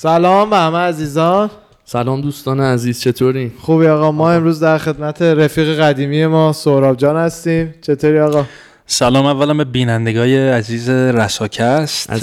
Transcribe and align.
سلام 0.00 0.50
به 0.50 0.56
همه 0.56 0.78
عزیزان. 0.78 1.50
سلام 1.84 2.20
دوستان 2.20 2.60
عزیز 2.60 3.00
چطوری؟ 3.00 3.52
خوبی 3.60 3.86
آقا. 3.86 4.12
ما 4.12 4.32
امروز 4.32 4.60
در 4.60 4.78
خدمت 4.78 5.22
رفیق 5.22 5.80
قدیمی 5.80 6.26
ما 6.26 6.52
سهراب 6.52 6.96
جان 6.96 7.16
هستیم. 7.16 7.74
چطوری 7.82 8.20
آقا؟ 8.20 8.44
سلام 8.90 9.26
اولا 9.26 9.54
به 9.54 9.64
بینندگای 9.64 10.48
عزیز 10.48 10.88
رساکست. 10.88 12.10
و 12.10 12.16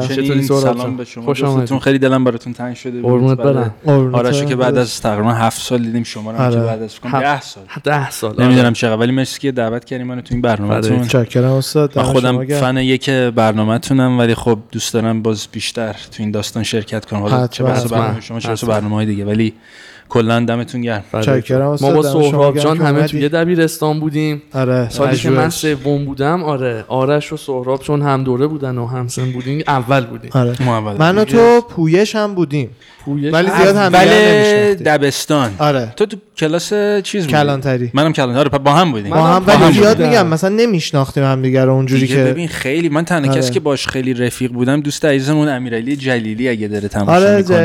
چطوری 0.00 0.42
سلام؟ 0.42 0.96
به 0.96 1.04
شما 1.04 1.24
خوش 1.24 1.40
دوستتون. 1.40 1.78
خیلی 1.78 1.98
دلم 1.98 2.24
براتون 2.24 2.52
تنگ 2.52 2.76
شده 2.76 3.02
قربونت 3.02 3.38
برای 3.38 3.64
برم 3.84 4.14
آرشو 4.14 4.44
که. 4.44 4.56
بعد 4.56 4.78
از 4.78 5.00
تقریبا 5.00 5.32
هفت 5.32 5.62
سال 5.62 5.82
دیدیم 5.82 6.02
شما 6.02 6.30
رو 6.30 6.38
هم 6.38 6.50
که 6.50 6.56
آره. 6.58 6.66
بعد 6.66 6.82
از 6.82 6.94
فکر 6.94 7.10
کنم 7.10 7.22
هفت. 7.24 7.24
ده 7.24 7.40
سال 7.40 7.64
ده 7.84 8.10
سال 8.10 8.42
نمی‌دونم 8.42 8.72
چقدر 8.72 8.96
ولی 8.96 9.12
مرسی 9.12 9.40
که 9.40 9.52
دعوت 9.52 9.84
کردیم 9.84 10.06
منو 10.06 10.20
تو 10.20 10.34
این 10.34 10.42
برنامه‌تون 10.42 10.96
بله. 10.96 11.06
چکرم 11.06 11.52
استاد 11.52 11.98
من 11.98 12.04
دم 12.04 12.12
خودم. 12.12 12.46
فن 12.46 12.76
یک 12.76 13.10
برنامه‌تونم 13.10 14.18
ولی 14.18 14.34
خب 14.34 14.58
دوست 14.72 14.94
دارم 14.94 15.22
باز 15.22 15.48
بیشتر 15.52 15.92
تو 15.92 16.22
این 16.22 16.30
داستان 16.30 16.62
شرکت 16.62 17.04
کنم 17.04 17.20
حالا 17.20 17.46
چه 17.46 17.64
حتما. 17.64 17.68
بحث 17.68 17.84
حتما. 17.84 17.98
برنامه 17.98 18.20
شما 18.20 18.40
چه 18.40 18.48
بحث 18.48 18.58
حتما. 18.58 18.74
برنامه‌های 18.74 19.06
دیگه 19.06 19.24
ولی 19.24 19.54
کلا 20.12 20.40
دمتون 20.40 20.80
گرم. 20.80 21.04
چکرم 21.20 21.76
ما 21.80 21.92
با 21.92 22.02
سهراب 22.02 22.58
جان 22.58 22.76
همه. 22.78 23.06
توی 23.06 23.28
دبیرستان 23.28 24.00
بودیم. 24.00 24.42
آره 24.54 24.88
سالی 24.88 25.16
که 25.16 25.30
من. 25.30 25.50
سوم 25.50 26.04
بودم 26.04 26.44
آره 26.44 26.84
آرش 26.88 27.32
و 27.32 27.36
سهراب 27.36 27.80
چون 27.80 28.02
هم 28.02 28.24
دوره 28.24 28.46
بودن 28.46 28.78
و 28.78 28.86
همسن 28.86 29.32
بودیم 29.32 29.62
اول 29.66 30.06
بودیم. 30.06 30.30
آره. 30.34 30.62
ما 30.62 30.78
اول 30.78 30.96
من 30.96 31.18
و 31.18 31.24
تو 31.24 31.60
پویش 31.60 32.16
هم 32.16 32.34
بودیم. 32.34 32.70
پویش 33.04 33.32
ولی 33.34 33.50
زیاد 33.62 33.76
هم 33.76 33.96
نمی‌شناختیم. 33.96 34.74
دبستان 34.74 35.50
آره 35.58 35.92
تو 35.96 36.06
تو 36.06 36.16
کلاس 36.36 36.68
چیز 37.02 37.22
بودی 37.22 37.36
کلانتری 37.36 37.90
منم 37.94 38.12
کلانتری 38.12 38.38
آره 38.38 38.48
با 38.48 38.72
هم 38.72 38.92
بودیم 38.92 39.10
با 39.10 39.22
هم 39.22 39.44
ولی 39.46 39.56
هم 39.64 39.72
زیاد. 39.72 40.02
میگم 40.02 40.26
مثلا 40.26 40.50
نمیشناختیم 40.56 41.24
هم 41.24 41.42
دیگه 41.42 41.64
رو 41.64 41.72
اونجوری 41.72 42.06
که 42.06 42.16
ببین 42.16 42.48
خیلی 42.48 42.88
من 42.88 43.04
تنها 43.04 43.30
آره. 43.30 43.40
کسی 43.40 43.52
که 43.52 43.60
باش 43.60 43.86
خیلی 43.88 44.14
رفیق 44.14 44.52
بودم 44.52 44.80
دوست 44.80 45.04
عزیزمون 45.04 45.48
امیرعلی 45.48 45.96
جلیلی 45.96 46.48
اگه 46.48 46.68
داره 46.68 46.88
تماشا 46.88 47.12
آره 47.12 47.36
می‌کنه 47.36 47.56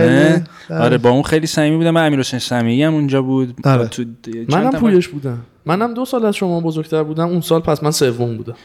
جلیلی. 0.69 0.81
آره 0.81 0.97
با 0.97 1.09
اون 1.09 1.23
خیلی 1.23 1.47
صمیمی 1.47 1.77
بودم 1.77 1.89
من 1.91 2.05
امیر 2.05 2.19
حسین 2.19 2.39
سمیعی 2.39 2.83
هم 2.83 2.94
اونجا 2.94 3.22
بود 3.22 3.55
آره. 3.63 3.88
تو 3.88 4.03
منم 4.49 4.72
پویش 4.72 5.07
بودم 5.07 5.38
منم 5.66 5.94
دو 5.94 6.05
سال 6.05 6.25
از 6.25 6.35
شما 6.35 6.59
بزرگتر 6.61 7.03
بودم 7.03 7.27
اون 7.27 7.41
سال 7.41 7.61
پس 7.61 7.83
من 7.83 7.91
سوم 7.91 8.38
بودم 8.38 8.55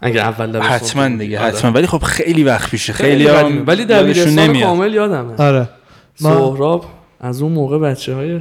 اگه 0.00 0.20
اول 0.20 0.46
دبستان 0.52 0.70
حتما. 0.72 1.08
دیگه 1.18 1.38
آره. 1.40 1.48
حتما 1.48 1.70
ولی 1.72 1.86
خب 1.86 1.98
خیلی 2.02 2.44
وقت 2.44 2.70
پیشه 2.70 2.92
خیلی. 2.92 3.26
ولی 3.66 3.84
دبیرستان 3.84 4.60
کامل 4.60 4.94
یادمه 4.94 5.36
آره 5.36 5.68
سهراب 6.14 6.84
از 7.20 7.42
اون 7.42 7.52
موقع 7.52 7.78
بچه 7.78 8.14
های. 8.14 8.40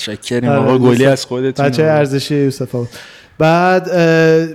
شکریم 0.00 0.50
آره، 0.50 0.58
آقا 0.58 0.78
گلی 0.78 1.06
از 1.06 1.26
خودتون 1.26 1.66
بچه 1.66 1.82
ارزشی 1.82 2.34
یوسف 2.34 2.70
بود 2.70 2.88
بعد 3.38 3.84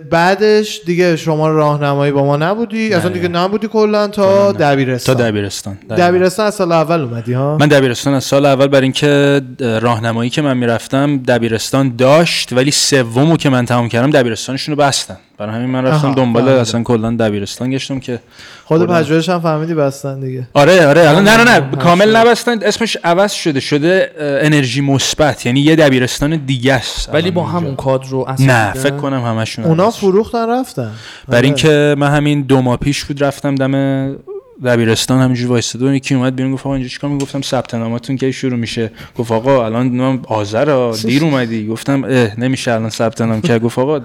بعدش 0.09 0.81
دیگه 0.85 1.15
شما 1.15 1.47
راهنمایی 1.47 2.11
با 2.11 2.25
ما 2.25 2.37
نبودی؟ 2.37 2.93
اصلا 2.93 3.09
دیگه 3.09 3.27
نبودی 3.27 3.67
کلا 3.67 4.07
تا 4.07 4.47
نه. 4.51 4.51
تا 4.51 4.51
دبیرستان. 4.51 5.15
دبیرستان 5.15 5.77
دبیرستان 5.89 6.45
از 6.45 6.55
سال 6.55 6.71
اول 6.71 7.01
اومدی 7.01 7.33
ها؟ 7.33 7.57
من 7.59 7.67
دبیرستان 7.67 8.13
از 8.13 8.23
سال 8.23 8.45
اول 8.45 8.67
برای 8.67 8.83
اینکه 8.83 9.41
راهنمایی 9.59 10.29
که 10.29 10.41
من 10.41 10.57
می‌رفتم 10.57 11.17
دبیرستان 11.17 11.95
داشت 11.95 12.53
ولی 12.53 12.71
سومو 12.71 13.37
که 13.37 13.49
من 13.49 13.65
تمام 13.65 13.89
کردم 13.89 14.09
دبیرستانشون 14.11 14.75
رو 14.75 14.81
بستن. 14.81 15.17
برای 15.39 15.55
همین 15.55 15.69
من 15.69 15.85
رفتم 15.85 16.13
دنبال. 16.13 16.49
اصلا 16.49 16.83
کلا 16.83 17.11
دبیرستان 17.19 17.69
گشتم 17.69 17.99
که 17.99 18.19
خود. 18.65 18.87
پژوهش 18.89 19.29
هم 19.29 19.39
فهمیدی 19.39 19.73
بستن 19.73 20.19
دیگه 20.19 20.47
آره 20.53 20.87
آره 20.87 21.09
الان 21.09 21.23
نه 21.27 21.43
نه 21.43 21.59
نه 21.59 21.75
کامل. 21.75 22.15
نبستن 22.15 22.63
اسمش 22.63 22.97
عوض 23.03 23.31
شده 23.31 23.59
شده 23.59 24.11
انرژی 24.19 24.81
مثبت 24.81 25.45
یعنی 25.45 25.59
یه 25.59 25.75
دبیرستان 25.75 26.35
دیگه 26.35 26.73
است 26.73 27.09
ولی 27.13 27.31
با. 27.31 27.43
همون 27.43 27.75
کادر 27.75 28.07
رو 28.09 28.25
اصلا 28.27 28.45
نه. 28.45 28.73
فکر 28.73 28.95
کنم 28.95 29.23
همشون 29.23 29.65
اونا. 29.65 29.91
فروختن 29.91 30.49
رفتن 30.49 30.91
برای 31.27 31.37
آره. 31.37 31.45
اینکه 31.45 31.95
من 31.97 32.07
همین 32.11 32.41
دو 32.41 32.61
ماه 32.61 32.77
پیش 32.77 33.03
بود 33.05 33.23
رفتم 33.23 33.55
دم 33.55 34.15
دبیرستان 34.65 35.21
همینجوری 35.21 35.49
وایساده 35.49 35.85
بود. 35.85 35.93
یکی 35.93 36.15
اومد 36.15 36.35
بیرون 36.35 36.51
گفت 36.51 36.65
آقا 36.65 36.75
اینجا 36.75 36.89
چیکار 36.89 37.09
می‌گفتم 37.09 37.41
ثبت 37.41 37.75
نامتون 37.75 38.17
کی 38.17 38.33
شروع 38.33 38.59
میشه؟ 38.59 38.91
گفت 39.17 39.31
آقا 39.31 39.65
الان 39.65 39.87
من 39.87 40.19
آذر 40.27 40.91
دیر 40.91 41.23
اومدی. 41.23 41.67
گفتم 41.67 42.03
اه 42.03 42.39
نمیشه 42.39 42.71
الان 42.71 42.89
ثبت 42.89 43.21
نام 43.21 43.41
کرد. 43.41 43.61
گفت 43.61 43.79
آقا 43.79 44.01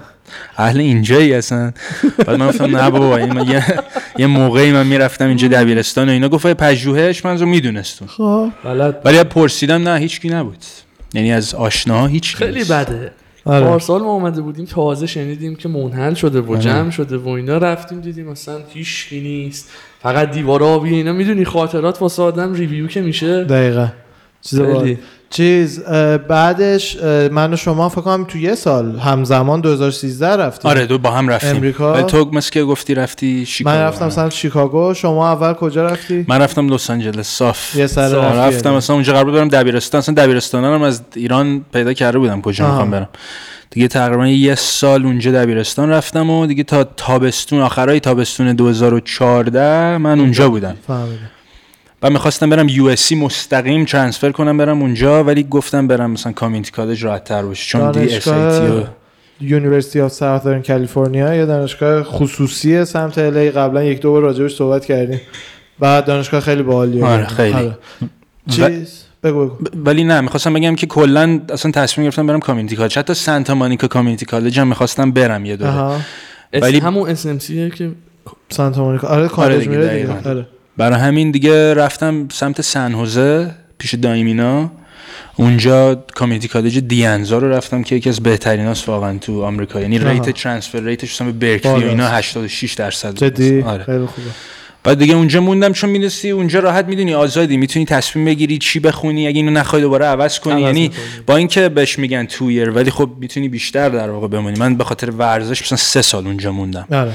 اهل 0.57 0.79
اینجایی 0.79 1.33
هستن. 1.33 1.73
بعد 2.17 2.35
من 2.35 2.47
گفتم 2.47 2.77
نه 2.77 2.89
بابا 2.89 3.17
این 3.17 3.33
من 3.33 3.47
یه, 3.47 3.65
یه 4.17 4.27
موقعی 4.27 4.71
من 4.71 4.87
می‌رفتم 4.87 5.27
اینجا 5.27 5.47
دبیرستان 5.47 6.09
و 6.09 6.11
اینا. 6.11 6.29
گفت 6.29 6.47
پژوهش؟ 6.47 7.25
من 7.25 7.39
رو 7.39 7.45
میدونستون. 7.45 8.07
خب. 8.07 8.51
بلد. 8.63 9.01
ولی 9.05 9.23
پرسیدم 9.23 9.87
نه 9.87 9.99
هیچکی 9.99 10.29
نبود. 10.29 10.57
یعنی 11.13 11.31
از 11.31 11.55
آشناها 11.55 12.07
هیچ 12.07 12.35
خیلی 12.35 12.63
بده. 12.63 13.11
آره. 13.45 13.65
پارسال 13.65 14.01
ما 14.01 14.13
اومده 14.13 14.41
بودیم 14.41 14.65
تازه 14.65 15.07
شنیدیم 15.07 15.55
که 15.55 15.69
منحل 15.69 16.13
شده 16.13 16.41
و 16.41 16.51
آره. 16.51 16.61
جمع 16.61 16.89
شده 16.89 17.17
و 17.17 17.27
اینا. 17.29 17.57
رفتیم 17.57 18.01
دیدیم 18.01 18.29
اصلا 18.29 18.57
هیچکی 18.73 19.21
نیست. 19.21 19.69
فقط 20.05 20.31
دیوار 20.31 20.63
آبی 20.63 20.95
اینا 20.95 21.13
می‌دونی 21.13 21.45
خاطرات 21.45 22.01
واسه 22.01 22.23
آدم 22.23 22.53
ریویو 22.53 22.87
که 22.87 23.01
میشه؟ 23.01 23.43
دقیقا. 23.43 23.87
چیز 24.41 24.61
چیز 25.29 25.83
بعدش 26.27 26.97
من 27.31 27.53
و 27.53 27.55
شما 27.55 27.89
فکر 27.89 28.01
کنم 28.01 28.23
تو 28.23 28.37
یه 28.37 28.55
سال 28.55 28.99
همزمان 28.99 29.61
2013 29.61 30.27
رفتیم. 30.27 30.71
آره 30.71 30.85
دو 30.85 30.97
با 30.97 31.11
هم 31.11 31.29
رفتیم. 31.29 31.55
امریکا؟ 31.55 31.93
ولی 31.93 32.03
تو 32.03 32.29
مثل 32.31 32.51
که 32.51 32.63
گفتی 32.63 32.95
رفتی 32.95 33.45
شیکاگو. 33.45 33.75
من 33.75 33.81
رفتم 33.81 34.09
سمت 34.09 34.31
شیکاگو. 34.31 34.93
شما 34.93 35.31
اول 35.31 35.53
کجا 35.53 35.85
رفتی؟ 35.85 36.25
من 36.27 36.41
رفتم 36.41 36.73
لس 36.73 36.89
آنجلس 36.89 37.27
صاف. 37.27 37.75
یه 37.75 37.87
سر. 37.87 38.09
رفتی. 38.09 38.55
رفتم. 38.55 38.73
مثلا 38.73 38.93
اونجا 38.93 39.13
قرار 39.13 39.31
برم 39.31 39.47
دبیرستان. 39.47 39.99
اصلا 39.99 40.15
دبیرستان 40.15 40.63
هم 40.63 40.81
از 40.81 41.01
ایران 41.15 41.65
پیدا 41.73 41.93
کرده 41.93 42.19
بودم 42.19 42.41
کجا. 42.41 42.67
می‌خوام 42.67 42.91
برم. 42.91 43.09
دیگه 43.69 43.87
تقریبا 43.87 44.27
یه 44.27 44.55
سال 44.55 45.05
اونجا 45.05 45.31
دبیرستان 45.31 45.89
رفتم 45.89 46.29
و 46.29 46.45
دیگه 46.45 46.63
تا 46.63 46.83
تابستون 46.83 47.61
آخرای 47.61 47.99
تابستون 47.99 48.53
2014 48.53 49.97
من 49.97 50.19
اونجا 50.19 50.49
بودم. 50.49 50.75
فهمیدم. 50.87 51.31
و 52.01 52.09
می‌خواستم 52.09 52.49
برم 52.49 52.69
USC 52.69 53.11
مستقیم 53.11 53.85
transfer 53.85 54.31
کنم 54.31 54.57
برم 54.57 54.81
اونجا 54.81 55.23
ولی 55.23 55.43
گفتم 55.43 55.87
برم 55.87 56.11
مثلا 56.11 56.31
community 56.31 56.71
college 56.71 57.03
راحت 57.03 57.23
تر 57.23 57.41
باشه 57.41 57.69
چون 57.69 57.91
دی 57.91 58.15
اس 58.15 58.27
University 59.41 60.01
of 60.01 60.11
Southern 60.11 60.61
California 60.61 61.35
یه 61.35 61.45
دانشگاه 61.45 62.03
خصوصی 62.03 62.85
سمت 62.85 63.17
LA 63.17 63.51
قبلا 63.51 63.83
یک 63.83 64.01
دو 64.01 64.11
بار 64.11 64.21
راجبش 64.21 64.55
صحبت 64.55 64.85
کردیم. 64.85 65.21
بعد 65.79 66.05
دانشگاه 66.05 66.39
خیلی 66.39 66.63
باحالیه. 66.63 67.05
آره، 67.05 67.25
خیلی. 67.25 67.71
چیز؟ 68.49 69.04
بگو 69.25 69.45
بگو. 69.45 69.57
ولی 69.85 70.03
نه 70.03 70.21
می‌خواستم 70.21 70.53
بگم 70.53 70.75
که 70.75 70.87
کلا 70.87 71.39
اصلا 71.53 71.71
تصمیم 71.71 72.05
گرفتم 72.05 72.27
برم 72.27 72.39
community 72.39 72.75
college. 72.75 72.97
حتی 72.99 73.13
سانتا 73.13 73.55
مانیکا 73.55 73.87
community 73.87 74.25
college 74.25 74.59
هم 74.59 74.67
می‌خواستم 74.67 75.11
برم 75.11 75.45
یه 75.45 75.55
دوره. 75.55 75.91
ولی- 76.61 76.79
همون 76.79 77.09
SMC 77.09 77.45
یه 77.45 77.69
که 77.69 77.91
سانتا 78.49 78.83
مونیکا. 78.83 79.07
آره 79.07 79.27
کالج 79.27 79.57
دیگه، 79.59 79.69
میره 79.69 79.99
دیگه. 80.01 80.29
آره. 80.29 80.47
برای 80.77 80.99
همین 80.99 81.31
دیگه 81.31 81.73
رفتم 81.73 82.27
سمت 82.31 82.61
سن 82.61 82.93
هوزه 82.93 83.51
پیش 83.77 83.93
داییم 83.93 84.38
اینا. 84.38 84.71
اونجا 85.37 85.95
community 86.15 86.47
college 86.47 86.79
دیانزا 86.79 87.37
رو 87.37 87.49
رفتم 87.49 87.83
که 87.83 87.95
یکی 87.95 88.09
از 88.09 88.19
بهترین 88.23 88.65
هاست 88.65 88.89
واقعا 88.89 89.17
تو 89.17 89.43
آمریکا. 89.43 89.81
یعنی. 89.81 89.99
rate 89.99 90.29
transfer 90.29 90.79
rate 90.79 91.02
ش 91.02 91.13
مثلا 91.21 91.31
به 91.31 91.33
برکلی 91.51 91.83
و. 91.83 91.87
اینا 91.87 92.07
86 92.07 92.73
درصد 92.73 93.07
بود. 93.09 93.17
جدی 93.17 93.61
آره. 93.61 93.83
خیلی 93.83 94.05
خوبه. 94.05 94.27
بعد 94.85 94.99
دیگه 94.99 95.15
اونجا 95.15 95.41
موندم 95.41 95.73
چون 95.73 95.89
می‌دونستی 95.89 96.31
اونجا 96.31 96.59
راحت 96.59 96.85
می‌دونی 96.85 97.13
آزادی 97.13 97.57
می‌تونی 97.57 97.85
تصمیم 97.85 98.25
بگیری 98.25 98.57
چی 98.57 98.79
بخونی 98.79 99.27
اگه 99.27 99.37
اینو 99.37 99.51
نخوای 99.51 99.81
دوباره 99.81 100.05
عوض 100.05 100.39
کنی 100.39 100.53
عوض 100.53 100.63
یعنی. 100.63 100.91
با 101.27 101.35
اینکه 101.35 101.69
بهش 101.69 101.99
میگن 101.99 102.25
two 102.25 102.51
year 102.51 102.69
ولی 102.69 102.91
خب 102.91 103.09
می‌تونی 103.19 103.49
بیشتر 103.49 103.89
در 103.89 104.09
واقع 104.09 104.27
بمونی 104.27 104.59
من 104.59 104.75
به 104.75 104.83
خاطر 104.83 105.09
ورزش 105.09 105.61
مثلا 105.61 105.77
سه 105.77 106.01
سال 106.01 106.27
اونجا 106.27 106.51
موندم 106.51 106.87
آره 106.91 107.11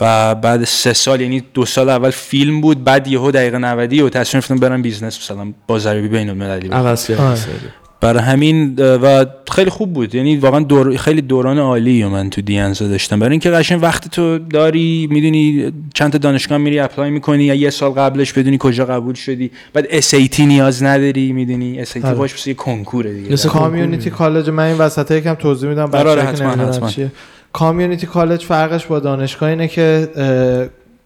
و 0.00 0.34
بعد 0.34 0.64
سه 0.64 0.92
سال 0.92 1.20
یعنی 1.20 1.42
دو 1.54 1.66
سال 1.66 1.88
اول 1.88 2.10
فیلم 2.10 2.60
بود 2.60 2.84
بعد 2.84 3.08
یهو 3.08 3.30
دقیقه 3.30 3.58
90 3.58 3.92
و 3.92 4.08
تصمیم 4.08 4.40
گرفتم 4.40 4.56
برم 4.56 4.82
business 4.82 5.18
مثلا 5.18 5.52
بازاریابی 5.66 6.08
بین 6.08 6.28
المللی. 6.28 6.68
عوض. 6.68 7.10
برای 8.04 8.22
همین 8.22 8.74
و 8.78 9.26
خیلی 9.52 9.70
خوب 9.70 9.92
بود. 9.92 10.14
یعنی 10.14 10.36
واقعا 10.36 10.60
دور 10.60 10.96
خیلی 10.96 11.22
دوران 11.22 11.58
عالی 11.58 12.02
رو 12.02 12.08
من 12.08 12.30
تو 12.30 12.40
دیانزا 12.40 12.88
داشتم. 12.88 13.18
برای 13.18 13.30
اینکه 13.30 13.50
قشنگ 13.50 13.82
وقت 13.82 14.08
تو 14.08 14.38
داری 14.38 15.08
می‌دونی 15.10 15.72
چند 15.94 16.12
تا 16.12 16.18
دانشگاه 16.18 16.58
میری 16.58 16.78
apply 16.78 17.10
می‌کنی 17.10 17.44
یا 17.44 17.54
یه 17.54 17.70
سال 17.70 17.90
قبلش 17.90 18.32
بدونی 18.32 18.56
کجا 18.60 18.84
قبول 18.84 19.14
شدی. 19.14 19.50
بعد 19.72 20.00
SAT 20.00 20.40
نیاز 20.40 20.82
نداری 20.82 21.32
می‌دونی. 21.32 21.84
SAT 21.84 22.04
آره. 22.04 22.14
باش 22.14 22.34
مثل 22.34 22.50
یه 22.50 22.54
کنکوره 22.54 23.12
دیگه. 23.12 23.32
مثل 23.32 23.48
کامیونیتی 23.48 24.10
کالج 24.10 24.50
من 24.50 24.64
این 24.64 24.78
وسط 24.78 25.10
یکم 25.10 25.34
توضیح 25.34 25.68
میدم 25.68 25.90
آره،. 25.92 26.88
چیه. 26.88 27.12
کامیونیتی 27.52 28.06
کالج 28.06 28.44
فرقش 28.44 28.86
با 28.86 29.00
دانشگاه 29.00 29.48
اینه 29.48 29.68
که 29.68 30.08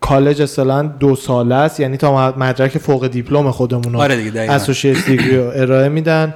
کالج 0.00 0.42
اصلا 0.42 0.82
دو 0.82 1.16
ساله 1.16 1.54
است. 1.54 1.80
یعنی 1.80 1.96
تا 1.96 2.34
مدرک 2.36 2.78
فوق 2.78 3.06
دیپلم 3.06 3.50
خودمون 3.50 3.92
رو 3.92 4.00
آره. 4.00 4.32
اسوسییت 4.36 5.06
دیگری 5.06 5.36
رو 5.36 5.50
ارائه 5.54 5.88
میدن. 5.88 6.34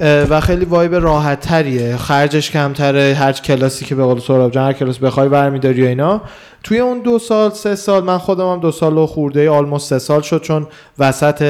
و 0.00 0.40
خیلی 0.40 0.64
وایب 0.64 0.94
راحت 0.94 1.40
تریه 1.40 1.96
خرجش 1.96 2.50
کمتره. 2.50 3.16
هر 3.18 3.32
کلاسی 3.32 3.84
که 3.84 3.94
به 3.94 4.04
قول 4.04 4.20
سهراب 4.20 4.50
جان 4.50 4.66
هر 4.66 4.72
کلاس 4.72 4.98
بخوای 4.98 5.28
برمیداری 5.28 5.82
و 5.82 5.86
اینا. 5.86 6.22
توی 6.62 6.78
اون 6.78 7.02
دو 7.02 7.18
سال 7.18 7.50
سه 7.50 7.74
سال 7.74 8.04
من 8.04 8.18
خودم 8.18 8.52
هم 8.52 8.60
دو 8.60 8.72
سال 8.72 8.98
و 8.98 9.06
خورده 9.06 9.50
آلموست 9.50 9.88
سه 9.88 9.98
سال 9.98 10.20
شد 10.20 10.42
چون 10.42 10.66
وسط 10.98 11.42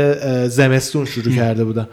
زمستون 0.48 1.04
شروع 1.04 1.34
کرده 1.34 1.64
بودم. 1.64 1.88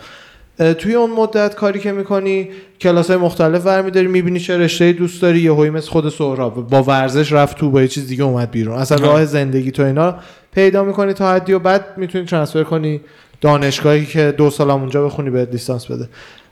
توی 0.77 0.95
اون 0.95 1.11
مدت 1.11 1.55
کاری 1.55 1.79
که 1.79 1.91
می‌کنی 1.91 2.49
کلاس 2.81 3.07
های 3.07 3.19
مختلف 3.19 3.63
برمیداری 3.63 4.07
می‌بینی 4.07 4.39
چه 4.39 4.57
رشته 4.57 4.93
دوست 4.93 5.21
داری 5.21 5.39
یه 5.39 5.51
مثل 5.51 5.89
خود 5.89 6.09
سهراب. 6.09 6.69
با 6.69 6.83
ورزش 6.83 7.31
رفت 7.31 7.57
تو 7.57 7.69
با 7.69 7.81
یه 7.81 7.87
چیز 7.87 8.07
دیگه 8.07 8.23
اومد 8.23 8.51
بیرون. 8.51 8.77
اصلا. 8.77 8.97
راه 9.07 9.25
زندگی 9.25 9.71
تو 9.71 9.83
اینا 9.83 10.15
پیدا 10.51 10.83
می‌کنی 10.83 11.13
تا 11.13 11.33
حدی 11.33 11.53
و 11.53 11.59
بعد 11.59 11.85
می‌تونی 11.97 12.25
transfer 12.25 12.63
کنی 12.63 13.01
دانشگاهی 13.41 14.05
که 14.05 14.33
دو 14.37 14.49
سال 14.49 14.69
هم 14.69 14.79
اونجا 14.79 15.05
بخونی 15.05 15.29
بهت 15.29 15.49
لیسانس 15.51 15.85
بده. 15.85 16.09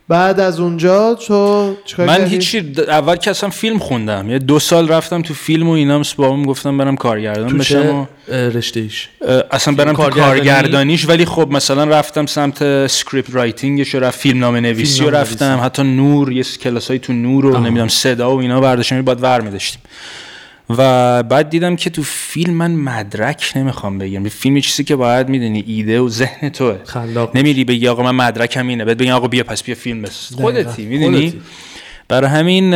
بعد 0.09 0.39
از 0.39 0.59
اونجا 0.59 1.13
تو 1.13 1.75
چیکار 1.85 2.05
من؟ 2.05 2.25
هیچی 2.25 2.73
اول 2.87 3.15
که 3.15 3.29
اصلا 3.29 3.49
فیلم 3.49 3.79
خوندم 3.79 4.29
یه 4.29 4.39
دو 4.39 4.59
سال 4.59 4.87
رفتم 4.87 5.21
تو 5.21 5.33
فیلم 5.33 5.69
و 5.69 5.71
اینا 5.71 5.99
مثل 5.99 6.15
بابام 6.17 6.45
گفتم 6.45 6.77
برم 6.77 6.95
کارگردان 6.95 7.47
تو 7.47 7.57
بشم 7.57 7.95
و 7.95 8.05
رشته 8.31 8.79
ایش 8.79 9.09
اصلا 9.51 9.73
برم 9.73 9.91
تو 9.91 9.97
کارگردانی؟ 9.97 10.35
کارگردانیش 10.35 11.09
ولی 11.09 11.25
خب 11.25 11.47
مثلا 11.51 11.83
رفتم 11.83 12.25
سمت 12.25 12.87
script 12.87 13.35
writing 13.35 13.82
ش 13.82 13.95
و 13.95 13.99
رفت 13.99 14.19
فیلم 14.19 14.39
نامه 14.39 14.59
نویسی 14.59 14.99
رو 14.99 15.05
فیلمنامه 15.05 15.21
رفتم 15.21 15.45
نویسی. 15.45 15.65
حتی 15.65 15.83
نور 15.83 16.31
یه 16.31 16.43
کلاس 16.43 16.87
های 16.87 16.99
تو 16.99 17.13
نور 17.13 17.45
و. 17.45 17.57
نمی‌دونم 17.57 17.87
صدا 17.87 18.35
و 18.35 18.39
اینا 18.39 18.61
برداشتم 18.61 19.01
باید 19.01 19.23
ور 19.23 19.41
میداشتیم 19.41 19.81
و 20.69 21.23
بعد 21.23 21.49
دیدم 21.49 21.75
که 21.75 21.89
تو 21.89 22.03
فیلم 22.03 22.53
من 22.53 22.71
مدرک 22.71 23.53
نمی‌خوام 23.55 23.97
بگیرم 23.97 24.29
فیلم 24.29 24.55
یه 24.55 24.61
چیزی 24.61 24.83
که 24.83 24.95
باید 24.95 25.29
می‌دونی 25.29 25.63
ایده 25.67 25.99
و 25.99 26.09
ذهن 26.09 26.49
توه. 26.49 26.77
خلاق 26.85 27.37
نمیری 27.37 27.63
بگی 27.63 27.87
آقا 27.87 28.11
من 28.11 28.27
مدرکم 28.27 28.67
اینه 28.67 28.85
بعد 28.85 28.97
بگی 28.97 29.11
آقا 29.11 29.27
بیا 29.27 29.43
پس 29.43 29.63
بیا 29.63 29.75
فیلم 29.75 30.01
بساز. 30.01 30.37
خودتی 30.37 30.85
می‌دونی؟ 30.85 31.29
خودتی. 31.29 31.41
برای 32.09 32.29
همین 32.29 32.73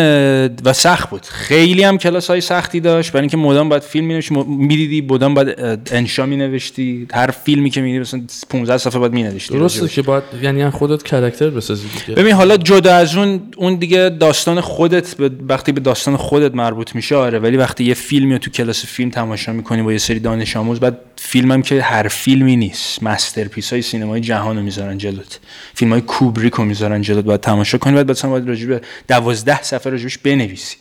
و 0.66 0.74
سخت 0.74 1.10
بود. 1.10 1.26
خیلی 1.26 1.84
هم 1.84 1.98
کلاس 1.98 2.30
های 2.30 2.42
سختی 2.42 2.80
داشت. 2.80 3.12
برای 3.12 3.22
اینکه 3.22 3.38
مدام 3.38 3.70
باید 3.70 3.84
فیلم 3.84 4.06
مینوشتی 4.06 4.36
می‌دیدی 4.48 5.02
مدام 5.02 5.34
باید 5.34 5.58
انشا 5.92 6.26
مینوشتی. 6.26 7.08
هر 7.14 7.28
فیلمی 7.28 7.70
که 7.70 7.82
می‌دیدی 7.82 8.00
مثلا 8.00 8.22
15 8.50 8.78
صفحه 8.78 9.00
باید 9.00 9.14
مینوشتی 9.14 9.54
درسته 9.54 9.88
که 9.88 10.02
باید 10.02 10.24
یعنی 10.42 10.70
خودت 10.70 11.04
character 11.04 11.50
بسازی 11.50 11.88
دیگه. 11.88 12.22
ببین 12.22 12.34
حالا 12.34 12.58
جدا 12.58 12.96
از 12.96 13.16
اون 13.16 13.42
اون 13.58 13.76
دیگه 13.76 14.10
داستان 14.20 14.62
خودت 14.62 15.16
به 15.16 15.32
وقتی 15.50 15.72
به 15.72 15.80
داستان 15.80 16.18
خودت 16.18 16.56
مربوط 16.56 16.96
میشه 16.96 17.16
آره. 17.16 17.40
ولی 17.40 17.58
وقتی 17.58 17.84
یه 17.84 17.94
فیلمی 17.94 18.40
تو 18.40 18.52
کلاس 18.52 18.86
فیلم 18.86 19.10
تماشا 19.10 19.54
می‌کنی 19.54 19.82
با 19.82 19.92
یه 19.92 19.98
سری 19.98 20.20
دانش 20.20 20.58
آموز 20.58 20.80
بعد 20.80 20.98
فیلمم 21.16 21.62
که 21.62 21.82
هر 21.82 22.08
فیلمی 22.08 22.56
نیست. 22.56 23.04
masterpiece 23.04 23.74
های 23.74 23.82
سینمای 23.82 24.22
جهان 24.22 24.58
رو 24.58 24.64
می‌ذارن 24.64 24.98
جلوت. 24.98 25.40
فیلم 25.74 25.92
های 25.92 26.02
کوبریک 26.02 26.54
رو 26.54 26.64
می‌ذارن 26.64 27.02
جلوت. 27.02 27.26
باید 27.26 27.42
تماشا 27.42 27.78
کنی 27.78 27.96
بعد 27.96 28.12
مثلا 28.12 28.32
باید 28.32 28.48
راجع 28.48 28.68
به 28.68 28.82
12 29.24 29.62
صفحه 29.62 29.92
راجبش 29.92 30.18
بنویسی. 30.18 30.76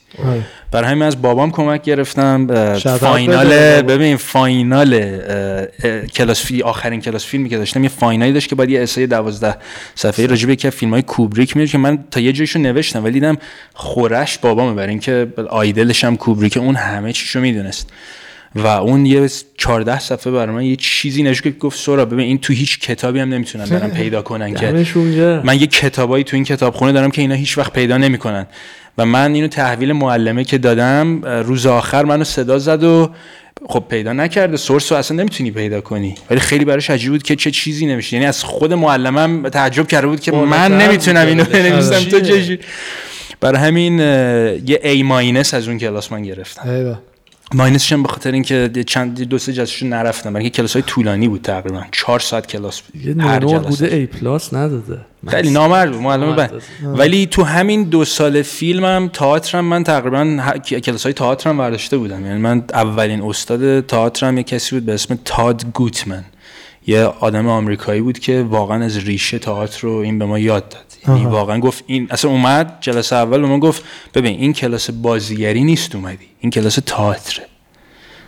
برای 0.71 0.91
همین 0.91 1.03
از 1.03 1.23
بابام 1.23 1.51
کمک 1.51 1.83
گرفتم 1.83 2.47
final. 2.99 3.83
ببین 3.83 4.17
final 4.17 5.17
کلاس 6.15 6.47
فی 6.47 6.63
آخرین 6.63 7.01
کلاس 7.01 7.27
فیلمی 7.27 7.49
که 7.49 7.59
داشتم 7.59 7.83
یه 7.83 7.89
final 7.89 8.26
ی 8.26 8.33
داشت 8.33 8.49
که 8.49 8.55
باید 8.55 8.71
یه 8.71 8.83
essay 8.83 9.07
12 9.07 9.57
صفحه 9.95 10.27
راجع 10.27 10.47
به 10.47 10.53
یکی 10.53 10.69
از 10.69 10.75
فیلم‌های 10.75 11.03
کوبریک 11.03 11.57
میاد 11.57 11.69
که 11.69 11.79
من 11.79 12.05
تا 12.11 12.21
یه 12.21 12.33
جایشو 12.33 12.59
نوشتم 12.59 13.05
ولی 13.05 13.13
دیدم 13.13 13.37
خوراک 13.75 14.39
بابامه 14.39 14.75
برای 14.75 14.91
اینکه 14.91 15.33
idol 15.51 15.87
ش 15.87 16.05
هم 16.05 16.17
کوبریک 16.17 16.57
اون 16.57 16.75
همه 16.75 17.13
چیشو 17.13 17.41
می‌دونست 17.41 17.91
و 18.55 18.67
اون 18.67 19.07
یه 19.07 19.29
14 19.57 19.99
صفحه 19.99 20.33
برای 20.33 20.55
من 20.55 20.65
یه 20.65 20.77
چیزی 20.77 21.23
نوشت 21.23 21.43
که 21.43 21.51
گفت 21.51 21.79
سورا 21.79 22.05
ببین 22.05 22.21
این 22.21 22.39
تو 22.39 22.53
هیچ 22.53 22.81
کتابی 22.81 23.19
هم 23.21 23.29
نمی‌تونن 23.29 23.65
برن 23.65 23.91
پیدا 23.91 24.23
کنن 24.23 24.55
که. 24.55 24.67
من 25.45 25.61
یه 25.61 25.67
کتابایی 25.67 26.25
تو 26.25 26.37
این 26.37 26.45
کتابخونه 26.45 26.93
دارم 26.93 27.11
که 27.11 27.23
اینا 27.23 27.35
هیچ 27.35 27.59
وقت 27.59 27.73
پیدا 27.73 27.97
نمی‌کنن 27.99 28.47
و 28.99 29.07
من 29.07 29.35
اینو 29.35 29.49
تحویل 29.49 29.93
معلمه 29.93 30.45
که 30.45 30.59
دادم 30.59 31.25
روز 31.25 31.67
آخر 31.67 32.05
منو 32.05 32.25
صدا 32.25 32.59
زد 32.59 32.85
و 32.85 33.11
خب 33.69 33.85
پیدا 33.89 34.13
نکرده 34.13 34.57
سورس 34.57 34.93
رو 34.93 34.99
اصلا 34.99 35.17
نمی‌تونی 35.17 35.51
پیدا 35.51 35.81
کنی 35.81 36.15
ولی 36.31 36.41
خیلی 36.41 36.65
براش 36.65 36.91
عجیب 36.91 37.13
بود 37.13 37.23
که 37.23 37.37
چه 37.37 37.51
چیزی 37.51 37.87
نوشته 37.87 38.17
یعنی 38.17 38.27
از 38.27 38.45
خود 38.45 38.73
معلمم 38.73 39.49
تعجب 39.49 39.87
کرده 39.87 40.07
بود 40.07 40.21
که 40.21 40.33
من 40.33 40.79
نمی‌تونم 40.79 41.27
اینو. 41.27 41.45
بنویسم 41.45 42.11
تو؟ 42.11 42.21
چجوری 42.21 42.59
برای 43.41 43.61
همین 43.61 43.99
یه 43.99 44.81
A 44.83 45.03
ماینس 45.05 45.55
از 45.55 45.69
اون 45.69 45.79
کلاس 45.79 46.13
من 46.13 46.23
گرفتم. 46.23 46.97
ماینسش 47.55 47.93
هم 47.93 48.03
به 48.03 48.09
خاطر 48.09 48.33
اینکه 48.33 48.85
چند 48.87 49.23
دو 49.23 49.39
سه 49.39 49.53
جلسه‌شو 49.53 49.87
نرفتم 49.87 50.33
برای 50.33 50.51
کلاس 50.51 50.73
های 50.73 50.83
طولانی 50.83 51.29
بود 51.29 51.43
تقریبا. 51.43 51.85
4 51.93 52.21
ساعت 52.21 52.47
کلاس 52.47 52.81
بود 52.81 53.07
یه 53.07 53.25
هر 53.25 53.41
جلسه. 53.41 53.69
بوده 53.69 53.87
ای 53.87 54.07
پلاس 54.07 54.55
نداده. 54.55 54.99
خیلی 55.29 55.51
نامرد 55.51 55.93
بود 55.93 56.01
معلم 56.01 56.49
ولی 56.83 57.27
تو 57.27 57.43
همین 57.43 57.85
دو 57.85 58.05
سال 58.05 58.43
فیلمم 58.43 59.11
تئاترم 59.13 59.65
من 59.65 59.85
تقریبا 59.85 60.59
کلاس 60.59 61.03
های 61.03 61.13
تئاترم 61.13 61.59
برداشته 61.59 61.99
بودم. 61.99 62.27
یعنی 62.27 62.39
من 62.39 62.65
اولین 62.75 63.23
استاد 63.23 63.87
تئاترم 63.87 64.37
یه 64.39 64.43
کسی 64.43 64.75
بود 64.75 64.87
به 64.87 64.95
اسم 64.95 65.19
تاد 65.25 65.65
گوتمن. 65.75 66.25
یه 66.87 67.03
آدم 67.05 67.49
آمریکایی 67.49 68.01
بود 68.01 68.19
که 68.19 68.43
واقعا 68.43 68.85
از 68.85 68.97
ریشه 68.97 69.39
تئاتر 69.39 69.81
رو 69.81 69.93
این 69.93 70.19
به 70.19 70.25
ما 70.25 70.39
یاد 70.39 70.69
داد. 70.69 70.85
یعنی. 71.09 71.27
واقعا 71.27 71.59
گفت 71.59 71.85
این 71.87 72.09
اصلا 72.11 72.31
اومد 72.31 72.79
جلسه 72.81 73.17
اول 73.17 73.41
به 73.41 73.47
ما 73.47 73.59
گفت 73.59 73.85
ببین 74.15 74.39
این 74.39 74.53
کلاس 74.53 74.91
بازیگری 74.91 75.65
نیست 75.65 75.95
اومدی 75.95 76.27
این 76.41 76.51
کلاس 76.51 76.79
تئاتره. 76.87 77.47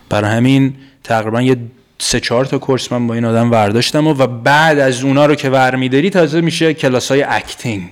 برای 0.09 0.31
همین 0.31 0.73
تقریبا 1.03 1.41
یه 1.41 1.57
سه 1.99 2.19
چهار 2.19 2.45
تا 2.45 2.57
course 2.57 2.91
من 2.91 3.07
با 3.07 3.13
این 3.13 3.25
آدم 3.25 3.51
ورداشتم 3.51 4.07
و, 4.07 4.13
و 4.13 4.27
بعد 4.27 4.79
از 4.79 5.03
اونا 5.03 5.25
رو 5.25 5.35
که 5.35 5.49
ور 5.49 5.75
میداری 5.75 6.09
تازه 6.09 6.41
میشه 6.41 6.73
کلاس 6.73 7.11
های 7.11 7.23
acting. 7.23 7.89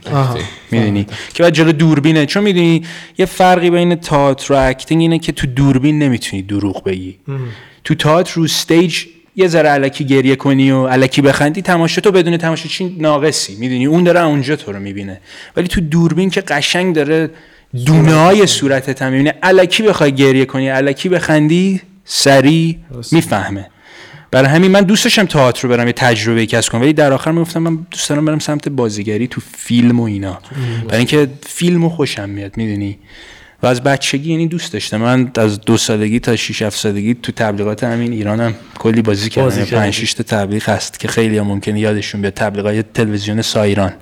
می‌دونی؟ 0.71 1.05
که 1.33 1.43
بعد 1.43 1.53
جلو 1.53 1.71
دوربینه. 1.71 2.25
چون 2.25 2.43
می‌دونی 2.43 2.83
یه 3.17 3.25
فرقی 3.25 3.69
بین 3.69 3.95
تئاتر 3.95 4.53
و 4.53 4.57
acting 4.69 5.01
اینه 5.01 5.19
که 5.19 5.31
تو 5.31 5.47
دوربین 5.47 5.99
نمی‌تونی 5.99 6.41
دروغ 6.41 6.83
بگی. 6.83 7.19
تو 7.83 7.95
تئاتر 7.95 8.33
رو 8.35 8.43
stage 8.43 9.05
یه 9.35 9.47
ذره 9.47 9.69
الکی 9.69 10.05
گریه 10.05 10.35
کنی 10.35 10.71
و 10.71 10.87
الکی 10.87 11.21
بخندی 11.21 11.61
تماشا 11.61 12.01
تو 12.01 12.11
بدون 12.11 12.37
تماشاچی 12.37 12.95
ناقصی 12.99 13.55
می‌دونی؟ 13.55 13.85
اون 13.85 14.03
داره 14.03 14.23
اونجا 14.25 14.55
تو 14.55 14.71
رو 14.71 14.79
می‌بینه. 14.79 15.21
ولی 15.57 15.67
تو 15.67 15.81
دوربین 15.81 16.29
که 16.29 16.41
قشنگ 16.41 16.95
داره 16.95 17.29
دونه 17.85 18.13
های 18.13 18.47
صورتت 18.47 19.01
هم 19.01 19.11
می‌بینه. 19.11 19.33
الکی 19.43 19.83
بخوای 19.83 20.11
گریه 20.11 20.45
کنی 20.45 20.69
الکی 20.69 21.09
بخندی 21.09 21.81
سری 22.05 22.79
می‌فهمه. 23.11 23.69
برای 24.31 24.49
همین 24.49 24.71
من 24.71 24.81
دوست 24.81 25.03
داشتم 25.03 25.25
تئاتر 25.25 25.67
رو 25.67 25.69
برم 25.69 25.87
یه 25.87 25.93
تجربه 25.93 26.45
کسب 26.45 26.71
کنم. 26.71 26.81
ولی 26.81 26.93
در 26.93 27.13
آخر 27.13 27.31
می‌گفتم 27.31 27.59
من 27.59 27.87
دوست 27.91 28.09
دارم 28.09 28.25
برم 28.25 28.39
سمت 28.39 28.69
بازیگری 28.69 29.27
تو 29.27 29.41
فیلم 29.57 29.99
و 29.99 30.03
اینا. 30.03 30.39
برای 30.85 30.97
اینکه 30.97 31.27
فیلمو 31.43 31.89
خوشم 31.89 32.29
میاد 32.29 32.57
می‌دونی؟ 32.57 32.97
و 33.63 33.67
از 33.67 33.83
بچگی 33.83 34.31
یعنی 34.31 34.47
دوست 34.47 34.73
داشتم. 34.73 34.97
من 34.97 35.31
از 35.37 35.61
دو 35.61 35.77
سالگی 35.77 36.19
تا 36.19 36.35
6 36.35 36.61
7 36.61 36.77
سالگی 36.77 37.13
تو 37.13 37.31
تبلیغات 37.31 37.83
همین 37.83 38.13
ایرانم 38.13 38.53
کلی 38.79 39.01
بازی 39.01 39.29
کردم. 39.29 39.45
بازی 39.45 39.57
یعنی 39.57 39.69
کردی. 39.69 39.81
5 39.81 39.93
6 39.93 40.13
تا 40.13 40.23
تبلیغ 40.23 40.69
هست 40.69 40.99
که 40.99 41.07
خیلی 41.07 41.37
هم 41.37 41.47
ممکنه 41.47 41.79
یادشون 41.79 42.21
بیاد. 42.21 42.33
تبلیغات 42.33 42.85
تلویزیون 42.93 43.41
سایران. 43.41 43.93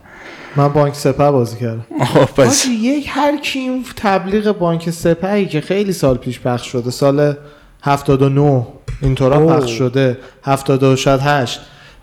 من 0.56 0.68
بانک 0.68 0.96
سپه 0.96 1.32
بازی 1.32 1.58
کردم. 1.58 1.86
پس 2.38 2.66
یک 2.82 3.06
هر 3.10 3.38
کی 3.38 3.60
این 3.60 3.86
تبلیغ 3.96 4.58
بانک 4.58 4.90
سپهی 4.90 5.46
که 5.46 5.62
خیلی 5.62 5.94
سال 5.94 6.18
پیش 6.18 6.40
پخش 6.40 6.72
شده 6.72 6.92
سال 6.92 7.36
79 7.84 8.68
اینطورا. 9.02 9.48
پخش 9.48 9.72
شده. 9.72 10.18
70 10.44 10.96
شاید 10.96 11.20
8 11.24 11.60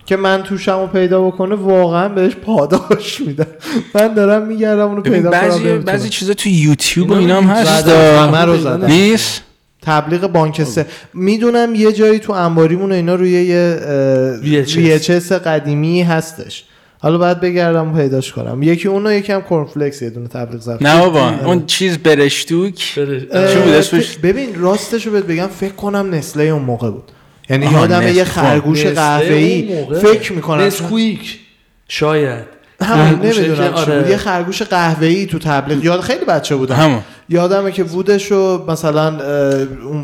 که 0.09 0.15
من 0.15 0.43
توشمو 0.43 0.87
پیدا 0.87 1.21
بکنه 1.21 1.55
واقعا 1.55 2.09
بهش 2.09 2.35
پاداش 2.35 3.21
میدم. 3.21 3.47
من 3.95 4.13
دارم 4.13 4.47
میگردم 4.47 4.87
اونو 4.87 5.01
پیدا 5.01 5.29
کنم 5.31 5.39
بعضی. 5.39 5.73
بعضی 5.77 6.09
چیزا 6.09 6.33
تو 6.33 6.49
یوتیوب 6.49 7.09
و 7.09 7.13
اینا 7.13 7.41
هم 7.41 7.43
هست. 7.43 7.87
همه 7.87 8.45
رو 8.45 8.57
زدم. 8.57 8.85
نیست؟ 8.85 9.41
تبلیغ 9.81 10.27
بانک 10.27 10.63
سه. 10.63 10.85
می‌دونم 11.13 11.75
یه 11.75 11.91
جایی 11.91 12.19
تو 12.19 12.33
انباریمون 12.33 12.91
اینا 12.91 13.15
روی 13.15 13.31
یه 13.31 14.99
VHS. 14.99 15.31
قدیمی 15.31 16.01
هستش. 16.01 16.63
حالا 16.99 17.17
باید 17.17 17.39
بگردم 17.39 17.93
و 17.93 17.97
پیداش 17.97 18.31
کنم. 18.31 18.63
یکی 18.63 18.87
اونو 18.87 19.13
یکی 19.13 19.33
هم 19.33 19.41
کورنفلکس 19.41 20.01
یه 20.01 20.09
دونه 20.09 20.27
تبلیغ 20.27 20.61
زد 20.61 20.83
نه 20.83 20.99
بابا 20.99 21.31
اون 21.45 21.65
چیز 21.65 21.97
برشتوک. 21.97 22.75
چی 22.75 23.05
بود 23.05 23.33
اسمش؟ 23.35 24.17
ببین 24.17 24.55
راستش 24.55 25.05
رو 25.05 25.11
بهت 25.11 25.23
بگم 25.23 25.47
فکر 25.47 25.73
کنم 25.73 26.15
نسله 26.15 26.43
اون 26.43 26.61
موقع 26.61 26.89
بود. 26.89 27.11
یعنی 27.49 27.65
یادم. 27.65 28.07
یه 28.07 28.23
خرگوش 28.23 28.85
قهوه‌ای 28.85 29.85
فکر 30.01 30.33
می‌کنم. 30.33 30.61
نسکویک. 30.61 31.39
شاید. 31.87 32.59
همون 32.81 33.19
نمی‌دونم 33.25 33.73
چی 33.73 33.91
آره. 33.91 34.09
یه 34.09 34.17
خرگوش 34.17 34.61
قهوه‌ای 34.61 35.25
تو 35.25 35.39
تبلیغ. 35.39 35.83
یاد 35.85 35.99
خیلی 36.01 36.25
بچه 36.25 36.55
بودم. 36.55 36.75
همون. 36.75 36.99
یادمه 37.29 37.71
که 37.71 37.83
بودش 37.83 38.31
و 38.31 38.65
مثلا 38.67 39.17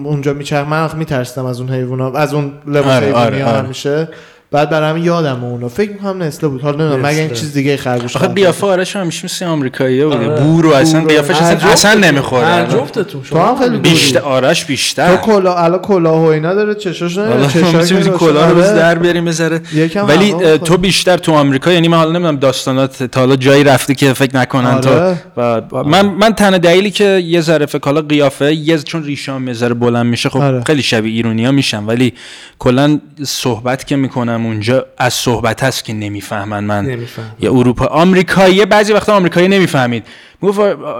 اونجا 0.03 0.33
میچرخ 0.33 0.67
من 0.67 0.89
میترسیدم 0.97 1.45
از 1.45 1.59
اون 1.59 1.69
حیونا 1.69 2.11
از 2.11 2.33
اون 2.33 2.51
لباس 2.67 2.85
آره، 2.85 3.05
حیوانی 3.05 3.41
آره، 3.41 3.45
آره. 3.45 3.57
همیشه. 3.57 4.09
بعد 4.55 4.69
برای 4.69 4.89
همین 4.89 5.03
یادم 5.03 5.43
اونو 5.43 5.69
فکر 5.69 5.91
می‌کنم 5.91 6.23
نسله 6.23 6.49
بود 6.49 6.61
حالا 6.61 6.77
نمی‌دونم 6.77 7.05
مگه 7.05 7.19
این. 7.19 7.29
چیز 7.29 7.53
دیگه 7.53 7.77
خرگوش 7.77 8.15
آخه. 8.15 8.27
قیافه 8.27 8.67
آرش 8.67 8.95
همیشه 8.95 9.25
مثل 9.25 9.45
آمریکاییه 9.45 10.05
بود 10.05 10.13
آره. 10.13 10.27
بور 10.27 10.65
و 10.65 10.73
اصلا 10.73 11.01
قیافش 11.01 11.35
اصلا, 11.35 11.69
اصلا 11.69 11.93
نمی‌خوره 11.93 12.67
جفتتون 12.67 13.21
تو 13.21 13.39
هم 13.39 13.55
خیلی. 13.59 13.77
بیشتر 13.77 14.19
آرش 14.19 14.61
تو 14.61 14.67
بیشتر 14.67 15.15
کلا 15.15 15.55
الان 15.55 15.79
کلاه 15.79 16.19
و 16.21 16.25
اینا 16.25 16.53
داره 16.53 16.75
چشاش 16.75 17.17
نه 17.17 17.47
چشاش 17.47 17.91
می‌تونیم 17.91 18.17
کلا 18.17 18.49
رو 18.49 18.55
بز 18.55 18.69
در 18.69 18.95
بیاریم 18.95 19.25
بذاره 19.25 19.61
ولی. 20.07 20.33
تو 20.57 20.77
بیشتر 20.77 21.17
تو 21.17 21.31
آمریکا 21.31 21.71
یعنی 21.71 21.87
من 21.87 21.97
حالا 21.97 22.11
نمی‌دونم 22.11 22.35
داستانات 22.35 23.03
تا 23.03 23.19
حالا 23.19 23.35
جایی 23.35 23.63
رفتی 23.63 23.95
که 23.95 24.13
فکر 24.13 24.35
نکنن 24.37 24.67
آره. 24.67 25.17
تو 25.35 25.41
و 25.71 25.83
من 25.83 26.05
من 26.05 26.33
تنها 26.33 26.57
دلیلی 26.57 26.91
که 26.91 27.03
یه 27.03 27.41
ذره 27.41 27.65
فکر 27.65 27.85
حالا 27.85 28.01
قیافه 28.01 28.53
یه 28.55 28.77
چون 28.77 29.03
ریشام 29.03 29.47
یه 29.47 29.53
ذره 29.53 29.73
بلند 29.73 30.05
میشه 30.05 30.29
خب 30.29 30.39
آره. 30.39 30.63
خیلی 30.63 30.81
شبیه 30.81 31.13
ایرونیا 31.13 31.51
میشم 31.51 31.87
ولی 31.87 32.13
کلا 32.59 32.99
صحبت 33.23 33.87
که 33.87 33.95
می‌کنم 33.95 34.44
اونجا 34.45 34.85
از 34.97 35.13
صحبت 35.13 35.63
هست 35.63 35.85
که 35.85 35.93
نمی‌فهمن. 35.93 36.63
من 36.63 36.85
نمیفهم 36.85 37.31
یا 37.39 37.51
اروپا 37.51 37.85
آمریکایی 37.85 38.65
بعضی 38.65 38.93
وقتا 38.93 39.13
آمریکایی 39.15 39.47
نمی‌فهمید. 39.47 40.03
می‌گفت 40.41 40.59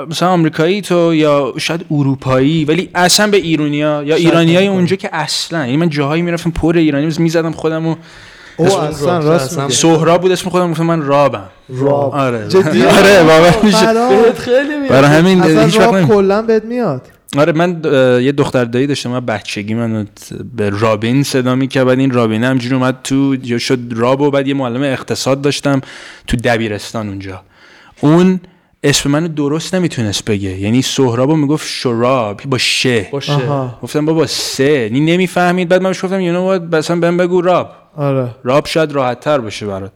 مثلا 0.10 0.30
آمریکایی 0.30 0.82
تو 0.82 1.14
یا 1.14 1.54
شاید 1.58 1.86
اروپایی 1.92 2.66
ولی 2.66 2.90
اصلا 2.96 3.28
به 3.28 3.38
ایرانیا 3.38 4.04
یا 4.04 4.16
ایرانیای. 4.16 4.68
اونجا 4.68 4.96
که 4.96 5.10
اصلا 5.14 5.60
یعنی 5.60 5.78
من 5.78 5.90
جاهایی 5.90 6.22
می‌رفتم 6.22 6.52
پر 6.52 6.78
ایرانی 6.78 7.10
می‌زدم 7.18 7.52
خودمو 7.52 7.96
او 8.58 8.66
اصلا 8.78 9.20
راست 9.20 9.70
سهراب 9.70 10.22
بود 10.22 10.32
اسم 10.32 10.50
خودم 10.50 10.72
گفتم 10.72 10.86
من 10.86 11.02
رابم. 11.02 11.44
راب. 11.70 12.14
آره. 12.16 12.48
جدی؟ 12.48 12.86
آره 12.98 13.24
واقعا 13.24 13.52
میشه 13.64 14.34
خیلی 14.34 14.76
میاد 14.78 14.90
برای 14.90 15.10
همین 15.10 15.44
هیچ 15.44 15.58
اصلا 15.58 15.86
وقت 15.86 15.94
نمی- 15.94 16.08
کلا 16.08 16.42
بهت 16.42 16.66
میاد. 16.66 17.02
آره 17.38 17.52
من 17.52 17.82
یه 18.24 18.32
دختر 18.32 18.66
دایی 18.66 18.88
داشتم 18.88 19.10
من 19.10 19.26
بچگی 19.26 19.74
من 19.74 20.08
به 20.56 20.70
رابین 20.70 21.24
صدا 21.24 21.56
می‌کرد 21.56 21.86
بعد 21.86 22.00
این 22.00 22.12
رابین 22.12 22.44
همجوری 22.44 22.76
اومد 22.76 22.98
تو 23.04 23.36
یا 23.44 23.58
شد 23.58 23.80
راب 23.92 24.22
و 24.22 24.32
بعد 24.32 24.48
یه 24.48 24.54
معلم 24.54 24.84
اقتصاد 24.84 25.42
داشتم 25.42 25.82
تو 26.28 26.38
دبیرستان 26.38 27.08
اونجا. 27.08 27.42
اون 28.02 28.40
اسم 28.84 29.12
منو 29.12 29.28
درست 29.28 29.76
نمی‌تونست 29.76 30.26
بگه. 30.26 30.60
یعنی 30.60 30.82
سهرابو 30.82 31.36
می‌گفت 31.36 31.68
شراب 31.68 32.42
با 32.46 32.58
شه 32.58 33.08
باشه 33.12 33.34
آها. 33.34 33.80
گفتم 33.82 34.06
بابا 34.06 34.26
سه 34.26 34.90
نی 34.92 35.00
نمی‌فهمید. 35.00 35.70
بعد 35.70 35.82
من 35.82 35.90
بهش 35.90 36.06
گفتم 36.06 36.20
یونو 36.20 36.58
what 36.58 36.76
مثلا 36.76 37.00
بهم 37.00 37.18
بگو 37.18 37.42
راب. 37.42 37.72
آره. 37.96 38.30
راب 38.44 38.66
شاید 38.66 38.92
راحت 38.92 39.20
تر 39.20 39.38
باشه 39.38 39.66
برات. 39.66 39.92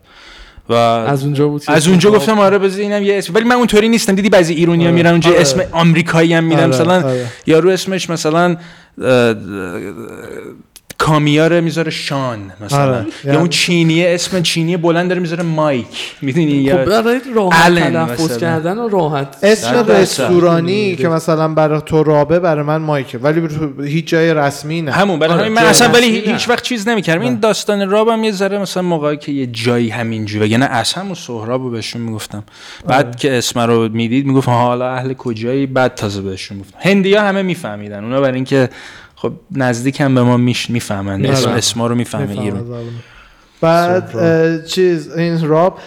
و 0.69 0.73
از 0.73 1.23
اونجا 1.23 1.47
بود 1.47 1.63
از 1.67 1.87
اونجا 1.87 2.11
گفتم 2.11 2.39
آره 2.39 2.57
بذار 2.57 2.81
اینم 2.81 3.03
یه 3.03 3.17
اسم 3.17 3.33
ولی 3.33 3.43
من 3.43 3.55
اونطوری 3.55 3.89
نیستم 3.89 4.15
دیدی 4.15 4.29
بعضی 4.29 4.53
ایرونیا 4.53 4.87
آره. 4.87 4.95
میرن 4.95 5.11
اونجا 5.11 5.29
آره. 5.29 5.41
اسم 5.41 5.61
آمریکایی 5.71 6.33
هم 6.33 6.43
میرن 6.43 6.59
آره، 6.59 6.67
مثلا 6.67 7.03
آره. 7.03 7.25
یارو 7.47 7.69
اسمش 7.69 8.09
مثلا 8.09 8.57
کامیاره 10.99 11.61
می‌ذاره 11.61 11.91
شان 11.91 12.51
مثلا. 12.61 12.79
آره. 12.79 12.97
یا 12.97 13.05
یعنی- 13.23 13.37
اون 13.37 13.49
چینیه 13.49 14.09
اسم 14.09 14.41
چینی 14.41 14.77
بلند 14.77 15.09
داره 15.09 15.21
می‌ذاره 15.21 15.43
مایک. 15.43 15.85
می‌دونی 16.21 16.47
خب 16.47 16.77
یا 16.77 16.85
برای 16.85 17.21
راحت 17.35 17.75
تلفظ. 17.75 18.37
کردن 18.37 18.77
و 18.77 18.89
راحت. 18.89 19.43
اسم. 19.43 19.85
رستورانی 19.87 20.95
که 20.95 21.07
مثلا 21.07 21.47
برای 21.47 21.81
تو 21.85 22.03
رابه 22.03 22.39
برای 22.39 22.63
من 22.63 22.77
مایکه. 22.77 23.17
ولی 23.17 23.41
هیچ 23.83 24.07
جای 24.07 24.33
رسمی 24.33 24.81
نه. 24.81 24.91
همون 24.91 25.19
برای 25.19 25.33
آره، 25.33 25.41
همین 25.41 25.53
من 25.53 25.65
اصلا 25.65 25.89
ولی. 25.89 26.19
هیچ 26.19 26.49
وقت 26.49 26.63
چیز 26.63 26.87
نمی‌کردم. 26.87 27.21
این 27.21 27.39
داستان 27.39 27.89
رابم 27.89 28.23
یه 28.23 28.31
ذره 28.31 28.57
مثلا 28.57 28.83
موقعی 28.83 29.17
که 29.17 29.31
یه 29.31 29.45
جایی 29.45 29.89
همینجوری 29.89 30.49
یعنی 30.49 30.63
اصلا 30.63 31.03
همون 31.03 31.15
سهرابو 31.15 31.69
بهشون 31.69 32.01
می‌گفتم. 32.01 32.43
بعد 32.87 33.15
که 33.15 33.37
اسم 33.37 33.59
رو 33.59 33.89
می‌دید 33.89 34.25
می‌گفت 34.25 34.49
حالا 34.49 34.89
اهل 34.89 35.13
کجایی؟ 35.13 35.65
بعد 35.65 35.95
تازه 35.95 36.21
بهشون 36.21 36.59
گفتم. 36.59 36.77
هندیا 36.79 37.21
همه 37.21 37.41
میفهمیدن. 37.41 38.03
اونا 38.03 38.21
برای 38.21 38.35
اینکه 38.35 38.69
خب 39.21 39.31
نزدیک 39.51 40.01
هم 40.01 40.15
به 40.15 40.23
ما 40.23 40.37
میش 40.37 40.69
می‌فهمن 40.69 41.25
اسم. 41.25 41.49
اسما 41.49 41.87
رو 41.87 41.95
می‌فهمن 41.95 42.29
ایران 42.29 42.59
از 42.59 42.65
زبان. 42.65 42.83
بعد 43.61 44.65
چیز 44.65 45.11
این 45.11 45.47
راب 45.47 45.79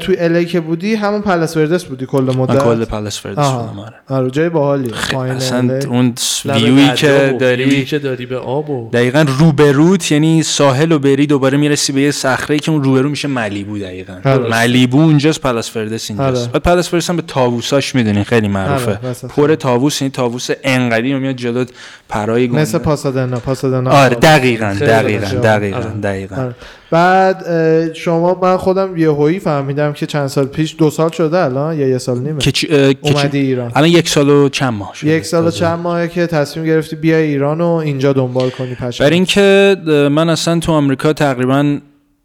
توی 0.00 0.16
LA 0.18 0.44
که 0.44 0.60
بودی 0.60 0.94
همون 0.94 1.20
Palos 1.20 1.56
Verdes 1.56 1.84
بودی 1.84 2.06
کل 2.06 2.20
من 2.20 2.36
مدت 2.36 2.64
کل 2.64 2.84
Palos 2.84 3.20
Verdes 3.20 3.38
آها. 3.38 3.62
بودم 3.62 3.78
آره. 3.78 3.94
آره 4.08 4.30
جای 4.30 4.48
باحالی 4.48 4.92
پایین 5.12 5.36
اصلا 5.36 5.80
LA. 5.80 5.86
اون 5.86 6.14
ویوی 6.44 6.90
که 6.96 7.36
داری 7.40 7.84
که 7.84 7.98
داری 7.98 8.26
به 8.26 8.36
آب 8.36 8.70
و 8.70 8.90
دقیقا 8.92 9.26
روبروت 9.38 10.12
یعنی 10.12 10.42
ساحل 10.42 10.92
و 10.92 10.98
بری 10.98 11.26
دوباره 11.26 11.58
می‌رسی 11.58 11.92
به 11.92 12.00
یه 12.00 12.10
صخره 12.10 12.58
که 12.58 12.70
اون 12.70 12.84
روبرو 12.84 13.08
میشه 13.08 13.28
Malibu 13.28 13.78
دقیقا. 13.78 14.38
Malibu 14.50 15.00
اونجاست 15.00 15.40
Palos 15.40 15.70
Verdes 15.70 16.10
اینجاست 16.10 16.42
آره. 16.42 16.52
بعد 16.52 16.62
Palos 16.62 16.88
Verdes 16.88 17.10
هم 17.10 17.16
به 17.16 17.22
طاووساش 17.22 17.94
می‌دونین 17.94 18.24
خیلی 18.24 18.48
معروفه 18.48 18.90
آره،. 18.90 19.14
پر 19.28 19.54
طاووس 19.54 20.02
این 20.02 20.10
طاووس 20.10 20.48
انقدی 20.64 21.14
میاد 21.14 21.36
جلوت 21.36 21.70
پرای 22.08 22.48
گنده 22.48 22.60
مثل 22.60 22.78
پاسادنا 22.78 23.38
پاسادنا 23.38 23.90
آره 23.90 24.14
دقیقا 24.14 24.76
دقیقا. 24.80 25.26
دقیقا. 25.26 25.80
دقیقا. 26.02 26.52
بعد 26.90 27.44
شما 27.92 28.38
من 28.42 28.56
خودم 28.56 28.96
یه 28.96 29.10
هویی 29.10 29.38
فهمیدم 29.64 29.92
که 29.92 30.06
چند 30.06 30.26
سال 30.26 30.46
پیش 30.46 30.74
دو 30.78 30.90
سال 30.90 31.10
شده 31.10 31.38
الان 31.38 31.78
یا 31.78 31.88
یه 31.88 31.98
سال 31.98 32.18
نیمه؟ 32.18 32.38
که 32.38 32.52
چی- 32.52 32.96
اومدی 33.00 33.38
ایران. 33.38 33.72
الان 33.74 33.88
یک 33.90 34.08
سال 34.08 34.28
و 34.28 34.48
چند 34.48 34.72
ماه 34.74 34.94
شده. 34.94 35.10
یک 35.10 35.24
سال 35.24 35.46
و. 35.46 35.50
چند 35.50 35.78
ماهه 35.80 36.08
که 36.08 36.26
تصمیم 36.26 36.66
گرفتی 36.66 36.96
بیای 36.96 37.22
ایران 37.22 37.60
و 37.60 37.66
اینجا 37.66 38.12
دنبال 38.12 38.50
کنی 38.50 38.74
پشم 38.74 39.04
برای 39.04 39.14
اینکه 39.16 39.76
من 40.10 40.28
اصلا 40.28 40.58
تو 40.58 40.72
آمریکا 40.72 41.12
تقریبا 41.12 41.78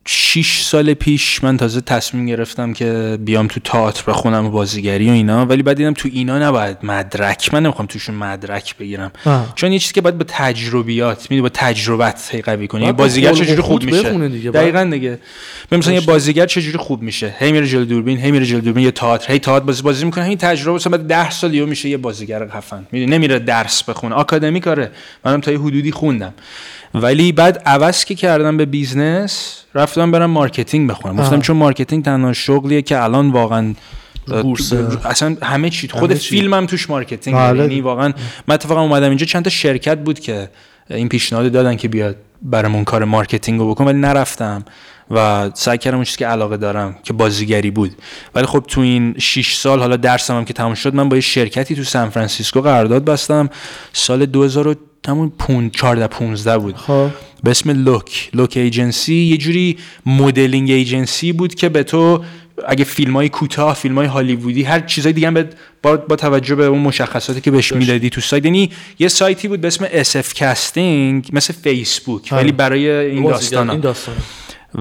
6 0.06 0.62
سال 0.62 0.94
پیش 0.94 1.44
من 1.44 1.58
تازه 1.58 1.82
تصمیم 1.82 2.25
گرفتم 2.25 2.74
که 2.74 3.18
بیام 3.22 3.48
تو 3.48 3.60
تئاتر 3.60 4.03
بخونم 4.08 4.46
و 4.46 4.50
بازیگری 4.50 5.10
و 5.10 5.13
اینا 5.13 5.46
ولی 5.46 5.63
بعد 5.63 5.77
دیدم 5.77 5.94
تو 5.94 6.10
اینا 6.13 6.39
نباید 6.39 6.77
مدرک 6.84 7.53
من 7.53 7.63
نمی‌خوام 7.63 7.88
توشون 7.88 8.15
مدرک 8.15 8.77
بگیرم. 8.77 9.12
آه. 9.25 9.53
چون 9.56 9.72
یه 9.72 9.79
چیزی 9.79 9.94
که 9.94 10.01
باید 10.01 10.18
با 10.18 10.25
تجربیات 10.27 11.22
می‌دونی 11.22 11.41
با 11.41 11.50
تجربت 11.50 12.29
هی 12.32 12.41
قوی 12.41 12.68
کنی. 12.68 12.91
بازیگر 12.91 13.34
چجوری 13.34 13.62
خوب 13.62 13.84
میشه؟ 13.84 14.27
دیگه. 14.27 14.51
دقیقاً 14.51 14.84
دیگه. 14.84 15.20
مثلا 15.72 15.94
یه 15.94 16.01
بازیگر 16.01 16.46
چجوری 16.46 16.77
خوب 16.77 17.01
میشه؟ 17.01 17.36
هی 17.39 17.51
میره 17.51 17.68
جلو 17.68 17.86
دوربین 17.86 18.20
هی 18.20 18.32
میره 18.32 18.46
جلو 18.46 18.62
دوربین 18.62 18.84
یه 18.84 18.91
تئاتر 18.91 19.32
هی 19.34 19.39
تئاتر 19.39 19.65
بازی 19.65 19.82
بازی 19.82 20.06
می‌کنه 20.06 20.24
همین 20.24 20.38
تجربه 20.38 20.75
مثلا 20.75 20.98
بعد 20.98 21.08
10 21.08 21.29
سال 21.29 21.53
یهو 21.53 21.65
میشه 21.65 21.89
یه 21.89 21.98
بازیگر 21.98 22.48
خفن. 22.48 22.88
می‌دونی 22.91 23.12
نمیره 23.12 23.39
درس 23.39 23.84
بخونه. 23.84 24.15
آکادمیک 24.15 24.60
آره 24.60 24.91
منم 25.25 25.41
تا 25.41 25.51
یه 25.51 25.60
حدودی 25.60 25.91
خوندم. 25.91 26.34
ولی 26.93 27.31
بعد 27.31 27.62
عوض 27.65 28.05
که 28.05 28.15
کردم 28.15 28.58
به 28.58 28.65
business 28.65 29.63
رفتم 29.75 30.12
برم 30.12 30.29
marketing 30.29 30.89
بخونم 30.89 31.17
گفتم. 31.17 31.41
چون 31.41 31.58
marketing 31.58 32.06
تنها 32.05 32.34
شغلیه 32.34 32.81
که 32.81 33.03
الان 33.03 33.31
واقعا 33.31 33.74
بورسه. 34.27 34.88
اصلا 35.05 35.38
همه 35.41 35.69
چی 35.69 35.88
خود 35.88 36.12
همه 36.12 36.19
چی. 36.19 36.29
فیلمم 36.29 36.65
توش 36.65 36.89
marketing 36.89 37.38
بله. 37.38 37.60
یعنی 37.60 37.81
واقعا 37.81 38.13
من 38.48 38.55
اتفاقا 38.55 38.81
اومدم 38.81 39.10
اینجا 39.10 39.25
چند 39.25 39.43
تا 39.43 39.50
شرکت 39.50 39.98
بود 39.98 40.19
که 40.19 40.50
این 40.89 41.10
پیشنهاد 41.10 41.51
دادن 41.51 41.75
که 41.75 41.88
بیاد 41.88 42.15
برامون 42.41 42.84
کار 42.84 43.03
marketing 43.03 43.60
رو 43.60 43.69
بکن 43.69 43.86
ولی 43.86 44.00
نرفتم 44.00 44.65
و 45.12 45.50
سعی 45.53 45.77
کردم 45.77 45.98
اون 45.98 46.03
چیزی 46.03 46.17
که 46.17 46.27
علاقه 46.27 46.58
دارم 46.58 46.98
که 47.03 47.13
بازیگری 47.13 47.72
بود 47.72 47.91
ولی 48.36 48.46
خب 48.46 48.63
تو 48.67 48.81
این 48.81 49.15
6 49.17 49.55
سال 49.55 49.79
حالا 49.79 49.98
درسم 49.98 50.38
هم 50.38 50.46
که 50.46 50.53
تموم 50.53 50.74
شد 50.74 50.96
من 50.96 51.10
با 51.10 51.15
یه 51.15 51.22
شرکتی 51.22 51.75
تو 51.75 51.84
سان 51.84 52.10
فرانسیسکو 52.10 52.62
قرارداد 52.62 53.05
بستم 53.05 53.50
سال 53.93 54.25
2000 54.25 54.67
و 54.67 54.75
همون 55.10 55.70
14 55.70 56.08
15 56.08 56.58
بود. 56.58 56.75
خب. 56.75 57.10
به 57.44 57.51
اسم 57.51 57.70
Look. 57.70 58.29
Look 58.34 58.58
agency 58.58 59.15
یه 59.16 59.38
جوری 59.38 59.78
modeling 60.06 60.72
agency 60.72 61.34
بود 61.34 61.56
که 61.56 61.70
به 61.70 61.84
تو 61.84 62.24
اگه 62.68 62.84
فیلم 62.84 63.13
های 63.13 63.30
کوتاه 63.30 63.75
فیلم 63.75 63.96
های 63.96 64.08
هالیوودی 64.08 64.63
هر 64.63 64.80
چیزای 64.80 65.13
دیگه 65.13 65.28
هم 65.28 65.34
به 65.34 65.50
با, 65.84 65.98
با 65.98 66.16
توجه 66.16 66.56
به 66.56 66.66
اون 66.66 66.82
مشخصاتی 66.82 67.42
که 67.42 67.51
بهش 67.51 67.74
می‌دادی 67.74 68.10
تو 68.10 68.22
سایت. 68.22 68.46
یعنی 68.46 68.70
یه 69.00 69.08
سایتی 69.08 69.48
بود 69.48 69.62
به 69.62 69.68
اسم 69.68 69.86
SF 69.86 70.39
Casting 70.39 71.29
مثل 71.34 71.54
فیسبوک 71.54 72.34
آره. 72.34 72.42
ولی 72.42 72.51
برای 72.51 72.89
این 72.89 73.24
داستانا. 73.24 73.72
این 73.72 73.82
داستان 73.82 74.16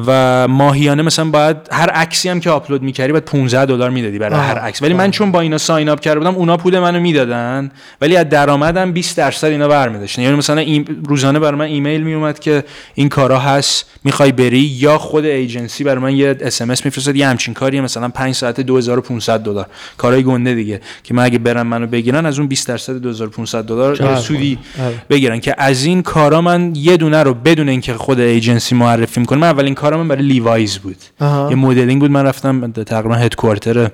و 0.06 0.48
ماهیانه 0.48 1.02
مثلا 1.02 1.24
باید 1.24 1.56
هر 1.72 1.90
عکسی 1.90 2.28
هم 2.28 2.40
که 2.40 2.50
آپلود 2.50 2.82
می‌کردی 2.82 3.12
باید 3.12 3.24
15 3.24 3.64
دلار 3.64 3.90
می‌دادی 3.90 4.18
برای 4.18 4.40
آه. 4.40 4.46
هر 4.46 4.58
عکس. 4.58 4.82
ولی 4.82 4.94
من 4.94 5.10
چون 5.10 5.32
با 5.32 5.40
اینا 5.40 5.58
sign 5.58 5.88
up 5.88 6.00
کرده 6.00 6.18
بودم 6.18 6.34
اونا 6.34 6.56
پول 6.56 6.78
منو 6.78 7.00
می‌دادن 7.00 7.70
ولی 8.00 8.16
از 8.16 8.28
درآمدم 8.28 8.92
20 8.92 9.16
درصد 9.16 9.46
اینا 9.46 9.68
برمیداشتن. 9.68 10.22
یعنی 10.22 10.36
مثلا 10.36 10.60
این 10.60 11.04
روزانه 11.04 11.38
برای 11.38 11.58
من 11.58 11.64
ایمیل 11.64 12.02
میومد 12.02 12.38
که 12.38 12.64
این 12.94 13.08
کارا 13.08 13.38
هست 13.38 13.84
می‌خوای 14.04 14.32
بری؟ 14.32 14.58
یا 14.58 14.98
خود 14.98 15.24
ایجنسی 15.24 15.84
برای 15.84 16.02
من 16.02 16.16
یه 16.16 16.36
اس 16.40 16.62
ام 16.62 16.70
اس 16.70 16.84
میفرستاد 16.84 17.16
یه 17.16 17.28
همچین 17.28 17.54
کاری 17.54 17.80
مثلا 17.80 18.08
5 18.08 18.34
ساعت 18.34 18.60
2500 18.60 19.40
دلار. 19.40 19.66
کارهای 19.96 20.22
گنده 20.22 20.54
دیگه 20.54 20.80
که 21.04 21.14
من 21.14 21.24
اگه 21.24 21.38
برم 21.38 21.66
منو 21.66 21.86
بگیرن 21.86 22.26
از 22.26 22.38
اون 22.38 22.48
20 22.48 22.68
درصد 22.68 22.92
2500 22.92 23.64
دلار 23.64 24.16
سودی 24.16 24.58
آره. 24.80 24.94
بگیرن. 25.10 25.40
که 25.40 25.54
از 25.58 25.84
این 25.84 26.02
کارا 26.02 26.40
من 26.40 26.72
یه 26.76 26.96
دونه 26.96 27.22
رو 27.22 27.34
بدون 27.34 27.68
اینکه 27.68 27.94
خود 27.94 28.20
ایجنسی 28.20 28.74
معرفی 28.74 29.20
می‌کنه 29.20 29.38
من 29.38 29.48
اولین 29.48 29.74
کارم 29.78 29.98
من 29.98 30.08
برای 30.08 30.22
Levi's 30.22 30.78
بود. 30.78 30.96
آها. 31.20 31.50
یه 31.50 31.56
مدلینگ 31.56 32.00
بود. 32.00 32.10
من 32.10 32.26
رفتم 32.26 32.72
تقریبا 32.72 33.14
headquarter 33.14 33.90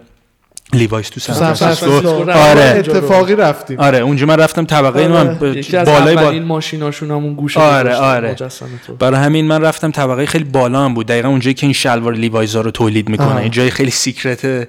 Levi's 0.73 1.11
تو 1.11 1.21
سان 1.21 1.55
فرانسیسکو. 1.55 2.01
فرانسیسکو. 2.01 2.31
آره. 2.31 2.75
اتفاقی 2.79 3.35
رفتیم. 3.35 3.81
آره. 3.81 3.99
اونجا 3.99 4.27
من 4.27 4.37
رفتم 4.37 4.65
طبقه 4.65 5.01
اینو 5.01 5.17
آره. 5.17 5.39
من 5.41 5.79
از 5.79 5.89
بالای 5.89 6.41
با... 6.41 6.47
ماشیناشون 6.47 7.11
همون 7.11 7.35
گوشه 7.35 7.61
آره، 7.61 7.95
آره. 7.95 8.37
برای 8.99 9.21
همین 9.21 9.47
من 9.47 9.63
رفتم 9.63 9.91
طبقه 9.91 10.27
خیلی 10.27 10.45
بالا 10.45 10.85
هم 10.85 10.95
بود. 10.95 11.07
دقیقا 11.07 11.29
اونجایی 11.29 11.55
که 11.55 11.67
این 11.67 11.73
شلوار 11.73 12.15
Levi's 12.15 12.54
ا 12.54 12.61
رو 12.61 12.71
تولید 12.71 13.09
می‌کنه. 13.09 13.43
یه 13.43 13.49
جای 13.49 13.71
خیلی 13.71 13.91
secret 13.91 14.58
ه 14.58 14.69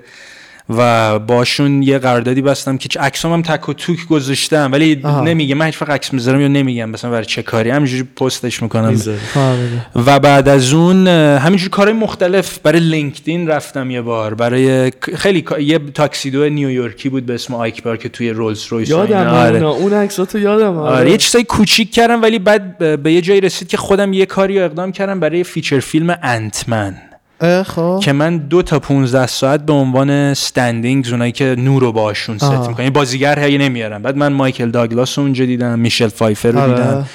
و 0.70 1.20
باشون 1.20 1.84
یه 1.84 2.00
قراردادی 2.00 2.42
بستم 2.42 2.78
که 2.78 3.00
عکسام 3.00 3.34
هم 3.34 3.42
تک 3.42 3.70
و 3.70 3.74
توک 3.74 4.08
گذاشتم 4.08 4.72
ولی 4.72 5.02
آها. 5.04 5.22
نمیگه 5.22 5.56
من 5.56 5.66
هیچ 5.66 5.82
وقت 5.82 5.92
عکس 5.92 6.14
می‌ذارم 6.14 6.42
یا 6.42 6.48
نمیگم 6.48 6.90
مثلا 6.90 7.12
برای 7.12 7.26
چه 7.26 7.44
کاری 7.44 7.70
همینجوری 7.70 8.04
پستش 8.04 8.64
می‌کنم 8.64 8.90
می‌ذاری. 8.90 9.18
فهمیدم. 9.18 9.86
و 9.96 10.20
بعد 10.20 10.48
از 10.48 10.74
اون 10.74 11.08
اه، 11.08 11.40
همینجور 11.40 11.70
کارهای 11.70 11.98
مختلف 11.98 12.60
برای 12.60 12.80
لینکدین 12.80 13.48
رفتم 13.48 13.92
یه 13.92 14.02
بار 14.02 14.34
برای 14.34 14.92
خیلی 15.16 15.46
یه 15.60 15.80
tuxedo 15.80 16.50
نیویورکی 16.50 17.10
بود 17.10 17.26
به 17.26 17.34
اسم 17.34 17.54
Ike 17.54 17.84
Behar 17.84 17.98
که 17.98 18.10
توی 18.10 18.30
رولز 18.30 18.66
رویس 18.66 18.90
یادم. 18.90 19.28
آره. 19.28 19.38
آره. 19.38 19.66
اون 19.66 19.94
عکساتو 19.94 20.40
یادم 20.40 20.78
آره 20.78 21.12
یه 21.12 21.18
چیزای 21.18 21.44
کوچیک 21.44 21.94
کردم 21.94 22.22
ولی 22.22 22.40
بعد 22.40 23.04
به 23.04 23.14
یه 23.14 23.22
جایی 23.22 23.42
رسید 23.42 23.68
که 23.68 23.78
خودم 23.78 24.14
یه 24.14 24.26
کاری 24.26 24.60
اقدام 24.60 24.92
کردم 24.92 25.20
برای 25.20 25.44
feature 25.44 25.80
film 25.80 26.18
Ant-Man 26.24 26.96
خب. 27.40 28.00
که 28.04 28.12
من 28.12 28.38
دو 28.38 28.62
تا 28.62 28.80
15 28.80 29.28
ساعت 29.28 29.66
به 29.66 29.74
عنوان 29.74 30.10
stand-ins 30.10 31.12
اونایی 31.12 31.32
که 31.32 31.56
نور 31.58 31.82
رو 31.82 31.92
باشون 31.92 32.38
ست. 32.38 32.54
می‌کنن 32.54 32.90
بازیگر 32.90 33.40
هی 33.40 33.58
نمیارم. 33.58 34.02
بعد 34.02 34.18
من 34.18 34.34
مایکل 34.34 34.72
داگلاس 34.72 35.18
رو 35.18 35.24
اونجا 35.24 35.46
دیدم 35.46 35.80
میشل 35.80 36.08
فایفر 36.08 36.52
رو 36.52 36.60
آره. 36.60 36.74
دیدم 36.74 37.06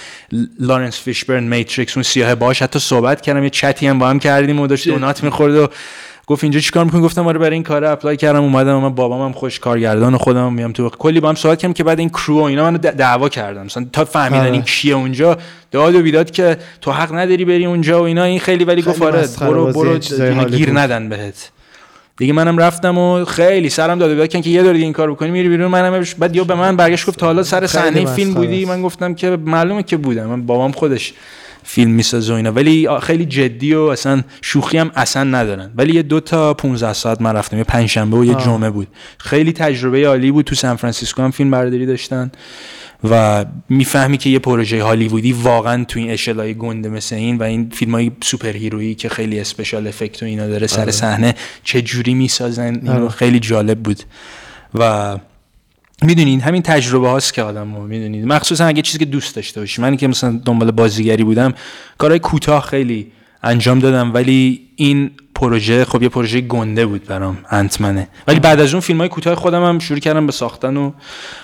لارنس 0.61 1.01
فیشبرن 1.01 1.45
Matrix 1.45 1.97
اون 1.97 2.03
سیاه 2.03 2.35
باش. 2.35 2.63
حتی 2.63 2.79
صحبت 2.79 3.21
کردم 3.21 3.45
یه 3.45 3.51
چتی 3.51 3.87
هم 3.87 3.99
با 3.99 4.09
هم 4.09 4.19
کردیم 4.19 4.61
و 4.61 4.67
داشت 4.67 4.89
دونات 4.89 5.25
می‌خورد 5.25 5.55
و 5.55 5.69
گفت 6.31 6.45
اینجا 6.45 6.61
چیکار 6.61 6.85
می‌کنی 6.85 7.01
گفتم 7.01 7.27
آره 7.27 7.39
برای 7.39 7.55
این 7.55 7.63
کار 7.63 7.85
apply 7.85 8.17
کردم 8.17 8.43
اومدم 8.43 8.77
من 8.77 8.95
بابام 8.95 9.23
هم 9.23 9.33
خودش 9.33 9.59
کارگردان 9.59 10.17
خودم 10.17 10.53
میام 10.53 10.73
تو 10.73 10.89
کلی 10.89 11.21
با 11.21 11.29
هم 11.29 11.35
صحبت 11.35 11.59
کردم 11.59 11.73
که 11.75 11.85
بعد 11.85 11.99
این 11.99 12.09
crew 12.09 12.41
و 12.41 12.43
اینا 12.43 12.71
منو 12.71 12.79
دعوا 12.79 13.29
کردن 13.29 13.65
مثلا 13.65 13.87
تا 13.93 14.05
فهمیدن 14.05 14.41
آره. 14.41 14.53
این 14.53 14.63
کیه 14.63 14.95
اونجا 14.95 15.39
داد 15.71 15.95
و 15.95 16.03
بیداد 16.03 16.31
که 16.31 16.57
تو 16.81 16.93
حق 16.93 17.15
نداری 17.15 17.45
بری 17.45 17.67
اونجا 17.67 18.01
و 18.01 18.05
اینا 18.05 18.25
این 18.25 18.41
خیلی 18.41 18.65
ولی 18.65 18.83
گفت 18.83 19.03
آره 19.03 19.29
برو 19.41 19.73
برو 19.73 19.99
گیر. 20.45 20.71
ندن 20.79 21.09
بهت 21.09 21.51
دیگه 22.17 22.33
منم 22.33 22.59
رفتم 22.59 22.99
و 22.99 23.25
خیلی 23.25 23.71
سرم 23.71 23.99
داد 23.99 24.11
و 24.11 24.15
بیداد 24.15 24.29
کردن 24.29 24.43
که 24.43 24.51
یه 24.51 24.63
دور 24.63 24.73
دیگه 24.73 24.85
این 24.85 24.93
کار 24.93 25.11
بکنی 25.11 25.31
میری 25.31 25.49
بیرون 25.49 25.67
منم 25.67 26.05
بعد 26.19 26.37
یا 26.37 26.45
به 26.45 26.55
من 26.55 26.77
برگشت 26.77 27.07
گفت 27.07 27.19
تا 27.19 27.27
حالا 27.27 27.43
سر 27.43 27.67
صحنه 27.67 28.05
فیلم 28.05 28.35
بودی. 28.35 28.65
من 28.65 28.83
گفتم 28.83 29.15
که 29.15 29.31
معلومه 29.31 29.83
که 29.83 29.97
بودم 29.97 30.27
من 30.27 30.47
بابام 30.47 30.73
خودش 30.73 31.13
فیلم 31.63 31.91
می‌سازه 31.91 32.33
و 32.33 32.37
اینا. 32.37 32.53
ولی 32.53 32.89
خیلی 33.03 33.25
جدی 33.25 33.75
و 33.75 33.81
اصلا 33.81 34.23
شوخی 34.43 34.79
هم 34.79 34.91
اصلا 34.95 35.25
ندارن. 35.25 35.71
ولی 35.77 35.95
یه 35.95 36.03
دو 36.03 36.21
تا 36.21 36.55
15 36.55 36.93
ساعت 36.93 37.23
من 37.23 37.37
رفتم. 37.37 37.59
یه 37.59 37.65
پنجشنبه 37.65 38.17
و 38.17 38.25
یه. 38.25 38.35
جمعه 38.35 38.71
بود. 38.71 38.89
خیلی 39.19 39.53
تجربه 39.53 40.09
عالی 40.09 40.31
بود. 40.31 40.45
تو 40.45 40.55
سان 40.55 40.77
فرانسیسکو 40.77 41.23
هم 41.23 41.31
فیلم 41.31 41.51
برداری 41.51 41.87
داشتن. 41.87 42.31
و 43.11 43.45
می‌فهمی 43.69 44.19
که 44.19 44.31
یه 44.31 44.39
پروژه 44.39 44.83
هالیوودی 44.83 45.33
واقعا 45.33 45.85
تو 45.85 45.99
این 45.99 46.11
اشلای 46.11 46.55
گنده 46.55 46.89
مثل 46.89 47.17
این 47.17 47.39
و 47.39 47.43
این 47.43 47.71
فیلم 47.75 47.95
های 47.95 48.11
سوپر 48.23 48.53
هیرویی 48.53 48.95
که 48.95 49.09
خیلی 49.09 49.41
اسپشال 49.41 49.87
افکت 49.87 50.23
و 50.23 50.27
اینا 50.27 50.47
داره 50.47 50.67
سر 50.67 50.91
صحنه 50.91 51.35
چه 51.65 51.83
جوری 51.83 52.15
می‌سازن؟ 52.15 52.75
اینو 52.75 52.93
آره. 52.93 53.09
خیلی 53.09 53.41
جالب 53.41 53.79
بود. 53.79 54.03
و 54.75 55.19
می‌دونین 56.03 56.41
همین 56.41 56.63
تجربه 56.63 57.09
هاست 57.09 57.35
که 57.35 57.43
آدم 57.43 57.75
رو 57.77 57.83
می‌دونید 57.83 58.25
مخصوصا 58.27 58.65
اگه 58.67 58.83
چیزی 58.83 58.99
که 58.99 59.05
دوست 59.05 59.37
داشته 59.37 59.61
باشی 59.61 59.83
من 59.83 59.97
که 59.97 60.09
مثلا 60.09 60.41
دنبال 60.45 60.71
بازیگری 60.71 61.25
بودم 61.25 61.55
کارهای 61.99 62.19
کوتاه 62.19 62.63
خیلی 62.63 63.13
انجام 63.43 63.79
دادم 63.79 64.15
ولی 64.15 64.61
این 64.77 65.11
پروژه 65.35 65.85
خب 65.85 66.03
یه 66.03 66.09
پروژه 66.09 66.41
گنده 66.41 66.87
بود 66.87 67.07
برام 67.07 67.39
انتمنه 67.51 68.09
ولی 68.29 68.41
بعد 68.41 68.61
از 68.61 68.75
اون 68.75 68.81
فیلم 68.81 68.99
های 68.99 69.09
کوتاه 69.09 69.35
خودم 69.35 69.65
هم 69.65 69.79
شروع 69.79 69.99
کردم 69.99 70.27
به 70.27 70.33
ساختن 70.33 70.77
و 70.77 70.93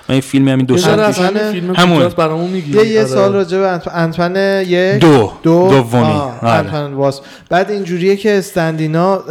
من 0.09 0.15
یه 0.15 0.21
فیلمی 0.21 0.51
همین 0.51 0.67
دو 0.67 0.79
یه 0.79 1.13
فیلم 1.53 1.75
همون. 1.75 2.09
برامون 2.09 2.51
میگی. 2.51 2.73
یه 2.77 2.87
یه 2.87 3.01
آره. 3.01 3.09
سال 3.09 3.33
راجع 3.33 3.59
به 3.59 3.67
انت- 3.69 3.89
انتمن 3.95 4.63
یک 4.67 5.01
دو. 5.01 5.33
دو. 5.43 5.69
دومی. 5.71 6.03
آه، 6.03 6.41
آره. 6.41 7.13
بعد 7.51 7.71
اینجوریه 7.71 8.17
که 8.17 8.39
استندینا 8.39 9.25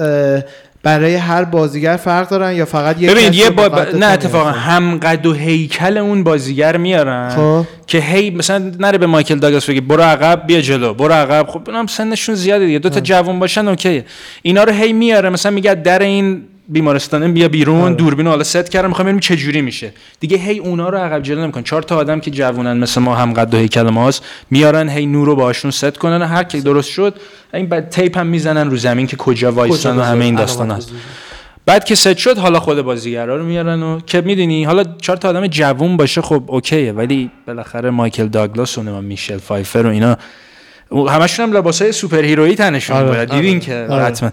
برای 0.86 1.16
هر 1.16 1.44
بازیگر 1.44 1.96
فرق 1.96 2.30
دارن 2.30 2.56
یا 2.56 2.66
فقط 2.66 3.02
یک 3.02 3.10
ببین 3.10 3.34
یه 3.34 3.50
با... 3.50 3.86
نه 3.94 4.06
اتفاقا؟ 4.06 4.50
هم 4.50 4.98
قد 4.98 5.26
و 5.26 5.34
هیکل 5.34 5.98
اون 5.98 6.24
بازیگر 6.24 6.78
میارن 6.78 7.30
خب. 7.30 7.66
که 7.88 7.98
هی 8.00 8.30
مثلا 8.30 8.72
نره 8.80 8.98
به 8.98 9.06
مایکل 9.06 9.36
داگلاس 9.36 9.70
بگی 9.70 9.82
برو 9.82 10.04
عقب 10.04 10.44
بیا 10.48 10.62
جلو 10.62 10.94
برو 10.94 11.14
عقب. 11.14 11.48
خب 11.48 11.62
اونم 11.68 11.88
سنشون 11.88 12.36
زیاده 12.36 12.66
دیگه. 12.66 12.80
دو 12.80 12.90
تا 12.90 13.00
جوان 13.00 13.40
باشن 13.40 13.68
اوکیه. 13.68 14.06
اینا 14.42 14.64
رو 14.64 14.72
هی 14.72 14.94
میاره 14.94 15.30
مثلا 15.30 15.52
میگه 15.52 15.76
در 15.76 16.00
این 16.00 16.42
بیمارستانه 16.70 17.28
بیا 17.28 17.48
بیرون 17.48 17.82
آره. 17.82 17.94
دوربین 17.94 18.28
حالا 18.28 18.44
ست 18.44 18.70
کردم 18.70 18.88
می‌خوام 18.88 19.06
ببینیم 19.06 19.20
چه 19.20 19.36
جوری 19.36 19.62
میشه 19.62 19.94
دیگه 20.20 20.38
هی 20.38 20.60
اونا 20.60 20.90
رو 20.90 20.98
عقب 20.98 21.24
جلو 21.24 21.42
نمیکنن 21.42 21.64
چهار 21.64 21.82
تا 21.84 21.98
آدم 21.98 22.20
که 22.20 22.32
جوونن 22.32 22.78
مثل 22.78 23.02
ما 23.02 23.16
هم 23.16 23.34
قد 23.34 23.54
و 23.54 23.58
هیکل 23.58 23.90
ماست 23.90 24.24
میارن 24.52 24.90
هی 24.90 25.06
نور 25.06 25.28
رو 25.28 25.36
باشون 25.36 25.72
ست 25.72 25.98
کنن 25.98 26.22
و 26.22 26.26
هر 26.26 26.44
کی 26.44 26.62
درست 26.62 26.90
شد 26.90 27.16
این 27.54 27.66
بعد 27.66 27.90
tape 27.90 28.18
هم 28.18 28.28
می‌زنن 28.28 28.70
رو 28.70 28.78
زمین 28.78 29.08
که 29.08 29.18
کجا 29.18 29.52
وایسن 29.52 29.98
و 29.98 30.02
همه 30.02 30.26
این؟ 30.26 30.36
داستان 30.36 30.72
هست. 30.72 30.92
بعد 31.66 31.86
که 31.86 31.96
ست 31.96 32.18
شد 32.18 32.38
حالا 32.38 32.60
خود 32.60 32.82
بازیگرا 32.82 33.36
رو 33.36 33.46
میارن 33.46 33.84
و 33.84 34.00
که 34.00 34.22
می‌دونی 34.22 34.64
حالا 34.64 34.84
چهار 35.02 35.18
تا 35.18 35.30
آدم 35.30 35.48
جوون 35.48 35.98
باشه 35.98 36.22
خب 36.22 36.44
okay 36.48 36.83
ه 36.83 36.92
ولی 36.92 37.32
بالاخره 37.48 37.90
مایکل 37.90 38.28
داگلاس 38.28 38.78
و 38.78 39.02
میشل 39.02 39.38
فایفر 39.38 39.86
و 39.86 39.90
اینا 39.90 40.18
همشون 40.92 41.46
هم 41.46 41.58
لباسای 41.58 41.92
superhero 41.92 42.22
یی 42.22 42.56
تنشون 42.56 42.98
آره، 42.98 43.08
بود 43.08 43.36
دیدین 43.36 43.56
آره، 43.56 43.60
که 43.60 43.88
آره. 43.90 44.04
حتما 44.04 44.32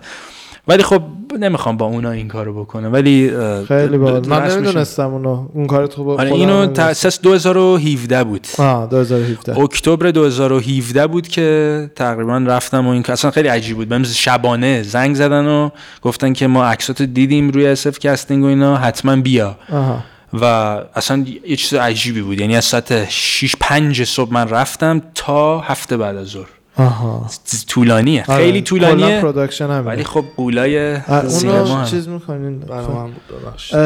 ولی 0.68 0.82
خب 0.82 1.02
نمی‌خوام 1.40 1.76
با 1.76 1.86
اونا 1.86 2.10
این 2.10 2.28
کارو 2.28 2.64
بکنم 2.64 2.92
ولی 2.92 3.32
خیلی 3.68 3.98
باحال. 3.98 4.26
من 4.26 4.50
نمی‌دونستم 4.50 5.12
اونو 5.12 5.48
اون 5.54 5.66
کار 5.66 5.86
تو 5.86 6.04
با 6.04 6.14
آره 6.14 6.32
اینو. 6.32 6.66
تاسیس 6.66 7.20
2017 7.20 8.24
بود. 8.24 8.46
آه 8.58 8.88
2017 8.88 9.60
اکتبر 9.60 10.10
2017 10.10 11.06
بود 11.06 11.28
که 11.28 11.90
تقریبا 11.96 12.38
رفتم 12.38 12.86
و 12.86 12.90
این 12.90 13.04
اصلا 13.08 13.30
خیلی 13.30 13.48
عجیب 13.48 13.76
بود. 13.76 13.88
بهم 13.88 14.02
شبانه 14.04 14.82
زنگ 14.82 15.14
زدن 15.14 15.46
و 15.46 15.70
گفتن 16.02 16.32
که 16.32 16.46
ما 16.46 16.64
عکساتو 16.64 17.06
دیدیم 17.06 17.50
روی 17.50 17.66
اسف 17.66 17.98
کاستینگ 17.98 18.44
و 18.44 18.46
اینا 18.46 18.76
حتما 18.76 19.16
بیا. 19.16 19.56
آها. 19.72 20.04
و 20.32 20.44
اصلا 20.94 21.24
یه 21.46 21.56
چیز 21.56 21.74
عجیبی 21.74 22.22
بود. 22.22 22.40
یعنی 22.40 22.56
از 22.56 22.64
ساعت 22.64 23.08
6 23.08 23.54
5 23.60 24.04
صبح 24.04 24.32
من 24.32 24.48
رفتم 24.48 25.02
تا 25.14 25.60
هفته 25.60 25.96
بعد 25.96 26.16
از 26.16 26.26
ظهر. 26.26 26.48
آها 26.76 27.30
طولانیه 27.68 28.24
آره. 28.28 28.44
خیلی 28.44 28.62
طولانیه 28.62 29.20
production 29.20 29.70
هم 29.70 29.86
ولی 29.86 30.04
خب 30.04 30.24
غولای 30.36 30.96
سینما. 31.28 31.84
چیز 31.84 32.08
می‌کنین 32.08 32.58
برنامه 32.58 33.10
بود 33.10 33.40
ببخشید. 33.42 33.76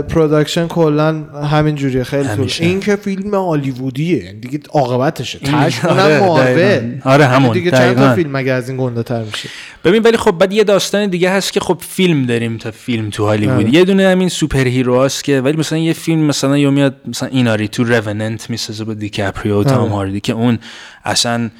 production 0.00 0.66
کلا 0.66 1.12
همین 1.52 1.74
جوریه 1.74 2.04
خیلی 2.04 2.28
طول. 2.28 2.50
این 2.60 2.80
که 2.80 2.96
فیلم 2.96 3.34
هالیوودیه 3.34 4.32
دیگه 4.32 4.60
عاقبتشه 4.72 5.38
تاش 5.38 5.84
آره، 5.84 6.02
اونم 6.02 6.26
مارول. 6.26 7.00
آره، 7.04 7.26
همون، 7.26 7.52
دیگه 7.52 7.70
چند 7.70 7.96
تا. 7.96 8.14
فیلم 8.14 8.32
مگه 8.32 8.52
از 8.52 8.68
این 8.68 8.78
گنده 8.78 9.02
تر 9.02 9.22
میشه 9.22 9.48
ببین 9.84 10.02
ولی 10.02 10.16
خب 10.16 10.30
بعد 10.30 10.52
یه 10.52 10.64
داستان 10.64 11.06
دیگه 11.06 11.30
هست 11.30 11.52
که 11.52 11.60
خب 11.60 11.78
فیلم 11.88 12.26
داریم 12.26 12.56
تا 12.56 12.70
فیلم 12.70 13.10
تو 13.10 13.26
هالیوود 13.26 13.66
آره. 13.66 13.74
یه 13.74 13.84
دونه 13.84 14.08
همین 14.08 14.28
superhero 14.28 15.02
هست 15.02 15.24
که 15.24 15.40
ولی 15.40 15.56
مثلا 15.56 15.78
یه 15.78 15.92
فیلم 15.92 16.20
مثلا 16.20 16.58
یا 16.58 16.70
میاد 16.70 16.96
مثلا 17.06 17.28
ایناریتو 17.28 17.84
Revenant 17.84 18.50
می‌سازه 18.50 18.84
با 18.84 18.94
دیکاپریو 18.94 19.60
و 19.60 19.64
تام 19.64 19.80
آره. 19.80 19.90
هاردی 19.90 20.20
که 20.20 20.32
اون 20.32 20.58
اصلا 21.04 21.50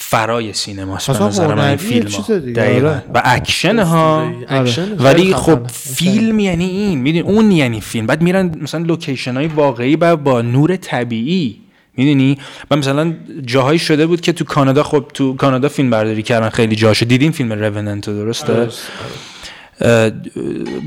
فرای 0.00 0.52
سینماست 0.52 1.10
به 1.10 1.24
نظر 1.24 1.54
من 1.54 1.68
این 1.68 1.76
فیلم 1.76 2.06
چیز 2.06 2.30
دیگه، 2.30 2.52
دقیقا. 2.52 2.88
آره. 2.88 3.02
و 3.14 3.22
اکشن 3.24 3.78
ها. 3.78 4.32
اکشن 4.48 4.92
ولی 4.98 5.34
خب. 5.34 5.66
فیلم 5.72 6.38
یعنی 6.38 6.64
این. 6.64 6.98
می‌دونی 6.98 7.34
اون 7.34 7.50
یعنی 7.50 7.80
فیلم. 7.80 8.06
بعد 8.06 8.22
میرن 8.22 8.56
مثلا 8.60 8.84
لوکیشن 8.84 9.34
های 9.34 9.46
واقعی 9.46 9.96
با, 9.96 10.16
با 10.16 10.42
نور 10.42 10.76
طبیعی. 10.76 11.60
می‌دونی؟ 11.96 12.38
و 12.70 12.76
مثلا 12.76 13.14
جاهایی 13.44 13.78
شده 13.78 14.06
بود 14.06 14.20
که 14.20 14.32
تو 14.32 14.44
کانادا 14.44 14.82
خب 14.82 15.04
تو 15.14 15.36
کانادا 15.36 15.68
فیلم 15.68 15.90
برداری 15.90 16.22
کردن 16.22 16.48
خیلی 16.48 16.76
جاشو 16.76 17.06
دیدین 17.06 17.32
فیلم 17.32 17.52
Revenant 17.52 18.10
درسته؟ 18.10 18.68
اه، 19.80 20.10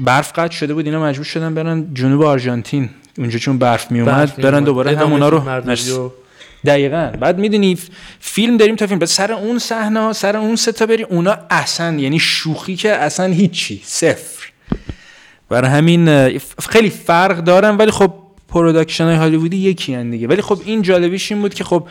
برف 0.06 0.40
قطع 0.40 0.54
شده 0.54 0.74
بود 0.74 0.86
اینا 0.86 1.04
مجبور 1.04 1.26
شدن 1.26 1.54
برن 1.54 1.88
جنوب 1.94 2.22
آرژانتین. 2.22 2.90
اونجا 3.18 3.40
چون 3.40 3.58
برف 3.58 3.92
می 3.92 4.02
اومد 4.02 4.36
برن 4.36 4.64
دوباره 4.64 4.98
همونا 4.98 5.30
رو 5.30 5.62
مرسی. 5.66 5.92
دقیقا. 6.66 7.12
بعد 7.20 7.40
می‌دونی 7.40 7.78
فیلم 8.20 8.58
داریم 8.58 8.76
تا 8.76 8.88
فیلم. 8.88 9.00
بعد 9.00 9.10
سر 9.10 9.32
اون 9.32 9.60
صحنه 9.60 10.14
سر 10.14 10.38
اون 10.38 10.56
ستا 10.56 10.86
بری 10.86 11.04
اونا 11.04 11.38
اصلا 11.50 12.00
یعنی 12.00 12.20
شوخی 12.20 12.76
که 12.76 12.92
اصلا 12.92 13.34
هیچی 13.34 13.82
صفر. 13.86 14.52
برای 15.50 15.72
همین 15.72 16.40
خیلی 16.70 16.90
فرق 16.90 17.38
دارم 17.38 17.80
ولی 17.80 17.92
خب 17.92 18.14
production 18.50 19.06
های 19.06 19.16
هالیوودی 19.16 19.58
یکی 19.58 19.94
هن 19.94 20.10
دیگه. 20.10 20.28
ولی 20.28 20.42
خب 20.42 20.62
این 20.66 20.82
جالبیش 20.82 21.32
این 21.32 21.42
بود 21.42 21.54
که 21.54 21.64
خب 21.64 21.88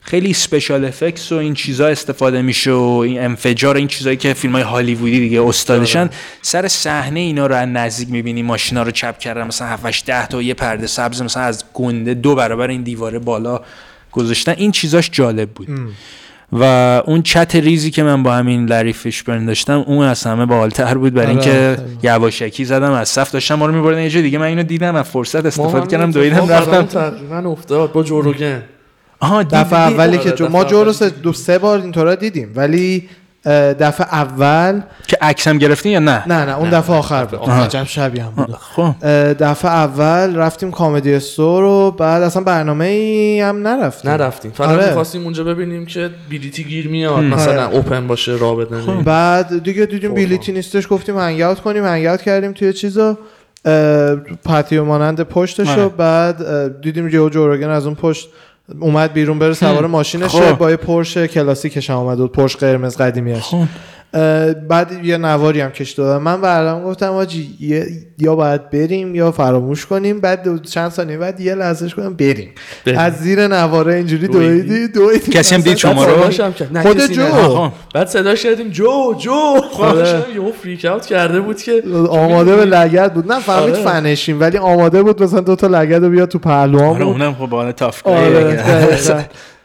خیلی 0.00 0.32
special 0.32 0.84
effects 0.84 1.32
و 1.32 1.34
این 1.34 1.54
چیزا 1.54 1.86
استفاده 1.86 2.42
میشه 2.42 2.72
و 2.72 3.02
این 3.06 3.20
انفجار 3.20 3.76
این 3.76 3.88
چیزایی 3.88 4.16
که 4.16 4.34
فیلم 4.34 4.52
های 4.52 4.62
هالیوودی 4.62 5.20
دیگه 5.20 5.42
استادشن. 5.42 6.10
سر 6.42 6.68
صحنه 6.68 7.20
اینا 7.20 7.46
رو 7.46 7.54
از 7.54 7.68
نزدیک 7.68 8.10
می‌بینی 8.10 8.42
ماشینا 8.42 8.82
رو 8.82 8.90
چپ 8.90 9.18
کردن 9.18 9.46
مثلا 9.46 9.68
7 9.68 10.06
10 10.06 10.26
تا 10.26 10.42
یه 10.42 10.54
پرده 10.54 10.86
سبز 10.86 11.22
مثلا 11.22 11.42
از 11.42 11.64
گنده 11.74 12.14
دو 12.14 12.34
برابر 12.34 12.68
این 12.68 12.82
دیواره 12.82 13.18
بالا. 13.18 13.60
گذاشتن 14.12 14.54
این 14.56 14.70
چیزاش 14.70 15.10
جالب 15.12 15.50
بود. 15.50 15.68
و 16.52 16.64
اون 17.06 17.22
چت 17.22 17.56
ریزی 17.56 17.90
که 17.90 18.02
من 18.02 18.22
با 18.22 18.34
همین 18.34 18.66
لری 18.66 18.92
فیشبرن 18.92 19.46
داشتم 19.46 19.84
اون 19.86 20.06
از 20.06 20.24
همه 20.24 20.46
بالتر 20.46 20.94
بود 20.94 21.14
برای 21.14 21.26
آره، 21.26 21.34
اینکه 21.34 21.76
خیلی. 21.76 21.98
یواشکی 22.02 22.64
زدم 22.64 22.92
از 22.92 23.08
صف 23.08 23.30
داشتم 23.30 23.54
ما 23.54 23.66
رو 23.66 23.74
میبردن 23.74 24.02
یه 24.02 24.10
جای 24.10 24.22
دیگه. 24.22 24.38
من 24.38 24.46
اینو 24.46 24.62
دیدم 24.62 24.94
از 24.94 25.08
فرصت 25.08 25.46
استفاده 25.46 25.86
کردم 25.86 26.10
دویدم 26.10 26.48
رفتم. 26.48 26.82
تقریبا 26.82 27.50
افتاد 27.50 27.92
با 27.92 28.02
جوروگن. 28.02 28.62
آها؟ 29.20 29.42
دفعه 29.42 29.78
اولی 29.78 30.18
که 30.18 30.28
آره، 30.28 30.32
جو 30.32 30.48
ما 30.48 30.64
جو 30.64 30.70
رو 30.70 30.80
اولی. 30.80 30.92
سه 30.92 31.10
دو 31.10 31.32
سه 31.32 31.58
بار 31.58 31.80
اینطورا 31.80 32.14
دیدیم. 32.14 32.52
ولی 32.54 33.08
دفعه 33.80 34.06
اول. 34.14 34.80
که 35.06 35.18
عکسم 35.20 35.58
گرفتین 35.58 35.92
یا 35.92 35.98
نه؟ 35.98 36.22
نه 36.26 36.44
نه 36.44 36.58
اون 36.58 36.68
نه، 36.68 36.74
دفعه 36.74 36.96
آخر 36.96 37.24
بود. 37.24 37.50
عجب 37.50 37.84
شبیه 37.84 38.24
هم 38.24 38.30
بود. 38.30 38.56
خب. 38.60 38.94
دفعه 39.32 39.70
اول 39.70 40.36
رفتیم 40.36 40.70
کامدی 40.70 41.14
استور 41.14 41.64
و 41.64 41.90
بعد 41.90 42.22
اصلا 42.22 42.42
برنامه 42.42 42.84
ای 42.84 43.40
هم 43.40 43.68
نرفتیم. 43.68 44.10
نرفتیم. 44.10 44.50
فقط 44.50 44.68
آره. 44.68 44.86
می‌خواستیم 44.86 45.24
اونجا 45.24 45.44
ببینیم 45.44 45.86
که 45.86 46.10
بیلیتی 46.28 46.64
گیر 46.64 46.88
میاد 46.88 47.24
مثلا 47.24 47.66
آره. 47.66 47.74
اوپن 47.74 48.06
باشه 48.06 48.32
را 48.32 48.54
بدن 48.54 49.02
بعد 49.02 49.62
دیگه 49.64 49.86
دیدیم 49.86 50.10
خب. 50.10 50.16
بیلیتی 50.16 50.52
نیستش 50.52 50.86
گفتیم 50.90 51.18
هنگ 51.18 51.40
اوت 51.40 51.60
کنیم 51.60 51.84
هنگ 51.84 52.06
اوت 52.06 52.22
کردیم 52.22 52.52
توی 52.52 52.72
چیزا. 52.72 53.18
پاتیو 54.44 54.84
مانند 54.84 55.20
پشتش 55.20 55.68
آره. 55.68 55.82
و 55.84 55.88
بعد 55.88 56.80
دیدیم 56.80 57.08
جو 57.08 57.28
جوروگن 57.28 57.68
از 57.68 57.86
اون 57.86 57.94
پشت 57.94 58.28
اومد 58.80 59.12
بیرون 59.12 59.38
بره 59.38 59.54
سوار 59.54 59.86
ماشینش 59.86 60.30
خب. 60.30 60.58
با 60.58 60.70
یه 60.70 60.76
پرش 60.76 61.16
کلاسیکش 61.18 61.90
هم 61.90 61.96
اومد 61.96 62.18
بود 62.18 62.32
پرش 62.32 62.56
قرمز 62.56 62.96
قدیمیش 62.96 63.42
خب. 63.42 63.64
بعد 64.68 65.04
یه 65.04 65.16
نواری 65.18 65.60
هم 65.60 65.70
کش 65.70 65.90
دادم 65.90 66.22
من 66.22 66.40
برام 66.40 66.84
گفتم 66.84 67.12
آجی 67.12 67.50
یا 68.18 68.36
باید 68.36 68.70
بریم 68.70 69.14
یا 69.14 69.30
فراموش 69.32 69.86
کنیم 69.86 70.20
بعد 70.20 70.42
دو- 70.42 70.58
چند 70.58 70.90
ثانیه 70.90 71.18
بعد 71.18 71.40
یه 71.40 71.54
لحظهش 71.54 71.94
کنم 71.94 72.14
بریم 72.14 72.50
بریم. 72.86 72.98
از 72.98 73.12
زیر 73.18 73.46
نواره 73.48 73.94
اینجوری 73.94 74.28
دویدی؟ 74.28 74.68
دویدی 74.68 74.88
دویدی 74.88 75.32
کسی 75.32 75.54
هم 75.54 75.60
دید 75.60 75.76
شما 75.76 76.04
رو؟ 76.04 76.30
خود 76.82 77.00
جو. 77.00 77.22
بعد 77.94 78.06
صداش 78.08 78.42
کردیم 78.42 78.68
جو 78.68 79.14
جو 79.18 79.32
آره. 79.32 79.60
خودش 79.60 80.08
هم 80.14 80.22
یهو 80.34 80.52
فریک 80.52 80.84
اوت 80.84 81.06
کرده 81.06 81.40
بود 81.40 81.62
که 81.62 81.82
آماده 82.10 82.56
به 82.56 82.64
لگد 82.64 83.14
بود 83.14 83.32
نه 83.32 83.40
فهمید 83.40 83.74
آره. 83.74 83.84
فنشیم 83.84 84.40
ولی 84.40 84.58
آماده 84.58 85.02
بود 85.02 85.22
مثلا 85.22 85.40
دو 85.40 85.56
تا 85.56 85.66
لگد 85.66 86.04
رو 86.04 86.10
بیاد 86.10 86.28
تو 86.28 86.38
پهلوام 86.38 86.94
آره 86.94 87.04
اونم 87.04 87.34
خب 87.34 87.46
بالا 87.46 87.72
تاف. 87.72 88.02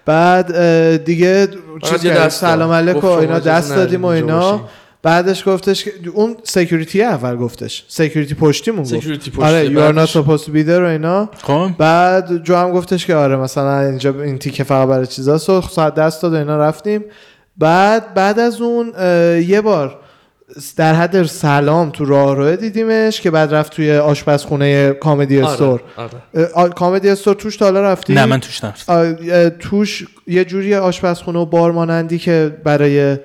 بعد 0.07 1.03
دیگه 1.03 1.47
چیز 1.83 2.05
دست. 2.05 2.41
سلام 2.41 2.71
علیکم 2.71 3.07
اینا 3.07 3.39
دست 3.39 3.75
دادیم 3.75 4.03
و 4.03 4.07
اینا. 4.07 4.61
بعدش 5.03 5.47
گفتش 5.47 5.83
که 5.83 5.91
اون 6.13 6.35
security 6.43 7.03
اول 7.03 7.35
گفتش. 7.35 7.85
security 7.87 8.35
پشتیمون 8.35 8.81
گفت. 8.83 8.89
security 8.95 9.31
پشت 9.31 9.39
آره 9.45 9.69
you 9.69 9.71
are 9.71 9.95
not 9.95 10.09
بعدش- 10.09 10.17
supposed 10.17 10.43
to 10.43 10.49
be 10.49 10.67
there 10.67 10.81
و 10.81 10.83
اینا. 10.83 11.29
خب. 11.43 11.69
بعد 11.77 12.43
جو 12.43 12.55
هم 12.55 12.71
گفتش 12.71 13.05
که 13.05 13.15
آره 13.15 13.35
مثلا 13.35 13.79
اینجا 13.81 14.21
این 14.23 14.37
تیکه 14.37 14.63
فقط 14.63 14.87
برای 14.87 15.07
چیزاست. 15.07 15.49
و 15.49 15.61
ساعت 15.61 15.95
دست 15.95 16.21
داد 16.21 16.33
و 16.33 16.35
اینا 16.35 16.57
رفتیم. 16.57 17.03
بعد 17.57 18.13
بعد 18.13 18.39
از 18.39 18.61
اون 18.61 18.93
یه 19.47 19.61
بار 19.61 19.99
در 20.75 20.93
حد 20.93 21.23
سلام 21.23 21.89
تو 21.89 22.05
راهرو 22.05 22.55
دیدیمش 22.55 23.21
که 23.21 23.31
بعد 23.31 23.53
رفت 23.53 23.73
توی 23.73 23.97
آشپزخونه 23.97 24.91
Comedy 24.91 25.41
آره، 25.41 25.51
Store. 25.51 25.81
آره. 25.97 26.69
Comedy 26.69 27.09
Store 27.09 27.35
توش 27.35 27.57
تا 27.57 27.65
حالا 27.65 27.81
رفتی؟ 27.81 28.13
نه 28.13 28.25
من 28.25 28.39
توش 28.39 28.63
نرفتم. 28.63 29.15
توش 29.59 30.07
یه 30.27 30.45
جوری 30.45 30.75
آشپزخونه 30.75 31.39
و 31.39 31.45
بار 31.45 31.71
مانندی 31.71 32.17
که 32.17 32.57
برای 32.63 33.17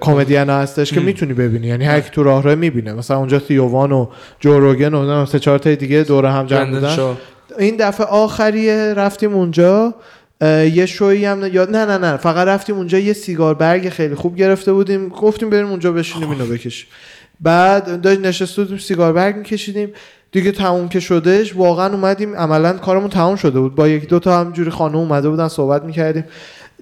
کمدین 0.00 0.50
هستش 0.50 0.92
که 0.92 1.00
می‌تونی 1.00 1.32
ببینی. 1.32 1.66
یعنی 1.66 1.84
هر 1.84 2.00
کی 2.00 2.10
تو 2.10 2.22
راه 2.22 2.42
رو 2.42 2.56
می‌بینه. 2.56 2.92
مثلا 2.92 3.18
اونجا 3.18 3.38
تیووان 3.38 3.92
و 3.92 4.06
جو 4.40 4.60
روگن 4.60 4.94
و 4.94 5.26
سه 5.26 5.38
چهار 5.38 5.58
تا 5.58 5.74
دیگه 5.74 6.02
دور 6.02 6.26
هم 6.26 6.46
جمع 6.46 6.70
بودن. 6.70 7.16
این 7.58 7.76
دفعه 7.76 8.06
آخریه 8.06 8.94
رفتیم 8.94 9.34
اونجا. 9.34 9.94
یه 10.40 10.86
شویی 10.86 11.24
هم 11.24 11.38
نه 11.38 11.66
نه 11.66 11.86
نه 11.86 11.98
نه. 11.98 12.16
فقط 12.16 12.48
رفتیم 12.48 12.76
اونجا 12.76 12.98
یه 12.98 13.12
سیگار 13.12 13.54
برگ 13.54 13.88
خیلی 13.88 14.14
خوب 14.14 14.36
گرفته 14.36 14.72
بودیم. 14.72 15.08
گفتیم 15.08 15.50
بریم 15.50 15.66
اونجا 15.66 15.92
بشینیم 15.92 16.30
اینو 16.30 16.46
بکشیم. 16.46 16.88
بعد 17.40 18.00
داشت 18.00 18.20
نشسته 18.20 18.62
بودیم 18.62 18.78
سیگار 18.78 19.12
برگ 19.12 19.36
میکشیدیم. 19.36 19.92
دیگه 20.32 20.52
تموم 20.52 20.88
که 20.88 21.00
شدش 21.00 21.56
واقعا 21.56 21.92
اومدیم. 21.94 22.36
عملا 22.36 22.72
کارمون 22.72 23.10
تموم 23.10 23.36
شده 23.36 23.60
بود. 23.60 23.74
با 23.74 23.88
یک 23.88 24.08
دو 24.08 24.18
تا 24.18 24.40
همجوری 24.40 24.70
خانم 24.70 24.96
اومده 24.96 25.28
بودن 25.28 25.48
صحبت 25.48 25.84
می‌کردیم. 25.84 26.24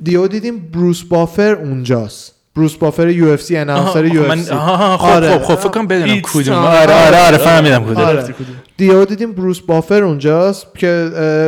دیو 0.03 0.27
دیدیم 0.27 0.59
بروس 0.59 1.03
بافر 1.03 1.55
اونجاست. 1.55 2.34
بروس 2.57 2.75
بافر 2.75 3.09
یو 3.09 3.29
اف 3.29 3.43
سی 3.43 3.57
اناونسر 3.57 4.05
یو 4.05 4.23
اف 4.23 4.39
سی 4.39 4.55
خب 4.55 5.05
آره. 5.05 5.39
خب 5.39 5.45
خب 5.45 5.55
فکر 5.55 5.69
کنم 5.69 5.87
بدونم 5.87 6.21
کدوم. 6.21 6.55
آره 6.55 7.07
آره 7.07 7.27
آره 7.27 7.39
فهمیدم 7.39 7.85
کدوم 7.85 8.05
آره. 8.05 8.23
کدوم؟ 8.23 8.57
دیو 8.77 9.05
دیدیم 9.05 9.33
بروس 9.33 9.61
بافر 9.61 10.03
اونجاست 10.03 10.67
که 10.79 10.89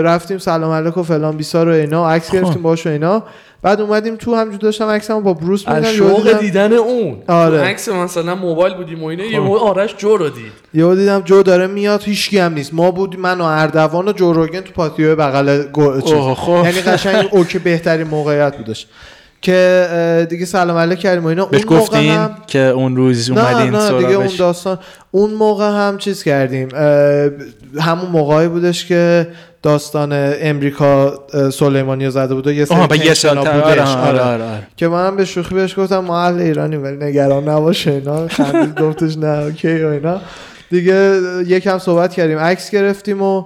رفتیم 0.04 0.38
سلام 0.38 0.72
علیکم 0.72 1.00
و 1.00 1.04
فلان 1.04 1.36
بیسار 1.36 1.68
و 1.68 1.72
اینا 1.72 2.10
عکس 2.10 2.30
خب. 2.30 2.36
گرفتیم 2.36 2.62
باش 2.62 2.86
و 2.86 2.90
اینا 2.90 3.22
بعد 3.62 3.80
اومدیم 3.80 4.16
تو 4.16 4.34
همجور 4.34 4.58
داشتم 4.58 4.88
عکسمو 4.88 5.20
با 5.20 5.34
بروس 5.34 5.64
از 5.66 5.76
میدم 5.76 5.92
شوق 5.92 6.38
دیدن 6.38 6.72
اون 6.72 7.22
آره. 7.28 7.60
عکس 7.60 7.88
مثلا 7.88 8.34
موبایل 8.34 8.74
بودیم 8.74 9.02
و 9.02 9.06
اینا 9.06 9.24
یهو 9.24 9.56
آرش 9.56 9.96
جو 9.96 10.16
رو 10.16 10.28
دید 10.28 10.52
یهو 10.74 10.94
دیدم 10.94 11.20
جو 11.20 11.42
داره 11.42 11.66
میاد 11.66 12.02
هیچکی 12.02 12.38
هم 12.38 12.52
نیست 12.52 12.74
ما 12.74 12.90
بودیم 12.90 13.20
من 13.20 13.40
و 13.40 13.44
اردوان 13.44 14.08
و 14.08 14.12
جو 14.12 14.32
روگن 14.32 14.60
تو 14.60 14.72
پاتیو 14.72 15.16
بغل 15.16 15.62
خب. 16.34 16.62
یعنی 16.64 16.80
قشنگ 16.80 17.28
اوکی 17.32 17.58
بهترین 17.58 18.06
موقعیت 18.06 18.56
بودش 18.56 18.86
که 19.46 20.26
دیگه 20.30 20.44
سلام 20.46 20.76
علیک 20.76 20.98
کردیم 20.98 21.24
و 21.24 21.26
اینا. 21.26 21.44
بهش 21.46 21.62
اون 21.64 21.72
موقع 21.78 21.80
گفتین 21.84 22.10
هم 22.10 22.30
که 22.46 22.58
اون 22.58 22.96
روز 22.96 23.30
نه 23.32 23.50
اومدین 23.50 23.74
نه 23.74 23.90
دیگه 23.98 24.14
اون 24.14 24.28
داستان 24.38 24.78
اون 25.10 25.30
موقع 25.34 25.68
هم 25.70 25.98
چیز 25.98 26.22
کردیم 26.22 26.68
همون 27.80 28.10
موقعی 28.10 28.48
بودش 28.48 28.84
که 28.86 29.28
داستان 29.62 30.08
امریکا 30.40 31.14
سلیمانی 31.52 32.04
رو 32.04 32.10
زده 32.10 32.34
بود 32.34 32.46
و 32.46 32.50
یه 32.52 32.56
یه 32.58 33.14
سال 33.14 33.34
تا- 33.44 33.50
آره 33.52 33.60
بودش. 33.60 33.88
آره. 33.88 34.20
آره. 34.20 34.66
که 34.76 34.88
منم 34.88 35.16
به 35.16 35.24
شوخی 35.24 35.54
بهش 35.54 35.78
گفتم 35.78 35.98
ما 35.98 36.20
اهل 36.22 36.40
ایرانیم 36.40 36.82
ولی 36.82 36.96
نگران 36.96 37.48
نباشه 37.48 37.90
اینا. 37.90 38.28
خندید 38.28 38.80
گفتش 38.80 39.18
نه 39.18 39.26
اوکی 39.44 39.82
و 39.82 39.88
اینا. 39.88 40.20
دیگه 40.70 41.20
یکم 41.46 41.78
صحبت 41.78 42.12
کردیم. 42.14 42.38
عکس 42.38 42.70
گرفتیم 42.70 43.22
و 43.22 43.44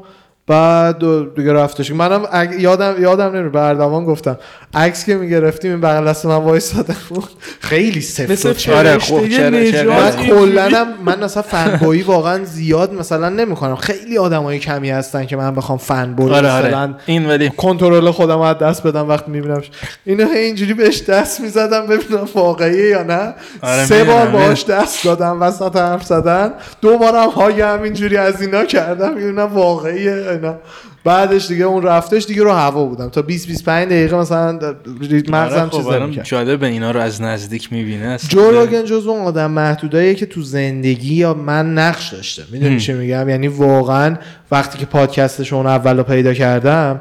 بعد 0.50 1.34
دیگه 1.36 1.52
رفتش. 1.52 1.90
منم 1.90 2.22
اگ- 2.24 2.60
یادم 2.60 2.94
یادم 3.02 3.24
نمیره 3.26 3.48
به 3.48 3.60
اردوان 3.60 4.04
گفتم. 4.04 4.36
عکس 4.74 5.04
که 5.06 5.14
می‌گرفتیم 5.14 5.70
این 5.70 5.80
بغل 5.80 6.08
دست 6.08 6.26
من 6.26 6.36
وایساده 6.36 6.94
بود 7.08 7.28
خیلی 7.60 8.00
سفت. 8.00 8.68
آره، 8.68 8.98
فرشته 8.98 8.98
خوب، 8.98 9.28
چرا-؟ 9.28 10.00
من. 10.00 10.26
کلا 10.26 10.86
من 11.04 11.22
اصلا 11.22 11.42
فنبویی 11.42 12.02
واقعا 12.02 12.44
زیاد 12.44 12.94
مثلا 12.94 13.28
نمی‌کنم 13.28 13.76
خیلی 13.76 14.18
آدمای 14.18 14.58
کمی 14.58 14.90
هستن 14.90 15.26
که 15.26 15.36
من 15.36 15.54
بخوام 15.54 15.78
فنبوی 15.78 16.32
آره 16.32 16.48
مثلا 16.58 16.80
آره 16.82 16.94
این 17.06 17.28
ولی 17.28 17.50
کنترل 17.56 18.10
خودم 18.10 18.34
رو 18.34 18.40
از 18.40 18.58
دست 18.58 18.82
بدم 18.82 19.08
وقتی 19.08 19.30
میبینمش. 19.30 19.70
اینو 20.04 20.28
اینجوری 20.28 20.74
بهش 20.74 21.02
دست 21.02 21.40
می‌زدم 21.40 21.86
ببینم 21.86 22.28
واقعیه 22.34 22.88
یا 22.88 23.02
نه. 23.02 23.34
آره، 23.62 23.86
سه 23.86 24.04
بار 24.04 24.26
باهاش 24.26 24.64
دست 24.64 25.04
دادم 25.04 25.42
وسط 25.42 25.76
حرف 25.76 26.04
زدن. 26.04 26.52
دو 26.80 26.98
بارم 26.98 27.28
های 27.30 27.60
همینجوری 27.60 28.16
از 28.16 28.42
اینا 28.42 28.64
کردم. 28.64 29.14
ببینم 29.14 29.54
واقعیه. 29.54 30.39
اینا. 30.44 30.58
بعدش 31.04 31.48
دیگه 31.48 31.64
اون 31.64 31.82
رفتش 31.82 32.26
دیگه 32.26 32.42
رو 32.42 32.52
هوا 32.52 32.84
بودم. 32.84 33.08
تا 33.08 33.22
20 33.22 33.46
25 33.46 33.86
دقیقه 33.86 34.16
مثلا 34.16 34.52
مغزم 34.52 35.34
آره، 35.34 35.70
چیز 35.70 35.80
خب 35.80 35.90
برام 35.90 36.02
نمی‌کرد 36.02 36.24
جالب 36.24 36.62
اینا 36.62 36.90
رو 36.90 37.00
از 37.00 37.22
نزدیک 37.22 37.72
می‌بینه 37.72 38.18
جو 38.28 38.50
روگن 38.50 38.84
جز 38.84 39.06
اون 39.06 39.20
آدم 39.20 39.50
محدوداییه 39.50 40.14
که 40.14 40.26
تو 40.26 40.42
زندگی 40.42 41.14
یا 41.14 41.34
من 41.34 41.74
نقش 41.74 42.08
داشته. 42.12 42.42
می‌دونی 42.52 42.80
چی 42.80 42.92
میگم؟ 42.92 43.28
یعنی 43.28 43.48
واقعا 43.48 44.16
وقتی 44.50 44.78
که 44.78 44.86
پادکستش 44.86 45.52
اون 45.52 45.66
اول 45.66 45.96
رو 45.96 46.02
پیدا 46.02 46.34
کردم 46.34 47.00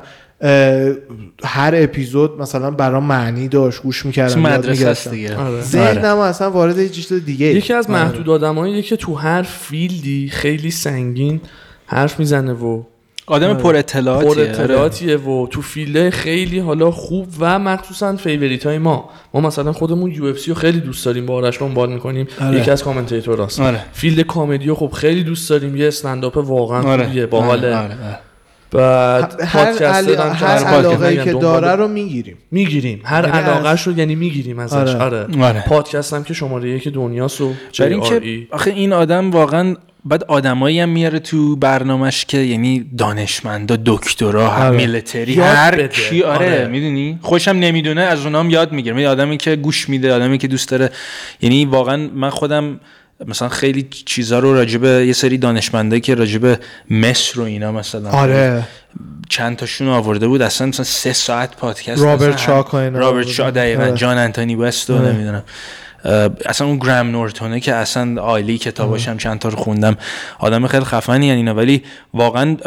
هر 1.43 1.73
اپیزود 1.75 2.41
مثلا 2.41 2.71
برام 2.71 3.03
معنی 3.03 3.47
داشت 3.47 3.81
گوش 3.81 4.05
می‌کردم 4.05 4.41
مدرسه 4.41 4.87
است 4.87 5.07
دیگه. 5.07 5.35
آره. 5.35 5.61
ذهنم 5.61 6.17
اصلا 6.17 6.51
وارد 6.51 6.77
یه 6.77 6.89
چیز 6.89 7.13
دیگه 7.13 7.45
یکی 7.45 7.73
از 7.73 7.85
آره. 7.85 8.03
محدود 8.03 8.29
آدمایی 8.29 8.81
که 8.81 8.95
تو 8.95 9.15
هر 9.15 9.41
field 9.41 10.15
ی 10.15 10.29
خیلی 10.29 10.71
سنگین 10.71 11.41
حرف 11.85 12.19
می‌زنه 12.19 12.53
و 12.53 12.83
آدم 13.29 13.53
پر 13.53 13.75
اطلاعاتیه 13.75 14.33
پر 14.33 14.41
آره. 14.41 14.49
اطلاعاتیه 14.49 15.17
و 15.17 15.47
تو 15.47 15.61
field 15.61 16.03
ه 16.03 16.11
خیلی 16.11 16.59
حالا 16.59 16.91
خوب 16.91 17.27
و 17.39 17.59
مخصوصا 17.59 18.15
favorite 18.15 18.65
های 18.65 18.77
ما 18.77 19.09
ما 19.33 19.41
مثلا 19.41 19.73
خودمون 19.73 20.11
UFC 20.11 20.51
رو 20.51 20.57
خیلی 20.57 20.79
دوست 20.79 21.05
داریم 21.05 21.25
با 21.25 21.33
آرش 21.33 21.59
دنبال 21.61 21.93
می‌کنیم 21.93 22.27
آره. 22.41 22.59
یکی 22.59 22.71
از 22.71 22.83
commentator 22.83 23.48
است 23.48 23.59
آره 23.59 23.79
field 23.93 24.19
comedy 24.19 24.67
رو 24.67 24.75
خب 24.75 24.91
خیلی 24.91 25.23
دوست 25.23 25.49
داریم 25.49 25.75
یه 25.75 25.87
استنداپ 25.87 26.37
واقعا 26.37 26.83
آره 26.83 27.03
خوبیه 27.03 27.25
باحاله 27.25 27.67
آره، 27.67 27.77
آره، 27.77 27.93
آره. 28.05 28.19
بعد 28.71 29.41
هر, 29.41 29.65
پادکست 29.65 29.81
علی... 29.81 30.13
هم 30.13 30.29
هر 30.29 30.59
که 30.59 30.65
علاقه 30.65 31.33
داره 31.33 31.75
رو 31.75 31.87
می‌گیریم 31.87 32.37
می‌گیریم 32.51 33.01
هر 33.03 33.23
یعنی 33.23 33.37
از- 33.37 33.45
علاقه 33.45 33.83
رو 33.83 33.97
یعنی 33.97 34.15
می‌گیریم 34.15 34.59
ازش 34.59 34.75
آره. 34.75 34.95
آره, 34.95 35.27
آره. 35.41 35.63
پادکست 35.67 36.13
هم 36.13 36.23
که 36.23 36.33
شماره 36.33 36.69
یک 36.69 36.87
دنیاست 36.87 37.41
و 37.41 37.53
برای 37.79 37.93
اینکه. 37.93 38.47
آخه 38.51 38.71
این 38.71 38.93
آدم 38.93 39.31
واقعا 39.31 39.75
بعد 40.05 40.23
آدمایی 40.23 40.79
هم 40.79 40.89
میاره 40.89 41.19
تو 41.19 41.55
برنامهش 41.55 42.25
که 42.25 42.37
یعنی 42.37 42.91
دانشمندا 42.97 43.77
دکترا 43.85 44.49
هر 44.49 44.65
آره. 44.67 44.77
میلیتری 44.77 45.33
یاد 45.33 45.55
هر 45.55 45.75
بده. 45.75 45.87
کی 45.87 46.23
آره, 46.23 46.45
آره. 46.45 46.67
می‌دونی 46.67 47.19
خوشم 47.21 47.51
نمی‌دونه 47.51 48.01
از 48.01 48.25
اونام 48.25 48.49
یاد 48.49 48.71
می‌گیره 48.71 48.95
می 48.95 49.05
آدمی 49.05 49.37
که 49.37 49.55
گوش 49.55 49.89
میده 49.89 50.13
آدمی 50.13 50.37
که 50.37 50.47
دوست 50.47 50.69
داره 50.69 50.89
یعنی 51.41 51.65
واقعا 51.65 52.09
من 52.15 52.29
خودم 52.29 52.79
مثلا 53.27 53.49
خیلی 53.49 53.87
چیزا 54.05 54.39
رو 54.39 54.53
راجب 54.53 54.83
یه 54.83 55.13
سری 55.13 55.37
دانشمندایی 55.37 56.01
که 56.01 56.15
راجب 56.15 56.59
مصر 56.89 57.39
و 57.39 57.43
اینا 57.43 57.71
مثلا 57.71 58.09
آره 58.09 58.63
چند 59.29 59.55
تاشون 59.55 59.87
آورده 59.87 60.27
بود 60.27 60.41
اصلا 60.41 60.67
مثلا 60.67 60.85
سه 60.85 61.13
ساعت 61.13 61.55
پادکست 61.55 62.01
رابرت 62.01 62.37
شاک 62.37 62.67
رابرت. 62.75 63.27
شا 63.27 63.51
دقیقا 63.51 63.83
آره. 63.83 63.93
جان 63.93 64.17
انتونی 64.17 64.55
وست 64.55 64.89
و 64.89 64.95
آره. 64.95 65.13
نمی‌دونم 65.13 65.43
اصلا 66.45 66.67
اون 66.67 66.77
گرام 66.77 67.11
نورتونه 67.11 67.59
که 67.59 67.75
اصلا 67.75 68.21
عالی 68.21 68.57
کتاباش 68.57 69.07
هم 69.07 69.17
چند 69.17 69.39
تا 69.39 69.49
رو 69.49 69.55
خوندم. 69.55 69.97
آدم 70.39 70.67
خیلی 70.67 70.85
خفنی 70.85 71.25
یعنی 71.25 71.37
اینا 71.37 71.53
ولی 71.53 71.83
واقعا 72.13 72.57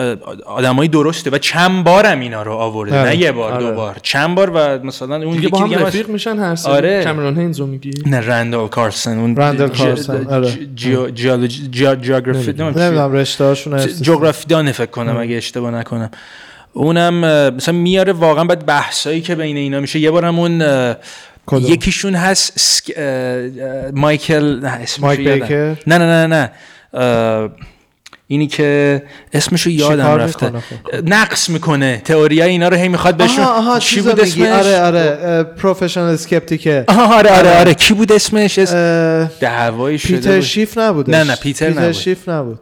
آدمای 0.46 0.88
درسته 0.88 1.30
و 1.30 1.38
چند 1.38 1.84
بارم 1.84 2.20
اینا 2.20 2.42
رو 2.42 2.52
آورده. 2.52 3.00
آره. 3.00 3.08
نه 3.08 3.16
یه 3.16 3.32
بار 3.32 3.52
آره. 3.52 3.64
دو 3.64 3.72
بار. 3.72 3.96
چند 4.02 4.34
بار 4.34 4.50
و 4.54 4.86
مثلا 4.86 5.16
اون 5.16 5.36
دیگه 5.36 5.48
با 5.48 5.58
هم 5.58 5.64
دیگه 5.64 5.76
هم 5.76 5.86
هست- 5.86 5.96
رفیق 5.96 6.08
میشن 6.08 6.38
هر 6.38 6.54
سری 6.54 6.72
آره. 6.72 7.04
کامرون 7.04 7.38
هینزو 7.38 7.66
میگی؟ 7.66 7.90
نه 8.06 8.20
رندال 8.20 8.68
کارسن. 8.68 9.18
اون 9.18 9.36
رندال 9.36 9.68
کارسن، 9.68 10.26
آره. 10.26 10.52
جیوگرافی 10.74 11.70
نمی‌دونم. 11.70 12.36
نمی‌دونم 12.36 12.74
چی- 12.74 12.80
نمی‌دونم 12.80 13.12
رشته 13.12 13.44
هاشون 13.44 13.86
جغرافی 13.86 14.46
دانه 14.46 14.72
فکر 14.72 14.90
کنم 14.90 15.16
اگه 15.16 15.36
اشتباه 15.36 15.70
نکنم. 15.70 16.10
اونم 16.72 17.14
مثلا 17.54 17.74
میاره 17.74 18.12
واقعا 18.12 18.44
بعد 18.44 18.66
بحثایی 18.66 19.20
که 19.20 19.34
بین 19.34 19.56
اینا 19.56 19.80
میشه. 19.80 19.98
یه 19.98 20.10
بارم 20.10 20.38
اون 20.38 20.62
کدوم؟ 21.46 21.72
یکیشون 21.72 22.14
هست 22.14 22.52
سک- 22.58 22.98
مایکل 23.94 24.60
نه 24.62 24.68
اسمش 24.68 25.00
مایک 25.00 25.20
یادم. 25.20 25.40
بیکر؟ 25.40 25.76
نه 25.86 25.98
نه 25.98 26.26
نه 26.26 26.50
نه 26.94 27.50
اینی 28.26 28.46
که 28.46 29.02
اسمشو 29.32 29.70
یادم 29.70 30.06
رفته. 30.06 30.46
می‌کنه 30.46 30.60
خب؟ 30.60 31.08
نقص 31.08 31.48
می‌کنه. 31.48 32.02
تئوریای 32.04 32.50
اینا 32.50 32.68
رو 32.68 32.76
هی 32.76 32.88
می‌خواد 32.88 33.16
بهشون 33.16 33.44
آها 33.44 33.58
آها 33.58 33.78
چی 33.78 34.00
بود 34.00 34.20
اسمش؟ 34.20 34.48
آره 34.48 34.80
آره 34.80 35.42
پروفشنال 35.42 36.14
اسکپتیکه 36.14 36.84
آها 36.88 37.18
آره 37.18 37.30
آره 37.30 37.58
آره. 37.58 37.74
کی 37.74 37.94
بود 37.94 38.12
اسمش؟ 38.12 38.58
دعوایی 39.40 39.98
شده 39.98 40.16
پیتر. 40.16 40.40
شیف 40.40 40.78
نبودش. 40.78 41.14
نه، 41.14 41.24
نه، 41.24 41.36
پیتر 41.36 41.66
پیتر 41.68 41.80
نبود. 41.80 41.92
شیف 41.92 42.28
نبود. 42.28 42.60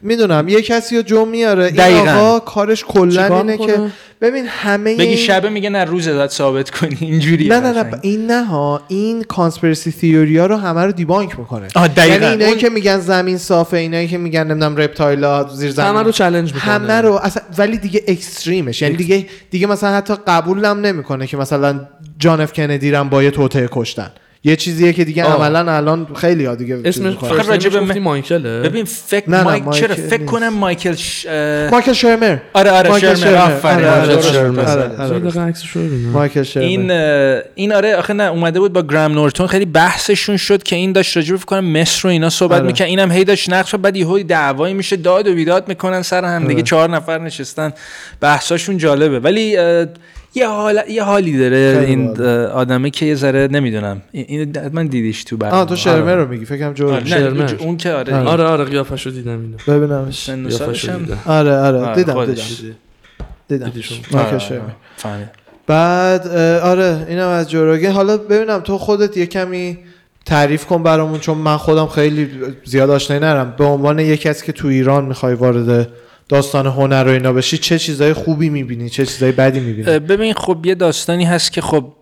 می‌دونم 0.00 0.48
یه 0.48 0.62
کسی 0.62 0.96
رو 0.96 1.02
جو 1.02 1.24
میاره. 1.24 1.64
این 1.64 1.74
دقیقاً. 1.74 2.10
آقا 2.12 2.40
کارش 2.40 2.84
کلا 2.84 3.36
اینه 3.38 3.56
که؟ 3.58 3.80
ببین 4.20 4.46
همه 4.48 4.94
بگی 4.96 5.02
این- 5.02 5.16
شبه 5.16 5.48
میگه 5.48 5.70
نه 5.70 5.84
روز 5.84 6.04
داد 6.08 6.30
ثابت 6.30 6.70
کنی. 6.70 6.96
اینجوری 7.00 7.48
نه 7.48 7.60
نه 7.60 7.82
نه 7.82 7.98
این 8.02 8.26
نه 8.26 8.44
ها. 8.44 8.80
این 8.88 9.22
conspiracy 9.22 9.92
theory 9.92 10.38
ها 10.38 10.46
رو 10.46 10.56
همه 10.56 10.84
رو 10.84 10.92
debunk 10.92 11.38
می‌کنه. 11.38 11.68
آه، 11.74 11.88
دقیقاً. 11.88 12.14
یعنی 12.14 12.26
اینایی 12.26 12.50
اون- 12.50 12.58
که 12.60 12.68
میگن 12.68 12.98
زمین 13.00 13.38
صافه 13.38 13.76
اینایی 13.76 14.08
که 14.08 14.18
میگن 14.18 14.46
نمی‌دونم 14.46 14.76
reptile 14.76 15.39
ا 15.39 15.48
زیر 15.48 15.70
زمین 15.70 15.88
همه 15.88 16.02
رو 16.02 16.12
چالش 16.12 16.44
می‌کنه. 16.54 16.60
همه 16.72 17.00
رو 17.00 17.12
اصلا 17.12 17.42
ولی 17.58 17.76
دیگه 17.78 18.02
extreme 18.08 18.66
ش 18.66 18.82
یعنی 18.82 18.96
دیگه 18.96 19.26
دیگه 19.50 19.66
مثلا 19.66 19.90
حتی 19.96 20.14
قبولم 20.26 20.80
نمی‌کنه 20.80 21.26
که 21.26 21.36
مثلا 21.36 21.80
جان 22.18 22.40
اف 22.40 22.52
کندی 22.52 22.90
رو 22.90 22.98
هم 22.98 23.08
با 23.08 23.22
یه 23.22 23.30
توطئه 23.30 23.68
کشتن. 23.72 24.10
یه 24.46 24.56
چیزیه 24.56 24.92
که 24.92 25.04
دیگه. 25.04 25.24
عملا 25.24 25.72
الان 25.72 26.06
خیلی 26.14 26.44
ها 26.44 26.54
دیگه 26.54 26.78
اسمش. 26.84 27.14
فقط 27.14 27.48
راجع 27.48 27.70
به 27.70 27.76
نمی‌گفتی 27.76 28.00
م- 28.00 28.02
مایکله 28.02 28.60
ببین 28.60 28.84
فکر 28.84 29.30
نه، 29.30 29.36
نه، 29.36 29.42
مایک 29.42 29.62
مایکل 29.64 29.86
چرا 29.86 29.94
فکر. 29.94 30.24
کنم 30.24 30.48
مایکل 30.48 30.94
ش... 30.94 31.26
اه، 31.28 31.70
مایکل 31.70 31.92
شرمر 31.92 32.36
آره 32.52 32.70
آره 32.70 32.90
مایکل 32.90 33.14
شرمر 33.14 33.36
آره، 33.36 33.54
آره، 33.54 33.90
آره،. 33.90 34.16
آره، 34.48 34.92
آره. 34.98 35.32
آره. 35.34 35.88
مایکل 36.12 36.42
شرمر 36.42 36.66
این 36.66 36.90
این 37.54 37.72
آره 37.72 37.96
آخه 37.96 38.12
نه 38.12 38.24
اومده 38.24 38.60
بود 38.60 38.72
با 38.72 38.82
گرام 38.82 39.12
نورتون 39.12 39.46
خیلی 39.46 39.64
بحثشون 39.64 40.36
شد 40.36 40.62
که 40.62 40.76
این 40.76 40.92
داشت 40.92 41.16
راجع 41.16 41.30
به 41.32 41.36
فکر 41.36 41.46
کنم 41.46 41.80
مصر 41.80 42.08
و 42.08 42.10
اینا 42.10 42.30
صحبت 42.30 42.58
آره. 42.58 42.66
می‌کنه 42.66 42.86
اینم 42.86 43.12
هی 43.12 43.24
داشت 43.24 43.52
نقش 43.52 43.74
بعد 43.74 43.96
یهو 43.96 44.18
دعوایی 44.18 44.74
میشه 44.74 44.96
داد 44.96 45.28
و 45.28 45.34
بیداد 45.34 45.68
می‌کنن 45.68 46.02
سر 46.02 46.24
هم 46.24 46.42
دیگه 46.42 46.54
آره. 46.54 46.62
چهار 46.62 46.90
نفر 46.90 47.18
نشستن 47.18 47.72
بحثاشون 48.20 48.78
جالبه 48.78 49.20
ولی 49.20 49.56
یه 50.36 50.48
حال 50.48 50.80
یه 50.88 51.02
حالی 51.02 51.38
داره 51.38 51.84
این 51.88 52.20
آدمه 52.46 52.90
که 52.90 53.06
یه 53.06 53.14
ذره 53.14 53.48
نمی‌دونم. 53.48 54.02
این 54.12 54.68
من 54.72 54.86
دیدیش 54.86 55.24
تو 55.24 55.36
برنامه. 55.36 55.60
آه 55.60 55.68
تو 55.68 55.76
شرمر 55.76 56.14
رو 56.14 56.28
میگی. 56.28 56.44
فکرم 56.44 56.72
جو 56.72 56.88
آره، 56.88 57.02
نه، 57.02 57.08
شرمر. 57.08 57.54
اون 57.58 57.76
که 57.76 57.92
آره. 57.92 58.14
آره. 58.14 58.28
آره 58.28 58.44
آره 58.44 58.64
قیافش 58.64 59.06
رو 59.06 59.12
دیدم 59.12 59.40
اینو. 59.40 59.56
ببینمش. 59.68 60.24
سن 60.24 60.44
و 60.44 60.48
قیافش 60.48 60.64
سالش 60.64 60.84
رو 60.84 60.92
هم 60.92 60.98
دیدم. 61.02 61.18
آره 61.26 61.56
آره. 61.56 61.78
آره، 61.78 61.94
دیدم. 61.94 62.24
دیدم. 63.48 63.70
دیدم. 63.70 64.18
آره، 64.18 64.38
فهمیدم. 64.96 65.30
بعد 65.66 66.28
آره 66.62 67.06
اینم 67.08 67.28
از 67.28 67.50
جوروگن 67.50 67.90
حالا 67.90 68.16
ببینم 68.16 68.60
تو 68.60 68.78
خودت 68.78 69.16
یه 69.16 69.26
کمی 69.26 69.78
تعریف 70.26 70.66
کن 70.66 70.82
برامون 70.82 71.18
چون 71.20 71.38
من 71.38 71.56
خودم 71.56 71.86
خیلی 71.86 72.30
زیاد 72.64 72.90
آشنایی 72.90 73.22
نرم 73.22 73.54
به 73.58 73.64
عنوان 73.64 73.98
یه 73.98 74.16
کسی 74.16 74.46
که 74.46 74.52
تو 74.52 74.68
ایران 74.68 75.04
می‌خوای 75.04 75.34
وارد 75.34 75.88
داستان 76.28 76.66
هنر 76.66 77.04
و 77.08 77.10
اینا 77.10 77.32
بشی 77.32 77.58
چه 77.58 77.78
چیزای 77.78 78.12
خوبی 78.12 78.48
می‌بینی 78.48 78.90
چه 78.90 79.06
چیزای 79.06 79.32
بدی 79.32 79.60
می‌بینی 79.60 79.98
ببین 79.98 80.34
خب 80.34 80.66
یه 80.66 80.74
داستانی 80.74 81.24
هست 81.24 81.52
که 81.52 81.60
خب 81.60 81.92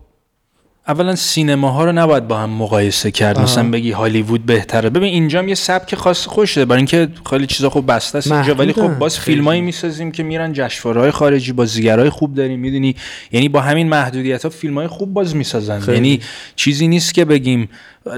اولا 0.87 1.15
سینماها 1.15 1.85
رو 1.85 1.91
نباید 1.91 2.27
با 2.27 2.37
هم 2.37 2.49
مقایسه 2.49 3.11
کرد 3.11 3.35
آها. 3.35 3.43
مثلا 3.43 3.69
بگی 3.69 3.91
هالیوود 3.91 4.45
بهتره 4.45 4.89
ببین 4.89 5.13
اینجا 5.13 5.39
هم 5.39 5.47
یه 5.47 5.55
سبک 5.55 5.95
خاص 5.95 6.27
خوش 6.27 6.49
شده 6.49 6.65
برای 6.65 6.77
اینکه 6.77 7.07
خیلی 7.29 7.47
چیزا 7.47 7.69
خوب 7.69 7.91
بسته 7.91 8.17
است 8.17 8.31
اینجا 8.31 8.55
ولی 8.55 8.73
خب. 8.73 8.97
باز. 8.97 9.19
فیلمایی 9.19 9.61
می‌سازیم 9.61 10.11
که 10.11 10.23
میرن 10.23 10.53
جشنواره‌های 10.53 11.11
خارجی 11.11 11.51
بازیگرای 11.51 12.09
خوب 12.09 12.35
داریم 12.35 12.59
می‌دونی 12.59 12.95
یعنی 13.31 13.49
با 13.49 13.61
همین 13.61 13.89
محدودیت 13.89 14.43
ها 14.43 14.49
فیلمای 14.49 14.87
خوب 14.87 15.13
باز 15.13 15.35
می‌سازن. 15.35 15.93
یعنی 15.93 16.19
چیزی 16.55 16.87
نیست 16.87 17.13
که 17.13 17.25
بگیم 17.25 17.69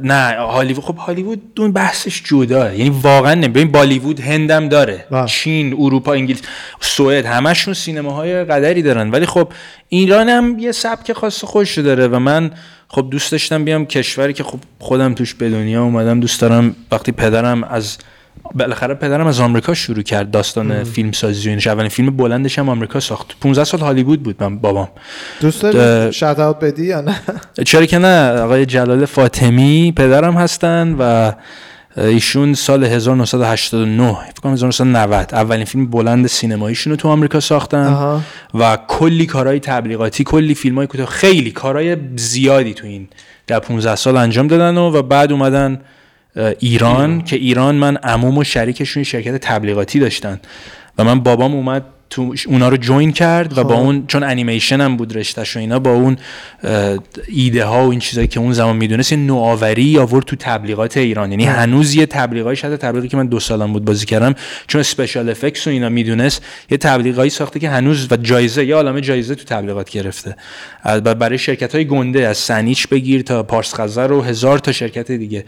نه 0.03 0.35
هالیوود 0.35 0.83
خب 0.83 0.97
هالیوود 0.97 1.41
اون 1.57 1.71
بحثش 1.71 2.23
جداه 2.23 2.77
یعنی 2.77 2.89
واقعا 2.89 3.33
نمی 3.33 3.47
ببین 3.47 3.71
بالیوود 3.71 4.19
هندم 4.19 4.69
داره 4.69 5.05
بله. 5.11 5.27
چین 5.27 5.73
اروپا 5.73 6.13
انگلیس 6.13 6.41
سوئد 6.81 7.25
همشون 7.25 7.73
سینماهای 7.73 8.43
قدری 8.43 8.81
دارن 8.81 9.11
ولی 9.11 9.25
خب 9.25 9.47
ایران 9.89 10.29
هم 10.29 10.59
یه 10.59 10.71
سبک 10.71 11.13
خاص 11.13 11.43
خوش 11.43 11.77
داره 11.77 12.07
و 12.07 12.19
من 12.19 12.51
خب 12.87 13.07
دوست 13.11 13.31
داشتم 13.31 13.65
بیام 13.65 13.85
کشوری 13.85 14.33
که 14.33 14.43
خب 14.43 14.59
خودم 14.79 15.13
توش 15.13 15.33
به 15.33 15.49
دنیا 15.49 15.83
اومدم 15.83 16.19
دوست 16.19 16.41
دارم 16.41 16.75
وقتی 16.91 17.11
پدرم 17.11 17.63
از 17.63 17.97
بالاخره 18.55 18.93
پدرم 18.93 19.27
از 19.27 19.39
آمریکا 19.39 19.73
شروع 19.73 20.01
کرد 20.01 20.31
داستان 20.31 20.83
فیلم 20.83 21.11
سازی 21.11 21.47
و 21.47 21.49
اینش. 21.49 21.67
اولین 21.67 21.89
فیلم 21.89 22.17
بلندش 22.17 22.59
هم 22.59 22.69
آمریکا 22.69 22.99
ساخت. 22.99 23.35
15 23.41 23.63
سال 23.63 23.79
هالیوود 23.79 24.23
بود 24.23 24.43
من 24.43 24.59
بابام. 24.59 24.87
دوست 25.41 25.61
داری 25.61 26.13
شات 26.13 26.39
اوت 26.39 26.59
بدی 26.59 26.85
یا 26.85 27.01
نه؟ 27.01 27.15
چرا 27.67 27.85
که 27.85 27.97
نه 27.97 28.41
آقای 28.41 28.65
جلال 28.65 29.05
فاطمی 29.05 29.93
پدرم 29.97 30.33
هستن 30.33 30.95
و 30.99 31.31
ایشون 31.97 32.53
سال 32.53 32.83
1989 32.83 34.13
فکر 34.13 34.41
کنم 34.41 34.53
1990 34.53 35.35
اولین 35.35 35.65
فیلم 35.65 35.87
بلند 35.87 36.27
سینماییشون 36.27 36.91
رو 36.91 36.97
تو 36.97 37.07
آمریکا 37.07 37.39
ساختن 37.39 37.87
آها. 37.87 38.21
و 38.53 38.77
کلی 38.87 39.25
کارهای 39.25 39.59
تبلیغاتی 39.59 40.23
کلی 40.23 40.55
فیلم 40.55 40.75
های 40.75 40.87
کوتاه 40.87 41.05
خیلی 41.05 41.51
کارهای 41.51 41.97
زیادی 42.15 42.73
تو 42.73 42.87
این 42.87 43.07
در 43.47 43.59
15 43.59 43.95
سال 43.95 44.17
انجام 44.17 44.47
دادن 44.47 44.77
و, 44.77 44.97
و 44.97 45.01
بعد 45.01 45.31
اومدن 45.31 45.81
ایران 46.59 47.21
که 47.21 47.35
ایران 47.35 47.75
من 47.75 47.97
عموم 47.97 48.37
و 48.37 48.43
شریکشون 48.43 49.03
شرکت 49.03 49.37
تبلیغاتی 49.37 49.99
داشتن. 49.99 50.39
و 50.97 51.03
من 51.03 51.19
بابام 51.19 51.53
اومد 51.53 51.85
تو 52.09 52.35
اونا 52.47 52.69
رو 52.69 52.77
جوین 52.77 53.11
کرد 53.11 53.57
و 53.57 53.63
با 53.63 53.75
خب. 53.75 53.81
اون 53.81 54.07
چون 54.07 54.23
انیمیشن 54.23 54.81
هم 54.81 54.97
بود 54.97 55.17
رشتهش 55.17 55.55
و 55.55 55.59
اینا 55.59 55.79
با 55.79 55.91
اون 55.91 56.17
ایده 57.27 57.65
ها 57.65 57.85
و 57.85 57.89
این 57.89 57.99
چیزایی 57.99 58.27
که 58.27 58.39
اون 58.39 58.53
زمان 58.53 58.75
می‌دونست 58.75 59.11
یه 59.11 59.17
نوآوری 59.17 59.97
آورد 59.97 60.25
تو 60.25 60.35
تبلیغات 60.35 60.97
ایران. 60.97 61.31
یعنی 61.31 61.45
هنوز 61.45 61.95
یه 61.95 62.05
تبلیغای 62.05 62.55
حتی 62.55 62.77
تبلیغی 62.77 63.07
که 63.07 63.17
من 63.17 63.27
دو 63.27 63.39
سالم 63.39 63.73
بود 63.73 63.85
بازی 63.85 64.05
کردم 64.05 64.35
چون 64.67 64.81
special 64.81 65.29
effects 65.29 65.67
و 65.67 65.69
اینا 65.69 65.89
می‌دونست 65.89 66.43
یه 66.71 66.77
تبلیغایی 66.77 67.29
ساخته 67.29 67.59
که 67.59 67.69
هنوز 67.69 68.07
و 68.11 68.17
جایزه 68.17 68.65
یه 68.65 68.75
عالمه 68.75 69.01
جایزه 69.01 69.35
تو 69.35 69.43
تبلیغات 69.43 69.89
گرفته. 69.89 70.35
برای 71.03 71.37
شرکت 71.37 71.75
های 71.75 71.85
گنده 71.85 72.27
از 72.27 72.37
سن‌ایچ 72.37 72.87
بگیر 72.87 73.21
تا 73.21 73.43
پارس 73.43 73.73
خزر 73.73 74.11
و 74.11 74.21
هزار 74.21 74.59
تا 74.59 74.71
شرکت 74.71 75.11
دیگه. 75.11 75.45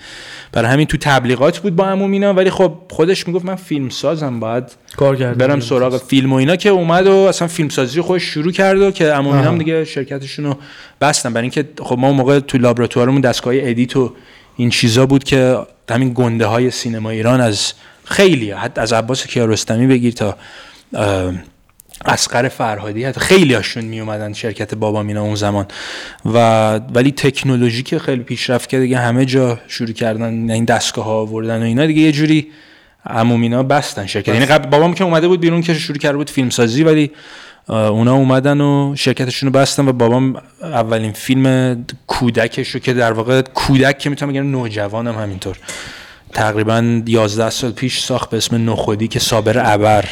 برای 0.51 0.71
همین 0.71 0.87
تو 0.87 0.97
تبلیغات 0.97 1.59
بود 1.59 1.75
با 1.75 1.85
عموم 1.85 2.11
اینا 2.11 2.33
ولی 2.33 2.49
خب 2.49 2.73
خودش 2.89 3.27
می‌گفت 3.27 3.45
من 3.45 3.55
فیلم 3.55 3.89
سازم 3.89 4.39
باید 4.39 4.63
کارگردان 4.97 5.37
برم 5.37 5.59
سراغ 5.59 5.97
فیلم 5.97 6.33
و 6.33 6.35
اینا. 6.35 6.48
که 6.55 6.69
اومد 6.69 7.07
و 7.07 7.15
اصلا 7.15 7.47
فیلم 7.47 7.69
سازی 7.69 8.01
خودش 8.01 8.23
شروع 8.23 8.51
کرد 8.51 8.81
و 8.81 8.91
که 8.91 9.11
آها. 9.11 9.41
هم 9.41 9.57
دیگه 9.57 9.85
شرکتشون 9.85 10.45
رو 10.45 10.57
بستن 11.01 11.33
برای 11.33 11.43
اینکه 11.43 11.65
خب 11.83 11.97
ما 11.99 12.07
اون 12.07 12.15
موقع 12.15 12.39
تو 12.39 12.57
لابراتوارمون 12.57 13.21
دستگاه 13.21 13.53
edit 13.57 13.97
و 13.97 14.13
این 14.57 14.69
چیزا 14.69 15.05
بود 15.05 15.23
که 15.23 15.57
همین 15.89 16.11
گنده 16.15 16.45
های 16.45 16.71
سینما 16.71 17.09
ایران 17.09 17.41
از 17.41 17.73
خیلی 18.03 18.51
حتی 18.51 18.81
از 18.81 18.93
عباس 18.93 19.27
کیارستمی 19.27 19.87
بگیر 19.87 20.13
تا 20.13 20.37
اسقر 22.05 22.47
فرهادی 22.47 23.03
حتی 23.03 23.19
خیلی 23.19 23.53
هاشون 23.53 23.85
می 23.85 23.99
اومدن 23.99 24.33
شرکت 24.33 24.75
بابا 24.75 25.03
مینا 25.03 25.21
اون 25.21 25.35
زمان 25.35 25.65
و 26.25 26.75
ولی 26.77 27.11
تکنولوژی 27.11 27.83
که 27.83 27.99
خیلی 27.99 28.23
پیشرفت 28.23 28.69
کرد 28.69 28.81
دیگه 28.81 28.97
همه 28.97 29.25
جا 29.25 29.59
شروع 29.67 29.91
کردن 29.91 30.49
این 30.51 30.65
دستگاه 30.65 31.05
ها 31.05 31.11
آوردن 31.11 31.61
و 31.61 31.65
اینا 31.65 31.85
دیگه 31.85 32.01
یه 32.01 32.11
جوری 32.11 32.47
عمومینا 33.05 33.63
بستن 33.63 34.05
شرکت. 34.05 34.33
یعنی 34.33 34.45
قبل 34.45 34.69
بابام 34.69 34.93
که 34.93 35.03
اومده 35.03 35.27
بود 35.27 35.41
بیرون 35.41 35.61
که 35.61 35.73
شروع 35.73 35.97
کرده 35.97 36.17
بود 36.17 36.29
فیلم 36.29 36.49
سازی 36.49 36.83
ولی 36.83 37.11
اونا 37.67 38.13
اومدن 38.13 38.61
و 38.61 38.95
شرکتشون 38.97 39.53
رو 39.53 39.59
بستن 39.59 39.87
و 39.87 39.93
بابام 39.93 40.41
اولین 40.61 41.11
فیلم 41.11 41.85
کودکش 42.07 42.69
رو 42.69 42.79
که 42.79 42.93
در 42.93 43.11
واقع 43.11 43.41
کودک 43.41 43.99
که 43.99 44.09
می‌تونم 44.09 44.31
بگم 44.31 44.51
نوجوانم 44.51 45.17
همینطور. 45.17 45.57
تقریبا 46.33 47.01
11 47.05 47.49
سال 47.49 47.71
پیش 47.71 47.99
ساخت 47.99 48.29
به 48.29 48.37
اسم 48.37 48.69
نخودی 48.69 49.07
که 49.07 49.19
صابر 49.19 49.73
ابر 49.73 50.05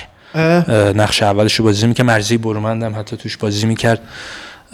نقش 0.93 1.23
اولش 1.23 1.55
رو 1.55 1.65
بازی 1.65 1.87
می‌کرد. 1.87 2.05
مرزی 2.05 2.37
برومند 2.37 2.83
هم 2.83 2.95
حتی 2.95 3.17
توش 3.17 3.37
بازی 3.37 3.65
می‌کرد. 3.65 4.01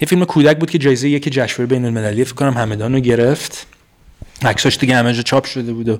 یه 0.00 0.06
فیلم 0.08 0.24
کودک 0.24 0.58
بود 0.58 0.70
که 0.70 0.78
جایزه 0.78 1.08
یکی 1.08 1.30
جشنواره 1.30 1.66
بین 1.66 1.84
المللی 1.84 2.24
فکر 2.24 2.34
کنم 2.34 2.54
همدان 2.54 2.94
رو 2.94 3.00
گرفت. 3.00 3.66
عکساش 4.42 4.78
دیگه 4.78 4.96
همه 4.96 5.12
جا 5.12 5.22
چاپ 5.22 5.44
شده 5.44 5.72
بود 5.72 5.88
و 5.88 5.98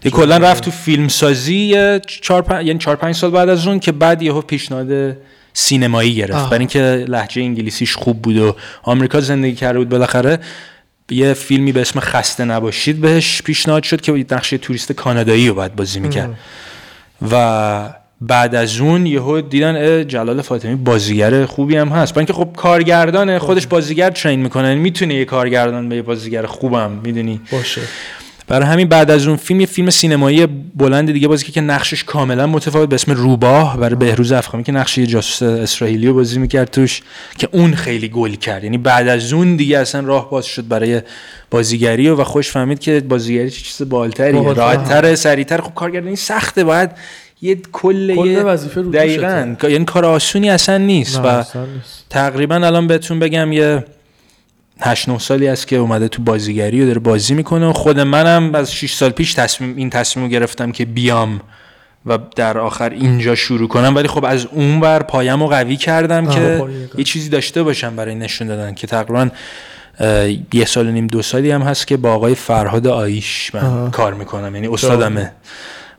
دیگه 0.00 0.16
کلا 0.16 0.36
رفت 0.36 0.64
تو 0.64 0.70
فیلم 0.70 1.08
سازی 1.08 1.56
یه 1.56 2.00
چهار 2.06 2.42
پن... 2.42 2.66
یعنی 2.66 2.78
چهار 2.78 2.96
پنج 2.96 3.14
سال 3.14 3.30
بعد 3.30 3.48
از 3.48 3.66
اون 3.66 3.80
که 3.80 3.92
بعد 3.92 4.22
یهو 4.22 4.40
پیشنهاد 4.40 5.16
سینمایی 5.52 6.14
گرفت. 6.14 6.46
برای 6.46 6.58
اینکه 6.58 7.04
لهجه 7.08 7.42
انگلیسیش 7.42 7.96
خوب 7.96 8.22
بود 8.22 8.36
و 8.36 8.56
آمریکا 8.82 9.20
زندگی 9.20 9.54
کرده 9.54 9.78
بود 9.78 9.88
بالاخره 9.88 10.38
یه 11.10 11.34
فیلمی 11.34 11.72
به 11.72 11.80
اسم 11.80 12.00
خسته 12.00 12.44
نباشید 12.44 13.00
بهش 13.00 13.42
پیشنهاد 13.42 13.82
شد 13.82 14.00
که 14.00 14.26
نقش 14.30 14.50
توریست 14.50 14.92
کانادایی 14.92 15.48
رو 15.48 15.54
باید 15.54 15.76
بازی 15.76 16.00
می‌کرد. 16.00 16.34
و 17.30 17.94
بعد 18.20 18.54
از 18.54 18.80
اون 18.80 19.06
یهو 19.06 19.40
دیدن 19.40 20.06
جلال 20.08 20.42
فاطمی 20.42 20.74
بازیگر 20.74 21.46
خوبی 21.46 21.76
هم 21.76 21.88
هست. 21.88 22.14
برای 22.14 22.20
اینکه 22.20 22.32
خب 22.32 22.48
کارگردانه 22.56 23.38
خودش 23.38 23.66
بازیگر 23.66 24.10
ترین 24.10 24.40
می‌کنه. 24.40 24.74
می‌تونه 24.74 25.14
یه 25.14 25.24
کارگردان 25.24 25.88
به 25.88 25.96
یه 25.96 26.02
بازیگر 26.02 26.46
خوبم 26.46 26.90
می‌دونی؟ 27.04 27.40
باشه. 27.52 27.80
برای 28.48 28.66
همین 28.66 28.88
بعد 28.88 29.10
از 29.10 29.26
اون 29.26 29.36
فیلم 29.36 29.60
یه 29.60 29.66
فیلم 29.66 29.90
سینمایی 29.90 30.46
بلند 30.76 31.12
دیگه 31.12 31.28
بازی 31.28 31.52
که 31.52 31.60
نقشش 31.60 32.04
کاملا 32.04 32.46
متفاوت 32.46 32.88
به 32.88 32.94
اسم 32.94 33.12
روباه 33.12 33.76
برای 33.76 33.94
بهروز 33.94 34.32
افخامی 34.32 34.64
که 34.64 34.72
نقش 34.72 34.98
یه 34.98 35.06
جاسوس 35.06 35.42
اسرائیلی 35.42 36.06
رو 36.06 36.14
بازی 36.14 36.38
می‌کرد 36.38 36.70
توش 36.70 37.02
که 37.38 37.48
اون 37.52 37.74
خیلی 37.74 38.08
گل 38.08 38.34
کرد. 38.34 38.64
یعنی 38.64 38.78
بعد 38.78 39.08
از 39.08 39.32
اون 39.32 39.56
دیگه 39.56 39.78
اصلا 39.78 40.06
راه 40.06 40.30
باز 40.30 40.46
شد 40.46 40.68
برای 40.68 41.02
بازیگری 41.50 42.08
و, 42.08 42.16
و 42.16 42.24
خوش 42.24 42.50
فهمید 42.50 42.78
که 42.78 43.00
بازیگری 43.00 43.50
چه 43.50 43.60
چیز 43.60 43.88
بالتریه. 43.88 44.40
بالتر. 44.40 44.60
راحت‌تر 44.60 45.14
سریعتر. 45.14 45.60
خب 45.60 45.74
کارگردانی 45.74 46.16
سخته. 46.16 46.64
باید 46.64 46.90
یه 47.42 47.58
کل 47.72 48.42
وظیفه 48.44 48.80
رو 48.80 48.90
دقیقاً 48.90 49.56
یعنی 49.62 49.84
کار 49.84 50.04
آسونی 50.04 50.50
اصلا 50.50 50.78
نیست 50.78 51.18
و 51.18 51.26
اصلا 51.26 51.66
نیست. 51.66 52.04
تقریبا 52.10 52.54
الان 52.54 52.86
بهتون 52.86 53.18
بگم 53.18 53.52
یه 53.52 53.84
8 54.80 55.08
9 55.08 55.18
سالی 55.18 55.48
است 55.48 55.66
که 55.66 55.76
اومده 55.76 56.08
تو 56.08 56.22
بازیگری 56.22 56.82
و 56.82 56.86
داره 56.86 56.98
بازی 56.98 57.34
می‌کنه 57.34 57.66
و 57.66 57.72
خود 57.72 58.00
منم 58.00 58.54
از 58.54 58.74
6 58.74 58.92
سال 58.92 59.10
پیش 59.10 59.34
تصمیم 59.34 59.76
این 59.76 59.90
تصمیم 59.90 60.26
رو 60.26 60.32
گرفتم 60.32 60.72
که 60.72 60.84
بیام 60.84 61.40
و 62.06 62.18
در 62.36 62.58
آخر 62.58 62.90
اینجا 62.90 63.34
شروع 63.34 63.68
کنم 63.68 63.96
ولی 63.96 64.08
خب 64.08 64.24
از 64.24 64.46
اون 64.46 64.80
بر 64.80 65.02
پایم 65.02 65.42
رو 65.42 65.48
قوی 65.48 65.76
کردم 65.76 66.26
که. 66.26 66.64
یه 66.98 67.04
چیزی 67.04 67.28
داشته 67.28 67.62
باشم 67.62 67.96
برای 67.96 68.14
نشون 68.14 68.48
دادن 68.48 68.74
که 68.74 68.86
تقریبا 68.86 69.28
یه 70.52 70.64
سال 70.64 70.86
و 70.88 70.90
نیم 70.90 71.06
دو 71.06 71.22
سالی 71.22 71.50
هم 71.50 71.62
هست 71.62 71.86
که 71.86 71.96
با 71.96 72.12
آقای 72.12 72.34
فرهاد 72.34 72.86
آیش 72.86 73.54
من 73.54 73.60
آها. 73.60 73.90
کار 73.90 74.14
می‌کنم 74.14 74.54
یعنی 74.54 74.68
استادمه 74.68 75.32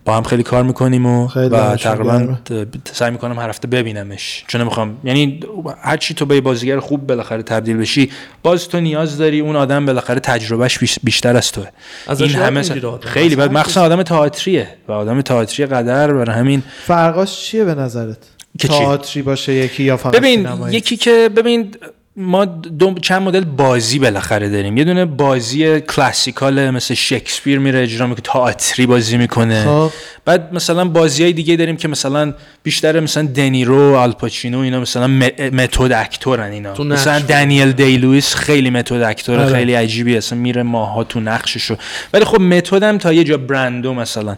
با 0.07 0.17
هم 0.17 0.23
خیلی 0.23 0.43
کار 0.43 0.63
می‌کنیم 0.63 1.05
و, 1.05 1.27
خیلی 1.27 1.47
و 1.47 1.75
تقریبا. 1.75 2.19
ت- 2.45 2.67
سعی 2.93 3.11
می‌کنم 3.11 3.39
هر 3.39 3.49
هفته 3.49 3.67
ببینمش 3.67 4.43
چون 4.47 4.61
نمی‌خوام 4.61 4.97
یعنی 5.03 5.39
هر 5.81 5.97
چی 5.97 6.13
تو 6.13 6.25
به 6.25 6.41
بازیگر 6.41 6.79
خوب 6.79 7.07
بالاخره 7.07 7.43
تبدیل 7.43 7.77
بشی 7.77 8.11
باز 8.43 8.67
تو 8.69 8.79
نیاز 8.79 9.17
داری 9.17 9.39
اون 9.39 9.55
آدم 9.55 9.85
بالاخره 9.85 10.19
تجربهش 10.19 10.79
بیش- 10.79 10.99
بیشتر 11.03 11.37
از 11.37 11.51
توه 11.51 11.67
ازش 12.07 12.21
این 12.35 12.43
همه. 12.43 12.63
خیلی 13.01 13.35
بعد 13.35 13.51
مخصوصا 13.51 13.81
آدم 13.81 14.03
تئاتریه 14.03 14.67
و 14.87 14.91
آدم 14.91 15.21
تئاتری 15.21 15.65
قدر 15.65 16.13
برای 16.13 16.35
همین 16.39 16.63
فرقاش 16.85 17.39
چیه 17.45 17.65
به 17.65 17.75
نظرت؟ 17.75 18.17
تئاتری 18.59 19.21
باشه 19.21 19.53
یکی 19.53 19.83
یا 19.83 19.97
فقط 19.97 20.15
ببین 20.15 20.35
سینمایی؟ 20.43 20.77
یکی 20.77 20.97
که 20.97 21.29
ببین 21.35 21.71
ما 22.19 22.45
دو 22.45 22.93
چند 22.93 23.21
مدل 23.21 23.43
بازی 23.43 23.99
بالاخره 23.99 24.49
داریم. 24.49 24.77
یه 24.77 24.83
دونه 24.83 25.05
بازی 25.05 25.81
کلاسیکال 25.81 26.69
مثل 26.69 26.93
شکسپیر 26.93 27.59
میره 27.59 27.83
اجرا 27.83 28.07
می‌کنه 28.07 28.21
تئاتری 28.23 28.85
بازی 28.85 29.17
می‌کنه. 29.17 29.63
خب. 29.63 29.91
بعد 30.27 30.53
مثلا 30.53 30.85
بازی 30.85 31.23
های 31.23 31.33
دیگه 31.33 31.55
داریم 31.55 31.77
که 31.77 31.87
مثلا 31.87 32.33
بیشتر 32.63 32.99
مثلا 32.99 33.23
دنیرو 33.23 33.95
آلپاچینو 33.95 34.59
اینا 34.59 34.79
مثلا 34.79 35.07
م- 35.07 35.19
متد 35.53 35.91
اکتورن 35.91 36.51
اینا 36.51 36.73
مثلا. 36.95 37.19
دنیل 37.19 37.71
دی 37.71 37.97
لوئیس 37.97 38.35
خیلی 38.35 38.69
متد 38.69 39.01
اکتور 39.01 39.39
آره. 39.39 39.53
خیلی 39.53 39.73
عجیبی 39.73 40.17
اصلا 40.17 40.39
میره 40.39 40.63
ماها 40.63 41.03
تو 41.03 41.19
نقششو 41.19 41.75
ولی 42.13 42.25
خب 42.25 42.41
متدم 42.41 42.97
تا 42.97 43.13
یه 43.13 43.23
جا 43.23 43.37
برندو 43.37 43.93
مثلا 43.93 44.37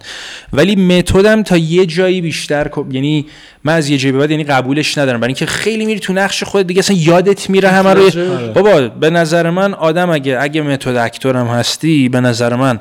ولی 0.54 0.76
متدم 0.76 1.44
تا 1.44 1.58
یه 1.58 1.86
جایی 1.86 2.22
بیشتر 2.22 2.68
کو- 2.68 2.86
یعنی 2.92 3.26
من 3.64 3.74
از 3.74 3.90
یه 3.90 3.98
جایی 3.98 4.12
بعد 4.12 4.32
یعنی 4.32 4.44
قبولش 4.44 4.98
ندارم 4.98 5.20
برای 5.20 5.30
اینکه 5.30 5.46
خیلی 5.46 5.86
میری 5.86 6.00
تو 6.00 6.14
نقش 6.14 6.44
خود 6.44 6.68
دیگه 6.68 6.80
اصلا 6.80 6.98
یادت 7.00 7.50
میره 7.50 7.70
همه 7.70 7.94
رو. 7.94 8.10
بابا 8.54 8.82
به 8.88 9.10
نظر 9.10 9.50
من 9.50 9.74
آدم 9.74 10.10
اگه 10.10 10.38
اگه 10.42 10.62
method 10.62 10.96
actor 10.96 11.39
م 11.39 11.48
هستی 11.48 12.10
به 12.10 12.22
نظر 12.22 12.56
من 12.56 12.80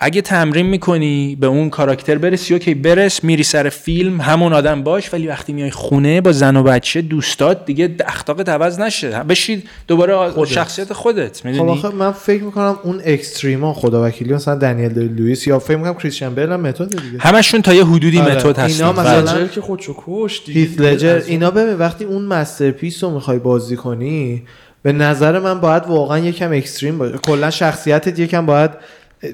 اگه 0.00 0.20
تمرین 0.20 0.66
می‌کنی 0.66 1.36
به 1.40 1.46
اون 1.46 1.70
کاراکتر 1.70 2.18
برسی 2.18 2.54
OK 2.54 2.74
برس 2.74 3.24
میری 3.24 3.42
سر 3.42 3.68
فیلم 3.68 4.20
همون 4.20 4.52
آدم 4.52 4.82
باش 4.82 5.14
ولی 5.14 5.26
وقتی 5.26 5.52
میای 5.52 5.70
خونه 5.70 6.20
با 6.20 6.32
زن 6.32 6.56
و 6.56 6.62
بچه 6.62 7.02
دوستات 7.02 7.64
دیگه 7.64 7.94
اخلاقت 8.06 8.48
عوض 8.48 8.80
نشه. 8.80 9.10
بشید 9.10 9.68
دوباره 9.88 10.30
خودت. 10.30 10.50
شخصیت 10.52 10.92
خودت 10.92 11.36
خب 11.40 11.46
می‌دونی؟ 11.46 11.70
آخه 11.70 11.88
من 11.88 12.12
فکر 12.12 12.42
می‌کنم 12.42 12.78
اون 12.82 13.00
extreme 13.04 13.63
ا 13.63 13.72
خدا 13.74 14.04
وکیلی 14.04 14.34
مثلا 14.34 14.54
دنیل 14.54 14.88
دی 14.88 15.08
لوئیس 15.08 15.46
یا 15.46 15.58
فکر 15.58 15.76
می‌کنم 15.76 15.94
کریستیان 15.94 16.34
بیل 16.34 16.52
هم 16.52 16.60
متد 16.60 16.88
دیگه. 16.88 17.18
همشون 17.20 17.62
تا 17.62 17.74
یه 17.74 17.84
حدودی 17.84 18.18
آره. 18.18 18.34
متد 18.36 18.58
هستن. 18.58 18.84
اینا 18.84 18.92
بله. 19.02 19.20
مثلا- 19.20 19.38
لجر 19.38 19.46
که 19.46 19.60
خودشو 19.60 19.94
کشت 20.06 20.48
لجر 20.78 21.22
اینا 21.26 21.50
ببین 21.50 21.74
وقتی 21.74 22.04
اون 22.04 22.24
masterpiece 22.24 23.04
رو 23.04 23.10
می‌خوای 23.10 23.38
بازی 23.38 23.76
کنی 23.76 24.42
به 24.82 24.92
نظر 24.92 25.38
من 25.38 25.60
باید 25.60 25.82
واقعا 25.86 26.18
یکم 26.18 26.52
extreme 26.52 26.98
باشه. 26.98 27.18
کلا 27.18 27.50
شخصیتت 27.50 28.18
یکم 28.18 28.46
باید 28.46 28.70